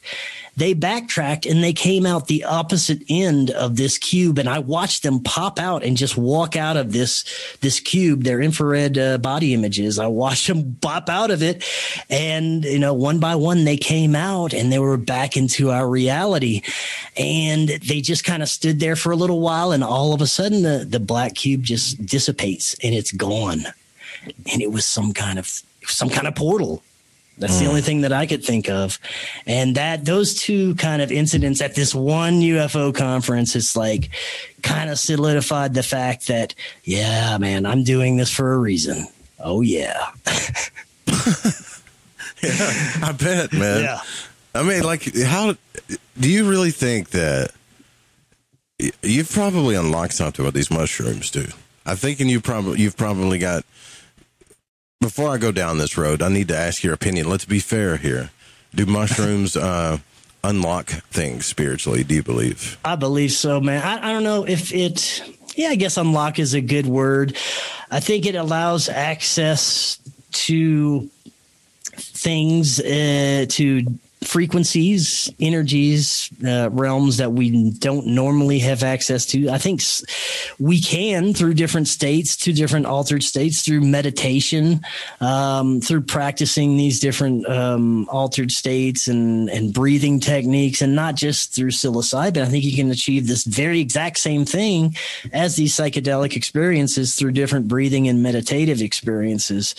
they 0.58 0.74
backtracked 0.74 1.46
and 1.46 1.64
they 1.64 1.72
came 1.72 2.06
out 2.06 2.28
the 2.28 2.44
opposite 2.44 3.04
end 3.10 3.52
of 3.52 3.78
this 3.78 3.98
cube. 4.00 4.40
And 4.40 4.50
i 4.50 4.58
watched 4.58 5.04
them 5.04 5.22
pop 5.22 5.60
out 5.60 5.84
and 5.84 5.96
just 5.96 6.18
walk 6.18 6.56
out 6.56 6.76
of 6.76 6.92
this 6.92 7.24
this 7.62 7.80
cube 7.80 8.24
their 8.24 8.42
infrared 8.42 8.98
uh, 8.98 9.20
body 9.20 9.54
images. 9.54 10.00
I 10.00 10.08
watched 10.08 10.48
them 10.48 10.76
pop 10.82 11.10
out 11.10 11.30
of 11.30 11.44
it. 11.44 11.64
And 12.10 12.66
you 12.66 12.80
know 12.80 12.94
one 12.94 13.20
by 13.20 13.36
one 13.36 13.66
they 13.66 13.78
came 13.78 14.16
out 14.16 14.54
and 14.54 14.72
they 14.72 14.80
were 14.80 14.98
back 14.98 15.38
into 15.38 15.70
our 15.70 15.88
reality. 15.88 16.64
And 17.16 17.70
they 17.70 18.02
just 18.02 18.24
kind 18.24 18.42
of 18.42 18.50
stood 18.50 18.80
there 18.80 18.96
for 18.96 19.12
a 19.12 19.16
little 19.16 19.40
while. 19.40 19.72
And 19.72 19.84
all 19.84 20.14
of 20.14 20.22
a 20.22 20.28
sudden 20.28 20.64
the, 20.64 20.86
the 20.90 21.00
black 21.00 21.36
cube 21.36 21.64
just 21.64 22.04
dissipates 22.04 22.76
and 22.84 22.96
it's 22.96 23.12
gone. 23.12 23.66
And 24.52 24.62
it 24.62 24.72
was 24.72 24.86
some 24.86 25.14
kind 25.14 25.38
of 25.38 25.62
some 25.86 26.10
kind 26.10 26.28
of 26.28 26.36
portal 26.36 26.84
that's 27.38 27.60
the 27.60 27.66
Mm. 27.66 27.70
only 27.70 27.82
thing 27.82 28.02
that 28.02 28.12
I 28.14 28.26
could 28.26 28.44
think 28.44 28.70
of. 28.70 29.00
And 29.46 29.76
that 29.76 30.06
those 30.06 30.34
two 30.36 30.76
kind 30.76 31.02
of 31.02 31.12
incidents 31.12 31.62
at 31.62 31.76
this 31.76 31.94
one 31.94 32.42
UFO 32.42 32.92
conference, 32.94 33.56
it's 33.56 33.76
like 33.76 34.10
kind 34.64 34.90
of 34.90 34.98
solidified 35.00 35.74
the 35.74 35.84
fact 35.84 36.28
that, 36.28 36.54
yeah, 36.84 37.38
man, 37.38 37.66
I'm 37.66 37.84
doing 37.84 38.18
this 38.18 38.30
for 38.32 38.54
a 38.54 38.58
reason. 38.58 39.08
Oh, 39.40 39.62
yeah. 39.62 40.08
yeah, 42.42 42.92
I 43.04 43.14
bet, 43.18 43.54
man. 43.54 43.84
Yeah. 43.84 44.00
I 44.56 44.64
mean, 44.64 44.84
like, 44.84 45.16
how 45.24 45.56
do 46.20 46.30
you 46.30 46.50
really 46.50 46.72
think 46.72 47.10
that 47.12 47.52
you've 49.04 49.32
probably 49.32 49.76
unlocked 49.76 50.14
something 50.14 50.44
with 50.44 50.54
these 50.56 50.72
mushrooms, 50.72 51.30
dude? 51.32 51.54
I'm 51.86 51.96
thinking 51.98 52.28
you 52.28 52.42
probably 52.42 52.82
you've 52.82 52.98
probably 52.98 53.38
got. 53.40 53.64
Before 55.00 55.30
I 55.30 55.38
go 55.38 55.52
down 55.52 55.78
this 55.78 55.98
road, 55.98 56.22
I 56.24 56.30
need 56.30 56.48
to 56.48 56.58
ask 56.58 56.84
your 56.84 56.94
opinion. 56.94 57.30
Let's 57.30 57.46
be 57.46 57.60
fair 57.60 57.98
here. 57.98 58.32
Do 58.74 58.86
mushrooms 58.86 59.56
uh, 59.58 60.00
unlock 60.44 60.90
things 60.90 61.46
spiritually? 61.46 62.04
Do 62.04 62.16
you 62.16 62.24
believe? 62.24 62.78
I 62.84 62.96
believe 62.96 63.32
so, 63.32 63.62
man. 63.62 63.84
I, 63.84 64.10
I 64.10 64.12
don't 64.12 64.24
know 64.24 64.46
if 64.48 64.74
it, 64.74 65.22
yeah, 65.56 65.70
I 65.70 65.76
guess 65.76 65.98
unlock 65.98 66.40
is 66.40 66.56
a 66.56 66.62
good 66.62 66.88
word. 66.88 67.38
I 67.92 68.00
think 68.00 68.26
it 68.26 68.36
allows 68.36 68.90
access 68.90 70.00
to 70.32 71.10
things, 71.94 72.80
uh, 72.80 73.46
to 73.50 73.86
frequencies, 74.24 75.32
energies, 75.40 76.30
uh, 76.46 76.70
realms 76.72 77.18
that 77.18 77.34
we 77.34 77.72
don't 77.72 78.08
normally 78.08 78.60
have 78.60 78.84
access 78.84 79.26
to. 79.28 79.50
I 79.50 79.58
think 79.58 79.82
we 80.60 80.82
can 80.82 81.34
through 81.34 81.54
different 81.54 81.88
states, 81.88 82.36
to 82.38 82.52
different 82.52 82.88
altered 82.88 83.24
states, 83.24 83.62
through 83.62 83.82
meditation, 83.82 84.82
um, 85.22 85.82
through 85.82 86.02
practicing 86.02 86.78
these 86.78 87.00
different 87.00 87.48
um, 87.48 88.08
altered 88.10 88.52
states 88.52 89.08
and 89.08 89.50
and 89.50 89.74
breathing 89.74 90.20
techniques, 90.20 90.82
and 90.82 90.96
not 90.96 91.16
just 91.16 91.54
through 91.54 91.70
psilocybin. 91.72 92.42
I 92.42 92.46
think 92.46 92.64
you 92.64 92.76
can 92.76 92.90
achieve 92.90 93.28
this 93.28 93.44
very 93.44 93.80
exact 93.80 94.18
same 94.18 94.46
thing 94.46 94.96
as 95.32 95.56
these 95.56 95.76
psychedelic 95.76 96.36
experiences 96.36 97.16
through 97.16 97.32
different 97.34 97.68
breathing 97.68 98.08
and 98.08 98.24
meditative 98.24 98.82
experiences. 98.82 99.76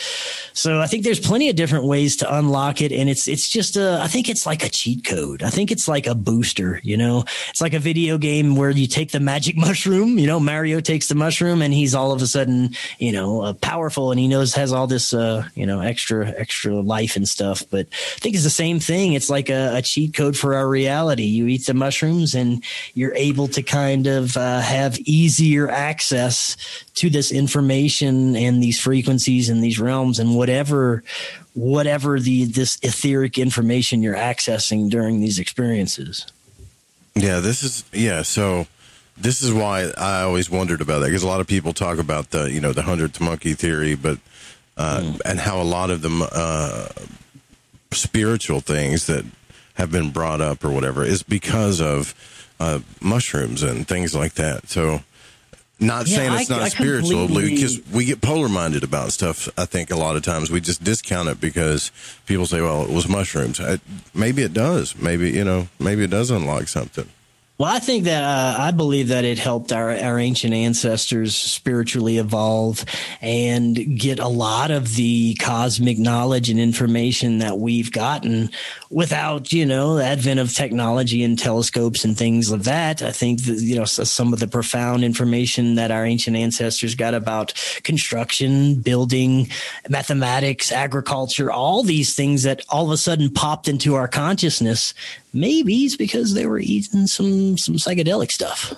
So 0.53 0.81
I 0.81 0.87
think 0.87 1.05
there's 1.05 1.21
plenty 1.21 1.51
of 1.51 1.57
different 1.57 1.85
ways 1.85 2.17
to 2.19 2.37
unlock 2.37 2.81
it, 2.81 2.93
and 2.93 3.11
it's 3.11 3.27
it's 3.27 3.49
just 3.49 3.77
a 3.77 4.01
I 4.01 4.07
think 4.07 4.28
it's 4.29 4.47
like 4.47 4.65
a 4.65 4.69
cheat 4.69 5.05
code. 5.05 5.43
I 5.43 5.51
think 5.51 5.71
it's 5.71 5.89
like 5.89 6.07
a 6.07 6.15
booster. 6.15 6.81
You 6.83 6.97
know, 6.97 7.25
it's 7.51 7.61
like 7.61 7.75
a 7.75 7.79
video 7.79 8.19
game 8.19 8.57
where 8.57 8.71
you 8.71 8.87
take 8.87 9.11
the 9.11 9.21
magic 9.21 9.57
mushroom. 9.69 10.19
You 10.19 10.27
know, 10.27 10.41
Mario 10.41 10.81
takes 10.81 11.09
the 11.09 11.15
mushroom, 11.15 11.63
and 11.63 11.73
he's 11.73 11.95
all 11.95 12.13
of 12.13 12.23
a 12.23 12.27
sudden 12.27 12.71
you 12.99 13.13
know 13.13 13.43
uh, 13.43 13.53
powerful, 13.55 14.11
and 14.11 14.21
he 14.21 14.29
knows 14.29 14.55
has 14.55 14.73
all 14.73 14.87
this 14.87 15.13
uh, 15.13 15.49
you 15.55 15.67
know 15.67 15.81
extra 15.81 16.29
extra 16.29 16.75
life 16.75 17.17
and 17.17 17.29
stuff. 17.29 17.63
But 17.71 17.87
I 17.91 18.19
think 18.21 18.35
it's 18.35 18.45
the 18.45 18.51
same 18.51 18.81
thing. 18.81 19.13
It's 19.13 19.31
like 19.31 19.51
a, 19.51 19.77
a 19.77 19.83
cheat 19.83 20.15
code 20.15 20.37
for 20.37 20.55
our 20.55 20.69
reality. 20.69 21.25
You 21.25 21.47
eat 21.47 21.67
the 21.67 21.75
mushrooms, 21.75 22.35
and 22.35 22.63
you're 22.95 23.15
able 23.15 23.49
to 23.49 23.63
kind 23.63 24.07
of 24.07 24.37
uh, 24.37 24.61
have 24.61 24.99
easier 25.01 25.71
access 25.71 26.57
to 26.95 27.09
this 27.09 27.31
information 27.31 28.35
and 28.35 28.63
these 28.63 28.81
frequencies 28.81 29.49
and 29.49 29.63
these 29.63 29.79
realms 29.79 30.19
and 30.19 30.37
whatever 30.37 31.03
whatever 31.59 32.21
the 32.21 32.45
this 32.45 32.79
etheric 32.83 33.37
information 33.37 34.01
you're 34.01 34.15
accessing 34.15 34.89
during 34.89 35.21
these 35.21 35.41
experiences. 35.41 36.27
Yeah, 37.17 37.41
this 37.41 37.65
is 37.65 37.85
yeah. 37.93 38.23
So 38.23 38.69
this 39.17 39.43
is 39.43 39.53
why 39.53 39.91
I 39.99 40.23
always 40.23 40.49
wondered 40.49 40.81
about 40.81 41.01
that 41.01 41.07
because 41.07 41.25
a 41.25 41.27
lot 41.27 41.41
of 41.41 41.49
people 41.49 41.73
talk 41.73 41.99
about 41.99 42.31
the 42.31 42.45
you 42.45 42.61
know 42.61 42.73
the 42.73 42.83
hundredth 42.83 43.21
monkey 43.21 43.55
theory, 43.55 43.97
but 43.97 44.19
uh, 44.77 45.15
and 45.25 45.41
how 45.41 45.61
a 45.61 45.65
lot 45.65 45.91
of 45.91 46.01
the 46.03 46.29
uh, 46.33 46.89
spiritual 47.91 48.61
things 48.61 49.07
that 49.07 49.25
have 49.75 49.91
been 49.91 50.11
brought 50.11 50.41
up 50.41 50.65
or 50.65 50.71
whatever 50.71 51.05
is 51.05 51.25
because 51.25 51.81
of 51.81 52.15
uh, 52.61 52.79
mushrooms 53.01 53.63
and 53.65 53.87
things 53.87 54.15
like 54.15 54.35
that. 54.35 54.69
So. 54.69 55.01
Not 55.81 56.09
Yeah, 56.09 56.17
saying 56.17 56.33
it's 56.33 56.51
I- 56.51 56.55
not 56.57 56.63
I 56.65 56.69
spiritual 56.71 57.29
because 57.29 57.81
we 57.93 58.05
get 58.05 58.21
polar 58.21 58.49
minded 58.49 58.83
about 58.83 59.13
stuff. 59.13 59.49
I 59.57 59.65
think 59.65 59.93
a 59.93 59.97
lot 59.97 60.17
of 60.17 60.23
times 60.23 60.51
we 60.51 60.61
just 60.61 60.83
discount 60.83 61.29
it 61.29 61.41
because 61.41 61.93
people 62.27 62.47
say, 62.47 62.61
"Well, 62.61 62.83
it 62.83 62.91
was 62.91 63.09
mushrooms." 63.09 63.61
I, 63.61 63.79
maybe 64.13 64.43
it 64.43 64.53
does. 64.53 64.97
Maybe 64.97 65.31
you 65.31 65.45
know. 65.45 65.69
Maybe 65.79 66.03
it 66.03 66.11
does 66.11 66.31
unlock 66.33 66.67
something. 66.67 67.09
Well, 67.59 67.75
I 67.75 67.81
think 67.81 68.05
that 68.05 68.23
uh, 68.23 68.57
I 68.57 68.71
believe 68.71 69.09
that 69.09 69.25
it 69.25 69.41
helped 69.41 69.73
our, 69.73 69.91
our 69.91 70.17
ancient 70.17 70.55
ancestors 70.55 71.35
spiritually 71.35 72.19
evolve 72.19 72.85
and 73.21 73.99
get 73.99 74.21
a 74.21 74.29
lot 74.29 74.71
of 74.71 74.95
the 74.95 75.35
cosmic 75.41 75.99
knowledge 75.99 76.51
and 76.51 76.61
information 76.61 77.39
that 77.39 77.59
we've 77.59 77.91
gotten 77.91 78.51
without, 78.91 79.53
you 79.53 79.67
know, 79.67 79.97
the 79.97 80.05
advent 80.05 80.39
of 80.39 80.55
technology 80.55 81.25
and 81.25 81.37
telescopes 81.37 82.05
and 82.05 82.17
things 82.17 82.53
of 82.53 82.63
that. 82.63 83.03
I 83.03 83.11
think 83.11 83.43
that, 83.47 83.59
you 83.61 83.75
know, 83.75 83.85
some 83.87 84.33
of 84.33 84.39
the 84.39 84.47
profound 84.47 85.03
information 85.03 85.75
that 85.75 85.91
our 85.91 86.07
ancient 86.07 86.37
ancestors 86.37 86.95
got 86.95 87.13
about 87.13 87.55
construction, 87.83 88.77
building, 88.77 89.49
mathematics, 89.89 90.71
agriculture, 90.71 91.51
all 91.51 91.83
these 91.83 92.15
things 92.15 92.45
that 92.45 92.63
all 92.69 92.85
of 92.85 92.93
a 92.93 92.97
sudden 92.97 93.31
popped 93.31 93.67
into 93.67 93.97
our 93.97 94.07
consciousness. 94.07 94.95
Maybe 95.33 95.85
it's 95.85 95.97
because 95.97 96.35
they 96.35 96.47
were 96.47 96.59
eating 96.59 97.07
some 97.07 97.59
some 97.59 97.77
psychedelic 97.77 98.31
stuff. 98.33 98.73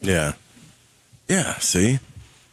Yeah. 0.00 0.32
Yeah. 1.28 1.54
See, 1.58 1.98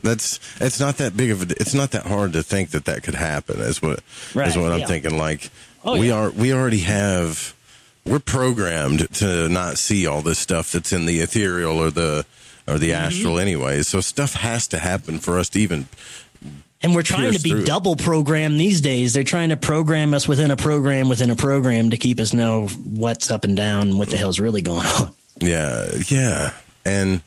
that's 0.04 0.40
it's 0.60 0.80
not 0.80 0.98
that 0.98 1.16
big 1.16 1.32
of 1.32 1.42
a. 1.50 1.56
It's 1.60 1.74
not 1.74 1.92
that 1.92 2.06
hard 2.06 2.34
to 2.34 2.44
think 2.44 2.72
that 2.72 2.86
that 2.86 3.04
could 3.04 3.16
happen. 3.16 3.60
Is 3.62 3.82
what 3.82 4.00
is 4.00 4.36
Right, 4.36 4.56
what 4.58 4.72
I'm 4.72 4.88
thinking. 4.88 5.18
Like 5.18 5.50
Oh, 5.84 6.00
we 6.00 6.10
yeah. 6.10 6.16
are. 6.16 6.30
We 6.32 6.54
already 6.54 6.80
have. 6.80 7.54
We're 8.06 8.20
programmed 8.20 9.14
to 9.16 9.48
not 9.50 9.78
see 9.78 10.08
all 10.08 10.22
this 10.22 10.40
stuff 10.40 10.72
that's 10.72 10.92
in 10.92 11.06
the 11.06 11.20
ethereal 11.20 11.78
or 11.78 11.92
the 11.92 12.26
or 12.68 12.78
the 12.78 12.90
Mm-hmm. 12.92 13.06
astral 13.06 13.40
anyway. 13.40 13.82
So 13.84 14.02
stuff 14.02 14.34
has 14.34 14.68
to 14.70 14.80
happen 14.80 15.20
for 15.20 15.38
us 15.40 15.50
to 15.50 15.60
even. 15.60 15.88
And 16.84 16.96
we're 16.96 17.04
trying 17.04 17.34
to 17.34 17.40
be 17.40 17.52
through. 17.52 17.66
double 17.66 17.96
programmed 17.96 18.60
these 18.60 18.82
days. 18.82 19.14
They're 19.14 19.24
trying 19.24 19.50
to 19.50 19.58
program 19.58 20.14
us 20.16 20.28
within 20.28 20.50
a 20.50 20.58
program 20.58 21.10
within 21.10 21.30
a 21.30 21.36
program 21.36 21.92
to 21.92 21.98
keep 21.98 22.20
us 22.20 22.34
know 22.34 22.68
what's 22.68 23.30
up 23.30 23.44
and 23.44 23.56
down, 23.56 23.98
what 24.00 24.10
the 24.10 24.18
hell's 24.18 24.40
really 24.40 24.62
going 24.62 24.86
on. 24.86 25.14
Yeah, 25.44 25.88
yeah, 26.08 26.54
and 26.86 27.22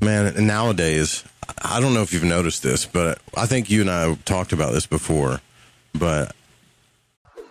man, 0.00 0.46
nowadays 0.46 1.24
I 1.62 1.80
don't 1.80 1.94
know 1.94 2.02
if 2.02 2.12
you've 2.12 2.24
noticed 2.24 2.62
this, 2.62 2.86
but 2.86 3.20
I 3.36 3.46
think 3.46 3.70
you 3.70 3.80
and 3.80 3.90
I 3.90 4.14
talked 4.24 4.52
about 4.52 4.72
this 4.72 4.86
before, 4.86 5.40
but 5.94 6.34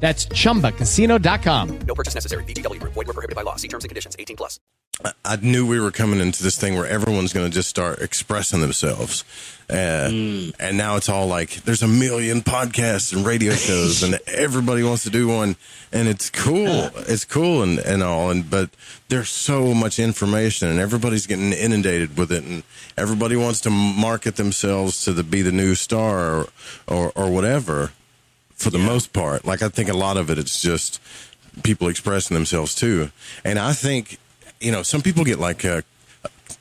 That's 0.00 0.26
chumbacasino.com. 0.26 1.78
No 1.80 1.94
purchase 1.94 2.14
necessary. 2.14 2.44
VGW 2.44 2.80
Group. 2.80 2.92
Void 2.94 3.08
were 3.08 3.14
prohibited 3.14 3.36
by 3.36 3.42
law. 3.42 3.56
See 3.56 3.68
terms 3.68 3.84
and 3.84 3.88
conditions. 3.90 4.14
18 4.18 4.36
plus. 4.36 4.60
I- 5.04 5.12
I 5.24 5.36
knew 5.36 5.64
we 5.66 5.78
were 5.78 5.90
coming 5.92 6.18
into 6.20 6.42
this 6.42 6.56
thing 6.58 6.74
where 6.76 6.86
everyone's 6.86 7.32
going 7.32 7.48
to 7.48 7.54
just 7.54 7.68
start 7.68 8.00
expressing 8.00 8.60
themselves. 8.60 9.24
Uh, 9.70 10.08
And 10.58 10.76
now 10.76 10.96
it's 10.96 11.08
all 11.08 11.26
like 11.26 11.62
there's 11.64 11.82
a 11.82 11.88
million 11.88 12.40
podcasts 12.42 13.12
and 13.12 13.24
radio 13.26 13.52
shows, 13.54 14.02
and 14.02 14.18
everybody 14.26 14.82
wants 14.82 15.02
to 15.04 15.10
do 15.10 15.28
one, 15.28 15.56
and 15.92 16.08
it's 16.08 16.30
cool. 16.30 16.90
It's 17.06 17.24
cool 17.24 17.62
and, 17.62 17.78
and 17.78 18.02
all, 18.02 18.30
and 18.30 18.48
but 18.48 18.70
there's 19.08 19.28
so 19.28 19.74
much 19.74 19.98
information, 19.98 20.68
and 20.68 20.78
everybody's 20.80 21.26
getting 21.26 21.52
inundated 21.52 22.16
with 22.16 22.32
it, 22.32 22.44
and 22.44 22.62
everybody 22.96 23.36
wants 23.36 23.60
to 23.62 23.70
market 23.70 24.36
themselves 24.36 25.04
to 25.04 25.12
the 25.12 25.22
be 25.22 25.42
the 25.42 25.52
new 25.52 25.74
star 25.74 26.18
or 26.34 26.46
or, 26.86 27.12
or 27.14 27.30
whatever. 27.30 27.92
For 28.58 28.70
the 28.70 28.78
most 28.78 29.12
part, 29.12 29.44
like 29.44 29.62
I 29.62 29.68
think 29.68 29.88
a 29.88 29.96
lot 29.96 30.16
of 30.16 30.30
it, 30.30 30.38
it's 30.38 30.60
just 30.60 31.00
people 31.62 31.88
expressing 31.88 32.34
themselves 32.34 32.74
too, 32.74 33.10
and 33.44 33.58
I 33.58 33.72
think 33.72 34.18
you 34.60 34.72
know 34.72 34.82
some 34.82 35.00
people 35.00 35.24
get 35.24 35.38
like 35.38 35.64
uh, 35.64 35.82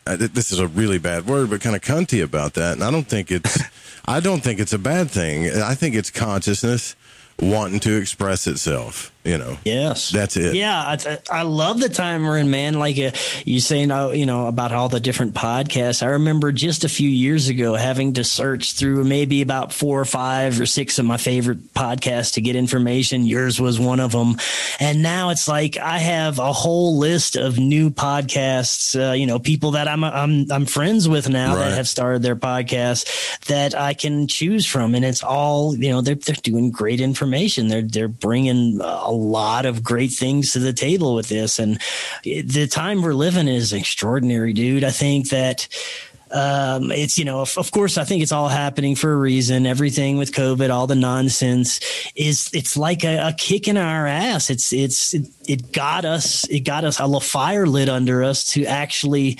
uh, 0.05 0.15
this 0.17 0.51
is 0.51 0.59
a 0.59 0.67
really 0.67 0.97
bad 0.97 1.27
word, 1.27 1.49
but 1.49 1.61
kind 1.61 1.75
of 1.75 1.81
cunty 1.81 2.23
about 2.23 2.53
that. 2.53 2.73
And 2.73 2.83
I 2.83 2.91
don't 2.91 3.07
think 3.07 3.31
it's, 3.31 3.61
I 4.05 4.19
don't 4.19 4.41
think 4.41 4.59
it's 4.59 4.73
a 4.73 4.79
bad 4.79 5.11
thing. 5.11 5.49
I 5.61 5.75
think 5.75 5.95
it's 5.95 6.09
consciousness 6.09 6.95
wanting 7.39 7.79
to 7.81 7.97
express 7.97 8.47
itself. 8.47 9.11
You 9.27 9.37
know. 9.37 9.57
Yes. 9.65 10.09
That's 10.09 10.37
it. 10.37 10.55
Yeah, 10.55 10.73
I, 10.79 11.19
I 11.29 11.41
love 11.41 11.81
the 11.81 11.89
time 11.89 12.23
we're 12.23 12.37
in, 12.37 12.49
man. 12.49 12.79
Like 12.79 12.97
uh, 12.97 13.11
you 13.43 13.59
saying, 13.59 13.91
uh, 13.91 14.09
you 14.11 14.25
know, 14.25 14.47
about 14.47 14.71
all 14.71 14.87
the 14.87 15.01
different 15.01 15.33
podcasts. 15.33 16.01
I 16.01 16.11
remember 16.11 16.53
just 16.53 16.85
a 16.85 16.89
few 16.89 17.09
years 17.09 17.49
ago 17.49 17.73
having 17.75 18.13
to 18.13 18.23
search 18.23 18.73
through 18.73 19.03
maybe 19.03 19.41
about 19.41 19.73
four 19.73 19.99
or 19.99 20.05
five 20.05 20.59
or 20.61 20.65
six 20.65 20.97
of 20.97 21.05
my 21.05 21.17
favorite 21.17 21.73
podcasts 21.73 22.33
to 22.35 22.41
get 22.41 22.55
information. 22.55 23.25
Yours 23.25 23.59
was 23.59 23.79
one 23.81 23.99
of 23.99 24.13
them, 24.13 24.35
and 24.79 25.03
now 25.03 25.29
it's 25.31 25.47
like 25.49 25.75
I 25.77 25.97
have 25.97 26.39
a 26.39 26.53
whole 26.53 26.97
list 26.97 27.35
of 27.35 27.59
new 27.59 27.89
podcasts. 27.89 28.95
Uh, 28.97 29.13
you 29.13 29.25
know, 29.25 29.39
people 29.39 29.71
that 29.71 29.87
I'm 29.89 30.03
I'm 30.05 30.49
I'm 30.51 30.65
friends 30.65 31.09
with 31.09 31.27
now 31.27 31.55
Right. 31.55 31.65
that 31.69 31.75
have 31.77 31.87
started 31.89 32.21
their 32.21 32.35
podcasts 32.37 33.05
that 33.47 33.75
I 33.75 33.93
can 33.93 34.27
choose 34.27 34.65
from, 34.65 34.95
and 34.95 35.03
it's 35.03 35.21
all 35.23 35.75
you 35.75 35.89
know. 35.89 35.99
They're 36.01 36.15
they're 36.15 36.35
doing 36.41 36.71
great 36.71 37.01
information. 37.01 37.67
They're 37.67 37.81
they're 37.81 38.07
bringing 38.07 38.79
a 38.81 39.16
lot 39.17 39.65
of 39.65 39.83
great 39.83 40.11
things 40.11 40.53
to 40.53 40.59
the 40.59 40.73
table 40.73 41.15
with 41.15 41.29
this, 41.29 41.59
and 41.59 41.79
the 42.23 42.67
time 42.67 43.01
we're 43.01 43.13
living 43.13 43.47
is 43.47 43.73
extraordinary, 43.73 44.53
dude. 44.53 44.83
I 44.83 44.91
think 44.91 45.29
that. 45.29 45.67
Um, 46.29 46.91
it's 46.91 47.17
you 47.17 47.23
know, 47.23 47.39
of, 47.39 47.57
of 47.57 47.71
course, 47.71 47.97
I 47.97 48.03
think 48.03 48.21
it's 48.21 48.33
all 48.33 48.49
happening 48.49 48.97
for 48.97 49.13
a 49.13 49.15
reason. 49.15 49.65
Everything 49.65 50.17
with 50.17 50.33
COVID, 50.33 50.69
all 50.69 50.85
the 50.85 50.93
nonsense 50.93 51.79
is 52.17 52.49
it's 52.51 52.75
like 52.75 53.05
a, 53.05 53.29
a 53.29 53.31
kick 53.31 53.69
in 53.69 53.77
our 53.77 54.05
ass. 54.05 54.49
It's 54.49 54.73
it's 54.73 55.13
it, 55.13 55.25
it 55.47 55.71
got 55.71 56.03
us 56.03 56.43
it 56.49 56.65
got 56.65 56.83
us 56.83 56.99
a 56.99 57.05
little 57.05 57.21
fire 57.21 57.65
lit 57.65 57.87
under 57.87 58.25
us 58.25 58.43
to 58.51 58.65
actually 58.65 59.37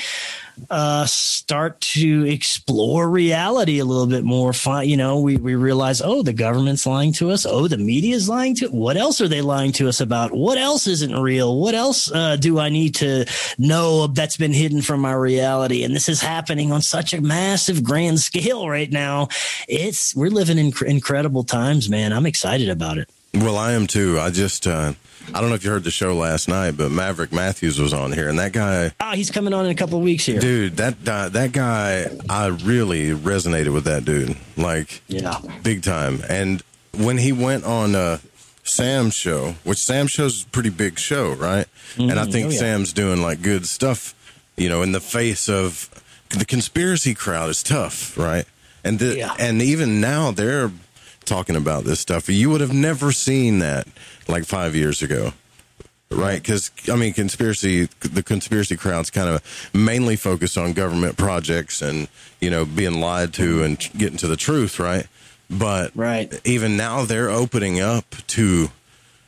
uh, 0.70 1.06
start 1.06 1.80
to 1.82 2.26
explore 2.28 3.10
reality 3.10 3.80
a 3.80 3.86
little 3.86 4.08
bit 4.08 4.24
more. 4.24 4.54
Fi- 4.54 4.84
You 4.84 4.98
know, 4.98 5.20
we, 5.20 5.38
we 5.38 5.56
realize, 5.56 6.02
oh, 6.02 6.22
the 6.24 6.34
government's 6.34 6.86
lying 6.86 7.14
to 7.14 7.32
us. 7.32 7.46
Oh, 7.46 7.68
the 7.68 7.78
media 7.78 8.16
is 8.16 8.28
lying 8.30 8.56
to. 8.56 8.68
What 8.70 8.98
else 8.98 9.22
are 9.22 9.28
they 9.28 9.42
lying 9.42 9.72
to 9.74 9.88
us 9.88 10.00
about? 10.02 10.32
What 10.32 10.58
else 10.58 10.88
isn't 10.88 11.16
real? 11.16 11.60
What 11.60 11.76
else 11.76 12.12
uh, 12.12 12.36
do 12.36 12.60
I 12.60 12.70
need 12.70 12.96
to 12.96 13.26
know 13.58 14.08
that's 14.08 14.38
been 14.38 14.54
hidden 14.54 14.82
from 14.82 15.00
my 15.02 15.14
reality? 15.14 15.84
And 15.84 15.96
this 15.96 16.10
is 16.10 16.22
happening 16.22 16.72
on 16.72 16.82
such 16.82 17.14
a 17.14 17.22
massive, 17.22 17.84
grand 17.84 18.20
scale 18.20 18.70
right 18.70 18.92
now. 18.92 19.28
It's 19.68 20.16
we're 20.16 20.30
living 20.32 20.58
in 20.58 20.72
inc- 20.72 20.86
incredible 20.88 21.44
times, 21.44 21.90
man. 21.90 22.14
I'm 22.14 22.26
excited 22.26 22.70
about 22.70 22.98
it. 22.98 23.10
Well, 23.34 23.58
I 23.58 23.74
am 23.74 23.88
too. 23.88 24.20
I 24.20 24.32
just, 24.32 24.66
uh, 24.66 24.94
I 25.34 25.42
don't 25.42 25.50
know 25.50 25.56
if 25.56 25.64
you 25.64 25.72
heard 25.72 25.84
the 25.84 25.92
show 25.92 26.16
last 26.16 26.48
night, 26.48 26.78
but 26.78 26.90
Maverick 26.92 27.32
Matthews 27.34 27.80
was 27.80 27.94
on 27.94 28.12
here, 28.14 28.30
and 28.30 28.40
that 28.40 28.54
guy, 28.54 28.92
Ah, 29.00 29.14
he's 29.14 29.30
coming 29.30 29.54
on 29.54 29.66
in 29.66 29.72
a 29.72 29.76
couple 29.76 29.98
of 29.98 30.04
weeks 30.04 30.26
here. 30.26 30.40
dude, 30.40 30.78
that 30.78 30.96
uh, 31.08 31.30
that 31.30 31.52
guy, 31.52 32.06
I 32.30 32.48
really 32.48 33.10
resonated 33.12 33.74
with 33.74 33.84
that 33.86 34.06
dude, 34.06 34.38
like, 34.56 35.02
yeah, 35.08 35.40
big 35.64 35.84
time. 35.84 36.22
And 36.30 36.64
when 36.98 37.18
he 37.18 37.32
went 37.32 37.66
on 37.66 37.94
uh, 37.96 38.20
Sam's 38.64 39.16
show, 39.16 39.56
which 39.64 39.78
Sam's 39.80 40.12
show's 40.12 40.44
a 40.44 40.48
pretty 40.48 40.70
big 40.70 40.98
show, 41.00 41.34
right? 41.34 41.68
And 41.98 42.14
I 42.20 42.26
Mhm. 42.26 42.32
think 42.32 42.48
Oh, 42.48 42.50
yeah. 42.52 42.60
Sam's 42.60 42.94
doing 42.94 43.22
like 43.22 43.42
good 43.42 43.66
stuff, 43.68 44.14
you 44.56 44.70
know, 44.70 44.82
in 44.82 44.92
the 44.92 45.00
face 45.02 45.48
of 45.50 45.90
the 46.30 46.46
conspiracy 46.46 47.14
crowd 47.14 47.50
is 47.50 47.64
tough, 47.64 48.18
right? 48.18 48.46
And 48.84 49.00
the, 49.00 49.34
and 49.40 49.62
even 49.62 50.00
now 50.02 50.32
they're 50.32 50.72
talking 51.28 51.56
about 51.56 51.84
this 51.84 52.00
stuff. 52.00 52.30
You 52.30 52.50
would 52.50 52.62
have 52.62 52.74
never 52.74 53.12
seen 53.12 53.60
that 53.60 53.88
like 54.28 54.46
five 54.46 54.76
years 54.76 55.02
ago. 55.02 55.34
Right, 56.10 56.42
because 56.42 56.72
I 56.90 56.96
mean, 56.96 57.12
conspiracy. 57.12 57.90
The 58.00 58.24
conspiracy 58.24 58.78
crowd's 58.78 59.10
kind 59.10 59.28
of 59.30 59.70
mainly 59.74 60.16
focused 60.16 60.58
on 60.58 60.72
government 60.72 61.18
projects 61.18 61.82
and 61.82 62.08
you 62.40 62.50
know 62.50 62.64
being 62.64 63.02
lied 63.02 63.34
to 63.34 63.62
and 63.64 63.78
getting 63.98 64.18
to 64.20 64.28
the 64.28 64.38
truth, 64.38 64.80
right? 64.80 65.06
But 65.50 65.92
right, 65.96 66.34
even 66.46 66.78
now 66.78 67.04
they're 67.04 67.30
opening 67.30 67.82
up 67.82 68.06
to 68.28 68.70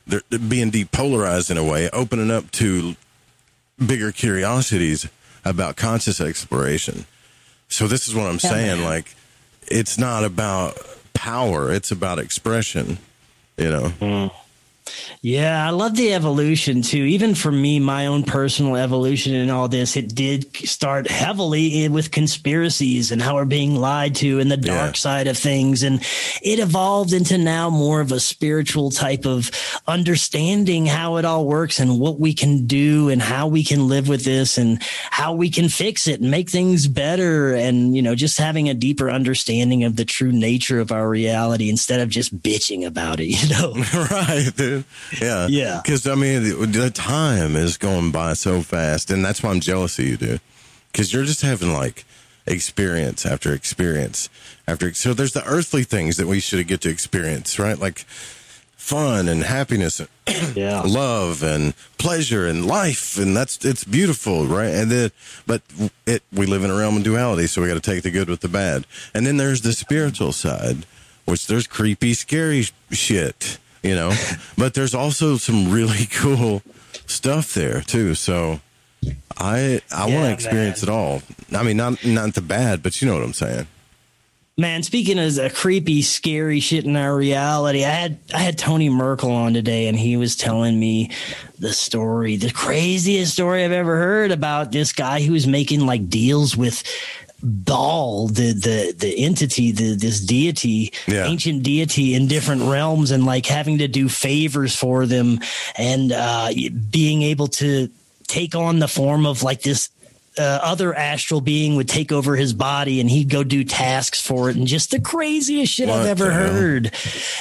they're 0.08 0.22
they're 0.30 0.40
being 0.40 0.72
depolarized 0.72 1.52
in 1.52 1.58
a 1.58 1.66
way, 1.66 1.90
opening 1.92 2.32
up 2.32 2.50
to 2.52 2.96
bigger 3.86 4.14
curiosities 4.14 5.06
about 5.44 5.76
conscious 5.76 6.22
exploration. 6.22 7.06
So 7.68 7.88
this 7.88 8.08
is 8.08 8.16
what 8.16 8.28
I'm 8.28 8.40
Yeah, 8.42 8.52
saying. 8.52 8.78
man. 8.80 8.84
Like, 8.86 9.16
it's 9.68 9.98
not 9.98 10.24
about 10.24 10.78
power; 11.20 11.72
it's 11.72 11.91
about 11.91 12.18
expression. 12.18 12.98
You 13.58 13.70
know. 13.70 13.90
Hmm. 13.90 14.49
Yeah, 15.22 15.68
I 15.68 15.72
love 15.72 15.95
the 15.95 16.14
evolution 16.14 16.82
too. 16.82 17.03
Even 17.03 17.36
for 17.36 17.52
me, 17.52 17.80
my 17.80 18.07
own 18.07 18.24
personal 18.24 18.78
evolution 18.78 19.34
in 19.34 19.49
all 19.49 19.68
this, 19.68 19.98
it 19.98 20.16
did 20.16 20.56
start 20.56 21.10
heavily 21.10 21.88
with 21.90 22.11
conspiracies 22.11 23.11
and 23.11 23.22
how 23.22 23.36
we're 23.36 23.45
being 23.45 23.76
lied 23.76 24.16
to 24.16 24.40
and 24.40 24.49
the 24.49 24.57
dark 24.57 24.95
side 24.95 25.28
of 25.28 25.38
things. 25.38 25.84
And 25.84 26.02
it 26.41 26.60
evolved 26.60 27.14
into 27.14 27.38
now 27.38 27.70
more 27.70 28.02
of 28.02 28.11
a 28.11 28.20
spiritual 28.20 28.91
type 28.91 29.26
of 29.26 29.52
understanding 29.88 30.86
how 30.86 31.18
it 31.18 31.26
all 31.26 31.45
works 31.45 31.80
and 31.80 31.99
what 31.99 32.20
we 32.20 32.34
can 32.34 32.66
do 32.66 33.10
and 33.10 33.22
how 33.22 33.48
we 33.48 33.64
can 33.64 33.88
live 33.88 34.07
with 34.07 34.24
this 34.24 34.57
and 34.57 34.82
how 35.11 35.34
we 35.34 35.49
can 35.49 35.70
fix 35.70 36.07
it 36.07 36.22
and 36.22 36.32
make 36.32 36.49
things 36.49 36.88
better. 36.88 37.53
And, 37.53 37.95
you 37.95 38.02
know, 38.02 38.16
just 38.16 38.38
having 38.38 38.70
a 38.70 38.74
deeper 38.74 39.10
understanding 39.10 39.84
of 39.84 39.95
the 39.95 40.06
true 40.06 40.32
nature 40.32 40.80
of 40.80 40.91
our 40.91 41.10
reality 41.10 41.70
instead 41.70 41.99
of 41.99 42.10
just 42.10 42.38
bitching 42.41 42.86
about 42.86 43.20
it, 43.20 43.26
you 43.28 43.49
know? 43.49 43.74
right, 44.11 44.49
dude. 44.56 44.79
Yeah. 45.22 45.48
Yeah. 45.48 45.82
Because, 45.84 46.08
I 46.08 46.16
mean, 46.16 46.72
the, 46.72 46.92
time 46.94 47.56
is 47.56 47.78
going 47.78 48.12
by 48.12 48.34
so 48.34 48.62
fast. 48.62 49.12
And 49.12 49.24
that's 49.24 49.44
why 49.44 49.52
I'm 49.52 49.60
jealous 49.60 50.00
of 50.00 50.06
you, 50.06 50.18
dude. 50.18 50.42
Because 50.92 51.14
you're 51.14 51.26
just 51.26 51.42
having 51.42 51.74
like 51.74 52.06
experience 52.46 53.26
after 53.26 53.54
experience 53.54 54.30
after. 54.68 54.94
So 54.94 55.14
there's 55.14 55.34
the 55.34 55.46
earthly 55.46 55.84
things 55.84 56.18
that 56.18 56.28
we 56.28 56.40
should 56.40 56.68
get 56.68 56.82
to 56.82 56.90
experience, 56.90 57.60
right? 57.60 57.78
Like 57.78 58.06
fun 58.90 59.28
and 59.28 59.44
happiness, 59.44 60.02
yeah, 60.56 60.82
love 60.82 61.44
and 61.44 61.76
pleasure 62.00 62.48
and 62.48 62.66
life, 62.66 63.18
and 63.20 63.38
that's 63.38 63.64
it's 63.64 63.84
beautiful, 63.84 64.48
right? 64.48 64.74
And 64.74 64.90
then, 64.90 65.12
but 65.46 65.62
it 66.08 66.24
we 66.34 66.48
live 66.48 66.64
in 66.64 66.72
a 66.72 66.76
realm 66.76 66.98
of 66.98 67.04
duality, 67.04 67.46
so 67.46 67.62
we 67.62 67.68
got 67.68 67.76
to 67.76 67.80
take 67.80 68.02
the 68.02 68.10
good 68.10 68.30
with 68.30 68.40
the 68.40 68.48
bad. 68.48 68.88
And 69.14 69.28
then 69.28 69.38
there's 69.38 69.62
the 69.62 69.74
spiritual 69.74 70.32
side, 70.32 70.88
which 71.26 71.46
there's 71.46 71.68
creepy, 71.68 72.16
scary 72.16 72.66
shit, 72.90 73.60
you 73.84 73.96
know. 73.96 74.14
but 74.58 74.74
there's 74.74 74.94
also 74.94 75.38
some 75.38 75.72
really 75.72 76.06
cool 76.12 76.62
stuff 77.06 77.54
there 77.54 77.82
too. 77.82 78.16
So 78.16 78.60
I 79.38 79.82
I 79.92 80.10
want 80.10 80.26
to 80.26 80.34
experience 80.34 80.84
it 80.84 80.90
all. 80.90 81.22
I 81.56 81.64
mean, 81.64 81.78
not 81.78 82.04
not 82.06 82.34
the 82.34 82.42
bad, 82.42 82.84
but 82.84 83.02
you 83.02 83.08
know 83.08 83.16
what 83.16 83.24
I'm 83.24 83.34
saying. 83.34 83.68
Man, 84.58 84.84
speaking 84.84 85.18
of 85.18 85.38
a 85.38 85.50
creepy, 85.50 86.02
scary 86.02 86.60
shit 86.60 86.84
in 86.84 86.98
our 86.98 87.16
reality, 87.16 87.86
I 87.86 87.92
had 87.92 88.20
I 88.34 88.40
had 88.40 88.58
Tony 88.58 88.90
Merkel 88.90 89.32
on 89.32 89.54
today, 89.54 89.88
and 89.88 89.98
he 89.98 90.18
was 90.18 90.36
telling 90.36 90.78
me 90.78 91.12
the 91.60 91.72
story, 91.72 92.36
the 92.36 92.52
craziest 92.52 93.32
story 93.32 93.64
I've 93.64 93.72
ever 93.72 93.96
heard 93.96 94.32
about 94.32 94.74
this 94.74 94.92
guy 94.92 95.22
who 95.22 95.32
was 95.32 95.48
making 95.48 95.86
like 95.86 96.10
deals 96.10 96.58
with 96.58 96.84
Baal, 97.41 98.28
the 98.28 98.53
the 98.53 98.94
the 98.98 99.26
entity, 99.26 99.72
the 99.72 99.95
this 99.95 100.20
deity, 100.20 100.91
ancient 101.07 101.64
deity 101.64 102.14
in 102.14 102.28
different 102.28 102.64
realms, 102.64 103.11
and 103.11 103.26
like 103.26 103.45
having 103.45 103.78
to 103.80 103.88
do 103.88 104.10
favors 104.10 104.76
for 104.76 105.06
them, 105.06 105.40
and 105.78 106.11
uh, 106.11 106.49
being 106.90 107.22
able 107.22 107.48
to 107.48 107.90
take 108.28 108.56
on 108.56 108.80
the 108.80 108.88
form 108.88 109.26
of 109.26 109.41
like 109.41 109.61
this 109.61 109.90
uh, 110.38 110.60
other 110.61 110.94
astral 110.94 111.41
being 111.41 111.76
would 111.76 111.90
take 111.90 112.11
over 112.11 112.36
his 112.36 112.53
body 112.53 113.02
and 113.02 113.10
he'd 113.10 113.30
go 113.30 113.44
do 113.44 113.64
tasks 113.64 114.22
for 114.26 114.49
it 114.49 114.56
and 114.56 114.68
just 114.68 114.91
the 114.91 114.99
craziest 114.99 115.74
shit 115.74 115.90
What 115.90 115.99
I've 115.99 116.06
ever 116.07 116.32
heard. 116.32 116.91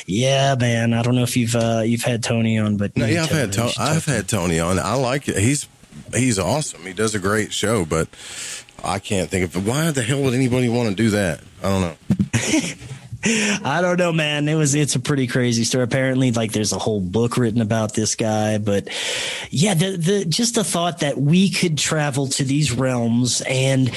Yeah, 0.06 0.56
man. 0.58 0.92
I 0.94 1.02
don't 1.02 1.14
know 1.14 1.22
if 1.22 1.36
you've 1.36 1.54
uh, 1.54 1.82
you've 1.84 2.02
had 2.02 2.22
Tony 2.24 2.58
on, 2.58 2.76
but 2.76 2.96
No, 2.96 3.06
yeah, 3.06 3.24
I've 3.24 3.30
had 3.30 3.52
Tony, 3.52 3.72
I've 3.78 4.04
had 4.06 4.28
Tony 4.28 4.58
on. 4.58 4.78
I 4.78 4.94
like 4.94 5.28
it. 5.28 5.36
He's 5.36 5.68
he's 6.14 6.38
awesome. 6.38 6.82
He 6.82 6.92
does 6.92 7.14
a 7.14 7.18
great 7.18 7.52
show, 7.52 7.84
but 7.84 8.08
I 8.82 8.98
can't 8.98 9.28
think 9.28 9.54
of 9.54 9.66
why 9.66 9.90
the 9.90 10.02
hell 10.02 10.22
would 10.22 10.34
anybody 10.34 10.68
want 10.68 10.90
to 10.90 10.94
do 10.94 11.10
that. 11.10 11.40
I 11.62 11.68
don't 11.68 11.80
know. 11.80 11.96
I 13.64 13.80
don't 13.82 13.98
know, 13.98 14.12
man. 14.12 14.48
It 14.48 14.54
was 14.54 14.76
it's 14.76 14.94
a 14.94 15.00
pretty 15.00 15.26
crazy 15.26 15.64
story. 15.64 15.82
Apparently, 15.82 16.30
like 16.30 16.52
there's 16.52 16.72
a 16.72 16.78
whole 16.78 17.00
book 17.00 17.36
written 17.36 17.60
about 17.60 17.92
this 17.92 18.14
guy, 18.14 18.58
but 18.58 18.88
yeah, 19.50 19.74
the 19.74 19.96
the 19.96 20.24
just 20.24 20.54
the 20.54 20.62
thought 20.62 21.00
that 21.00 21.18
we 21.18 21.50
could 21.50 21.76
travel 21.76 22.28
to 22.28 22.44
these 22.44 22.70
realms 22.70 23.42
and 23.42 23.90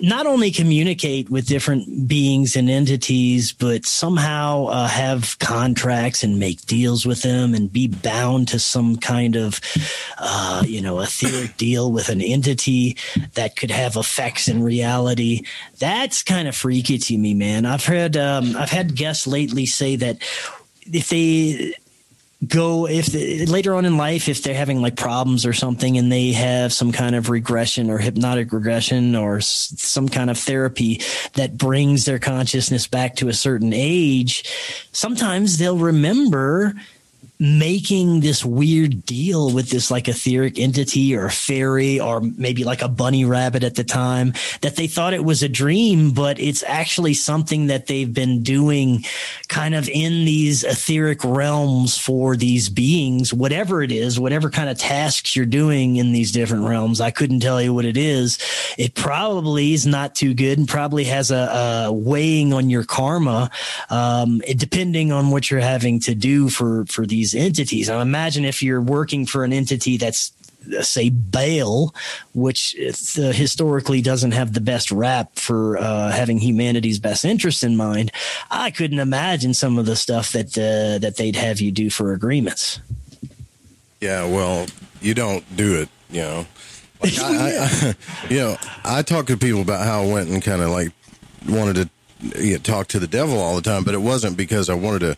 not 0.00 0.26
only 0.26 0.50
communicate 0.50 1.30
with 1.30 1.46
different 1.46 2.08
beings 2.08 2.56
and 2.56 2.70
entities, 2.70 3.52
but 3.52 3.86
somehow 3.86 4.66
uh, 4.66 4.88
have 4.88 5.38
contracts 5.38 6.22
and 6.22 6.38
make 6.38 6.60
deals 6.66 7.04
with 7.04 7.22
them 7.22 7.54
and 7.54 7.72
be 7.72 7.88
bound 7.88 8.48
to 8.48 8.58
some 8.58 8.96
kind 8.96 9.36
of, 9.36 9.60
uh, 10.18 10.62
you 10.66 10.80
know, 10.80 11.00
etheric 11.00 11.56
deal 11.56 11.90
with 11.90 12.08
an 12.08 12.20
entity 12.20 12.96
that 13.34 13.56
could 13.56 13.70
have 13.70 13.96
effects 13.96 14.48
in 14.48 14.62
reality. 14.62 15.42
That's 15.78 16.22
kind 16.22 16.48
of 16.48 16.56
freaky 16.56 16.98
to 16.98 17.18
me, 17.18 17.34
man. 17.34 17.66
I've 17.66 17.84
heard, 17.84 18.16
um, 18.16 18.56
I've 18.56 18.70
had 18.70 18.94
guests 18.94 19.26
lately 19.26 19.66
say 19.66 19.96
that 19.96 20.18
if 20.92 21.08
they 21.08 21.74
go 22.46 22.86
if 22.86 23.12
later 23.48 23.74
on 23.74 23.84
in 23.84 23.96
life 23.96 24.28
if 24.28 24.44
they're 24.44 24.54
having 24.54 24.80
like 24.80 24.94
problems 24.94 25.44
or 25.44 25.52
something 25.52 25.98
and 25.98 26.12
they 26.12 26.30
have 26.30 26.72
some 26.72 26.92
kind 26.92 27.16
of 27.16 27.30
regression 27.30 27.90
or 27.90 27.98
hypnotic 27.98 28.52
regression 28.52 29.16
or 29.16 29.40
some 29.40 30.08
kind 30.08 30.30
of 30.30 30.38
therapy 30.38 31.00
that 31.34 31.58
brings 31.58 32.04
their 32.04 32.20
consciousness 32.20 32.86
back 32.86 33.16
to 33.16 33.28
a 33.28 33.32
certain 33.32 33.72
age 33.72 34.44
sometimes 34.92 35.58
they'll 35.58 35.78
remember 35.78 36.74
making 37.40 38.18
this 38.20 38.44
weird 38.44 39.04
deal 39.04 39.52
with 39.52 39.70
this 39.70 39.90
like 39.90 40.08
etheric 40.08 40.58
entity 40.58 41.14
or 41.14 41.30
fairy 41.30 42.00
or 42.00 42.20
maybe 42.20 42.64
like 42.64 42.82
a 42.82 42.88
bunny 42.88 43.24
rabbit 43.24 43.62
at 43.62 43.76
the 43.76 43.84
time 43.84 44.32
that 44.60 44.74
they 44.74 44.88
thought 44.88 45.14
it 45.14 45.24
was 45.24 45.42
a 45.42 45.48
dream, 45.48 46.10
but 46.10 46.40
it's 46.40 46.64
actually 46.66 47.14
something 47.14 47.68
that 47.68 47.86
they've 47.86 48.12
been 48.12 48.42
doing 48.42 49.04
kind 49.46 49.74
of 49.74 49.88
in 49.88 50.24
these 50.24 50.64
etheric 50.64 51.22
realms 51.22 51.96
for 51.96 52.34
these 52.34 52.68
beings, 52.68 53.32
whatever 53.32 53.82
it 53.82 53.92
is, 53.92 54.18
whatever 54.18 54.50
kind 54.50 54.68
of 54.68 54.76
tasks 54.76 55.36
you're 55.36 55.46
doing 55.46 55.96
in 55.96 56.12
these 56.12 56.32
different 56.32 56.64
realms. 56.64 57.00
I 57.00 57.12
couldn't 57.12 57.40
tell 57.40 57.62
you 57.62 57.72
what 57.72 57.84
it 57.84 57.96
is. 57.96 58.38
It 58.76 58.94
probably 58.94 59.74
is 59.74 59.86
not 59.86 60.16
too 60.16 60.34
good 60.34 60.58
and 60.58 60.68
probably 60.68 61.04
has 61.04 61.30
a, 61.30 61.86
a 61.86 61.92
weighing 61.92 62.52
on 62.52 62.68
your 62.68 62.82
karma, 62.82 63.50
um, 63.90 64.42
depending 64.56 65.12
on 65.12 65.30
what 65.30 65.50
you're 65.50 65.60
having 65.60 66.00
to 66.00 66.16
do 66.16 66.48
for, 66.48 66.84
for 66.86 67.06
these 67.06 67.27
entities. 67.34 67.88
Now 67.88 68.00
imagine 68.00 68.44
if 68.44 68.62
you're 68.62 68.80
working 68.80 69.26
for 69.26 69.44
an 69.44 69.52
entity 69.52 69.96
that's 69.96 70.32
uh, 70.76 70.82
say 70.82 71.08
Baal, 71.08 71.94
which 72.34 72.76
uh, 72.78 73.32
historically 73.32 74.02
doesn't 74.02 74.32
have 74.32 74.52
the 74.52 74.60
best 74.60 74.90
rap 74.90 75.36
for 75.36 75.78
uh, 75.78 76.10
having 76.10 76.38
humanity's 76.38 76.98
best 76.98 77.24
interest 77.24 77.62
in 77.62 77.76
mind. 77.76 78.10
I 78.50 78.70
couldn't 78.70 78.98
imagine 78.98 79.54
some 79.54 79.78
of 79.78 79.86
the 79.86 79.96
stuff 79.96 80.32
that 80.32 80.58
uh, 80.58 80.98
that 80.98 81.16
they'd 81.16 81.36
have 81.36 81.60
you 81.60 81.70
do 81.70 81.90
for 81.90 82.12
agreements. 82.12 82.80
Yeah, 84.00 84.24
well, 84.26 84.66
you 85.00 85.14
don't 85.14 85.44
do 85.56 85.80
it, 85.80 85.88
you 86.10 86.22
know. 86.22 86.46
Like 87.00 87.16
I, 87.20 87.26
I, 87.28 87.50
I, 87.60 87.94
you 88.28 88.38
know, 88.38 88.56
I 88.84 89.02
talk 89.02 89.28
to 89.28 89.36
people 89.36 89.60
about 89.60 89.86
how 89.86 90.02
I 90.02 90.12
went 90.12 90.30
and 90.30 90.42
kind 90.42 90.60
of 90.60 90.70
like 90.70 90.90
wanted 91.48 91.76
to 91.76 92.42
you 92.42 92.54
know, 92.54 92.58
talk 92.58 92.88
to 92.88 92.98
the 92.98 93.06
devil 93.06 93.38
all 93.38 93.54
the 93.54 93.62
time, 93.62 93.84
but 93.84 93.94
it 93.94 93.98
wasn't 93.98 94.36
because 94.36 94.68
I 94.68 94.74
wanted 94.74 95.00
to 95.00 95.16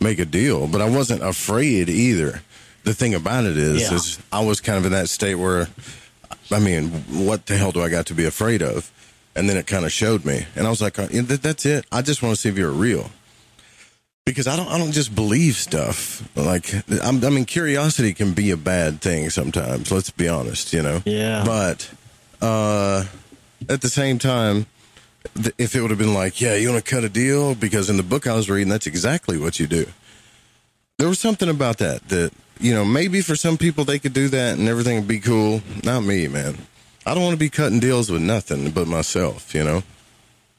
make 0.00 0.18
a 0.18 0.24
deal, 0.24 0.66
but 0.66 0.80
I 0.80 0.88
wasn't 0.88 1.22
afraid 1.22 1.88
either. 1.88 2.42
The 2.84 2.94
thing 2.94 3.14
about 3.14 3.44
it 3.44 3.56
is, 3.58 3.82
Yeah. 3.82 3.94
is 3.94 4.18
I 4.32 4.40
was 4.40 4.60
kind 4.60 4.78
of 4.78 4.86
in 4.86 4.92
that 4.92 5.08
state 5.08 5.34
where, 5.36 5.68
I 6.50 6.58
mean, 6.58 6.88
what 7.26 7.46
the 7.46 7.56
hell 7.56 7.72
do 7.72 7.82
I 7.82 7.88
got 7.90 8.06
to 8.06 8.14
be 8.14 8.24
afraid 8.24 8.62
of? 8.62 8.90
And 9.36 9.48
then 9.48 9.56
it 9.56 9.66
kind 9.66 9.84
of 9.84 9.92
showed 9.92 10.24
me, 10.24 10.46
and 10.56 10.66
I 10.66 10.70
was 10.70 10.80
like, 10.82 10.98
uh, 10.98 11.06
"That's 11.12 11.64
it. 11.64 11.84
I 11.92 12.02
just 12.02 12.20
want 12.22 12.34
to 12.34 12.40
see 12.40 12.48
if 12.48 12.58
you're 12.58 12.70
real." 12.70 13.10
because 14.26 14.46
I 14.46 14.54
don't 14.54 14.68
I 14.68 14.78
don't 14.78 14.92
just 14.92 15.12
believe 15.14 15.56
stuff. 15.56 16.22
Like 16.36 16.72
I'm, 17.02 17.24
I 17.24 17.30
mean, 17.30 17.44
curiosity 17.46 18.12
can 18.14 18.32
be 18.32 18.50
a 18.52 18.56
bad 18.56 19.00
thing 19.00 19.28
sometimes. 19.30 19.90
Let's 19.90 20.10
be 20.10 20.28
honest, 20.28 20.72
you 20.72 20.82
know. 20.82 21.02
Yeah. 21.04 21.42
But 21.44 21.90
uh, 22.40 23.04
at 23.68 23.80
the 23.80 23.88
same 23.88 24.18
time, 24.18 24.66
if 25.58 25.74
it 25.74 25.80
would 25.80 25.90
have 25.90 25.98
been 25.98 26.14
like, 26.14 26.40
yeah, 26.40 26.54
you 26.54 26.70
want 26.70 26.84
to 26.84 26.90
cut 26.90 27.04
a 27.04 27.08
deal, 27.08 27.54
because 27.54 27.90
in 27.90 27.96
the 27.96 28.02
book 28.02 28.26
I 28.26 28.34
was 28.34 28.48
reading, 28.48 28.68
that's 28.68 28.86
exactly 28.86 29.38
what 29.38 29.60
you 29.60 29.66
do. 29.66 29.86
There 30.98 31.08
was 31.08 31.18
something 31.18 31.48
about 31.48 31.78
that 31.78 32.08
that 32.08 32.32
you 32.60 32.74
know 32.74 32.84
maybe 32.84 33.22
for 33.22 33.34
some 33.34 33.56
people 33.56 33.84
they 33.84 33.98
could 33.98 34.12
do 34.12 34.28
that 34.28 34.58
and 34.58 34.68
everything 34.68 34.96
would 34.96 35.08
be 35.08 35.20
cool. 35.20 35.62
Not 35.82 36.02
me, 36.02 36.28
man. 36.28 36.58
I 37.06 37.14
don't 37.14 37.22
want 37.22 37.32
to 37.32 37.38
be 37.38 37.48
cutting 37.48 37.80
deals 37.80 38.10
with 38.10 38.20
nothing 38.20 38.70
but 38.70 38.86
myself. 38.86 39.54
You 39.54 39.64
know. 39.64 39.82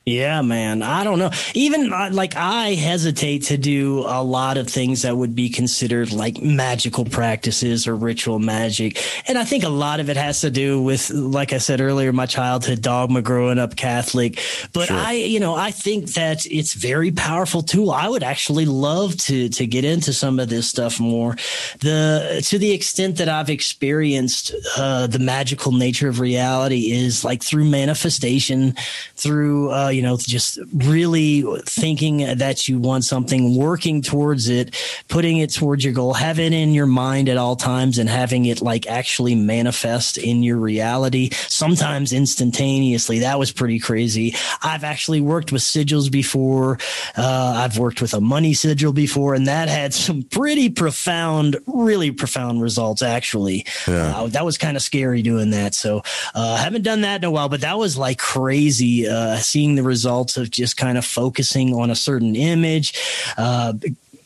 Yeah, 0.04 0.42
man. 0.42 0.82
I 0.82 1.04
don't 1.04 1.20
know. 1.20 1.30
Even 1.54 1.94
uh, 1.94 2.10
like 2.12 2.36
I 2.36 2.74
hesitate 2.74 3.44
to 3.44 3.58
do 3.58 4.00
a 4.00 4.24
lot 4.24 4.58
of 4.58 4.68
things 4.68 5.04
that 5.04 5.16
would 5.16 5.36
be 5.36 5.48
considered 5.48 6.12
like 6.12 6.42
magical 6.42 7.06
practices 7.06 7.86
or 7.88 7.96
ritual 7.96 8.40
magic. 8.40 9.00
And 9.28 9.38
I 9.38 9.44
think 9.44 9.64
a 9.64 9.70
lot 9.70 10.00
of 10.00 10.10
it 10.10 10.18
has 10.18 10.42
to 10.42 10.50
do 10.50 10.82
with, 10.82 11.12
like 11.12 11.54
I 11.54 11.60
said 11.60 11.82
earlier, 11.82 12.12
my 12.12 12.26
childhood 12.26 12.82
dogma 12.82 13.22
growing 13.22 13.60
up 13.60 13.76
Catholic. 13.76 14.42
But 14.74 14.90
I, 14.90 15.12
you 15.12 15.40
know, 15.40 15.54
I 15.54 15.70
think 15.70 16.14
that 16.14 16.48
it's 16.48 16.74
very 16.74 17.12
powerful 17.12 17.62
tool. 17.62 17.92
I 17.92 18.10
would 18.10 18.24
actually 18.24 18.66
love 18.66 19.18
to, 19.18 19.50
to 19.50 19.68
get 19.68 19.86
into 19.86 20.14
some 20.14 20.40
of 20.40 20.50
this 20.50 20.68
stuff 20.68 21.00
more. 21.00 21.36
The, 21.82 22.44
to 22.48 22.58
the 22.58 22.72
extent 22.72 23.18
that 23.18 23.30
I've 23.30 23.52
experienced, 23.52 24.52
uh, 24.78 25.06
the 25.06 25.20
magical 25.20 25.74
nature 25.74 26.10
of 26.10 26.20
reality 26.20 26.92
is 26.92 27.24
like 27.24 27.44
through 27.44 27.66
manifestation, 27.66 28.74
through, 29.16 29.72
uh, 29.72 29.91
you 29.92 30.02
know, 30.02 30.18
just 30.18 30.60
really 30.74 31.44
thinking 31.66 32.38
that 32.38 32.68
you 32.68 32.80
want 32.80 33.04
something, 33.04 33.56
working 33.56 34.02
towards 34.02 34.50
it, 34.50 34.76
putting 35.08 35.38
it 35.38 35.54
towards 35.54 35.84
your 35.84 35.94
goal, 35.94 36.14
have 36.14 36.40
it 36.40 36.54
in 36.54 36.74
your 36.74 36.86
mind 36.86 37.30
at 37.30 37.38
all 37.38 37.56
times 37.56 37.98
and 37.98 38.10
having 38.10 38.46
it 38.46 38.62
like 38.62 38.88
actually 38.88 39.36
manifest 39.36 40.18
in 40.18 40.44
your 40.44 40.58
reality, 40.58 41.30
sometimes 41.48 42.14
instantaneously. 42.14 43.20
That 43.20 43.40
was 43.40 43.52
pretty 43.52 43.80
crazy. 43.80 44.36
I've 44.62 44.84
actually 44.84 45.22
worked 45.22 45.52
with 45.52 45.62
sigils 45.62 46.12
before. 46.12 46.80
Uh, 47.18 47.54
I've 47.58 47.78
worked 47.78 48.02
with 48.02 48.14
a 48.14 48.22
money 48.22 48.54
sigil 48.54 48.94
before, 48.94 49.34
and 49.34 49.48
that 49.48 49.70
had 49.70 49.94
some 49.94 50.24
pretty 50.24 50.70
profound, 50.70 51.58
really 51.68 52.12
profound 52.12 52.62
results, 52.62 53.02
actually. 53.02 53.66
Uh, 54.14 54.28
that 54.28 54.46
was 54.46 54.58
kind 54.58 54.78
of 54.78 54.84
scary 54.84 55.22
doing 55.22 55.52
that. 55.52 55.74
So, 55.74 56.04
uh, 56.34 56.58
haven't 56.58 56.84
done 56.84 57.02
that 57.02 57.22
in 57.22 57.26
a 57.26 57.32
while, 57.32 57.50
but 57.50 57.62
that 57.62 57.78
was 57.78 57.98
like 57.98 58.18
crazy, 58.18 59.08
uh, 59.08 59.38
seeing 59.38 59.76
the 59.76 59.81
results 59.82 60.38
of 60.38 60.50
just 60.52 60.78
kind 60.78 60.98
of 60.98 61.06
focusing 61.06 61.74
on 61.74 61.90
a 61.90 61.96
certain 61.96 62.36
image, 62.36 62.94
uh, 63.38 63.74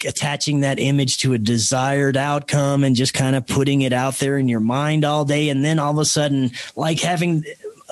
attaching 0.06 0.60
that 0.60 0.78
image 0.80 1.18
to 1.20 1.34
a 1.34 1.38
desired 1.38 2.18
outcome 2.18 2.84
and 2.84 2.96
just 2.96 3.14
kind 3.14 3.36
of 3.36 3.48
putting 3.48 3.82
it 3.82 3.94
out 3.94 4.16
there 4.20 4.38
in 4.38 4.48
your 4.48 4.60
mind 4.60 5.04
all 5.06 5.26
day. 5.26 5.50
And 5.50 5.64
then 5.66 5.80
all 5.80 5.92
of 5.92 5.98
a 5.98 6.06
sudden, 6.06 6.52
like 6.76 7.00
having, 7.00 7.44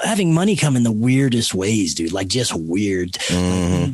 having 0.04 0.34
money 0.34 0.56
come 0.56 0.76
in 0.76 0.84
the 0.84 0.92
weirdest 0.92 1.54
ways, 1.54 1.94
dude, 1.96 2.12
like 2.12 2.28
just 2.28 2.54
weird 2.54 3.18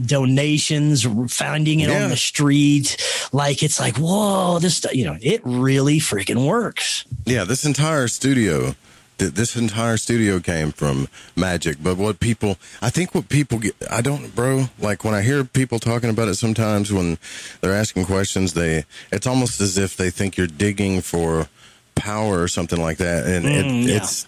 donations, 0.06 1.06
finding 1.32 1.80
it 1.82 1.90
Yeah. 1.90 2.04
on 2.06 2.10
the 2.10 2.18
street. 2.18 2.98
Like, 3.32 3.64
it's 3.64 3.80
like, 3.80 3.98
whoa, 3.98 4.60
this, 4.60 4.86
you 4.92 5.06
know, 5.06 5.18
it 5.22 5.42
really 5.44 6.00
freaking 6.00 6.46
works. 6.48 7.06
Yeah, 7.26 7.44
this 7.44 7.66
entire 7.66 8.08
studio, 8.08 8.76
th- 9.20 9.34
this 9.34 9.56
entire 9.56 9.98
studio 9.98 10.40
came 10.40 10.72
from 10.72 11.08
magic. 11.36 11.78
But 11.82 11.98
what 11.98 12.20
people, 12.20 12.58
I 12.82 12.90
think 12.90 13.14
what 13.14 13.30
people 13.30 13.60
get, 13.60 13.76
I 13.92 14.02
don't, 14.02 14.34
bro, 14.36 14.66
like 14.80 15.04
when 15.04 15.14
I 15.14 15.22
hear 15.22 15.44
people 15.44 15.78
talking 15.80 16.10
about 16.10 16.28
it 16.28 16.36
sometimes 16.36 16.92
when 16.92 17.18
they're 17.62 17.74
asking 17.76 18.06
questions, 18.06 18.54
they, 18.54 18.86
it's 19.12 19.28
almost 19.28 19.62
as 19.62 19.78
if 19.78 19.96
they 19.96 20.10
think 20.10 20.38
you're 20.38 20.48
digging 20.48 21.02
for 21.02 21.48
power 21.96 22.42
or 22.42 22.48
something 22.48 22.82
like 22.82 22.98
that. 22.98 23.26
And 23.28 23.46
Mm, 23.46 23.84
it, 23.86 23.90
yeah. 23.90 23.98
it's, 23.98 24.28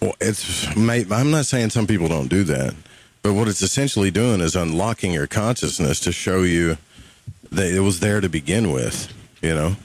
well, 0.00 0.14
it's, 0.20 0.74
mate, 0.76 1.10
I'm 1.12 1.30
not 1.30 1.46
saying 1.46 1.70
some 1.70 1.86
people 1.86 2.08
don't 2.08 2.28
do 2.28 2.42
that, 2.44 2.74
but 3.22 3.34
what 3.34 3.48
it's 3.48 3.62
essentially 3.62 4.10
doing 4.10 4.40
is 4.40 4.56
unlocking 4.56 5.12
your 5.12 5.26
consciousness 5.26 6.00
to 6.00 6.12
show 6.12 6.42
you 6.42 6.78
that 7.52 7.72
it 7.72 7.80
was 7.80 8.00
there 8.00 8.20
to 8.20 8.28
begin 8.28 8.72
with, 8.72 9.12
you 9.42 9.54
know? 9.54 9.76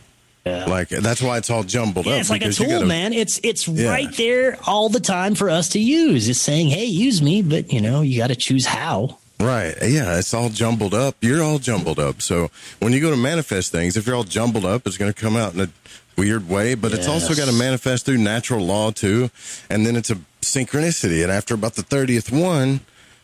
Like 0.45 0.89
that's 0.89 1.21
why 1.21 1.37
it's 1.37 1.49
all 1.49 1.63
jumbled 1.63 2.05
Yeah, 2.07 2.13
up. 2.13 2.19
it's 2.21 2.29
like 2.29 2.43
a 2.43 2.51
tool, 2.51 2.67
gotta- 2.67 2.85
man. 2.85 3.13
It's 3.13 3.39
it's 3.43 3.67
Yeah. 3.67 3.89
right 3.89 4.15
there 4.17 4.57
all 4.65 4.89
the 4.89 4.99
time 4.99 5.35
for 5.35 5.49
us 5.49 5.69
to 5.69 5.79
use. 5.79 6.27
It's 6.27 6.41
saying, 6.41 6.69
"Hey, 6.69 6.85
use 6.85 7.21
me," 7.21 7.41
but 7.41 7.71
you 7.71 7.79
know, 7.81 8.01
you 8.01 8.17
got 8.17 8.27
to 8.27 8.35
choose 8.35 8.65
how. 8.65 9.17
Right. 9.39 9.75
Yeah, 9.81 10.17
it's 10.19 10.33
all 10.33 10.49
jumbled 10.49 10.93
up. 10.93 11.15
You're 11.21 11.41
all 11.43 11.57
jumbled 11.59 11.99
up. 11.99 12.21
So 12.21 12.51
when 12.79 12.93
you 12.93 12.99
go 13.01 13.09
to 13.11 13.17
manifest 13.17 13.71
things, 13.71 13.97
if 13.97 14.05
you're 14.05 14.15
all 14.15 14.23
jumbled 14.23 14.65
up, 14.65 14.85
it's 14.85 14.97
going 14.97 15.11
to 15.11 15.19
come 15.19 15.35
out 15.35 15.53
in 15.55 15.61
a 15.61 15.69
weird 16.15 16.47
way, 16.47 16.75
but 16.75 16.91
it's 16.93 17.07
also 17.07 17.33
got 17.33 17.45
to 17.47 17.51
manifest 17.53 18.05
through 18.05 18.19
natural 18.19 18.63
law 18.63 18.91
too. 18.91 19.31
And 19.69 19.83
then 19.85 19.95
it's 19.95 20.11
a 20.11 20.17
synchronicity. 20.41 21.23
And 21.23 21.31
after 21.31 21.55
about 21.55 21.73
the 21.73 21.81
30th 21.83 22.31
one, 22.31 22.81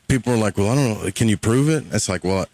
people 0.07 0.33
are 0.33 0.37
like, 0.37 0.57
well, 0.57 0.69
I 0.69 0.75
don't 0.75 1.03
know. 1.03 1.11
Can 1.11 1.29
you 1.29 1.37
prove 1.37 1.69
it? 1.69 1.83
It's 1.91 2.09
like, 2.09 2.23
well, 2.23 2.47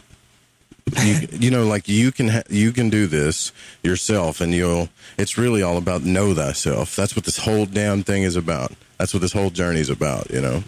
you, 1.02 1.28
you 1.32 1.52
know, 1.52 1.66
like 1.66 1.88
you 1.88 2.12
can, 2.12 2.30
ha- 2.30 2.44
you 2.50 2.72
can 2.72 2.90
do 2.90 3.08
this 3.08 3.52
yourself 3.84 4.42
and 4.42 4.54
you'll, 4.54 4.90
it's 5.18 5.38
really 5.38 5.62
all 5.62 5.78
about 5.78 6.04
know 6.04 6.34
thyself. 6.34 6.96
That's 6.96 7.16
what 7.16 7.26
this 7.26 7.38
whole 7.38 7.66
damn 7.66 8.04
thing 8.04 8.24
is 8.24 8.36
about. 8.36 8.72
That's 8.98 9.14
what 9.14 9.22
this 9.22 9.34
whole 9.34 9.50
journey 9.50 9.80
is 9.80 9.90
about, 9.90 10.30
you 10.32 10.42
know? 10.42 10.64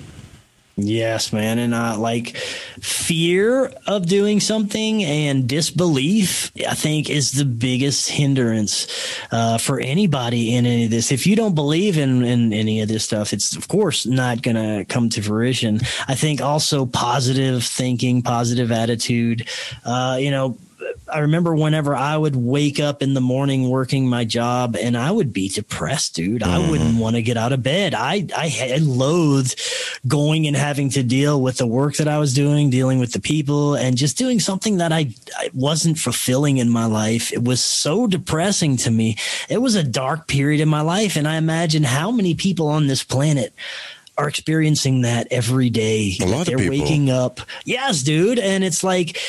Yes, 0.77 1.31
man. 1.31 1.57
And 1.57 1.73
uh, 1.73 1.97
like 1.97 2.35
fear 2.35 3.71
of 3.87 4.07
doing 4.07 4.41
something 4.41 5.05
and 5.05 5.47
disbelief, 5.47 6.51
I 6.67 6.73
think, 6.73 7.09
is 7.09 7.31
the 7.31 7.45
biggest 7.45 8.09
hindrance 8.09 8.87
uh, 9.31 9.57
for 9.57 9.79
anybody 9.79 10.53
in 10.53 10.65
any 10.65 10.85
of 10.85 10.91
this. 10.91 11.13
If 11.13 11.25
you 11.25 11.37
don't 11.37 11.55
believe 11.55 11.97
in, 11.97 12.25
in 12.25 12.51
any 12.51 12.81
of 12.81 12.89
this 12.89 13.05
stuff, 13.05 13.31
it's 13.31 13.55
of 13.55 13.69
course 13.69 14.05
not 14.05 14.41
going 14.41 14.57
to 14.57 14.83
come 14.83 15.07
to 15.11 15.21
fruition. 15.21 15.79
I 16.09 16.15
think 16.15 16.41
also 16.41 16.85
positive 16.85 17.63
thinking, 17.63 18.21
positive 18.21 18.69
attitude, 18.69 19.47
uh, 19.85 20.17
you 20.19 20.29
know, 20.29 20.57
I 21.11 21.19
remember 21.19 21.55
whenever 21.55 21.95
I 21.95 22.17
would 22.17 22.35
wake 22.35 22.79
up 22.79 23.01
in 23.01 23.13
the 23.13 23.21
morning 23.21 23.69
working 23.69 24.07
my 24.07 24.25
job 24.25 24.75
and 24.75 24.97
I 24.97 25.11
would 25.11 25.31
be 25.33 25.49
depressed, 25.49 26.15
dude. 26.15 26.43
I 26.43 26.57
mm-hmm. 26.57 26.71
wouldn't 26.71 26.97
want 26.97 27.15
to 27.15 27.21
get 27.21 27.37
out 27.37 27.53
of 27.53 27.63
bed. 27.63 27.93
I, 27.93 28.27
I 28.35 28.47
had 28.47 28.81
loathed 28.81 29.59
going 30.07 30.47
and 30.47 30.55
having 30.55 30.89
to 30.91 31.03
deal 31.03 31.41
with 31.41 31.57
the 31.57 31.67
work 31.67 31.95
that 31.97 32.07
I 32.07 32.17
was 32.19 32.33
doing, 32.33 32.69
dealing 32.69 32.99
with 32.99 33.13
the 33.13 33.19
people 33.19 33.75
and 33.75 33.97
just 33.97 34.17
doing 34.17 34.39
something 34.39 34.77
that 34.77 34.91
I, 34.91 35.11
I 35.37 35.49
wasn't 35.53 35.97
fulfilling 35.97 36.57
in 36.57 36.69
my 36.69 36.85
life. 36.85 37.31
It 37.31 37.43
was 37.43 37.61
so 37.61 38.07
depressing 38.07 38.77
to 38.77 38.91
me. 38.91 39.17
It 39.49 39.61
was 39.61 39.75
a 39.75 39.83
dark 39.83 40.27
period 40.27 40.61
in 40.61 40.69
my 40.69 40.81
life. 40.81 41.15
And 41.15 41.27
I 41.27 41.37
imagine 41.37 41.83
how 41.83 42.11
many 42.11 42.35
people 42.35 42.67
on 42.67 42.87
this 42.87 43.03
planet 43.03 43.53
are 44.17 44.29
experiencing 44.29 45.01
that 45.01 45.27
every 45.29 45.69
day. 45.69 46.15
A 46.21 46.25
lot 46.25 46.41
of 46.41 46.45
They're 46.45 46.57
people. 46.57 46.79
waking 46.79 47.09
up. 47.09 47.41
Yes, 47.65 48.01
dude. 48.01 48.39
And 48.39 48.63
it's 48.63 48.83
like, 48.83 49.19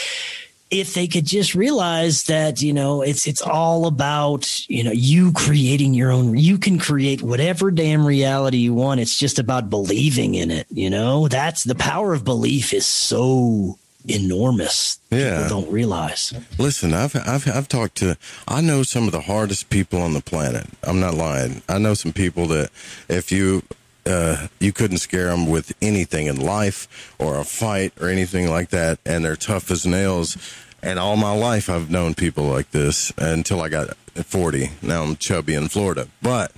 if 0.71 0.95
they 0.95 1.07
could 1.07 1.25
just 1.25 1.55
realize 1.55 2.25
that 2.25 2.61
you 2.61 2.73
know 2.73 3.03
it's 3.03 3.27
it's 3.27 3.43
all 3.43 3.87
about 3.87 4.69
you 4.69 4.83
know 4.83 4.91
you 4.93 5.33
creating 5.33 5.95
your 5.95 6.11
own 6.11 6.37
you 6.37 6.59
can 6.59 6.77
create 6.79 7.23
whatever 7.23 7.71
damn 7.71 8.05
reality 8.05 8.57
you 8.59 8.75
want 8.75 8.99
it's 9.01 9.17
just 9.17 9.39
about 9.39 9.71
believing 9.71 10.35
in 10.35 10.51
it 10.51 10.67
you 10.71 10.91
know 10.91 11.29
that's 11.29 11.63
the 11.65 11.75
power 11.77 12.13
of 12.15 12.25
belief 12.25 12.73
is 12.75 12.85
so 12.87 13.79
enormous 14.09 14.99
Yeah. 15.11 15.43
people 15.43 15.61
don't 15.63 15.73
realize 15.73 16.33
Listen, 16.59 16.93
I've 16.95 17.15
I've 17.15 17.47
I've 17.49 17.69
talked 17.69 17.97
to 17.97 18.17
I 18.49 18.61
know 18.61 18.83
some 18.83 19.05
of 19.07 19.13
the 19.13 19.21
hardest 19.23 19.69
people 19.71 20.01
on 20.01 20.15
the 20.15 20.21
planet. 20.21 20.67
I'm 20.83 21.01
not 21.01 21.15
lying. 21.15 21.63
I 21.69 21.79
know 21.79 21.95
some 21.95 22.13
people 22.13 22.47
that 22.49 22.71
if 23.09 23.31
you 23.31 23.63
uh, 24.07 24.49
you 24.61 24.73
couldn't 24.73 24.99
scare 24.99 25.27
them 25.27 25.47
with 25.47 25.73
anything 25.83 26.27
in 26.27 26.41
life 26.41 27.15
or 27.19 27.39
a 27.39 27.45
fight 27.45 27.93
or 28.01 28.09
anything 28.09 28.49
like 28.49 28.71
that, 28.71 28.99
and 29.05 29.25
they're 29.25 29.37
tough 29.37 29.71
as 29.71 29.87
nails. 29.87 30.37
And 30.83 30.99
all 30.99 31.17
my 31.17 31.33
life, 31.33 31.69
I've 31.69 31.91
known 31.91 32.15
people 32.15 32.45
like 32.45 32.71
this 32.71 33.13
until 33.19 33.61
I 33.61 33.69
got 33.69 33.97
40. 34.15 34.71
Now 34.83 35.03
I'm 35.03 35.17
chubby 35.17 35.55
in 35.55 35.69
Florida, 35.69 36.09
but 36.23 36.53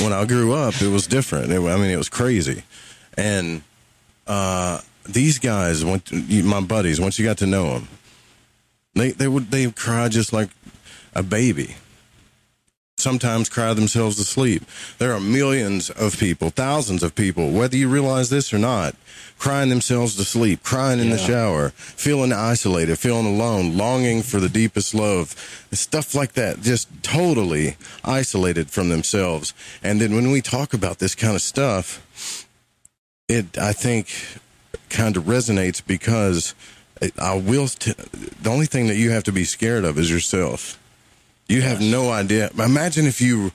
when 0.00 0.12
I 0.12 0.24
grew 0.24 0.54
up, 0.54 0.80
it 0.80 0.88
was 0.88 1.06
different. 1.06 1.52
It, 1.52 1.58
I 1.58 1.76
mean, 1.76 1.90
it 1.90 1.98
was 1.98 2.08
crazy, 2.08 2.62
and 3.16 3.62
uh, 4.26 4.80
these 5.04 5.38
guys, 5.38 5.84
my 5.84 6.60
buddies, 6.60 7.00
once 7.00 7.18
you 7.18 7.24
got 7.24 7.38
to 7.38 7.46
know 7.46 7.74
them, 7.74 7.88
they 8.94 9.10
they 9.10 9.28
would 9.28 9.50
they 9.50 9.70
cry 9.70 10.08
just 10.08 10.32
like 10.32 10.48
a 11.14 11.22
baby. 11.22 11.76
Sometimes 13.06 13.50
cry 13.50 13.74
themselves 13.74 14.16
to 14.16 14.24
sleep. 14.24 14.62
There 14.96 15.12
are 15.12 15.20
millions 15.20 15.90
of 15.90 16.18
people, 16.18 16.48
thousands 16.48 17.02
of 17.02 17.14
people, 17.14 17.50
whether 17.50 17.76
you 17.76 17.90
realize 17.90 18.30
this 18.30 18.54
or 18.54 18.58
not, 18.58 18.96
crying 19.38 19.68
themselves 19.68 20.16
to 20.16 20.24
sleep, 20.24 20.62
crying 20.62 20.98
in 20.98 21.10
the 21.10 21.18
shower, 21.18 21.68
feeling 21.76 22.32
isolated, 22.32 22.98
feeling 22.98 23.26
alone, 23.26 23.76
longing 23.76 24.22
for 24.22 24.40
the 24.40 24.48
deepest 24.48 24.94
love, 24.94 25.34
stuff 25.72 26.14
like 26.14 26.32
that, 26.32 26.62
just 26.62 26.88
totally 27.02 27.76
isolated 28.02 28.70
from 28.70 28.88
themselves. 28.88 29.52
And 29.82 30.00
then 30.00 30.14
when 30.14 30.30
we 30.30 30.40
talk 30.40 30.72
about 30.72 30.98
this 30.98 31.14
kind 31.14 31.34
of 31.34 31.42
stuff, 31.42 32.46
it 33.28 33.58
I 33.58 33.74
think 33.74 34.08
kind 34.88 35.18
of 35.18 35.24
resonates 35.24 35.84
because 35.86 36.54
uh, 37.02 37.08
I 37.18 37.34
will. 37.36 37.68
T- 37.68 37.92
the 38.40 38.48
only 38.48 38.66
thing 38.66 38.86
that 38.86 38.96
you 38.96 39.10
have 39.10 39.24
to 39.24 39.32
be 39.32 39.44
scared 39.44 39.84
of 39.84 39.98
is 39.98 40.10
yourself. 40.10 40.78
You 41.48 41.62
have 41.62 41.80
no 41.80 42.10
idea. 42.10 42.50
Imagine 42.58 43.06
if 43.06 43.20
you 43.20 43.52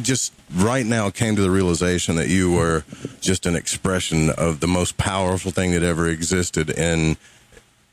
just 0.00 0.34
right 0.54 0.84
now 0.84 1.08
came 1.08 1.34
to 1.36 1.42
the 1.42 1.50
realization 1.50 2.16
that 2.16 2.28
you 2.28 2.52
were 2.52 2.84
just 3.20 3.46
an 3.46 3.56
expression 3.56 4.28
of 4.30 4.60
the 4.60 4.66
most 4.66 4.98
powerful 4.98 5.50
thing 5.50 5.70
that 5.72 5.82
ever 5.82 6.08
existed 6.08 6.68
in 6.68 7.16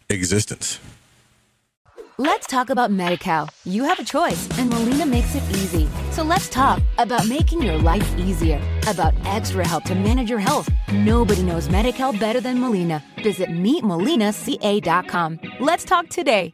existence. 0.09 0.79
Let's 2.17 2.47
talk 2.47 2.69
about 2.69 2.91
MediCal. 2.91 3.49
You 3.63 3.85
have 3.85 3.97
a 3.97 4.03
choice, 4.03 4.49
and 4.59 4.69
Molina 4.69 5.05
makes 5.05 5.35
it 5.35 5.43
easy. 5.51 5.87
So 6.11 6.21
let's 6.21 6.49
talk 6.49 6.81
about 6.97 7.25
making 7.29 7.61
your 7.61 7.77
life 7.77 8.17
easier, 8.17 8.59
about 8.87 9.13
extra 9.25 9.65
help 9.65 9.85
to 9.85 9.95
manage 9.95 10.29
your 10.29 10.39
health. 10.39 10.69
Nobody 10.91 11.43
knows 11.43 11.69
MediCal 11.69 12.19
better 12.19 12.41
than 12.41 12.59
Molina. 12.59 13.01
Visit 13.23 13.47
meetmolinaca.com. 13.47 15.39
Let's 15.61 15.85
talk 15.85 16.09
today. 16.09 16.53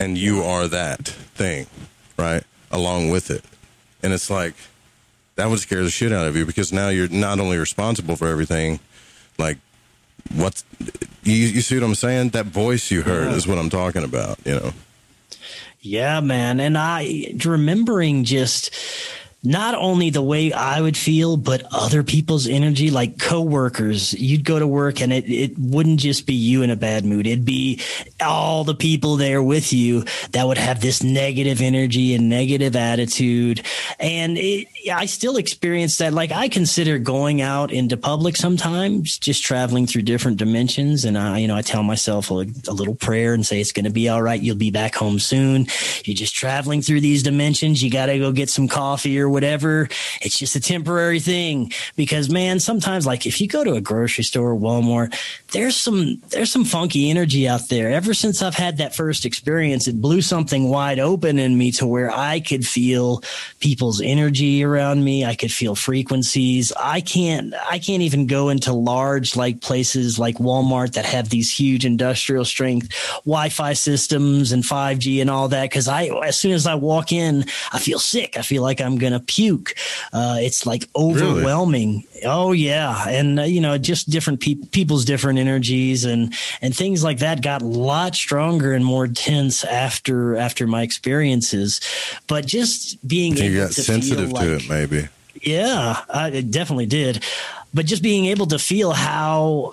And 0.00 0.18
you 0.18 0.42
are 0.42 0.66
that 0.66 1.06
thing, 1.06 1.66
right? 2.16 2.42
Along 2.72 3.10
with 3.10 3.30
it. 3.30 3.44
And 4.02 4.12
it's 4.12 4.30
like 4.30 4.54
that 5.36 5.48
would 5.48 5.60
scare 5.60 5.84
the 5.84 5.90
shit 5.90 6.12
out 6.12 6.26
of 6.26 6.36
you 6.36 6.44
because 6.44 6.72
now 6.72 6.88
you're 6.88 7.08
not 7.08 7.38
only 7.38 7.58
responsible 7.58 8.16
for 8.16 8.26
everything, 8.26 8.80
like 9.38 9.58
what's 10.34 10.64
you, 11.22 11.34
you 11.34 11.60
see 11.60 11.76
what 11.76 11.84
I'm 11.84 11.94
saying? 11.94 12.30
That 12.30 12.46
voice 12.46 12.90
you 12.90 13.02
heard 13.02 13.30
Yeah. 13.30 13.36
is 13.36 13.46
what 13.46 13.58
I'm 13.58 13.70
talking 13.70 14.02
about, 14.02 14.38
you 14.44 14.54
know. 14.54 14.72
Yeah, 15.80 16.20
man. 16.20 16.60
And 16.60 16.76
I 16.76 17.34
remembering 17.44 18.24
just 18.24 18.74
not 19.42 19.74
only 19.74 20.10
the 20.10 20.20
way 20.20 20.52
I 20.52 20.82
would 20.82 20.96
feel, 20.96 21.38
but 21.38 21.62
other 21.72 22.02
people's 22.02 22.46
energy, 22.46 22.90
like 22.90 23.18
coworkers. 23.18 24.12
You'd 24.12 24.44
go 24.44 24.58
to 24.58 24.66
work 24.66 25.00
and 25.00 25.12
it, 25.12 25.30
it 25.30 25.58
wouldn't 25.58 26.00
just 26.00 26.26
be 26.26 26.34
you 26.34 26.62
in 26.62 26.68
a 26.68 26.76
bad 26.76 27.06
mood. 27.06 27.26
It'd 27.26 27.46
be 27.46 27.80
all 28.20 28.64
the 28.64 28.74
people 28.74 29.16
there 29.16 29.42
with 29.42 29.72
you 29.72 30.04
that 30.32 30.46
would 30.46 30.58
have 30.58 30.82
this 30.82 31.02
negative 31.02 31.62
energy 31.62 32.14
and 32.14 32.28
negative 32.28 32.76
attitude. 32.76 33.64
And 33.98 34.36
it, 34.36 34.68
I 34.92 35.06
still 35.06 35.38
experience 35.38 35.96
that. 35.98 36.12
Like 36.12 36.32
I 36.32 36.48
consider 36.48 36.98
going 36.98 37.40
out 37.40 37.72
into 37.72 37.96
public 37.96 38.36
sometimes, 38.36 39.18
just 39.18 39.42
traveling 39.42 39.86
through 39.86 40.02
different 40.02 40.36
dimensions. 40.36 41.06
And 41.06 41.16
I, 41.16 41.38
you 41.38 41.48
know, 41.48 41.56
I 41.56 41.62
tell 41.62 41.82
myself 41.82 42.30
a, 42.30 42.44
a 42.68 42.74
little 42.74 42.94
prayer 42.94 43.32
and 43.32 43.46
say, 43.46 43.58
it's 43.58 43.72
going 43.72 43.86
to 43.86 43.90
be 43.90 44.10
all 44.10 44.20
right. 44.20 44.40
You'll 44.40 44.56
be 44.56 44.70
back 44.70 44.94
home 44.94 45.18
soon. 45.18 45.66
You're 46.04 46.14
just 46.14 46.34
traveling 46.34 46.82
through 46.82 47.00
these 47.00 47.22
dimensions. 47.22 47.82
You 47.82 47.90
got 47.90 48.06
to 48.06 48.18
go 48.18 48.32
get 48.32 48.50
some 48.50 48.68
coffee 48.68 49.18
or 49.18 49.29
whatever. 49.30 49.88
It's 50.20 50.38
just 50.38 50.56
a 50.56 50.60
temporary 50.60 51.20
thing 51.20 51.72
because 51.96 52.30
man, 52.30 52.60
sometimes 52.60 53.06
like 53.06 53.26
if 53.26 53.40
you 53.40 53.48
go 53.48 53.64
to 53.64 53.74
a 53.74 53.80
grocery 53.80 54.24
store 54.24 54.52
or 54.52 54.58
Walmart, 54.58 55.16
there's 55.52 55.76
some, 55.76 56.20
there's 56.28 56.52
some 56.52 56.64
funky 56.64 57.10
energy 57.10 57.48
out 57.48 57.68
there. 57.68 57.90
Ever 57.90 58.14
since 58.14 58.42
I've 58.42 58.54
had 58.54 58.78
that 58.78 58.94
first 58.94 59.24
experience, 59.24 59.88
it 59.88 60.00
blew 60.00 60.22
something 60.22 60.68
wide 60.68 60.98
open 60.98 61.38
in 61.38 61.56
me 61.56 61.72
to 61.72 61.86
where 61.86 62.10
I 62.10 62.40
could 62.40 62.66
feel 62.66 63.22
people's 63.60 64.00
energy 64.00 64.62
around 64.64 65.04
me. 65.04 65.24
I 65.24 65.34
could 65.34 65.52
feel 65.52 65.74
frequencies. 65.74 66.72
I 66.78 67.00
can't, 67.00 67.54
I 67.68 67.78
can't 67.78 68.02
even 68.02 68.26
go 68.26 68.48
into 68.48 68.72
large 68.72 69.36
like 69.36 69.60
places 69.60 70.18
like 70.18 70.36
Walmart 70.36 70.92
that 70.92 71.04
have 71.04 71.28
these 71.28 71.50
huge 71.50 71.84
industrial 71.84 72.44
strength 72.44 72.88
Wi-Fi 73.24 73.72
systems 73.74 74.52
and 74.52 74.62
5G 74.62 75.20
and 75.20 75.30
all 75.30 75.48
that. 75.48 75.70
Cause 75.70 75.88
I, 75.88 76.06
as 76.24 76.38
soon 76.38 76.52
as 76.52 76.66
I 76.66 76.74
walk 76.74 77.12
in, 77.12 77.44
I 77.72 77.78
feel 77.78 77.98
sick. 77.98 78.36
I 78.36 78.42
feel 78.42 78.62
like 78.62 78.80
I'm 78.80 78.98
going 78.98 79.12
to 79.12 79.19
to 79.20 79.26
puke. 79.26 79.74
Uh, 80.12 80.36
it's 80.40 80.64
like 80.66 80.88
overwhelming. 80.96 82.04
Oh 82.24 82.52
yeah, 82.52 83.08
and 83.08 83.40
uh, 83.40 83.42
you 83.44 83.60
know, 83.60 83.78
just 83.78 84.10
different 84.10 84.40
pe- 84.40 84.54
people's 84.72 85.04
different 85.04 85.38
energies 85.38 86.04
and 86.04 86.34
and 86.60 86.74
things 86.76 87.02
like 87.04 87.18
that 87.18 87.42
got 87.42 87.62
a 87.62 87.66
lot 87.66 88.14
stronger 88.14 88.72
and 88.72 88.84
more 88.84 89.06
tense 89.06 89.64
after 89.64 90.36
after 90.36 90.66
my 90.66 90.82
experiences. 90.82 91.80
But 92.26 92.46
just 92.46 93.06
being 93.06 93.36
You 93.36 93.44
able 93.44 93.66
got 93.66 93.72
sensitive 93.72 94.30
feel 94.30 94.40
to 94.40 94.56
it, 94.56 94.68
maybe. 94.68 95.08
yeah, 95.42 96.02
I 96.12 96.28
it 96.28 96.50
definitely 96.50 96.86
did. 96.86 97.24
But 97.72 97.86
just 97.86 98.02
being 98.02 98.26
able 98.26 98.46
to 98.48 98.58
feel 98.58 98.90
how, 98.90 99.70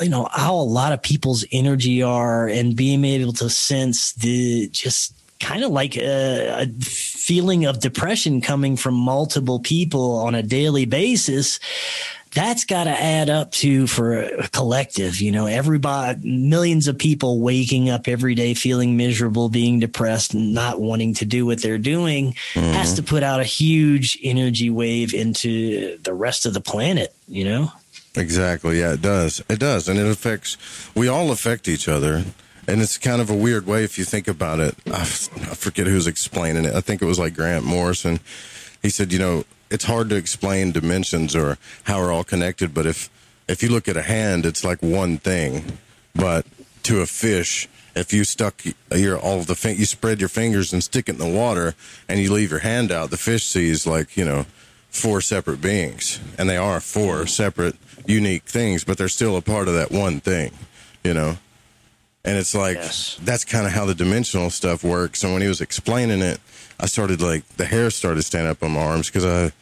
you 0.00 0.08
know, 0.08 0.28
how 0.32 0.56
a 0.56 0.66
lot 0.66 0.92
of 0.92 1.00
people's 1.00 1.44
energy 1.52 2.02
are 2.02 2.48
and 2.48 2.74
being 2.74 3.04
able 3.04 3.32
to 3.34 3.48
sense 3.48 4.14
the 4.14 4.68
just 4.72 5.14
kind 5.44 5.62
of 5.62 5.70
like 5.70 5.96
a, 5.96 6.62
a 6.62 6.66
feeling 6.80 7.66
of 7.66 7.78
depression 7.78 8.40
coming 8.40 8.76
from 8.76 8.94
multiple 8.94 9.60
people 9.60 10.16
on 10.16 10.34
a 10.34 10.42
daily 10.42 10.86
basis 10.86 11.60
that's 12.32 12.64
got 12.64 12.84
to 12.84 12.90
add 12.90 13.30
up 13.30 13.52
to 13.52 13.86
for 13.86 14.22
a 14.22 14.48
collective 14.48 15.20
you 15.20 15.30
know 15.30 15.46
everybody 15.46 16.18
millions 16.26 16.88
of 16.88 16.98
people 16.98 17.40
waking 17.40 17.90
up 17.90 18.08
every 18.08 18.34
day 18.34 18.54
feeling 18.54 18.96
miserable 18.96 19.50
being 19.50 19.78
depressed 19.78 20.32
and 20.32 20.54
not 20.54 20.80
wanting 20.80 21.12
to 21.12 21.26
do 21.26 21.44
what 21.44 21.60
they're 21.60 21.78
doing 21.78 22.32
has 22.54 22.88
mm-hmm. 22.88 22.96
to 22.96 23.02
put 23.02 23.22
out 23.22 23.38
a 23.38 23.44
huge 23.44 24.18
energy 24.22 24.70
wave 24.70 25.12
into 25.12 25.98
the 25.98 26.14
rest 26.14 26.46
of 26.46 26.54
the 26.54 26.60
planet 26.60 27.14
you 27.28 27.44
know 27.44 27.70
Exactly. 28.16 28.78
Yeah, 28.78 28.92
it 28.92 29.02
does. 29.02 29.42
It 29.48 29.58
does. 29.58 29.88
And 29.88 29.98
it 29.98 30.06
affects, 30.06 30.56
we 30.94 31.08
all 31.08 31.32
affect 31.32 31.66
each 31.66 31.88
other. 31.88 32.22
And 32.66 32.80
it's 32.80 32.98
kind 32.98 33.20
of 33.20 33.30
a 33.30 33.34
weird 33.34 33.66
way 33.66 33.84
if 33.84 33.98
you 33.98 34.04
think 34.04 34.28
about 34.28 34.60
it. 34.60 34.74
I, 34.86 35.04
forget 35.04 35.86
who's 35.86 36.06
explaining 36.06 36.64
it. 36.64 36.74
I 36.74 36.80
think 36.80 37.02
it 37.02 37.06
was 37.06 37.18
like 37.18 37.34
Grant 37.34 37.64
Morrison. 37.64 38.20
He 38.82 38.90
said, 38.90 39.12
you 39.12 39.18
know, 39.18 39.44
it's 39.70 39.84
hard 39.84 40.08
to 40.10 40.16
explain 40.16 40.72
dimensions 40.72 41.34
or 41.34 41.58
how 41.84 42.00
we're 42.00 42.12
all 42.12 42.24
connected. 42.24 42.72
But 42.74 42.86
if, 42.86 43.10
if 43.48 43.62
you 43.62 43.68
look 43.68 43.88
at 43.88 43.96
a 43.96 44.02
hand, 44.02 44.46
it's 44.46 44.64
like 44.64 44.82
one 44.82 45.18
thing. 45.18 45.78
But 46.14 46.46
to 46.84 47.00
a 47.00 47.06
fish, 47.06 47.68
if 47.94 48.12
you 48.12 48.24
stuck 48.24 48.62
your 48.90 49.18
all 49.18 49.40
the 49.40 49.54
fin- 49.54 49.76
you 49.76 49.86
spread 49.86 50.20
your 50.20 50.28
fingers 50.28 50.72
and 50.72 50.82
stick 50.82 51.08
it 51.08 51.12
in 51.12 51.18
the 51.18 51.38
water 51.38 51.74
and 52.08 52.20
you 52.20 52.32
leave 52.32 52.50
your 52.50 52.60
hand 52.60 52.90
out, 52.90 53.10
the 53.10 53.16
fish 53.16 53.46
sees 53.46 53.86
like 53.86 54.16
you 54.16 54.24
know 54.24 54.46
four 54.90 55.20
separate 55.20 55.60
beings, 55.60 56.20
and 56.38 56.48
they 56.48 56.56
are 56.56 56.80
four 56.80 57.26
separate 57.26 57.76
unique 58.06 58.44
things, 58.44 58.84
but 58.84 58.98
they're 58.98 59.08
still 59.08 59.36
a 59.36 59.42
part 59.42 59.68
of 59.68 59.74
that 59.74 59.90
one 59.90 60.20
thing, 60.20 60.52
you 61.02 61.14
know. 61.14 61.38
And 62.24 62.38
it's 62.38 62.54
like 62.54 62.76
that's 63.24 63.44
kind 63.44 63.66
of 63.66 63.72
how 63.72 63.84
the 63.84 63.94
dimensional 63.94 64.50
stuff 64.50 64.82
works. 64.82 65.22
And 65.24 65.32
when 65.32 65.42
he 65.42 65.48
was 65.48 65.60
explaining 65.60 66.22
it, 66.22 66.40
I 66.80 66.86
started 66.86 67.20
like 67.20 67.46
the 67.56 67.66
hair 67.66 67.90
started 67.90 68.22
standing 68.22 68.50
up 68.50 68.62
on 68.62 68.72
my 68.72 68.80
arms 68.80 69.08
because 69.08 69.24
I 69.24 69.52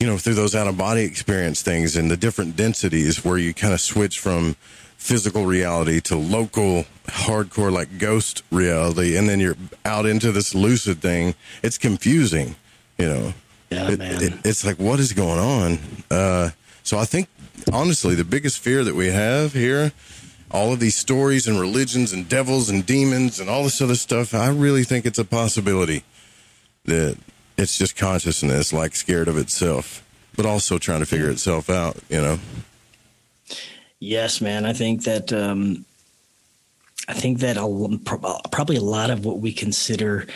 you 0.00 0.06
know, 0.06 0.16
through 0.16 0.34
those 0.34 0.54
out 0.54 0.68
of 0.68 0.78
body 0.78 1.02
experience 1.02 1.60
things 1.60 1.96
and 1.96 2.08
the 2.10 2.16
different 2.16 2.54
densities 2.54 3.24
where 3.24 3.36
you 3.36 3.52
kind 3.52 3.74
of 3.74 3.80
switch 3.80 4.20
from 4.20 4.54
physical 4.96 5.44
reality 5.44 6.00
to 6.00 6.16
local 6.16 6.84
hardcore 7.06 7.70
like 7.72 7.98
ghost 7.98 8.42
reality 8.50 9.16
and 9.16 9.28
then 9.28 9.38
you're 9.40 9.56
out 9.84 10.06
into 10.06 10.32
this 10.32 10.54
lucid 10.56 11.00
thing 11.00 11.34
it's 11.62 11.78
confusing 11.78 12.56
you 12.96 13.06
know 13.06 13.32
yeah, 13.70 13.90
it, 13.90 13.98
man. 13.98 14.22
it- 14.22 14.32
it's 14.44 14.64
like 14.66 14.76
what 14.78 14.98
is 14.98 15.12
going 15.12 15.38
on 15.38 15.78
uh 16.10 16.50
so 16.82 16.98
i 16.98 17.04
think 17.04 17.28
honestly 17.72 18.16
the 18.16 18.24
biggest 18.24 18.58
fear 18.58 18.82
that 18.82 18.96
we 18.96 19.06
have 19.06 19.52
here 19.52 19.92
all 20.50 20.72
of 20.72 20.80
these 20.80 20.96
stories 20.96 21.46
and 21.46 21.60
religions 21.60 22.12
and 22.12 22.28
devils 22.28 22.68
and 22.68 22.86
demons 22.86 23.38
and 23.38 23.50
all 23.50 23.64
this 23.64 23.80
other 23.80 23.94
stuff 23.94 24.34
i 24.34 24.48
really 24.48 24.84
think 24.84 25.04
it's 25.06 25.18
a 25.18 25.24
possibility 25.24 26.04
that 26.84 27.16
it's 27.56 27.76
just 27.76 27.96
consciousness 27.96 28.72
like 28.72 28.94
scared 28.94 29.28
of 29.28 29.36
itself 29.36 30.04
but 30.36 30.46
also 30.46 30.78
trying 30.78 31.00
to 31.00 31.06
figure 31.06 31.30
itself 31.30 31.68
out 31.68 31.96
you 32.08 32.20
know 32.20 32.38
Yes, 34.00 34.40
man. 34.40 34.64
I 34.64 34.72
think 34.72 35.04
that 35.04 35.32
um, 35.32 35.84
I 37.08 37.14
think 37.14 37.40
that 37.40 37.56
a, 37.56 38.48
probably 38.50 38.76
a 38.76 38.82
lot 38.82 39.10
of 39.10 39.24
what 39.24 39.40
we 39.40 39.52
consider 39.52 40.26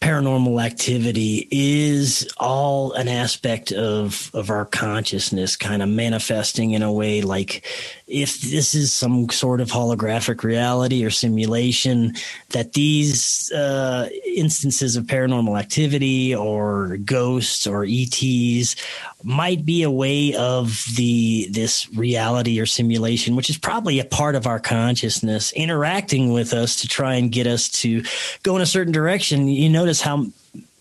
paranormal 0.00 0.62
activity 0.62 1.48
is 1.50 2.30
all 2.36 2.92
an 2.92 3.08
aspect 3.08 3.72
of 3.72 4.30
of 4.34 4.50
our 4.50 4.64
consciousness 4.64 5.56
kind 5.56 5.82
of 5.82 5.88
manifesting 5.88 6.72
in 6.72 6.82
a 6.82 6.92
way 6.92 7.22
like 7.22 7.64
if 8.06 8.40
this 8.40 8.74
is 8.74 8.92
some 8.92 9.28
sort 9.30 9.60
of 9.60 9.70
holographic 9.70 10.42
reality 10.44 11.04
or 11.04 11.10
simulation 11.10 12.14
that 12.50 12.74
these 12.74 13.50
uh, 13.52 14.08
instances 14.24 14.96
of 14.96 15.04
paranormal 15.04 15.58
activity 15.58 16.34
or 16.34 16.98
ghosts 16.98 17.66
or 17.66 17.84
ETs 17.88 18.76
might 19.24 19.64
be 19.64 19.82
a 19.82 19.90
way 19.90 20.34
of 20.34 20.84
the 20.96 21.48
this 21.50 21.88
reality 21.94 22.60
or 22.60 22.66
simulation 22.66 23.34
which 23.34 23.50
is 23.50 23.58
probably 23.58 23.98
a 23.98 24.04
part 24.04 24.34
of 24.34 24.46
our 24.46 24.60
consciousness 24.60 25.52
interacting 25.52 26.32
with 26.32 26.52
us 26.52 26.76
to 26.76 26.86
try 26.86 27.14
and 27.14 27.32
get 27.32 27.46
us 27.46 27.68
to 27.68 28.02
go 28.42 28.56
in 28.56 28.62
a 28.62 28.66
certain 28.66 28.92
direction. 28.92 29.48
You 29.48 29.68
notice 29.86 30.00
how 30.02 30.26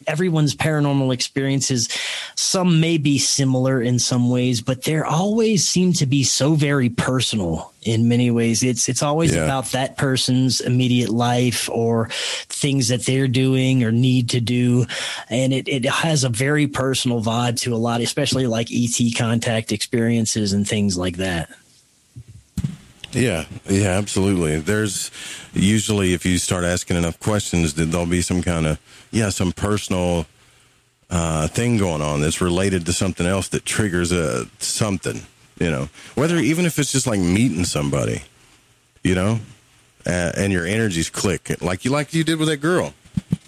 everyone's 0.07 0.56
paranormal 0.56 1.11
experiences 1.11 1.90
some 2.36 2.80
may 2.80 2.95
be 2.95 3.18
similar 3.18 3.82
in 3.82 3.98
some 3.98 4.30
ways 4.30 4.61
but 4.61 4.84
they 4.84 4.99
always 4.99 5.68
seem 5.68 5.94
to 5.94 6.06
be 6.06 6.23
so 6.23 6.53
very 6.53 6.90
personal 6.90 7.73
in 7.82 8.07
many 8.07 8.30
ways. 8.32 8.61
It's 8.64 8.88
it's 8.90 9.02
always 9.03 9.34
Yeah. 9.34 9.44
about 9.45 9.72
that 9.72 9.98
person's 9.98 10.60
immediate 10.61 11.10
life 11.10 11.69
or 11.72 12.10
things 12.49 12.88
that 12.90 13.06
they're 13.06 13.27
doing 13.27 13.84
or 13.84 13.91
need 13.91 14.30
to 14.30 14.41
do. 14.41 14.86
And 15.30 15.53
it, 15.53 15.68
it 15.68 15.86
has 15.86 16.23
a 16.23 16.30
very 16.30 16.68
personal 16.68 17.22
vibe 17.23 17.60
to 17.61 17.73
a 17.76 17.77
lot 17.77 18.02
especially 18.02 18.45
like 18.48 18.69
et 18.72 18.98
contact 19.18 19.72
experiences 19.72 20.53
and 20.53 20.68
things 20.68 20.98
like 20.98 21.18
that 21.18 21.49
Yeah, 23.16 23.46
yeah, 23.70 23.92
absolutely. 23.92 24.60
There's 24.60 25.10
usually 25.54 26.14
if 26.14 26.26
you 26.26 26.38
start 26.38 26.66
asking 26.66 26.98
enough 26.98 27.18
questions, 27.20 27.76
then 27.76 27.90
there'll 27.90 28.06
be 28.06 28.22
some 28.22 28.42
kind 28.42 28.68
of 28.68 28.80
yeah, 29.12 29.30
some 29.30 29.54
personal 29.54 30.26
uh, 31.10 31.48
thing 31.48 31.78
going 31.78 32.02
on 32.02 32.20
that's 32.20 32.42
related 32.42 32.86
to 32.88 32.94
something 32.94 33.26
else 33.26 33.48
that 33.50 33.64
triggers 33.64 34.12
a 34.12 34.48
something. 34.60 35.22
You 35.60 35.72
know, 35.72 35.90
whether 36.16 36.38
even 36.38 36.66
if 36.66 36.78
it's 36.78 36.92
just 36.92 37.08
like 37.08 37.20
meeting 37.20 37.64
somebody, 37.64 38.24
you 39.02 39.16
know, 39.16 39.40
uh, 40.06 40.34
and 40.36 40.52
your 40.52 40.66
energies 40.66 41.10
click 41.10 41.62
like 41.62 41.86
you 41.86 41.92
like 41.92 42.14
you 42.14 42.26
did 42.26 42.38
with 42.38 42.50
that 42.50 42.58
girl. 42.58 42.94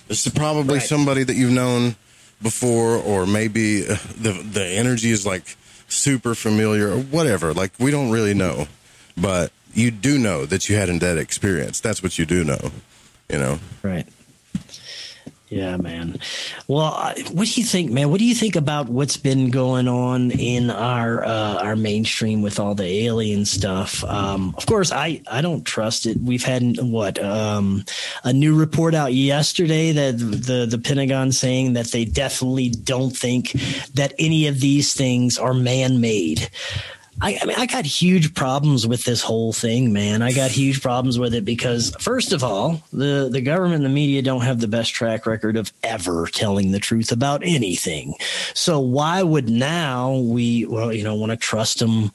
It's 0.07 0.29
probably 0.29 0.79
somebody 0.79 1.23
that 1.23 1.33
you've 1.35 1.51
known 1.51 1.97
before, 2.41 2.95
or 2.95 3.25
maybe 3.25 3.83
uh, 3.83 3.97
the 4.17 4.31
the 4.31 4.63
energy 4.63 5.11
is 5.11 5.25
like 5.25 5.57
super 5.89 6.35
familiar 6.35 6.89
or 6.93 6.99
whatever. 6.99 7.53
Like 7.53 7.73
we 7.77 7.91
don't 7.91 8.11
really 8.11 8.33
know, 8.33 8.67
but 9.17 9.51
you 9.73 9.91
do 9.91 10.17
know 10.17 10.45
that 10.45 10.69
you 10.69 10.75
had 10.75 10.89
that 10.89 11.17
experience. 11.17 11.79
That's 11.79 12.01
what 12.01 12.17
you 12.17 12.25
do 12.25 12.43
know. 12.43 12.71
You 13.29 13.39
know, 13.39 13.59
right? 13.83 14.07
Yeah, 15.49 15.77
man. 15.77 16.19
Well, 16.67 17.13
what 17.31 17.47
do 17.47 17.61
you 17.61 17.65
think, 17.65 17.89
man? 17.89 18.09
What 18.09 18.19
do 18.19 18.25
you 18.25 18.35
think 18.35 18.57
about 18.57 18.89
what's 18.89 19.15
been 19.15 19.49
going 19.49 19.87
on 19.87 20.31
in 20.31 20.69
our 20.69 21.23
uh, 21.23 21.63
our 21.63 21.77
mainstream 21.77 22.41
with 22.41 22.59
all 22.59 22.75
the 22.75 23.05
alien 23.05 23.45
stuff? 23.45 24.03
Um, 24.03 24.53
of 24.57 24.65
course, 24.65 24.91
I 24.91 25.21
I 25.31 25.39
don't 25.39 25.63
trust 25.63 26.05
it. 26.05 26.17
We've 26.17 26.43
had 26.43 26.77
what 26.81 27.23
um, 27.23 27.85
a 28.25 28.33
new 28.33 28.55
report 28.55 28.93
out 28.93 29.13
yesterday 29.13 29.93
that 29.93 30.17
the 30.17 30.67
the 30.69 30.79
Pentagon 30.79 31.31
saying 31.31 31.73
that 31.73 31.87
they 31.87 32.03
definitely 32.03 32.69
don't 32.69 33.15
think 33.15 33.53
that 33.93 34.13
any 34.19 34.47
of 34.47 34.59
these 34.59 34.93
things 34.93 35.37
are 35.37 35.53
man 35.53 36.01
made. 36.01 36.49
I, 37.19 37.39
I 37.41 37.45
mean, 37.45 37.57
I 37.57 37.65
got 37.65 37.85
huge 37.85 38.35
problems 38.35 38.85
with 38.85 39.03
this 39.03 39.21
whole 39.21 39.51
thing, 39.51 39.91
man. 39.91 40.21
I 40.21 40.31
got 40.31 40.51
huge 40.51 40.81
problems 40.81 41.17
with 41.17 41.33
it 41.33 41.45
because, 41.45 41.95
first 41.99 42.31
of 42.31 42.43
all, 42.43 42.83
the, 42.93 43.29
the 43.31 43.41
government 43.41 43.75
and 43.75 43.85
the 43.85 43.89
media 43.89 44.21
don't 44.21 44.41
have 44.41 44.59
the 44.59 44.67
best 44.67 44.93
track 44.93 45.25
record 45.25 45.57
of 45.57 45.73
ever 45.83 46.27
telling 46.27 46.71
the 46.71 46.79
truth 46.79 47.11
about 47.11 47.43
anything. 47.43 48.13
So 48.53 48.79
why 48.79 49.23
would 49.23 49.49
now 49.49 50.15
we, 50.17 50.65
well, 50.67 50.93
you 50.93 51.03
know, 51.03 51.15
want 51.15 51.31
to 51.31 51.37
trust 51.37 51.79
them 51.79 52.11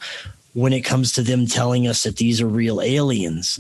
when 0.55 0.73
it 0.73 0.83
comes 0.83 1.13
to 1.15 1.23
them 1.23 1.47
telling 1.47 1.89
us 1.89 2.05
that 2.05 2.19
these 2.19 2.41
are 2.41 2.47
real 2.47 2.81
aliens? 2.81 3.59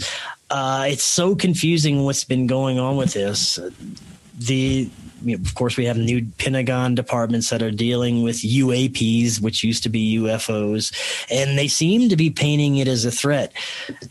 Uh, 0.49 0.87
it's 0.89 1.05
so 1.05 1.35
confusing 1.35 2.05
what's 2.05 2.25
been 2.25 2.47
going 2.47 2.79
on 2.79 2.97
with 2.97 3.15
this. 3.15 3.59
The 4.39 4.89
you 5.25 5.37
know, 5.37 5.43
of 5.43 5.55
course, 5.55 5.77
we 5.77 5.85
have 5.87 5.97
new 5.97 6.25
Pentagon 6.39 6.95
departments 6.95 7.51
that 7.51 7.63
are 7.63 7.71
dealing 7.71 8.23
with 8.23 8.37
UAPs, 8.37 9.41
which 9.41 9.65
used 9.65 9.83
to 9.85 9.89
be 9.89 10.19
UFOs, 10.19 10.93
and 11.31 11.59
they 11.59 11.69
seem 11.69 12.09
to 12.09 12.17
be 12.17 12.31
painting 12.31 12.77
it 12.77 12.89
as 12.89 13.05
a 13.05 13.11
threat. 13.11 13.53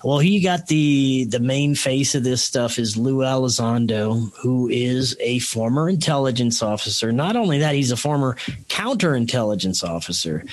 Well, 0.04 0.20
he 0.20 0.40
got 0.40 0.68
the 0.68 1.26
the 1.26 1.40
main 1.40 1.76
face 1.76 2.16
of 2.16 2.24
this 2.24 2.44
stuff 2.44 2.80
is 2.80 2.98
Lou 2.98 3.18
Elizondo, 3.18 4.32
who 4.38 4.70
is 4.70 5.16
a 5.20 5.40
former 5.40 5.90
intelligence 5.90 6.62
officer. 6.62 7.12
Not 7.12 7.36
only 7.36 7.60
that, 7.60 7.76
he's 7.76 7.92
a 7.92 7.98
former 7.98 8.36
counterintelligence 8.70 9.88
officer. 9.88 10.44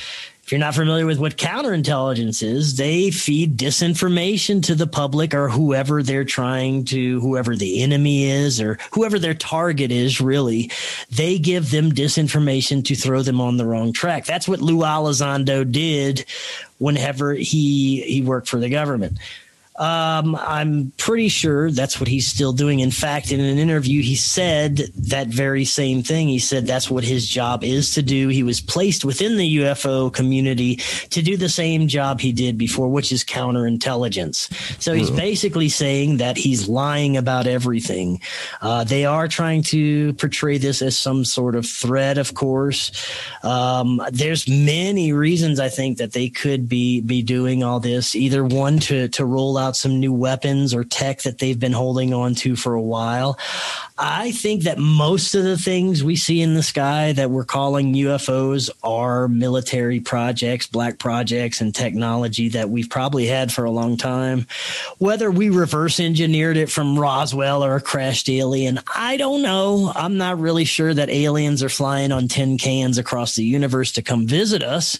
If 0.48 0.52
you're 0.52 0.58
not 0.60 0.74
familiar 0.74 1.04
with 1.04 1.18
what 1.18 1.36
counterintelligence 1.36 2.42
is, 2.42 2.76
they 2.76 3.10
feed 3.10 3.58
disinformation 3.58 4.62
to 4.62 4.74
the 4.74 4.86
public 4.86 5.34
or 5.34 5.50
whoever 5.50 6.02
they're 6.02 6.24
trying 6.24 6.86
to, 6.86 7.20
whoever 7.20 7.54
the 7.54 7.82
enemy 7.82 8.24
is 8.24 8.58
or 8.58 8.78
whoever 8.92 9.18
their 9.18 9.34
target 9.34 9.92
is, 9.92 10.22
really. 10.22 10.70
They 11.10 11.38
give 11.38 11.70
them 11.70 11.92
disinformation 11.92 12.82
to 12.86 12.94
throw 12.94 13.20
them 13.20 13.42
on 13.42 13.58
the 13.58 13.66
wrong 13.66 13.92
track. 13.92 14.24
That's 14.24 14.48
what 14.48 14.62
Lou 14.62 14.78
Elizondo 14.78 15.70
did 15.70 16.24
whenever 16.78 17.34
he, 17.34 18.00
he 18.00 18.22
worked 18.22 18.48
for 18.48 18.58
the 18.58 18.70
government. 18.70 19.18
Um, 19.78 20.34
I'm 20.34 20.92
pretty 20.96 21.28
sure 21.28 21.70
that's 21.70 22.00
what 22.00 22.08
he's 22.08 22.26
still 22.26 22.52
doing. 22.52 22.80
In 22.80 22.90
fact, 22.90 23.30
in 23.30 23.38
an 23.38 23.58
interview, 23.58 24.02
he 24.02 24.16
said 24.16 24.78
that 24.96 25.28
very 25.28 25.64
same 25.64 26.02
thing. 26.02 26.28
He 26.28 26.40
said 26.40 26.66
that's 26.66 26.90
what 26.90 27.04
his 27.04 27.26
job 27.26 27.62
is 27.62 27.94
to 27.94 28.02
do. 28.02 28.28
He 28.28 28.42
was 28.42 28.60
placed 28.60 29.04
within 29.04 29.36
the 29.36 29.58
UFO 29.58 30.12
community 30.12 30.76
to 31.10 31.22
do 31.22 31.36
the 31.36 31.48
same 31.48 31.86
job 31.86 32.20
he 32.20 32.32
did 32.32 32.58
before, 32.58 32.88
which 32.88 33.12
is 33.12 33.22
counterintelligence. 33.24 34.52
So 34.82 34.94
he's 34.94 35.10
basically 35.10 35.68
saying 35.68 36.16
that 36.16 36.36
he's 36.36 36.68
lying 36.68 37.16
about 37.16 37.46
everything. 37.46 38.20
Uh, 38.60 38.82
they 38.82 39.04
are 39.04 39.28
trying 39.28 39.62
to 39.64 40.12
portray 40.14 40.58
this 40.58 40.82
as 40.82 40.98
some 40.98 41.24
sort 41.24 41.54
of 41.54 41.64
threat, 41.66 42.18
of 42.18 42.34
course. 42.34 42.90
Um, 43.44 44.02
there's 44.10 44.48
many 44.48 45.12
reasons 45.12 45.60
I 45.60 45.68
think 45.68 45.98
that 45.98 46.12
they 46.12 46.28
could 46.28 46.68
be 46.68 47.00
be 47.00 47.22
doing 47.22 47.62
all 47.62 47.78
this. 47.78 48.16
Either 48.16 48.44
one 48.44 48.78
to 48.80 49.08
to 49.08 49.24
roll 49.24 49.56
out 49.56 49.67
some 49.76 50.00
new 50.00 50.12
weapons 50.12 50.74
or 50.74 50.84
tech 50.84 51.22
that 51.22 51.38
they've 51.38 51.58
been 51.58 51.72
holding 51.72 52.12
on 52.14 52.34
to 52.36 52.56
for 52.56 52.74
a 52.74 52.82
while. 52.82 53.38
I 53.98 54.30
think 54.30 54.62
that 54.62 54.78
most 54.78 55.34
of 55.34 55.42
the 55.42 55.58
things 55.58 56.04
we 56.04 56.14
see 56.14 56.40
in 56.40 56.54
the 56.54 56.62
sky 56.62 57.12
that 57.12 57.30
we're 57.30 57.44
calling 57.44 57.94
UFOs 57.94 58.70
are 58.84 59.26
military 59.26 59.98
projects, 59.98 60.68
black 60.68 60.98
projects, 60.98 61.60
and 61.60 61.74
technology 61.74 62.48
that 62.50 62.70
we've 62.70 62.88
probably 62.88 63.26
had 63.26 63.52
for 63.52 63.64
a 63.64 63.70
long 63.72 63.96
time. 63.96 64.46
Whether 64.98 65.30
we 65.32 65.50
reverse 65.50 65.98
engineered 65.98 66.56
it 66.56 66.70
from 66.70 66.98
Roswell 66.98 67.64
or 67.64 67.74
a 67.74 67.80
crashed 67.80 68.28
alien, 68.28 68.78
I 68.94 69.16
don't 69.16 69.42
know. 69.42 69.92
I'm 69.96 70.16
not 70.16 70.38
really 70.38 70.64
sure 70.64 70.94
that 70.94 71.10
aliens 71.10 71.62
are 71.64 71.68
flying 71.68 72.12
on 72.12 72.28
tin 72.28 72.56
cans 72.56 72.98
across 72.98 73.34
the 73.34 73.44
universe 73.44 73.92
to 73.92 74.02
come 74.02 74.28
visit 74.28 74.62
us, 74.62 74.96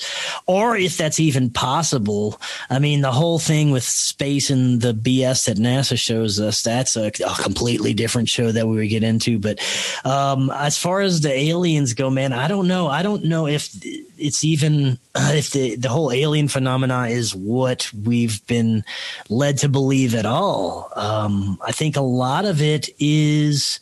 or 0.46 0.76
if 0.76 0.96
that's 0.96 1.20
even 1.20 1.50
possible. 1.50 2.40
I 2.68 2.80
mean, 2.80 3.00
the 3.00 3.12
whole 3.12 3.38
thing 3.38 3.70
with 3.70 3.84
space 3.84 4.50
and 4.50 4.57
the 4.78 4.93
BS 4.93 5.47
that 5.47 5.56
NASA 5.56 5.98
shows 5.98 6.40
us, 6.40 6.62
that's 6.62 6.97
a, 6.97 7.06
a 7.06 7.43
completely 7.43 7.94
different 7.94 8.28
show 8.28 8.52
that 8.52 8.66
we 8.66 8.76
would 8.76 8.89
get 8.89 9.02
into. 9.02 9.39
But 9.39 9.60
um, 10.05 10.51
as 10.51 10.78
far 10.78 11.01
as 11.01 11.20
the 11.20 11.32
aliens 11.32 11.94
go, 11.94 12.10
man, 12.10 12.32
I 12.32 12.48
don't 12.48 12.68
know. 12.68 12.89
I 12.89 13.02
don't 13.02 13.24
know 13.24 13.47
if 13.47 13.70
it's 14.18 14.44
even 14.44 14.98
uh, 15.14 15.32
if 15.35 15.51
the 15.51 15.76
the 15.76 15.89
whole 15.89 16.12
alien 16.12 16.48
phenomena 16.48 17.09
is 17.09 17.35
what 17.35 17.90
we've 17.93 18.44
been 18.47 18.85
led 19.28 19.59
to 19.59 19.68
believe 19.68 20.14
at 20.14 20.26
all. 20.26 20.90
Um, 20.97 21.59
I 21.66 21.72
think 21.72 21.97
a 21.97 22.02
lot 22.02 22.44
of 22.44 22.60
it 22.62 22.89
is. 22.98 23.80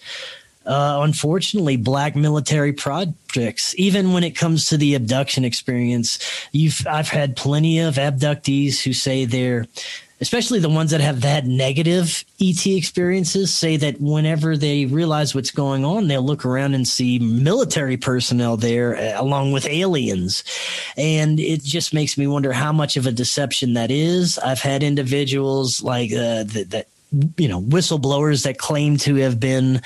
Uh, 0.65 0.99
unfortunately, 1.03 1.77
black 1.77 2.17
military 2.17 2.73
projects. 2.73 3.73
Even 3.79 4.13
when 4.13 4.25
it 4.25 4.33
comes 4.33 4.69
to 4.69 4.77
the 4.77 4.97
abduction 4.97 5.45
experience, 5.45 6.19
you've 6.51 6.85
I've 6.89 7.09
had 7.09 7.37
plenty 7.37 7.79
of 7.79 7.95
abductees 7.95 8.83
who 8.83 8.93
say 8.93 9.27
they're 9.27 9.69
especially 10.21 10.59
the 10.59 10.69
ones 10.69 10.91
that 10.91 11.01
have 11.01 11.23
had 11.23 11.47
negative 11.47 12.25
ET 12.41 12.67
experiences, 12.67 13.55
say 13.55 13.77
that 13.77 14.01
whenever 14.01 14.57
they 14.57 14.87
realize 14.87 15.35
what's 15.35 15.51
going 15.51 15.85
on, 15.85 16.09
they'll 16.09 16.23
look 16.23 16.45
around 16.45 16.75
and 16.75 16.89
see 16.89 17.19
military 17.19 17.97
personnel 17.97 18.57
there 18.57 18.97
uh, 18.97 19.21
along 19.21 19.53
with 19.53 19.67
aliens. 19.67 20.43
And 20.97 21.39
it 21.39 21.63
just 21.63 21.93
makes 21.93 22.17
me 22.17 22.27
wonder 22.27 22.53
how 22.53 22.73
much 22.73 22.97
of 22.97 23.07
a 23.07 23.13
deception 23.13 23.75
that 23.75 23.91
is. 23.91 24.39
I've 24.39 24.61
had 24.61 24.83
individuals 24.83 25.83
like 25.83 26.13
uh, 26.13 26.45
that 26.45 26.89
you 27.37 27.49
know 27.49 27.61
whistleblowers 27.61 28.45
that 28.45 28.59
claim 28.59 28.97
to 28.97 29.17
have 29.17 29.41
been 29.41 29.81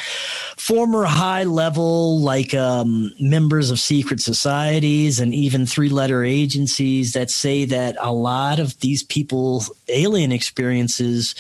former 0.57 1.05
high 1.05 1.44
level 1.44 2.20
like 2.20 2.55
um, 2.55 3.12
members 3.20 3.70
of 3.70 3.78
secret 3.78 4.20
societies 4.20 5.20
and 5.20 5.35
even 5.35 5.66
three 5.66 5.89
letter 5.89 6.24
agencies 6.24 7.12
that 7.12 7.31
say 7.31 7.65
that 7.65 7.97
a 8.01 8.12
lot 8.12 8.59
of 8.59 8.78
these 8.81 9.02
people's 9.02 9.70
alien 9.89 10.32
experiences 10.32 11.35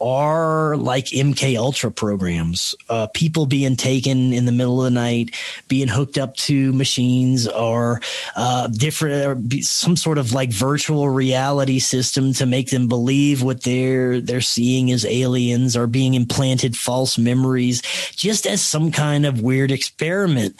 are 0.00 0.76
like 0.76 1.06
MK 1.06 1.56
Ultra 1.56 1.90
programs. 1.90 2.74
Uh, 2.88 3.08
people 3.08 3.46
being 3.46 3.76
taken 3.76 4.32
in 4.32 4.44
the 4.44 4.52
middle 4.52 4.78
of 4.80 4.84
the 4.84 4.90
night, 4.90 5.34
being 5.66 5.88
hooked 5.88 6.18
up 6.18 6.36
to 6.36 6.72
machines, 6.72 7.48
or 7.48 8.00
uh, 8.36 8.68
different, 8.68 9.26
or 9.26 9.62
some 9.62 9.96
sort 9.96 10.18
of 10.18 10.32
like 10.32 10.50
virtual 10.50 11.08
reality 11.08 11.78
system 11.78 12.32
to 12.34 12.46
make 12.46 12.70
them 12.70 12.86
believe 12.86 13.42
what 13.42 13.62
they're 13.62 14.20
they're 14.20 14.40
seeing 14.40 14.90
as 14.92 15.04
aliens, 15.04 15.76
or 15.76 15.86
being 15.86 16.14
implanted 16.14 16.76
false 16.76 17.18
memories, 17.18 17.82
just 18.12 18.46
as 18.46 18.62
some 18.62 18.92
kind 18.92 19.26
of 19.26 19.40
weird 19.40 19.70
experiment. 19.70 20.54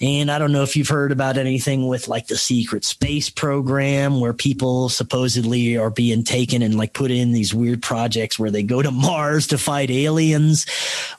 And 0.00 0.30
I 0.30 0.38
don't 0.38 0.52
know 0.52 0.62
if 0.62 0.76
you've 0.76 0.88
heard 0.88 1.12
about 1.12 1.36
anything 1.36 1.88
with 1.88 2.08
like 2.08 2.28
the 2.28 2.36
secret 2.36 2.84
space 2.84 3.28
program, 3.28 4.20
where 4.20 4.32
people 4.32 4.88
supposedly 4.88 5.76
are 5.76 5.90
being 5.90 6.24
taken 6.24 6.62
and 6.62 6.76
like 6.76 6.94
put 6.94 7.10
in 7.10 7.32
these 7.32 7.52
weird 7.52 7.82
projects 7.82 8.38
where 8.38 8.50
they 8.50 8.62
go 8.62 8.77
to 8.82 8.90
Mars 8.90 9.46
to 9.48 9.58
fight 9.58 9.90
aliens. 9.90 10.66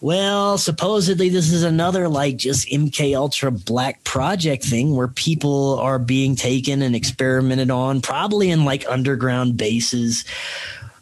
Well, 0.02 0.58
supposedly 0.58 1.30
this 1.30 1.52
is 1.52 1.64
another 1.64 2.08
like 2.08 2.38
just 2.38 2.68
MK 2.68 3.16
Ultra 3.16 3.52
Black 3.52 4.04
Project 4.04 4.64
thing 4.64 4.96
where 4.96 5.08
people 5.08 5.80
are 5.80 6.00
being 6.00 6.36
taken 6.36 6.82
and 6.82 6.96
experimented 6.96 7.72
on, 7.72 8.02
probably 8.02 8.50
in 8.50 8.66
like 8.66 8.88
underground 8.88 9.58
bases 9.58 10.26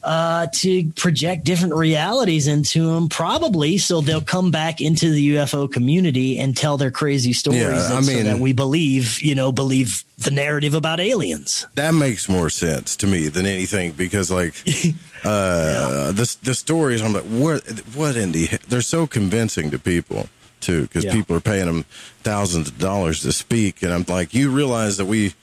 uh, 0.07 0.47
to 0.53 0.89
project 0.91 1.43
different 1.43 1.73
realities 1.73 2.47
into 2.47 2.93
them, 2.93 3.09
probably 3.09 3.77
so 3.77 3.99
they'll 3.99 4.21
come 4.21 4.51
back 4.51 4.79
into 4.79 5.11
the 5.11 5.35
UFO 5.35 5.69
community 5.71 6.39
and 6.39 6.55
tell 6.55 6.77
their 6.77 6.91
crazy 6.91 7.33
stories. 7.33 7.61
Yeah, 7.61 7.97
I 7.97 8.01
so 8.01 8.23
that 8.23 8.39
we 8.39 8.53
believe, 8.53 9.21
you 9.21 9.35
know, 9.35 9.51
believe 9.51 10.05
the 10.17 10.31
narrative 10.31 10.73
about 10.73 11.01
aliens. 11.01 11.67
That 11.75 11.93
makes 11.93 12.29
more 12.29 12.49
sense 12.49 12.95
to 12.97 13.07
me 13.07 13.27
than 13.27 13.45
anything 13.45 13.91
because, 13.91 14.31
like, 14.31 14.53
uh, 15.23 16.11
the 16.11 16.35
the 16.43 16.53
stories. 16.53 17.01
I'm 17.01 17.13
like, 17.13 17.23
what? 17.23 17.67
What 17.95 18.15
in 18.15 18.31
the? 18.31 18.47
They're 18.67 18.81
so 18.81 19.07
convincing 19.07 19.71
to 19.71 19.79
people 19.79 20.29
too 20.59 20.83
because 20.83 21.05
Yeah. 21.05 21.13
people 21.13 21.35
are 21.35 21.41
paying 21.41 21.65
them 21.67 21.85
thousands 22.23 22.69
of 22.69 22.77
dollars 22.79 23.21
to 23.21 23.31
speak, 23.31 23.83
and 23.83 23.93
I'm 23.93 24.05
like, 24.07 24.33
you 24.33 24.49
realize 24.51 24.97
that 24.97 25.05
we 25.05 25.33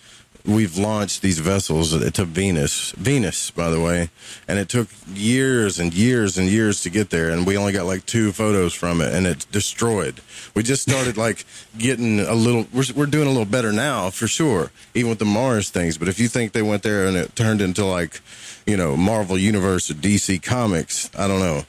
we've 0.47 0.77
launched 0.77 1.23
these 1.23 1.39
vessels 1.39 1.99
to 1.99 2.25
Venus, 2.25 2.93
Venus, 2.93 3.51
by 3.51 3.71
the 3.71 3.81
way, 3.81 4.11
and 4.47 4.59
it 4.59 4.69
took 4.69 4.89
years 5.13 5.79
and 5.79 5.95
years 5.95 6.37
and 6.37 6.49
years 6.49 6.83
to 6.83 6.91
get 6.91 7.11
there, 7.11 7.31
and 7.31 7.47
we 7.47 7.57
only 7.57 7.73
got 7.73 7.87
like 7.87 8.05
two 8.07 8.33
photos 8.33 8.75
from 8.75 9.01
it, 9.01 9.13
and 9.13 9.27
it's 9.27 9.45
destroyed. 9.47 10.21
We 10.55 10.63
just 10.63 10.83
started 10.83 11.17
like 11.17 11.47
getting 11.79 12.21
a 12.21 12.35
little. 12.35 12.67
We're 12.73 12.85
we're 12.95 13.07
doing 13.07 13.27
a 13.27 13.31
little 13.31 13.47
better 13.47 13.73
now 13.73 14.11
for 14.11 14.29
sure, 14.29 14.71
even 14.95 15.11
with 15.11 15.19
the 15.19 15.25
Mars 15.25 15.71
things. 15.71 15.97
But 15.99 16.09
if 16.09 16.19
you 16.19 16.29
think 16.29 16.53
they 16.53 16.63
went 16.63 16.83
there 16.83 17.07
and 17.07 17.17
it 17.17 17.35
turned 17.35 17.61
into 17.61 17.85
like, 17.85 18.21
you 18.67 18.77
know, 18.77 18.97
Marvel 18.97 19.39
Universe 19.39 19.91
or 19.91 19.95
DC 19.95 20.43
Comics, 20.43 21.11
I 21.17 21.27
don't 21.27 21.41
know, 21.41 21.65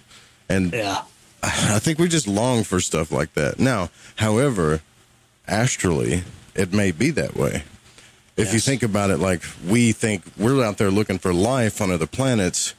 and 0.49 0.73
yeah. 0.73 1.03
I 1.41 1.79
think 1.79 1.99
we 1.99 2.07
just 2.07 2.27
long 2.27 2.63
for 2.63 2.79
stuff 2.79 3.11
like 3.11 3.33
that. 3.35 3.59
Now, 3.59 3.89
however, 4.15 4.81
astrally, 5.47 6.23
it 6.55 6.73
may 6.73 6.91
be 6.91 7.11
that 7.11 7.35
way. 7.35 7.63
If 8.37 8.53
you 8.53 8.59
think 8.59 8.83
about 8.83 9.11
it, 9.11 9.17
like 9.17 9.43
we 9.65 9.93
think 9.93 10.23
we're 10.37 10.63
out 10.63 10.77
there 10.77 10.91
looking 10.91 11.19
for 11.19 11.33
life 11.33 11.81
on 11.81 11.89
other 11.89 12.07
planets 12.07 12.73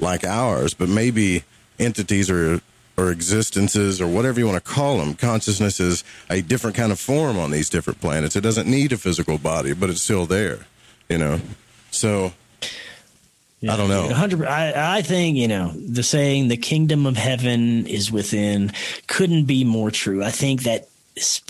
like 0.00 0.24
ours, 0.24 0.72
but 0.72 0.88
maybe 0.88 1.44
entities 1.78 2.30
or 2.30 2.60
or 2.96 3.10
existences 3.10 4.00
or 4.00 4.06
whatever 4.06 4.38
you 4.38 4.46
want 4.46 4.62
to 4.62 4.70
call 4.70 4.98
them, 4.98 5.14
consciousness 5.14 5.80
is 5.80 6.04
a 6.28 6.42
different 6.42 6.76
kind 6.76 6.92
of 6.92 7.00
form 7.00 7.38
on 7.38 7.50
these 7.50 7.70
different 7.70 8.00
planets. 8.00 8.36
It 8.36 8.42
doesn't 8.42 8.68
need 8.68 8.92
a 8.92 8.98
physical 8.98 9.38
body, 9.38 9.72
but 9.72 9.90
it's 9.90 10.02
still 10.02 10.26
there, 10.26 10.66
you 11.08 11.18
know. 11.18 11.40
So 11.90 12.32
I 13.68 13.76
don't 13.76 13.88
know. 13.88 14.06
100 14.06 14.46
I, 14.46 14.98
I 14.98 15.02
think, 15.02 15.36
you 15.36 15.48
know, 15.48 15.72
the 15.72 16.02
saying 16.02 16.48
the 16.48 16.56
kingdom 16.56 17.06
of 17.06 17.16
heaven 17.16 17.86
is 17.86 18.10
within 18.10 18.72
couldn't 19.06 19.44
be 19.44 19.64
more 19.64 19.90
true. 19.90 20.22
I 20.22 20.30
think 20.30 20.64
that 20.64 20.88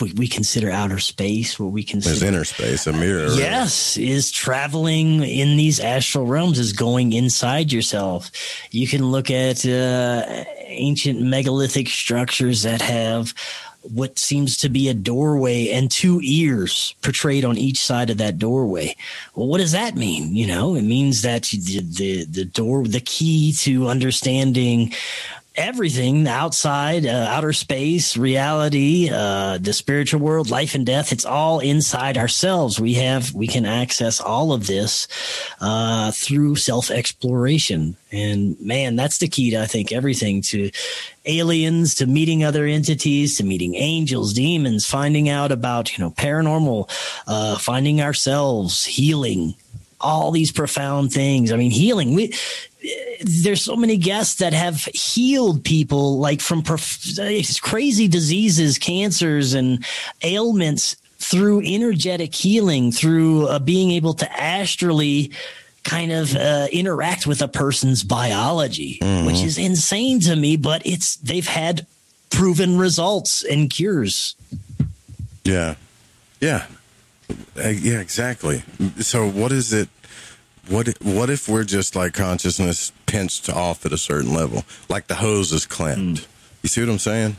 we- 0.01 0.13
we 0.13 0.27
consider 0.27 0.69
outer 0.69 0.99
space, 0.99 1.57
what 1.59 1.71
we 1.71 1.83
There's 1.83 1.91
consider 2.05 2.25
inner 2.25 2.43
space, 2.45 2.85
a 2.87 2.93
mirror. 2.93 3.29
right? 3.29 3.39
Yes, 3.39 3.95
is 3.97 4.29
traveling 4.31 5.23
in 5.23 5.55
these 5.57 5.79
astral 5.79 6.25
realms, 6.25 6.59
is 6.59 6.73
going 6.73 7.13
inside 7.13 7.71
yourself. 7.71 8.29
You 8.71 8.87
can 8.87 9.09
look 9.11 9.31
at 9.31 9.65
uh, 9.65 10.43
ancient 10.67 11.21
megalithic 11.21 11.87
structures 11.87 12.63
that 12.63 12.81
have 12.81 13.33
what 13.81 14.17
seems 14.17 14.55
to 14.57 14.69
be 14.69 14.87
a 14.87 14.93
doorway 14.93 15.67
and 15.69 15.91
two 15.91 16.21
ears 16.23 16.95
portrayed 17.01 17.43
on 17.43 17.57
each 17.57 17.77
side 17.79 18.09
of 18.09 18.17
that 18.17 18.37
doorway. 18.39 18.95
Well, 19.35 19.47
what 19.47 19.57
does 19.59 19.73
that 19.73 19.95
mean? 19.95 20.33
You 20.35 20.47
know, 20.47 20.75
it 20.75 20.83
means 20.83 21.21
that 21.23 21.43
the 21.43 21.79
the, 21.81 22.23
the 22.25 22.45
door, 22.45 22.85
the 22.85 23.01
key 23.01 23.51
to 23.59 23.87
understanding 23.89 24.93
everything 25.55 26.27
outside, 26.27 27.05
uh, 27.05 27.27
outer 27.29 27.53
space, 27.53 28.17
reality, 28.17 29.09
uh, 29.11 29.59
the 29.59 29.73
spiritual 29.73 30.19
world, 30.19 30.49
life 30.49 30.73
and 30.73 30.85
death. 30.85 31.11
It's 31.11 31.25
all 31.25 31.59
inside 31.59 32.17
ourselves. 32.17 32.79
We 32.79 32.95
have, 32.95 33.33
we 33.33 33.47
can 33.47 33.65
access 33.65 34.19
all 34.19 34.51
of 34.51 34.65
this 34.65 35.07
uh, 35.61 36.11
through 36.11 36.55
self 36.55 36.89
exploration. 36.89 37.95
And 38.11 38.59
man, 38.59 38.95
that's 38.95 39.19
the 39.19 39.27
key 39.27 39.51
to, 39.51 39.61
I 39.61 39.65
think, 39.65 39.91
everything 39.91 40.41
to 40.43 40.71
aliens, 41.25 41.95
to 41.95 42.07
meeting 42.07 42.43
other 42.43 42.65
entities, 42.65 43.37
to 43.37 43.43
meeting 43.43 43.75
angels, 43.75 44.33
demons, 44.33 44.85
finding 44.85 45.29
out 45.29 45.51
about, 45.51 45.95
you 45.95 46.03
know, 46.03 46.11
paranormal, 46.11 46.89
uh, 47.27 47.57
finding 47.59 48.01
ourselves, 48.01 48.85
healing, 48.85 49.53
all 50.01 50.31
these 50.31 50.51
profound 50.51 51.13
things. 51.13 51.51
I 51.51 51.57
mean, 51.57 51.71
healing. 51.71 52.13
We 52.13 52.33
there's 53.21 53.63
so 53.63 53.75
many 53.75 53.97
guests 53.97 54.35
that 54.35 54.53
have 54.53 54.83
healed 54.93 55.63
people 55.63 56.19
like 56.19 56.41
from 56.41 56.61
prof- 56.61 57.17
crazy 57.61 58.07
diseases, 58.07 58.77
cancers, 58.77 59.53
and 59.53 59.85
ailments 60.21 60.95
through 61.17 61.61
energetic 61.65 62.35
healing, 62.35 62.91
through 62.91 63.47
uh, 63.47 63.59
being 63.59 63.91
able 63.91 64.13
to 64.13 64.41
astrally 64.41 65.31
kind 65.83 66.11
of 66.11 66.35
uh, 66.35 66.67
interact 66.71 67.27
with 67.27 67.41
a 67.41 67.47
person's 67.47 68.03
biology, 68.03 68.99
mm-hmm. 69.01 69.25
which 69.25 69.41
is 69.41 69.57
insane 69.57 70.19
to 70.21 70.35
me. 70.35 70.57
But 70.57 70.85
it's 70.85 71.15
they've 71.17 71.47
had 71.47 71.85
proven 72.29 72.77
results 72.77 73.43
and 73.43 73.69
cures. 73.69 74.35
Yeah, 75.43 75.75
yeah, 76.39 76.65
uh, 77.57 77.69
yeah, 77.69 77.99
exactly. 77.99 78.63
So, 78.99 79.29
what 79.29 79.51
is 79.51 79.73
it? 79.73 79.89
What 80.69 80.87
what 81.01 81.29
if 81.29 81.49
we're 81.49 81.65
just 81.65 81.95
like 81.95 82.13
consciousness 82.13 82.91
pinched 83.05 83.49
off 83.49 83.85
at 83.85 83.91
a 83.91 83.97
certain 83.97 84.33
level, 84.33 84.63
like 84.89 85.07
the 85.07 85.15
hose 85.15 85.51
is 85.51 85.65
clamped? 85.65 86.21
Mm. 86.21 86.27
You 86.61 86.69
see 86.69 86.81
what 86.81 86.89
I'm 86.89 86.99
saying? 86.99 87.35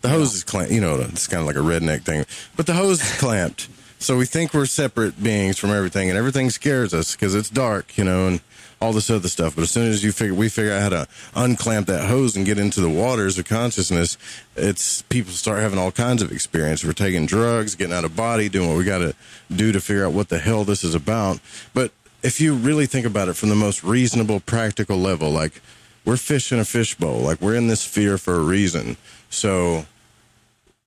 The 0.00 0.08
yeah. 0.08 0.14
hose 0.14 0.34
is 0.34 0.44
clamped. 0.44 0.72
You 0.72 0.80
know, 0.80 0.96
it's 0.96 1.28
kind 1.28 1.40
of 1.40 1.46
like 1.46 1.56
a 1.56 1.60
redneck 1.60 2.02
thing, 2.02 2.26
but 2.56 2.66
the 2.66 2.74
hose 2.74 3.00
is 3.00 3.18
clamped. 3.18 3.68
So 4.00 4.18
we 4.18 4.26
think 4.26 4.52
we're 4.52 4.66
separate 4.66 5.22
beings 5.22 5.56
from 5.56 5.70
everything, 5.70 6.10
and 6.10 6.18
everything 6.18 6.50
scares 6.50 6.92
us 6.92 7.14
because 7.14 7.34
it's 7.34 7.48
dark, 7.48 7.96
you 7.96 8.04
know, 8.04 8.26
and 8.26 8.40
all 8.84 8.92
this 8.92 9.08
other 9.08 9.28
stuff. 9.28 9.54
But 9.54 9.62
as 9.62 9.70
soon 9.70 9.88
as 9.88 10.04
you 10.04 10.12
figure, 10.12 10.34
we 10.34 10.48
figure 10.48 10.72
out 10.72 10.82
how 10.82 10.88
to 10.90 11.08
unclamp 11.34 11.86
that 11.86 12.06
hose 12.06 12.36
and 12.36 12.44
get 12.44 12.58
into 12.58 12.80
the 12.80 12.90
waters 12.90 13.38
of 13.38 13.46
consciousness, 13.46 14.18
it's 14.56 15.02
people 15.02 15.32
start 15.32 15.60
having 15.60 15.78
all 15.78 15.90
kinds 15.90 16.22
of 16.22 16.32
experience. 16.32 16.84
We're 16.84 16.92
taking 16.92 17.24
drugs, 17.24 17.74
getting 17.74 17.94
out 17.94 18.04
of 18.04 18.14
body, 18.14 18.50
doing 18.50 18.68
what 18.68 18.76
we 18.76 18.84
got 18.84 18.98
to 18.98 19.14
do 19.50 19.72
to 19.72 19.80
figure 19.80 20.04
out 20.04 20.12
what 20.12 20.28
the 20.28 20.38
hell 20.38 20.64
this 20.64 20.84
is 20.84 20.94
about. 20.94 21.40
But 21.72 21.92
if 22.24 22.40
you 22.40 22.54
really 22.54 22.86
think 22.86 23.04
about 23.04 23.28
it 23.28 23.34
from 23.34 23.50
the 23.50 23.54
most 23.54 23.84
reasonable, 23.84 24.40
practical 24.40 24.96
level, 24.96 25.30
like 25.30 25.60
we're 26.06 26.16
fish 26.16 26.50
in 26.50 26.58
a 26.58 26.64
fishbowl, 26.64 27.18
like 27.18 27.40
we're 27.40 27.54
in 27.54 27.68
this 27.68 27.82
sphere 27.82 28.16
for 28.16 28.34
a 28.34 28.42
reason. 28.42 28.96
So, 29.28 29.84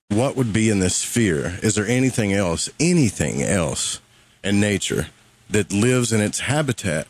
what 0.09 0.35
would 0.35 0.51
be 0.51 0.69
in 0.71 0.79
this 0.79 0.95
sphere? 0.95 1.59
Is 1.61 1.75
there 1.75 1.85
anything 1.85 2.33
else, 2.33 2.69
anything 2.79 3.43
else 3.43 4.01
in 4.43 4.59
nature 4.59 5.07
that 5.49 5.71
lives 5.71 6.11
in 6.11 6.21
its 6.21 6.39
habitat 6.39 7.07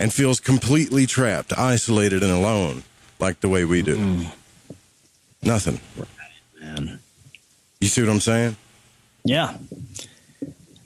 and 0.00 0.12
feels 0.12 0.40
completely 0.40 1.06
trapped, 1.06 1.56
isolated, 1.56 2.24
and 2.24 2.32
alone, 2.32 2.82
like 3.20 3.40
the 3.40 3.48
way 3.48 3.64
we 3.64 3.82
do? 3.82 3.96
Mm. 3.96 4.26
Nothing. 5.42 5.80
Man. 6.60 6.98
You 7.80 7.88
see 7.88 8.02
what 8.02 8.10
I'm 8.10 8.20
saying? 8.20 8.56
Yeah. 9.24 9.56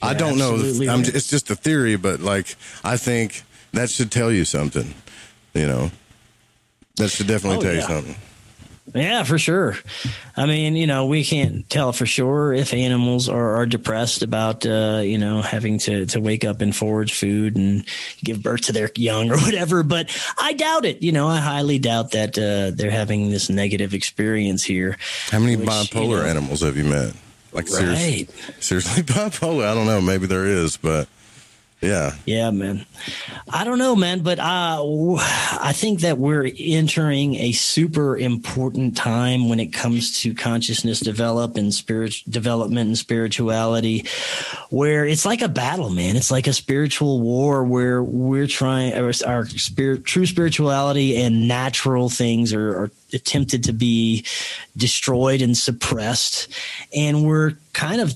I 0.04 0.14
don't 0.14 0.38
know. 0.38 0.54
I'm, 0.90 1.00
it's 1.00 1.28
just 1.28 1.50
a 1.50 1.56
theory, 1.56 1.96
but 1.96 2.20
like 2.20 2.56
I 2.82 2.96
think 2.96 3.42
that 3.72 3.90
should 3.90 4.10
tell 4.10 4.30
you 4.30 4.44
something. 4.44 4.94
You 5.54 5.66
know, 5.66 5.90
that 6.96 7.08
should 7.08 7.26
definitely 7.26 7.58
oh, 7.58 7.62
tell 7.62 7.74
yeah. 7.74 7.80
you 7.80 7.86
something. 7.86 8.16
Yeah, 8.92 9.22
for 9.22 9.38
sure. 9.38 9.76
I 10.36 10.44
mean, 10.44 10.76
you 10.76 10.86
know, 10.86 11.06
we 11.06 11.24
can't 11.24 11.68
tell 11.70 11.92
for 11.92 12.04
sure 12.04 12.52
if 12.52 12.74
animals 12.74 13.30
are, 13.30 13.56
are 13.56 13.66
depressed 13.66 14.22
about, 14.22 14.66
uh, 14.66 15.00
you 15.02 15.16
know, 15.16 15.40
having 15.40 15.78
to, 15.80 16.04
to 16.06 16.20
wake 16.20 16.44
up 16.44 16.60
and 16.60 16.76
forage 16.76 17.14
food 17.14 17.56
and 17.56 17.86
give 18.22 18.42
birth 18.42 18.62
to 18.62 18.72
their 18.72 18.90
young 18.94 19.30
or 19.30 19.38
whatever. 19.40 19.82
But 19.82 20.14
I 20.38 20.52
doubt 20.52 20.84
it. 20.84 21.02
You 21.02 21.12
know, 21.12 21.26
I 21.26 21.38
highly 21.38 21.78
doubt 21.78 22.10
that 22.10 22.38
uh, 22.38 22.76
they're 22.76 22.90
having 22.90 23.30
this 23.30 23.48
negative 23.48 23.94
experience 23.94 24.62
here. 24.62 24.98
How 25.30 25.38
many 25.38 25.56
which, 25.56 25.68
bipolar 25.68 26.02
you 26.02 26.16
know, 26.16 26.24
animals 26.24 26.60
have 26.60 26.76
you 26.76 26.84
met? 26.84 27.14
Like 27.54 27.70
right. 27.70 27.96
seriously, 27.96 28.28
seriously 28.60 29.02
bipolar. 29.14 29.64
I 29.70 29.74
don't 29.74 29.86
know. 29.86 30.00
Maybe 30.00 30.26
there 30.26 30.44
is, 30.46 30.76
but 30.76 31.08
yeah. 31.84 32.14
Yeah, 32.26 32.50
man. 32.50 32.86
I 33.52 33.64
don't 33.64 33.78
know, 33.78 33.94
man, 33.94 34.20
but 34.20 34.38
uh, 34.38 34.82
I 34.82 35.72
think 35.74 36.00
that 36.00 36.18
we're 36.18 36.50
entering 36.58 37.34
a 37.36 37.52
super 37.52 38.16
important 38.16 38.96
time 38.96 39.48
when 39.48 39.60
it 39.60 39.72
comes 39.72 40.20
to 40.22 40.34
consciousness 40.34 41.00
develop 41.00 41.56
and 41.56 41.72
spirit 41.72 42.14
development 42.28 42.88
and 42.88 42.98
spirituality, 42.98 44.06
where 44.70 45.04
it's 45.04 45.26
like 45.26 45.42
a 45.42 45.48
battle, 45.48 45.90
man. 45.90 46.16
It's 46.16 46.30
like 46.30 46.46
a 46.46 46.52
spiritual 46.52 47.20
war 47.20 47.64
where 47.64 48.02
we're 48.02 48.46
trying 48.46 48.94
our, 48.94 49.12
our 49.26 49.46
spirit, 49.46 50.04
true 50.04 50.26
spirituality 50.26 51.16
and 51.20 51.46
natural 51.46 52.08
things 52.08 52.52
are, 52.52 52.84
are 52.84 52.90
attempted 53.12 53.64
to 53.64 53.72
be 53.72 54.24
destroyed 54.76 55.42
and 55.42 55.56
suppressed, 55.56 56.48
and 56.94 57.26
we're 57.26 57.52
kind 57.72 58.00
of 58.00 58.14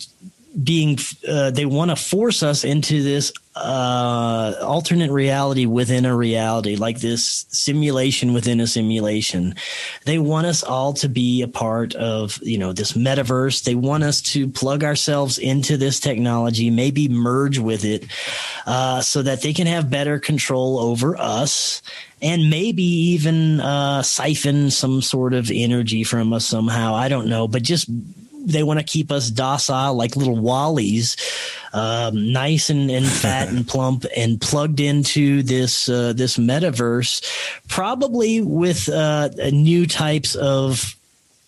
being 0.62 0.98
uh, 1.28 1.50
they 1.50 1.66
want 1.66 1.90
to 1.90 1.96
force 1.96 2.42
us 2.42 2.64
into 2.64 3.02
this 3.02 3.32
uh, 3.58 4.54
alternate 4.62 5.10
reality 5.10 5.66
within 5.66 6.04
a 6.04 6.14
reality 6.14 6.76
like 6.76 7.00
this 7.00 7.46
simulation 7.50 8.32
within 8.32 8.60
a 8.60 8.66
simulation. 8.66 9.54
They 10.04 10.18
want 10.18 10.46
us 10.46 10.62
all 10.62 10.92
to 10.94 11.08
be 11.08 11.42
a 11.42 11.48
part 11.48 11.94
of 11.94 12.38
you 12.42 12.58
know 12.58 12.72
this 12.72 12.92
metaverse. 12.92 13.64
They 13.64 13.74
want 13.74 14.04
us 14.04 14.22
to 14.32 14.48
plug 14.48 14.84
ourselves 14.84 15.38
into 15.38 15.76
this 15.76 16.00
technology 16.00 16.70
maybe 16.70 17.08
merge 17.08 17.58
with 17.58 17.84
it 17.84 18.06
uh, 18.66 19.00
so 19.00 19.22
that 19.22 19.42
they 19.42 19.52
can 19.52 19.66
have 19.66 19.90
better 19.90 20.18
control 20.18 20.78
over 20.78 21.16
us 21.18 21.82
and 22.22 22.50
maybe 22.50 22.82
even 22.82 23.60
uh, 23.60 24.02
siphon 24.02 24.70
some 24.70 25.02
sort 25.02 25.34
of 25.34 25.50
energy 25.52 26.04
from 26.04 26.32
us 26.32 26.46
somehow. 26.46 26.94
I 26.94 27.08
don't 27.08 27.28
know 27.28 27.48
but 27.48 27.62
just 27.62 27.88
they 28.48 28.62
want 28.62 28.80
to 28.80 28.84
keep 28.84 29.12
us 29.12 29.30
docile 29.30 29.94
like 29.94 30.16
little 30.16 30.36
wallies, 30.36 31.16
um, 31.72 32.32
nice 32.32 32.70
and, 32.70 32.90
and 32.90 33.06
fat 33.22 33.48
and 33.48 33.66
plump 33.66 34.04
and 34.16 34.40
plugged 34.40 34.80
into 34.80 35.42
this 35.42 35.88
uh, 35.88 36.12
this 36.14 36.36
metaverse, 36.36 37.22
probably 37.68 38.40
with 38.40 38.88
uh, 38.88 39.28
new 39.50 39.86
types 39.86 40.34
of 40.34 40.94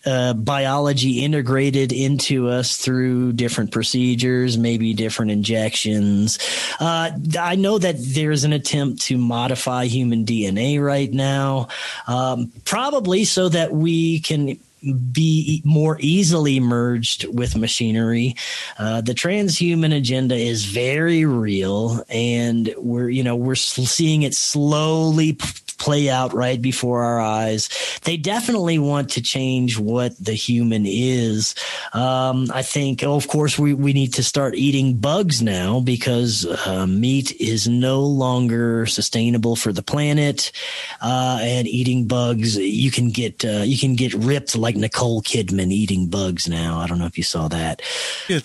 uh, 0.06 0.32
biology 0.32 1.22
integrated 1.24 1.92
into 1.92 2.48
us 2.48 2.76
through 2.76 3.32
different 3.34 3.70
procedures, 3.70 4.56
maybe 4.56 4.94
different 4.94 5.30
injections. 5.30 6.38
Uh, 6.80 7.10
I 7.38 7.56
know 7.56 7.78
that 7.78 7.96
there's 7.98 8.44
an 8.44 8.52
attempt 8.52 9.02
to 9.02 9.18
modify 9.18 9.84
human 9.84 10.24
DNA 10.24 10.82
right 10.82 11.12
now, 11.12 11.68
um, 12.06 12.50
probably 12.64 13.24
so 13.24 13.50
that 13.50 13.72
we 13.72 14.20
can 14.20 14.58
be 15.12 15.62
more 15.64 15.96
easily 16.00 16.60
merged 16.60 17.26
with 17.34 17.56
machinery. 17.56 18.36
Uh, 18.78 19.00
the 19.00 19.14
transhuman 19.14 19.96
agenda 19.96 20.34
is 20.34 20.64
very 20.64 21.24
real, 21.24 22.04
and 22.08 22.74
we're 22.76 23.10
you 23.10 23.22
know 23.22 23.36
we're 23.36 23.54
seeing 23.54 24.22
it 24.22 24.34
slowly 24.34 25.36
play 25.80 26.08
out 26.08 26.32
right 26.32 26.60
before 26.60 27.02
our 27.02 27.20
eyes. 27.20 27.68
They 28.04 28.16
definitely 28.16 28.78
want 28.78 29.10
to 29.10 29.22
change 29.22 29.78
what 29.78 30.16
the 30.22 30.34
human 30.34 30.84
is. 30.86 31.54
Um, 31.92 32.50
I 32.52 32.62
think, 32.62 33.02
oh, 33.02 33.16
of 33.16 33.26
course, 33.26 33.58
we, 33.58 33.74
we 33.74 33.92
need 33.92 34.14
to 34.14 34.22
start 34.22 34.54
eating 34.54 34.98
bugs 34.98 35.42
now 35.42 35.80
because 35.80 36.46
uh, 36.66 36.86
meat 36.86 37.32
is 37.40 37.66
no 37.66 38.02
longer 38.02 38.86
sustainable 38.86 39.56
for 39.56 39.72
the 39.72 39.82
planet. 39.82 40.52
Uh, 41.00 41.38
and 41.40 41.66
eating 41.66 42.06
bugs, 42.06 42.56
you 42.56 42.90
can 42.90 43.10
get 43.10 43.44
uh, 43.44 43.62
you 43.64 43.78
can 43.78 43.96
get 43.96 44.12
ripped 44.14 44.54
like 44.54 44.76
Nicole 44.76 45.22
Kidman 45.22 45.72
eating 45.72 46.06
bugs 46.06 46.48
now. 46.48 46.78
I 46.78 46.86
don't 46.86 46.98
know 46.98 47.06
if 47.06 47.16
you 47.16 47.24
saw 47.24 47.48
that. 47.48 47.82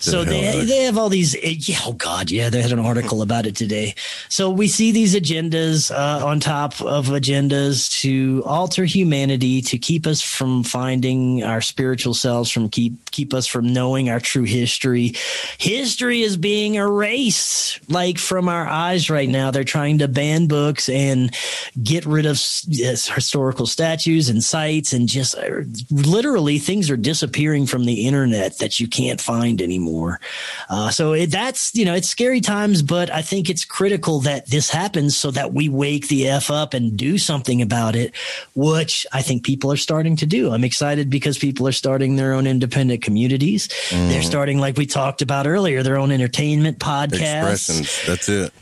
so 0.00 0.24
they 0.24 0.64
they 0.64 0.84
have 0.84 0.96
all 0.96 1.08
these. 1.08 1.34
Eh, 1.36 1.56
yeah, 1.58 1.78
oh 1.84 1.92
God, 1.92 2.30
yeah, 2.30 2.48
they 2.48 2.62
had 2.62 2.72
an 2.72 2.78
article 2.78 3.22
about 3.22 3.46
it 3.46 3.56
today. 3.56 3.94
So 4.28 4.50
we 4.50 4.68
see 4.68 4.92
these 4.92 5.14
agendas 5.14 5.90
uh, 5.94 6.24
on 6.24 6.40
top 6.40 6.80
of 6.80 7.10
a 7.10 7.20
agendas 7.26 7.90
to 8.00 8.42
alter 8.44 8.84
humanity, 8.84 9.60
to 9.62 9.78
keep 9.78 10.06
us 10.06 10.22
from 10.22 10.62
finding 10.62 11.42
our 11.42 11.60
spiritual 11.60 12.14
selves, 12.14 12.50
from 12.50 12.68
keep 12.68 13.10
keep 13.10 13.34
us 13.34 13.46
from 13.46 13.72
knowing 13.72 14.08
our 14.10 14.20
true 14.20 14.44
history. 14.44 15.14
History 15.58 16.22
is 16.22 16.36
being 16.36 16.74
erased, 16.74 17.80
like 17.90 18.18
from 18.18 18.48
our 18.48 18.66
eyes 18.66 19.10
right 19.10 19.28
now. 19.28 19.50
They're 19.50 19.64
trying 19.64 19.98
to 19.98 20.08
ban 20.08 20.46
books 20.46 20.88
and 20.88 21.34
get 21.82 22.06
rid 22.06 22.26
of 22.26 22.40
yes, 22.66 23.08
historical 23.08 23.66
statues 23.66 24.28
and 24.28 24.42
sites, 24.42 24.92
and 24.92 25.08
just 25.08 25.36
uh, 25.36 25.62
literally 25.90 26.58
things 26.58 26.90
are 26.90 26.96
disappearing 26.96 27.66
from 27.66 27.84
the 27.84 28.06
internet 28.06 28.58
that 28.58 28.80
you 28.80 28.88
can't 28.88 29.20
find 29.20 29.60
anymore. 29.60 30.20
Uh, 30.68 30.90
so 30.90 31.12
it, 31.12 31.30
that's 31.30 31.74
you 31.74 31.84
know 31.84 31.94
it's 31.94 32.08
scary 32.08 32.40
times, 32.40 32.82
but 32.82 33.10
I 33.10 33.22
think 33.22 33.50
it's 33.50 33.64
critical 33.64 34.20
that 34.20 34.46
this 34.46 34.70
happens 34.70 35.16
so 35.16 35.30
that 35.32 35.52
we 35.52 35.68
wake 35.68 36.08
the 36.08 36.28
f 36.28 36.50
up 36.50 36.74
and 36.74 36.96
do 36.96 37.15
do 37.16 37.18
something 37.18 37.62
about 37.62 37.96
it, 37.96 38.14
which 38.54 39.06
I 39.12 39.22
think 39.22 39.44
people 39.44 39.72
are 39.72 39.76
starting 39.76 40.16
to 40.16 40.26
do. 40.26 40.52
I'm 40.52 40.64
excited 40.64 41.08
because 41.10 41.38
people 41.38 41.66
are 41.66 41.72
starting 41.72 42.16
their 42.16 42.32
own 42.32 42.46
independent 42.46 43.02
communities. 43.02 43.68
Mm-hmm. 43.68 44.08
They're 44.08 44.22
starting, 44.22 44.58
like 44.58 44.76
we 44.76 44.86
talked 44.86 45.22
about 45.22 45.46
earlier, 45.46 45.82
their 45.82 45.96
own 45.96 46.10
entertainment 46.12 46.78
podcasts. 46.78 47.70
Expressions. 47.70 48.06
That's 48.06 48.28
it. 48.28 48.52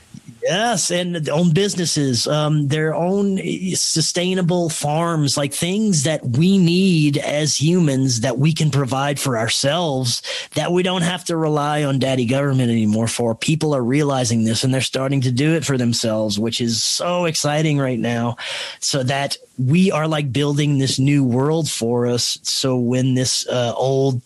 Yes, 0.44 0.90
and 0.90 1.26
own 1.30 1.54
businesses, 1.54 2.26
um, 2.26 2.68
their 2.68 2.94
own 2.94 3.40
sustainable 3.76 4.68
farms, 4.68 5.38
like 5.38 5.54
things 5.54 6.02
that 6.02 6.22
we 6.22 6.58
need 6.58 7.16
as 7.16 7.58
humans 7.58 8.20
that 8.20 8.38
we 8.38 8.52
can 8.52 8.70
provide 8.70 9.18
for 9.18 9.38
ourselves, 9.38 10.20
that 10.54 10.70
we 10.70 10.82
don't 10.82 11.00
have 11.00 11.24
to 11.26 11.36
rely 11.38 11.84
on 11.84 11.98
daddy 11.98 12.26
government 12.26 12.70
anymore 12.70 13.08
for. 13.08 13.34
People 13.34 13.74
are 13.74 13.82
realizing 13.82 14.44
this 14.44 14.64
and 14.64 14.74
they're 14.74 14.82
starting 14.82 15.22
to 15.22 15.32
do 15.32 15.54
it 15.54 15.64
for 15.64 15.78
themselves, 15.78 16.38
which 16.38 16.60
is 16.60 16.84
so 16.84 17.24
exciting 17.24 17.78
right 17.78 17.98
now. 17.98 18.36
So 18.80 19.02
that 19.02 19.38
we 19.56 19.92
are 19.92 20.06
like 20.06 20.30
building 20.30 20.76
this 20.76 20.98
new 20.98 21.24
world 21.24 21.70
for 21.70 22.06
us. 22.06 22.38
So 22.42 22.76
when 22.76 23.14
this 23.14 23.48
uh, 23.48 23.72
old 23.74 24.20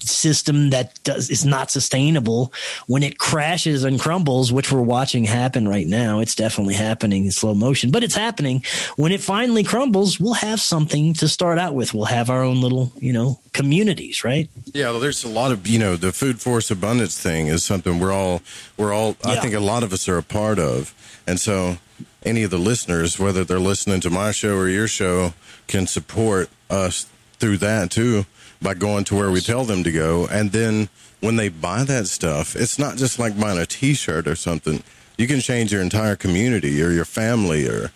system 0.00 0.70
that 0.70 1.02
does 1.04 1.30
is 1.30 1.44
not 1.44 1.70
sustainable 1.70 2.52
when 2.86 3.02
it 3.02 3.18
crashes 3.18 3.84
and 3.84 4.00
crumbles 4.00 4.52
which 4.52 4.72
we're 4.72 4.80
watching 4.80 5.24
happen 5.24 5.68
right 5.68 5.86
now 5.86 6.20
it's 6.20 6.34
definitely 6.34 6.74
happening 6.74 7.24
in 7.24 7.30
slow 7.30 7.54
motion 7.54 7.90
but 7.90 8.02
it's 8.02 8.14
happening. 8.14 8.64
When 8.96 9.12
it 9.12 9.20
finally 9.20 9.64
crumbles 9.64 10.18
we'll 10.18 10.34
have 10.34 10.60
something 10.60 11.14
to 11.14 11.28
start 11.28 11.58
out 11.58 11.74
with. 11.74 11.94
We'll 11.94 12.06
have 12.06 12.30
our 12.30 12.42
own 12.42 12.60
little 12.60 12.92
you 12.96 13.12
know 13.12 13.40
communities 13.52 14.24
right? 14.24 14.48
Yeah 14.72 14.90
well, 14.90 15.00
there's 15.00 15.24
a 15.24 15.28
lot 15.28 15.52
of 15.52 15.66
you 15.66 15.78
know 15.78 15.96
the 15.96 16.12
food 16.12 16.40
forest 16.40 16.70
abundance 16.70 17.20
thing 17.20 17.46
is 17.48 17.64
something 17.64 17.98
we're 17.98 18.12
all 18.12 18.42
we're 18.76 18.92
all 18.92 19.16
yeah. 19.24 19.32
i 19.32 19.36
think 19.36 19.54
a 19.54 19.60
lot 19.60 19.82
of 19.82 19.92
us 19.92 20.08
are 20.08 20.18
a 20.18 20.22
part 20.22 20.58
of. 20.58 20.94
And 21.26 21.38
so 21.38 21.76
any 22.24 22.42
of 22.42 22.50
the 22.50 22.58
listeners 22.58 23.18
whether 23.18 23.44
they're 23.44 23.60
listening 23.60 24.00
to 24.00 24.10
my 24.10 24.32
show 24.32 24.56
or 24.56 24.68
your 24.68 24.88
show 24.88 25.34
can 25.66 25.86
support 25.86 26.48
us 26.70 27.06
through 27.38 27.58
that 27.58 27.90
too 27.90 28.24
by 28.62 28.74
going 28.74 29.04
to 29.04 29.14
where 29.14 29.30
we 29.30 29.40
tell 29.40 29.64
them 29.64 29.84
to 29.84 29.92
go. 29.92 30.26
And 30.26 30.52
then 30.52 30.88
when 31.20 31.36
they 31.36 31.48
buy 31.48 31.84
that 31.84 32.06
stuff, 32.06 32.56
it's 32.56 32.78
not 32.78 32.96
just 32.96 33.18
like 33.18 33.38
buying 33.38 33.58
a 33.58 33.66
t 33.66 33.94
shirt 33.94 34.26
or 34.26 34.36
something. 34.36 34.82
You 35.18 35.26
can 35.26 35.40
change 35.40 35.72
your 35.72 35.82
entire 35.82 36.16
community 36.16 36.82
or 36.82 36.90
your 36.90 37.04
family 37.04 37.68
or 37.68 37.90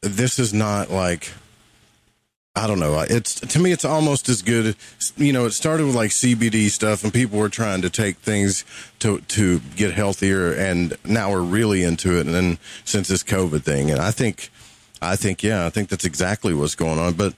this 0.00 0.38
is 0.38 0.52
not 0.52 0.90
like 0.90 1.32
I 2.58 2.66
don't 2.66 2.80
know. 2.80 2.98
It's 3.00 3.34
to 3.34 3.58
me, 3.58 3.70
it's 3.70 3.84
almost 3.84 4.30
as 4.30 4.40
good. 4.40 4.76
You 5.18 5.34
know, 5.34 5.44
it 5.44 5.50
started 5.50 5.84
with 5.84 5.94
like 5.94 6.10
CBD 6.10 6.70
stuff, 6.70 7.04
and 7.04 7.12
people 7.12 7.38
were 7.38 7.50
trying 7.50 7.82
to 7.82 7.90
take 7.90 8.16
things 8.16 8.64
to 9.00 9.20
to 9.20 9.60
get 9.76 9.92
healthier, 9.92 10.52
and 10.54 10.96
now 11.04 11.30
we're 11.30 11.42
really 11.42 11.82
into 11.82 12.18
it. 12.18 12.24
And 12.24 12.34
then 12.34 12.58
since 12.86 13.08
this 13.08 13.22
COVID 13.22 13.62
thing, 13.62 13.90
and 13.90 14.00
I 14.00 14.10
think, 14.10 14.50
I 15.02 15.16
think, 15.16 15.42
yeah, 15.42 15.66
I 15.66 15.70
think 15.70 15.90
that's 15.90 16.06
exactly 16.06 16.54
what's 16.54 16.74
going 16.74 16.98
on. 16.98 17.12
But 17.12 17.34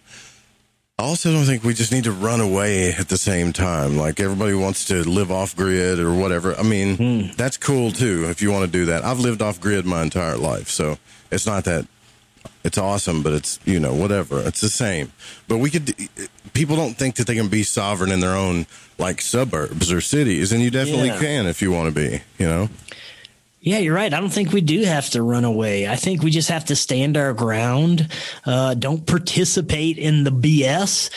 I 1.00 1.04
also 1.04 1.30
don't 1.30 1.44
think 1.44 1.62
we 1.62 1.74
just 1.74 1.92
need 1.92 2.04
to 2.04 2.12
run 2.12 2.40
away 2.40 2.92
at 2.92 3.08
the 3.08 3.16
same 3.16 3.52
time. 3.52 3.96
Like 3.96 4.18
everybody 4.18 4.54
wants 4.54 4.86
to 4.86 5.08
live 5.08 5.30
off 5.30 5.54
grid 5.54 6.00
or 6.00 6.12
whatever. 6.12 6.56
I 6.56 6.64
mean, 6.64 6.96
hmm. 6.96 7.32
that's 7.36 7.56
cool 7.56 7.92
too 7.92 8.26
if 8.28 8.42
you 8.42 8.50
want 8.50 8.64
to 8.64 8.70
do 8.70 8.86
that. 8.86 9.04
I've 9.04 9.20
lived 9.20 9.40
off 9.40 9.60
grid 9.60 9.86
my 9.86 10.02
entire 10.02 10.36
life, 10.36 10.68
so 10.68 10.98
it's 11.30 11.46
not 11.46 11.64
that 11.64 11.86
it's 12.64 12.78
awesome, 12.78 13.22
but 13.22 13.32
it's 13.32 13.60
you 13.64 13.78
know 13.78 13.94
whatever. 13.94 14.40
It's 14.40 14.60
the 14.60 14.68
same. 14.68 15.12
But 15.46 15.58
we 15.58 15.70
could. 15.70 15.94
People 16.52 16.74
don't 16.74 16.94
think 16.94 17.14
that 17.16 17.28
they 17.28 17.36
can 17.36 17.48
be 17.48 17.62
sovereign 17.62 18.10
in 18.10 18.18
their 18.18 18.34
own 18.34 18.66
like 18.98 19.20
suburbs 19.20 19.92
or 19.92 20.00
cities, 20.00 20.50
and 20.50 20.60
you 20.60 20.70
definitely 20.70 21.08
yeah. 21.08 21.20
can 21.20 21.46
if 21.46 21.62
you 21.62 21.70
want 21.70 21.94
to 21.94 21.94
be. 21.94 22.22
You 22.38 22.48
know. 22.48 22.68
Yeah, 23.60 23.78
you're 23.78 23.94
right. 23.94 24.12
I 24.12 24.20
don't 24.20 24.30
think 24.30 24.52
we 24.52 24.60
do 24.60 24.82
have 24.84 25.10
to 25.10 25.22
run 25.22 25.44
away. 25.44 25.88
I 25.88 25.96
think 25.96 26.22
we 26.22 26.30
just 26.30 26.48
have 26.48 26.66
to 26.66 26.76
stand 26.76 27.16
our 27.16 27.32
ground, 27.32 28.08
uh, 28.46 28.74
don't 28.74 29.04
participate 29.04 29.98
in 29.98 30.24
the 30.24 30.30
BS, 30.30 31.10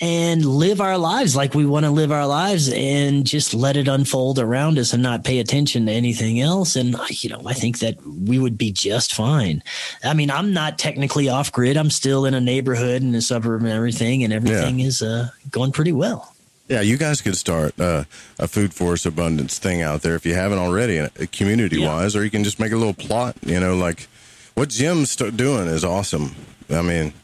and 0.00 0.44
live 0.44 0.80
our 0.80 0.96
lives 0.96 1.34
like 1.34 1.54
we 1.54 1.66
want 1.66 1.84
to 1.84 1.90
live 1.90 2.12
our 2.12 2.26
lives 2.26 2.68
and 2.72 3.26
just 3.26 3.52
let 3.52 3.76
it 3.76 3.88
unfold 3.88 4.38
around 4.38 4.78
us 4.78 4.92
and 4.92 5.02
not 5.02 5.24
pay 5.24 5.40
attention 5.40 5.86
to 5.86 5.92
anything 5.92 6.40
else. 6.40 6.76
And, 6.76 6.94
you 7.10 7.30
know, 7.30 7.42
I 7.46 7.52
think 7.52 7.80
that 7.80 7.96
we 8.06 8.38
would 8.38 8.56
be 8.56 8.70
just 8.70 9.12
fine. 9.12 9.62
I 10.04 10.14
mean, 10.14 10.30
I'm 10.30 10.52
not 10.52 10.78
technically 10.78 11.28
off 11.28 11.50
grid. 11.50 11.76
I'm 11.76 11.90
still 11.90 12.26
in 12.26 12.34
a 12.34 12.40
neighborhood 12.40 13.02
and 13.02 13.14
a 13.16 13.22
suburb 13.22 13.62
and 13.62 13.70
everything, 13.70 14.22
and 14.22 14.32
everything 14.32 14.78
yeah. 14.78 14.86
is 14.86 15.02
uh, 15.02 15.30
going 15.50 15.72
pretty 15.72 15.92
well. 15.92 16.32
Yeah, 16.68 16.82
you 16.82 16.98
guys 16.98 17.22
could 17.22 17.36
start 17.36 17.78
uh, 17.80 18.04
a 18.38 18.46
food 18.46 18.74
forest 18.74 19.06
abundance 19.06 19.58
thing 19.58 19.80
out 19.80 20.02
there 20.02 20.14
if 20.14 20.26
you 20.26 20.34
haven't 20.34 20.58
already, 20.58 20.98
uh, 20.98 21.08
community 21.32 21.78
wise, 21.78 22.14
yeah. 22.14 22.20
or 22.20 22.24
you 22.24 22.30
can 22.30 22.44
just 22.44 22.60
make 22.60 22.72
a 22.72 22.76
little 22.76 22.94
plot. 22.94 23.36
You 23.42 23.58
know, 23.58 23.74
like 23.74 24.06
what 24.54 24.68
Jim's 24.68 25.16
doing 25.16 25.66
is 25.66 25.82
awesome. 25.82 26.36
I 26.68 26.82
mean, 26.82 27.14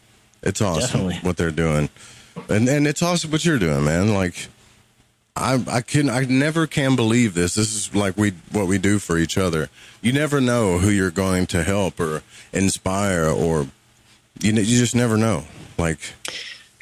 it's 0.42 0.62
awesome 0.62 0.80
Definitely. 0.80 1.16
what 1.16 1.36
they're 1.36 1.50
doing, 1.50 1.90
and 2.48 2.68
and 2.68 2.86
it's 2.86 3.02
awesome 3.02 3.30
what 3.30 3.44
you're 3.44 3.58
doing, 3.58 3.84
man. 3.84 4.14
Like, 4.14 4.48
I 5.36 5.62
I 5.68 5.80
can 5.82 6.08
I 6.08 6.24
never 6.24 6.66
can 6.66 6.96
believe 6.96 7.34
this. 7.34 7.54
This 7.54 7.74
is 7.74 7.94
like 7.94 8.16
we 8.16 8.30
what 8.50 8.66
we 8.66 8.78
do 8.78 8.98
for 8.98 9.18
each 9.18 9.36
other. 9.36 9.68
You 10.00 10.14
never 10.14 10.40
know 10.40 10.78
who 10.78 10.88
you're 10.88 11.10
going 11.10 11.46
to 11.48 11.64
help 11.64 12.00
or 12.00 12.22
inspire, 12.52 13.26
or 13.26 13.68
you 14.40 14.52
you 14.52 14.78
just 14.78 14.94
never 14.94 15.18
know. 15.18 15.44
Like 15.76 16.14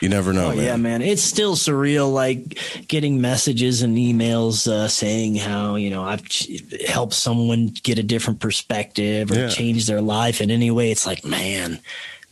you 0.02 0.08
never 0.08 0.32
know. 0.32 0.46
Oh, 0.46 0.56
man. 0.56 0.64
Yeah, 0.64 0.76
man. 0.76 1.02
It's 1.02 1.22
still 1.22 1.54
surreal, 1.54 2.12
like 2.12 2.58
getting 2.88 3.20
messages 3.20 3.82
and 3.82 3.96
emails 3.96 4.66
uh, 4.66 4.88
saying 4.88 5.36
how 5.36 5.76
you 5.76 5.90
know 5.90 6.02
I've 6.02 6.26
helped 6.86 7.14
someone 7.14 7.68
get 7.68 7.98
a 7.98 8.02
different 8.02 8.40
perspective 8.40 9.30
or 9.30 9.34
yeah. 9.34 9.48
change 9.48 9.86
their 9.86 10.00
life 10.00 10.40
in 10.40 10.50
any 10.50 10.70
way. 10.70 10.90
It's 10.90 11.06
like, 11.06 11.24
man, 11.24 11.78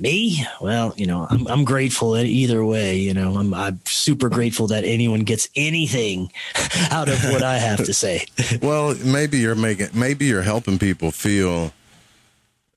me 0.01 0.45
well 0.63 0.95
you 0.97 1.07
know 1.07 1.27
i'm, 1.29 1.47
I'm 1.47 1.65
grateful 1.65 2.17
either 2.17 2.65
way 2.65 2.97
you 2.97 3.13
know 3.13 3.37
I'm, 3.37 3.53
I'm 3.53 3.81
super 3.85 4.31
grateful 4.31 4.69
that 4.69 4.85
anyone 4.85 5.21
gets 5.21 5.49
anything 5.55 6.33
out 6.91 7.11
of 7.11 7.23
what 7.25 7.43
i 7.43 7.59
have 7.59 7.85
to 7.85 7.93
say 7.93 8.25
well 8.63 8.95
maybe 9.05 9.39
you're 9.39 9.55
making 9.55 9.89
maybe 9.93 10.25
you're 10.25 10.41
helping 10.41 10.79
people 10.79 11.11
feel 11.11 11.73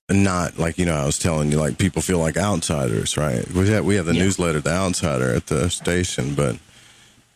not 0.10 0.58
like 0.60 0.78
you 0.78 0.86
know 0.86 0.96
I 0.96 1.06
was 1.06 1.18
telling 1.18 1.52
you 1.52 1.58
like 1.58 1.78
people 1.78 2.02
feel 2.02 2.20
like 2.20 2.38
outsiders, 2.38 3.18
right? 3.18 3.50
We 3.52 3.70
have 3.70 3.86
we 3.86 3.96
have 3.96 4.06
the 4.06 4.16
yeah. 4.16 4.24
newsletter, 4.24 4.60
the 4.60 4.72
Outsider, 4.72 5.34
at 5.34 5.48
the 5.48 5.70
station, 5.70 6.36
but 6.36 6.58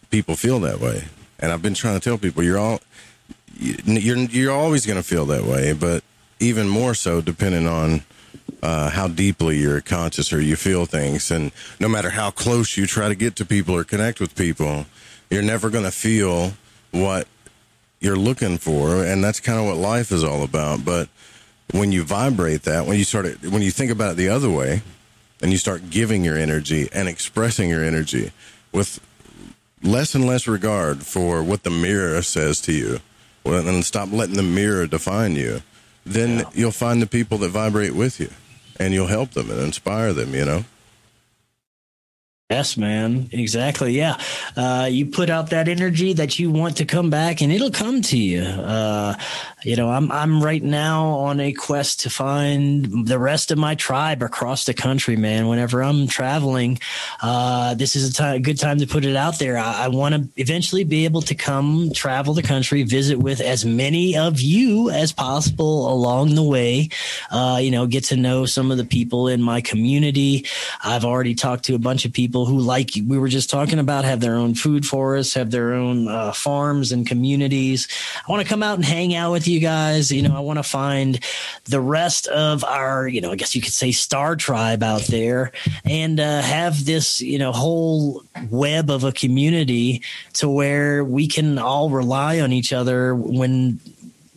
people 0.09 0.35
feel 0.35 0.59
that 0.61 0.79
way, 0.79 1.05
and 1.39 1.51
I've 1.51 1.61
been 1.61 1.73
trying 1.73 1.99
to 1.99 2.03
tell 2.03 2.17
people 2.17 2.43
you're 2.43 2.59
all 2.59 2.81
you're 3.55 4.17
you're 4.17 4.51
always 4.51 4.85
going 4.85 4.97
to 4.97 5.03
feel 5.03 5.25
that 5.27 5.43
way, 5.43 5.73
but 5.73 6.03
even 6.39 6.67
more 6.67 6.93
so 6.93 7.21
depending 7.21 7.67
on 7.67 8.03
uh, 8.61 8.89
how 8.89 9.07
deeply 9.07 9.57
you're 9.57 9.81
conscious 9.81 10.33
or 10.33 10.41
you 10.41 10.55
feel 10.55 10.85
things, 10.85 11.31
and 11.31 11.51
no 11.79 11.87
matter 11.87 12.09
how 12.09 12.31
close 12.31 12.75
you 12.75 12.85
try 12.85 13.07
to 13.07 13.15
get 13.15 13.35
to 13.37 13.45
people 13.45 13.75
or 13.75 13.85
connect 13.85 14.19
with 14.19 14.35
people, 14.35 14.85
you're 15.29 15.41
never 15.41 15.69
going 15.69 15.85
to 15.85 15.91
feel 15.91 16.51
what 16.91 17.27
you're 18.01 18.17
looking 18.17 18.57
for, 18.57 19.05
and 19.05 19.23
that's 19.23 19.39
kind 19.39 19.57
of 19.57 19.65
what 19.65 19.77
life 19.77 20.11
is 20.11 20.23
all 20.23 20.43
about, 20.43 20.83
but 20.83 21.07
when 21.71 21.91
you 21.91 22.03
vibrate 22.03 22.63
that, 22.63 22.85
when 22.85 22.97
you 22.97 23.03
start 23.03 23.25
it, 23.25 23.45
when 23.45 23.61
you 23.61 23.71
think 23.71 23.91
about 23.91 24.13
it 24.13 24.17
the 24.17 24.29
other 24.29 24.49
way, 24.49 24.81
and 25.41 25.51
you 25.51 25.57
start 25.57 25.89
giving 25.89 26.23
your 26.23 26.37
energy 26.37 26.89
and 26.93 27.07
expressing 27.07 27.69
your 27.69 27.83
energy 27.83 28.31
with 28.71 28.99
less 29.83 30.15
and 30.15 30.25
less 30.25 30.47
regard 30.47 31.03
for 31.03 31.43
what 31.43 31.63
the 31.63 31.69
mirror 31.69 32.21
says 32.21 32.61
to 32.61 32.73
you, 32.73 32.99
and 33.45 33.85
stop 33.85 34.11
letting 34.11 34.35
the 34.35 34.43
mirror 34.43 34.87
define 34.87 35.35
you, 35.35 35.61
then 36.05 36.39
yeah. 36.39 36.49
you'll 36.53 36.71
find 36.71 37.01
the 37.01 37.07
people 37.07 37.37
that 37.39 37.49
vibrate 37.49 37.95
with 37.95 38.19
you, 38.19 38.29
and 38.79 38.93
you'll 38.93 39.07
help 39.07 39.31
them 39.31 39.49
and 39.51 39.59
inspire 39.59 40.13
them. 40.13 40.33
You 40.33 40.45
know. 40.45 40.65
Yes, 42.49 42.77
man. 42.77 43.27
Exactly. 43.33 43.91
Yeah. 43.91 44.17
Uh, 44.55 44.87
you 44.89 45.07
put 45.07 45.29
out 45.29 45.49
that 45.49 45.67
energy 45.67 46.13
that 46.13 46.39
you 46.39 46.49
want 46.49 46.77
to 46.77 46.85
come 46.85 47.09
back 47.09 47.41
and 47.41 47.51
it'll 47.51 47.71
come 47.71 48.01
to 48.03 48.17
you. 48.17 48.41
Uh, 48.41 49.15
you 49.63 49.75
know, 49.75 49.89
I'm, 49.89 50.09
I'm 50.13 50.41
right 50.41 50.63
now 50.63 51.07
on 51.07 51.41
a 51.41 51.51
quest 51.51 51.99
to 52.01 52.09
find 52.09 53.05
the 53.05 53.19
rest 53.19 53.51
of 53.51 53.57
my 53.57 53.75
tribe 53.75 54.23
across 54.23 54.63
the 54.63 54.73
country, 54.73 55.17
man. 55.17 55.49
Whenever 55.49 55.83
I'm 55.83 56.07
traveling, 56.07 56.79
uh, 57.21 57.73
this 57.73 57.97
is 57.97 58.11
a, 58.11 58.13
time, 58.13 58.41
good 58.43 58.57
time 58.57 58.79
to 58.79 58.87
put 58.87 59.03
it 59.03 59.17
out 59.17 59.39
there. 59.39 59.57
I, 59.57 59.83
I 59.83 59.87
want 59.89 60.15
to 60.15 60.41
eventually 60.41 60.85
be 60.85 61.03
able 61.03 61.23
to 61.23 61.35
come 61.35 61.91
travel 61.93 62.33
the 62.33 62.43
country, 62.43 62.83
visit 62.83 63.19
with 63.19 63.41
as 63.41 63.65
many 63.65 64.15
of 64.17 64.39
you 64.39 64.89
as 64.89 65.11
possible 65.11 65.91
along 65.91 66.35
the 66.35 66.43
way. 66.43 66.87
Uh, 67.29 67.59
you 67.61 67.71
know, 67.71 67.87
get 67.87 68.05
to 68.05 68.15
know 68.15 68.45
some 68.45 68.71
of 68.71 68.77
the 68.77 68.85
people 68.85 69.27
in 69.27 69.41
my 69.41 69.59
community. 69.59 70.45
I've 70.81 71.03
already 71.03 71.35
talked 71.35 71.65
to 71.65 71.75
a 71.75 71.79
bunch 71.79 72.05
of 72.05 72.13
people 72.13 72.36
people 72.37 72.45
who, 72.45 72.59
like 72.59 72.91
we 73.07 73.17
were 73.17 73.27
just 73.27 73.49
talking 73.49 73.79
about, 73.79 74.05
have 74.05 74.19
their 74.19 74.35
own 74.35 74.53
food 74.53 74.85
forests, 74.85 75.33
have 75.33 75.49
their 75.49 75.73
own 75.73 76.07
uh, 76.07 76.31
farms 76.31 76.91
and 76.91 77.07
communities. 77.07 77.87
I 78.27 78.31
want 78.31 78.43
to 78.43 78.47
come 78.47 78.61
out 78.61 78.75
and 78.75 78.85
hang 78.85 79.15
out 79.15 79.31
with 79.31 79.47
you 79.47 79.59
guys. 79.59 80.11
You 80.11 80.21
know, 80.21 80.35
I 80.35 80.41
want 80.41 80.59
to 80.59 80.63
find 80.63 81.19
the 81.65 81.81
rest 81.81 82.27
of 82.27 82.63
our, 82.63 83.07
you 83.07 83.21
know, 83.21 83.31
I 83.31 83.35
guess 83.35 83.55
you 83.55 83.61
could 83.61 83.73
say 83.73 83.91
star 83.91 84.35
tribe 84.35 84.83
out 84.83 85.03
there 85.07 85.51
and 85.83 86.19
uh, 86.19 86.41
have 86.43 86.85
this, 86.85 87.21
you 87.21 87.39
know, 87.39 87.51
whole 87.51 88.23
web 88.51 88.91
of 88.91 89.03
a 89.03 89.11
community 89.11 90.03
to 90.33 90.47
where 90.47 91.03
we 91.03 91.27
can 91.27 91.57
all 91.57 91.89
rely 91.89 92.39
on 92.39 92.51
each 92.51 92.71
other 92.71 93.15
when 93.15 93.79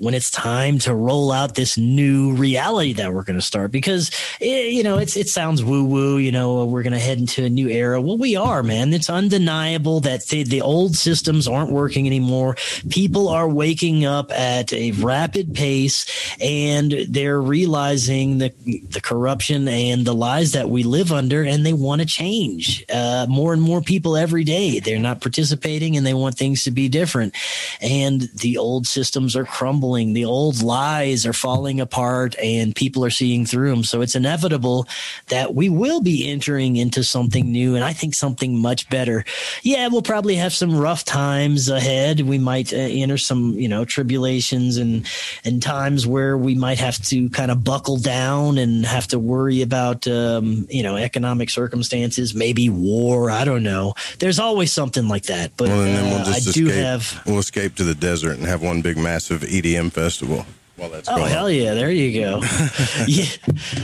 when 0.00 0.14
it's 0.14 0.30
time 0.30 0.78
to 0.78 0.94
roll 0.94 1.30
out 1.30 1.54
this 1.54 1.76
new 1.76 2.32
reality 2.32 2.94
that 2.94 3.12
we're 3.12 3.22
going 3.22 3.38
to 3.38 3.44
start. 3.44 3.70
Because 3.70 4.10
it, 4.40 4.72
you 4.72 4.82
know 4.82 4.96
it's 4.96 5.16
it 5.16 5.28
sounds 5.28 5.62
woo 5.62 5.84
woo 5.84 6.16
you 6.16 6.32
know 6.32 6.64
we're 6.64 6.82
going 6.82 6.94
to 6.94 6.98
head 6.98 7.18
into 7.18 7.44
a 7.44 7.50
new 7.50 7.68
era. 7.68 8.00
Well 8.00 8.16
we 8.16 8.34
are 8.34 8.62
man. 8.62 8.92
It's 8.94 9.10
undeniable 9.10 10.00
that 10.00 10.24
the, 10.26 10.42
the 10.42 10.62
old 10.62 10.96
systems 10.96 11.46
aren't 11.46 11.70
working 11.70 12.06
anymore. 12.06 12.56
People 12.88 13.28
are 13.28 13.48
waking 13.48 14.06
up 14.06 14.32
at 14.32 14.72
a 14.72 14.92
rapid 14.92 15.54
pace 15.54 16.06
and 16.40 16.92
they're 17.08 17.40
realizing 17.40 18.38
the 18.38 18.50
the 18.88 19.02
corruption 19.02 19.68
and 19.68 20.06
the 20.06 20.14
lies 20.14 20.52
that 20.52 20.70
we 20.70 20.82
live 20.82 21.12
under 21.12 21.42
and 21.44 21.66
they 21.66 21.74
want 21.74 22.00
to 22.00 22.06
change 22.06 22.84
uh, 22.92 23.26
more 23.28 23.52
and 23.52 23.60
more 23.60 23.82
people 23.82 24.16
every 24.16 24.44
day. 24.44 24.80
They're 24.80 24.98
not 24.98 25.20
participating 25.20 25.98
and 25.98 26.06
they 26.06 26.14
want 26.14 26.38
things 26.38 26.64
to 26.64 26.70
be 26.70 26.88
different. 26.88 27.34
And 27.82 28.22
the 28.36 28.56
old 28.56 28.86
systems 28.86 29.36
are 29.36 29.44
crumbling 29.44 29.89
the 29.90 30.24
old 30.24 30.62
lies 30.62 31.26
are 31.26 31.32
falling 31.32 31.80
apart 31.80 32.36
and 32.38 32.74
people 32.74 33.04
are 33.04 33.10
seeing 33.10 33.44
through 33.44 33.70
them. 33.70 33.84
So 33.84 34.00
it's 34.00 34.14
inevitable 34.14 34.86
that 35.28 35.54
we 35.54 35.68
will 35.68 36.00
be 36.00 36.30
entering 36.30 36.76
into 36.76 37.02
something 37.02 37.50
new 37.50 37.74
and 37.74 37.84
I 37.84 37.92
think 37.92 38.14
something 38.14 38.56
much 38.56 38.88
better. 38.88 39.24
Yeah, 39.62 39.88
we'll 39.88 40.02
probably 40.02 40.36
have 40.36 40.52
some 40.52 40.76
rough 40.76 41.04
times 41.04 41.68
ahead. 41.68 42.20
We 42.20 42.38
might 42.38 42.72
uh, 42.72 42.76
enter 42.76 43.18
some, 43.18 43.54
you 43.54 43.68
know, 43.68 43.84
tribulations 43.84 44.76
and, 44.76 45.06
and 45.44 45.62
times 45.62 46.06
where 46.06 46.36
we 46.36 46.54
might 46.54 46.78
have 46.78 46.98
to 47.06 47.28
kind 47.30 47.50
of 47.50 47.64
buckle 47.64 47.96
down 47.96 48.58
and 48.58 48.84
have 48.86 49.08
to 49.08 49.18
worry 49.18 49.62
about, 49.62 50.06
um, 50.06 50.66
you 50.70 50.82
know, 50.82 50.96
economic 50.96 51.50
circumstances, 51.50 52.34
maybe 52.34 52.68
war. 52.68 53.30
I 53.30 53.44
don't 53.44 53.62
know. 53.62 53.94
There's 54.18 54.38
always 54.38 54.72
something 54.72 55.08
like 55.08 55.24
that. 55.24 55.56
But 55.56 55.68
well, 55.68 55.82
then 55.82 56.04
we'll 56.10 56.26
uh, 56.26 56.34
I 56.34 56.36
escape. 56.36 56.54
do 56.54 56.66
have. 56.66 57.22
We'll 57.26 57.38
escape 57.38 57.74
to 57.76 57.84
the 57.84 57.94
desert 57.94 58.36
and 58.36 58.46
have 58.46 58.62
one 58.62 58.82
big 58.82 58.96
massive 58.96 59.42
EDM 59.42 59.79
festival. 59.88 60.44
While 60.76 60.90
that's 60.90 61.08
Oh 61.08 61.16
going 61.16 61.30
hell 61.30 61.50
yeah! 61.50 61.74
There 61.74 61.90
you 61.90 62.20
go. 62.20 62.40
yeah, 63.06 63.26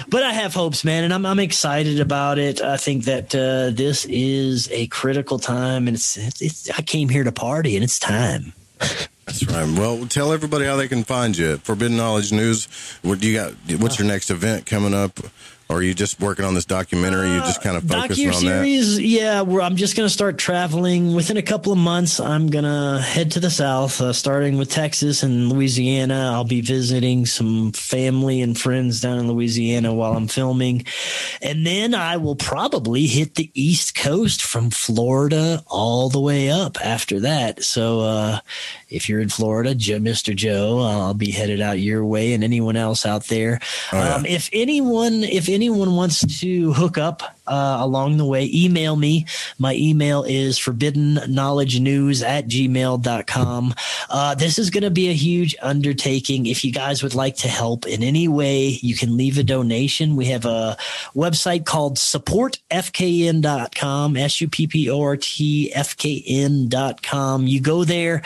but 0.09 0.23
I 0.23 0.33
have 0.33 0.55
hopes, 0.55 0.83
man, 0.83 1.05
and 1.05 1.13
I'm 1.13 1.27
I'm 1.27 1.39
excited 1.39 2.01
about 2.01 2.39
it. 2.39 2.63
I 2.63 2.79
think 2.79 3.05
that 3.05 3.35
uh, 3.35 3.71
this 3.71 4.07
is 4.07 4.71
a 4.71 4.87
critical 4.87 5.39
time, 5.39 5.89
and 5.89 5.97
it's, 5.97 6.17
it's 6.17 6.41
it's 6.41 6.71
I 6.71 6.81
came 6.81 7.11
here 7.11 7.23
to 7.23 7.33
party, 7.33 7.77
and 7.77 7.85
it's 7.85 7.99
time. 7.99 8.55
That's 9.27 9.45
right. 9.47 9.79
Well, 9.79 10.07
tell 10.07 10.33
everybody 10.33 10.65
how 10.65 10.77
they 10.77 10.89
can 10.89 11.05
find 11.05 11.37
you. 11.37 11.59
Forbidden 11.59 11.97
Knowledge 11.97 12.33
News. 12.33 12.67
What 13.03 13.21
do 13.21 13.29
you 13.29 13.35
got? 13.37 13.53
What's 13.79 13.99
your 13.99 14.09
next 14.09 14.31
event 14.31 14.65
coming 14.67 14.95
up? 14.95 15.19
Or 15.69 15.79
are 15.79 15.83
you 15.83 15.95
just 15.95 16.21
working 16.21 16.45
on 16.45 16.55
this 16.55 16.65
documentary? 16.65 17.29
you 17.29 17.41
just 17.41 17.61
kind 17.61 17.77
of 17.77 17.83
focusing 17.85 18.29
on 18.29 18.33
that. 18.33 18.39
series, 18.39 19.01
yeah. 19.01 19.43
I'm 19.43 19.75
just 19.75 19.97
gonna 19.97 20.09
start 20.09 20.39
traveling 20.39 21.15
within 21.15 21.37
a 21.37 21.43
couple 21.43 21.73
of 21.73 21.79
months. 21.79 22.21
I'm 22.21 22.49
gonna 22.49 23.01
head 23.01 23.33
to 23.33 23.41
the 23.41 23.51
south, 23.51 24.01
uh, 24.01 24.13
starting 24.13 24.59
with 24.59 24.71
Texas 24.71 25.25
and 25.25 25.53
Louisiana. 25.53 26.31
I'll 26.33 26.45
be 26.45 26.61
visiting 26.61 27.27
some 27.27 27.73
family 27.73 28.43
and 28.43 28.59
friends 28.59 29.01
down 29.01 29.19
in 29.19 29.29
Louisiana 29.29 29.93
while 29.93 30.17
I'm 30.17 30.29
filming, 30.29 30.87
and 31.43 31.67
then 31.67 31.95
I 31.95 32.17
will 32.17 32.37
probably 32.37 33.07
hit 33.07 33.35
the 33.35 33.51
East 33.55 33.97
Coast 33.97 34.43
from 34.43 34.71
Florida 34.71 35.65
all 35.67 36.09
the 36.11 36.21
way 36.21 36.49
up 36.49 36.79
after 36.85 37.21
that. 37.21 37.65
So 37.65 38.01
uh, 38.01 38.41
if 38.89 39.09
you're 39.09 39.21
in 39.21 39.31
Florida, 39.31 39.75
Mr. 39.75 40.35
Joe, 40.35 40.81
I'll 40.81 41.15
be 41.15 41.33
headed 41.33 41.61
out 41.61 41.81
your 41.81 42.05
way, 42.05 42.35
and 42.35 42.45
anyone 42.45 42.77
else 42.77 43.05
out 43.05 43.25
there. 43.27 43.59
Oh, 43.93 43.99
yeah. 43.99 44.15
um, 44.15 44.27
if 44.27 44.49
anyone, 44.53 45.25
if 45.25 45.49
anyone 45.57 45.97
wants 45.97 46.21
to 46.41 46.75
hook 46.75 46.99
up 46.99 47.23
uh, 47.47 47.79
along 47.81 48.17
the 48.17 48.25
way, 48.25 48.51
email 48.53 48.97
me. 48.97 49.27
My 49.59 49.75
email 49.75 50.25
is 50.25 50.59
forbidden 50.59 51.19
knowledge 51.29 51.79
news 51.81 52.23
at 52.23 52.49
gmail.com. 52.49 53.75
Uh, 54.09 54.35
this 54.35 54.59
is 54.59 54.71
going 54.71 54.85
to 54.85 54.91
be 54.91 55.09
a 55.09 55.15
huge 55.15 55.55
undertaking. 55.63 56.47
If 56.47 56.65
you 56.65 56.73
guys 56.73 57.03
would 57.03 57.15
like 57.15 57.37
to 57.37 57.49
help 57.49 57.87
in 57.87 58.03
any 58.03 58.29
way, 58.29 58.79
you 58.81 58.97
can 58.97 59.17
leave 59.17 59.39
a 59.39 59.43
donation. 59.43 60.17
We 60.17 60.27
have 60.27 60.45
a 60.45 60.77
website 61.15 61.65
called 61.65 61.97
supportfkn.com, 61.97 64.17
S 64.17 64.41
U 64.41 64.49
P 64.49 64.67
P 64.67 64.91
O 64.91 65.03
R 65.03 65.17
T 65.17 65.73
F 65.75 65.97
K 65.97 66.23
N.com. 66.27 67.47
You 67.47 67.61
go 67.61 67.85
there 67.85 68.23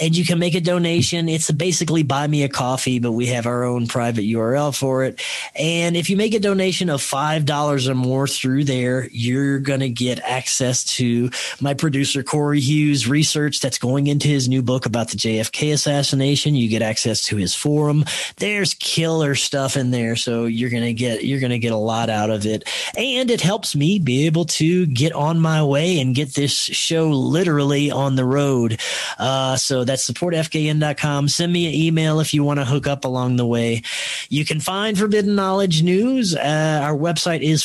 and 0.00 0.16
you 0.16 0.24
can 0.24 0.38
make 0.38 0.54
a 0.54 0.60
donation. 0.60 1.28
It's 1.28 1.50
basically 1.50 2.02
buy 2.02 2.26
me 2.26 2.42
a 2.42 2.48
coffee, 2.48 2.98
but 2.98 3.12
we 3.12 3.26
have 3.26 3.46
our 3.46 3.64
own 3.64 3.86
private 3.86 4.22
URL 4.22 4.76
for 4.76 5.04
it. 5.04 5.20
And 5.54 5.96
if 5.96 6.10
you 6.10 6.16
make 6.16 6.34
a 6.34 6.40
donation 6.40 6.90
of 6.90 7.00
$5 7.00 7.88
or 7.88 7.94
more 7.94 8.26
through 8.26 8.57
there, 8.64 9.08
you're 9.12 9.58
going 9.58 9.80
to 9.80 9.88
get 9.88 10.20
access 10.20 10.84
to 10.96 11.30
my 11.60 11.74
producer, 11.74 12.22
Corey 12.22 12.60
Hughes, 12.60 13.08
research 13.08 13.60
that's 13.60 13.78
going 13.78 14.06
into 14.06 14.28
his 14.28 14.48
new 14.48 14.62
book 14.62 14.86
about 14.86 15.08
the 15.08 15.16
JFK 15.16 15.72
assassination. 15.72 16.54
You 16.54 16.68
get 16.68 16.82
access 16.82 17.24
to 17.26 17.36
his 17.36 17.54
forum. 17.54 18.04
There's 18.36 18.74
killer 18.74 19.34
stuff 19.34 19.76
in 19.76 19.90
there. 19.90 20.16
So 20.16 20.46
you're 20.46 20.70
going 20.70 20.84
to 20.84 20.92
get, 20.92 21.24
you're 21.24 21.40
going 21.40 21.50
to 21.50 21.58
get 21.58 21.72
a 21.72 21.76
lot 21.76 22.10
out 22.10 22.30
of 22.30 22.46
it. 22.46 22.68
And 22.96 23.30
it 23.30 23.40
helps 23.40 23.74
me 23.74 23.98
be 23.98 24.26
able 24.26 24.44
to 24.46 24.86
get 24.86 25.12
on 25.12 25.38
my 25.40 25.62
way 25.62 26.00
and 26.00 26.14
get 26.14 26.34
this 26.34 26.52
show 26.52 27.08
literally 27.10 27.90
on 27.90 28.16
the 28.16 28.24
road. 28.24 28.80
Uh, 29.18 29.56
so 29.56 29.84
that's 29.84 30.08
supportfkn.com. 30.08 31.28
Send 31.28 31.52
me 31.52 31.66
an 31.66 31.74
email 31.74 32.20
if 32.20 32.34
you 32.34 32.44
want 32.44 32.60
to 32.60 32.64
hook 32.64 32.86
up 32.86 33.04
along 33.04 33.36
the 33.36 33.46
way. 33.46 33.82
You 34.28 34.44
can 34.44 34.60
find 34.60 34.98
Forbidden 34.98 35.34
Knowledge 35.34 35.82
News. 35.82 36.34
Uh, 36.34 36.80
our 36.82 36.96
website 36.96 37.40
is 37.40 37.62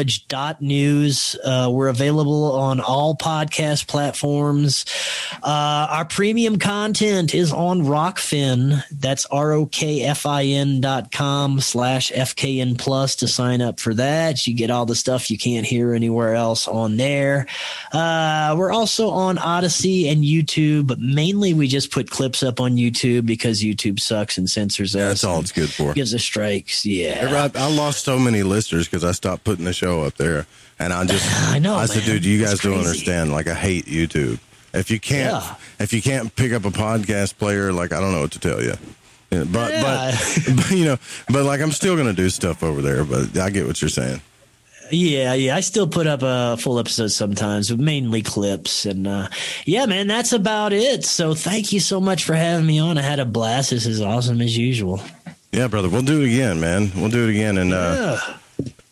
forbiddenknowledge.news. 0.00 1.36
Uh, 1.44 1.70
we're 1.72 1.88
available 1.88 2.52
on 2.52 2.80
all 2.80 3.16
podcast 3.16 3.86
platforms. 3.86 4.84
Uh, 5.42 5.86
our 5.90 6.04
premium 6.04 6.58
content 6.58 7.34
is 7.34 7.52
on 7.52 7.82
Rokfin. 7.82 8.82
That's 8.90 9.26
R 9.26 9.52
O 9.52 9.66
K 9.66 10.02
F 10.02 10.26
I 10.26 10.44
N 10.44 10.80
dot 10.80 11.12
com 11.12 11.60
slash 11.60 12.10
FKN 12.12 12.78
plus 12.78 13.16
to 13.16 13.28
sign 13.28 13.60
up 13.60 13.80
for 13.80 13.94
that. 13.94 14.46
You 14.46 14.54
get 14.54 14.70
all 14.70 14.86
the 14.86 14.94
stuff 14.94 15.30
you 15.30 15.38
can't 15.38 15.66
hear 15.66 15.94
anywhere 15.94 16.34
else 16.34 16.68
on 16.68 16.96
there. 16.96 17.46
Uh, 17.92 18.54
we're 18.58 18.72
also 18.72 19.10
on 19.10 19.38
Odysee 19.38 20.08
and 20.08 20.24
YouTube, 20.24 20.86
but 20.86 20.98
mainly 20.98 21.54
we 21.54 21.68
just 21.68 21.90
put 21.90 22.10
clips 22.10 22.42
up 22.42 22.60
on 22.60 22.76
YouTube 22.76 23.26
because 23.26 23.62
YouTube 23.62 24.00
sucks 24.00 24.38
and 24.38 24.48
censors 24.48 24.94
us. 24.96 25.00
That's 25.00 25.24
all 25.24 25.40
it's 25.40 25.52
good 25.52 25.70
for. 25.70 25.94
Gives 25.94 26.14
us 26.14 26.22
strikes. 26.22 26.84
Yeah. 26.84 27.50
I, 27.54 27.58
I 27.58 27.70
lost 27.70 28.04
so 28.04 28.18
many 28.18 28.42
listeners 28.42 28.86
because 28.86 29.04
I 29.04 29.12
stopped 29.12 29.44
putting 29.44 29.64
the 29.64 29.72
show 29.72 29.89
up 30.04 30.14
there, 30.16 30.46
and 30.78 30.92
I 30.92 31.04
just 31.04 31.26
I 31.50 31.58
know, 31.58 31.74
I 31.74 31.86
said, 31.86 31.98
man. 32.04 32.06
dude, 32.16 32.24
you 32.24 32.40
guys 32.40 32.54
It's 32.54 32.62
don't 32.62 32.74
crazy. 32.74 32.88
understand. 32.88 33.32
Like 33.32 33.48
I 33.48 33.54
hate 33.54 33.86
YouTube. 33.86 34.38
If 34.72 34.90
you 34.90 35.00
can't, 35.00 35.32
Yeah. 35.42 35.54
if 35.80 35.92
you 35.92 36.00
can't 36.00 36.34
pick 36.36 36.52
up 36.52 36.64
a 36.64 36.70
podcast 36.70 37.36
player, 37.38 37.72
like 37.72 37.92
I 37.92 38.00
don't 38.00 38.12
know 38.12 38.20
what 38.20 38.32
to 38.32 38.38
tell 38.38 38.62
you. 38.62 38.74
Yeah, 39.30 39.44
but, 39.44 39.70
Yeah. 39.72 39.82
but 40.16 40.56
but 40.56 40.70
you 40.70 40.84
know, 40.84 40.96
but 41.28 41.44
like 41.44 41.60
I'm 41.60 41.72
still 41.72 41.96
gonna 41.96 42.12
do 42.12 42.30
stuff 42.30 42.62
over 42.62 42.80
there. 42.80 43.04
But 43.04 43.36
I 43.36 43.50
get 43.50 43.66
what 43.66 43.80
you're 43.82 43.88
saying. 43.88 44.20
Yeah, 44.92 45.34
yeah. 45.34 45.54
I 45.54 45.60
still 45.60 45.86
put 45.86 46.08
up 46.08 46.20
a 46.24 46.56
full 46.56 46.80
episode 46.80 47.08
sometimes, 47.12 47.70
but 47.70 47.78
mainly 47.78 48.22
clips. 48.22 48.86
And 48.86 49.06
uh, 49.06 49.28
yeah, 49.64 49.86
man, 49.86 50.08
that's 50.08 50.32
about 50.32 50.72
it. 50.72 51.04
So 51.04 51.32
thank 51.34 51.72
you 51.72 51.78
so 51.78 52.00
much 52.00 52.24
for 52.24 52.34
having 52.34 52.66
me 52.66 52.80
on. 52.80 52.98
I 52.98 53.02
had 53.02 53.20
a 53.20 53.24
blast. 53.24 53.70
This 53.70 53.86
is 53.86 54.00
awesome 54.00 54.40
as 54.40 54.56
usual. 54.58 55.00
Yeah, 55.52 55.68
brother, 55.68 55.88
we'll 55.88 56.02
do 56.02 56.22
it 56.22 56.26
again, 56.32 56.58
man. 56.60 56.90
We'll 56.96 57.08
do 57.10 57.28
it 57.28 57.30
again, 57.30 57.58
and 57.58 57.72
uh, 57.72 58.18
Yeah. 58.26 58.36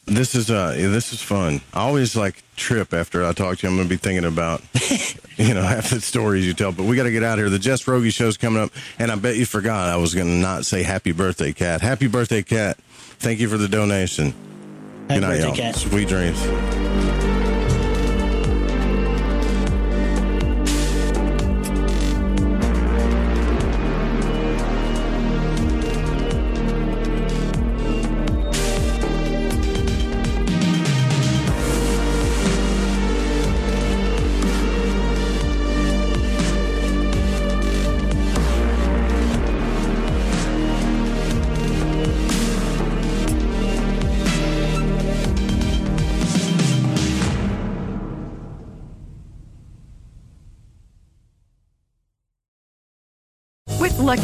This 0.09 0.35
is 0.35 0.51
uh, 0.51 0.75
yeah, 0.77 0.89
this 0.89 1.13
is 1.13 1.23
fun. 1.23 1.61
I 1.73 1.81
always 1.81 2.17
like 2.17 2.43
trip 2.57 2.93
after 2.93 3.25
I 3.25 3.33
talk 3.33 3.59
to 3.59 3.67
you. 3.67 3.71
I'm 3.71 3.77
gonna 3.77 3.89
be 3.89 3.97
thinking 3.97 4.25
about 4.25 4.63
you 5.37 5.55
know 5.55 5.63
half 5.63 5.91
the 5.91 6.01
stories 6.01 6.47
you 6.47 6.55
tell. 6.55 6.73
But 6.73 6.85
we 6.85 6.97
got 6.97 7.05
to 7.05 7.11
get 7.11 7.23
out 7.23 7.39
of 7.39 7.45
here. 7.45 7.51
The 7.51 7.59
Jess 7.59 7.87
Rogie 7.87 8.11
show's 8.11 8.37
coming 8.37 8.63
up, 8.63 8.71
and 8.99 9.11
I 9.11 9.17
bet 9.17 9.37
you 9.37 9.47
forgot 9.47 9.89
I 9.89 9.97
was 9.97 10.15
gonna 10.15 10.37
not 10.37 10.67
say 10.67 10.83
happy 10.83 11.13
birthday, 11.13 11.53
cat. 11.53 11.81
Happy 11.81 12.07
birthday, 12.07 12.43
cat. 12.43 12.79
Thank 13.19 13.41
you 13.41 13.49
for 13.49 13.59
the 13.59 13.69
donation. 13.69 14.33
Happy 15.09 15.15
Good 15.15 15.21
night, 15.21 15.29
birthday, 15.29 15.47
y'all. 15.47 15.57
Cat. 15.57 15.77
Sweet 15.77 16.09
dreams. 16.09 17.28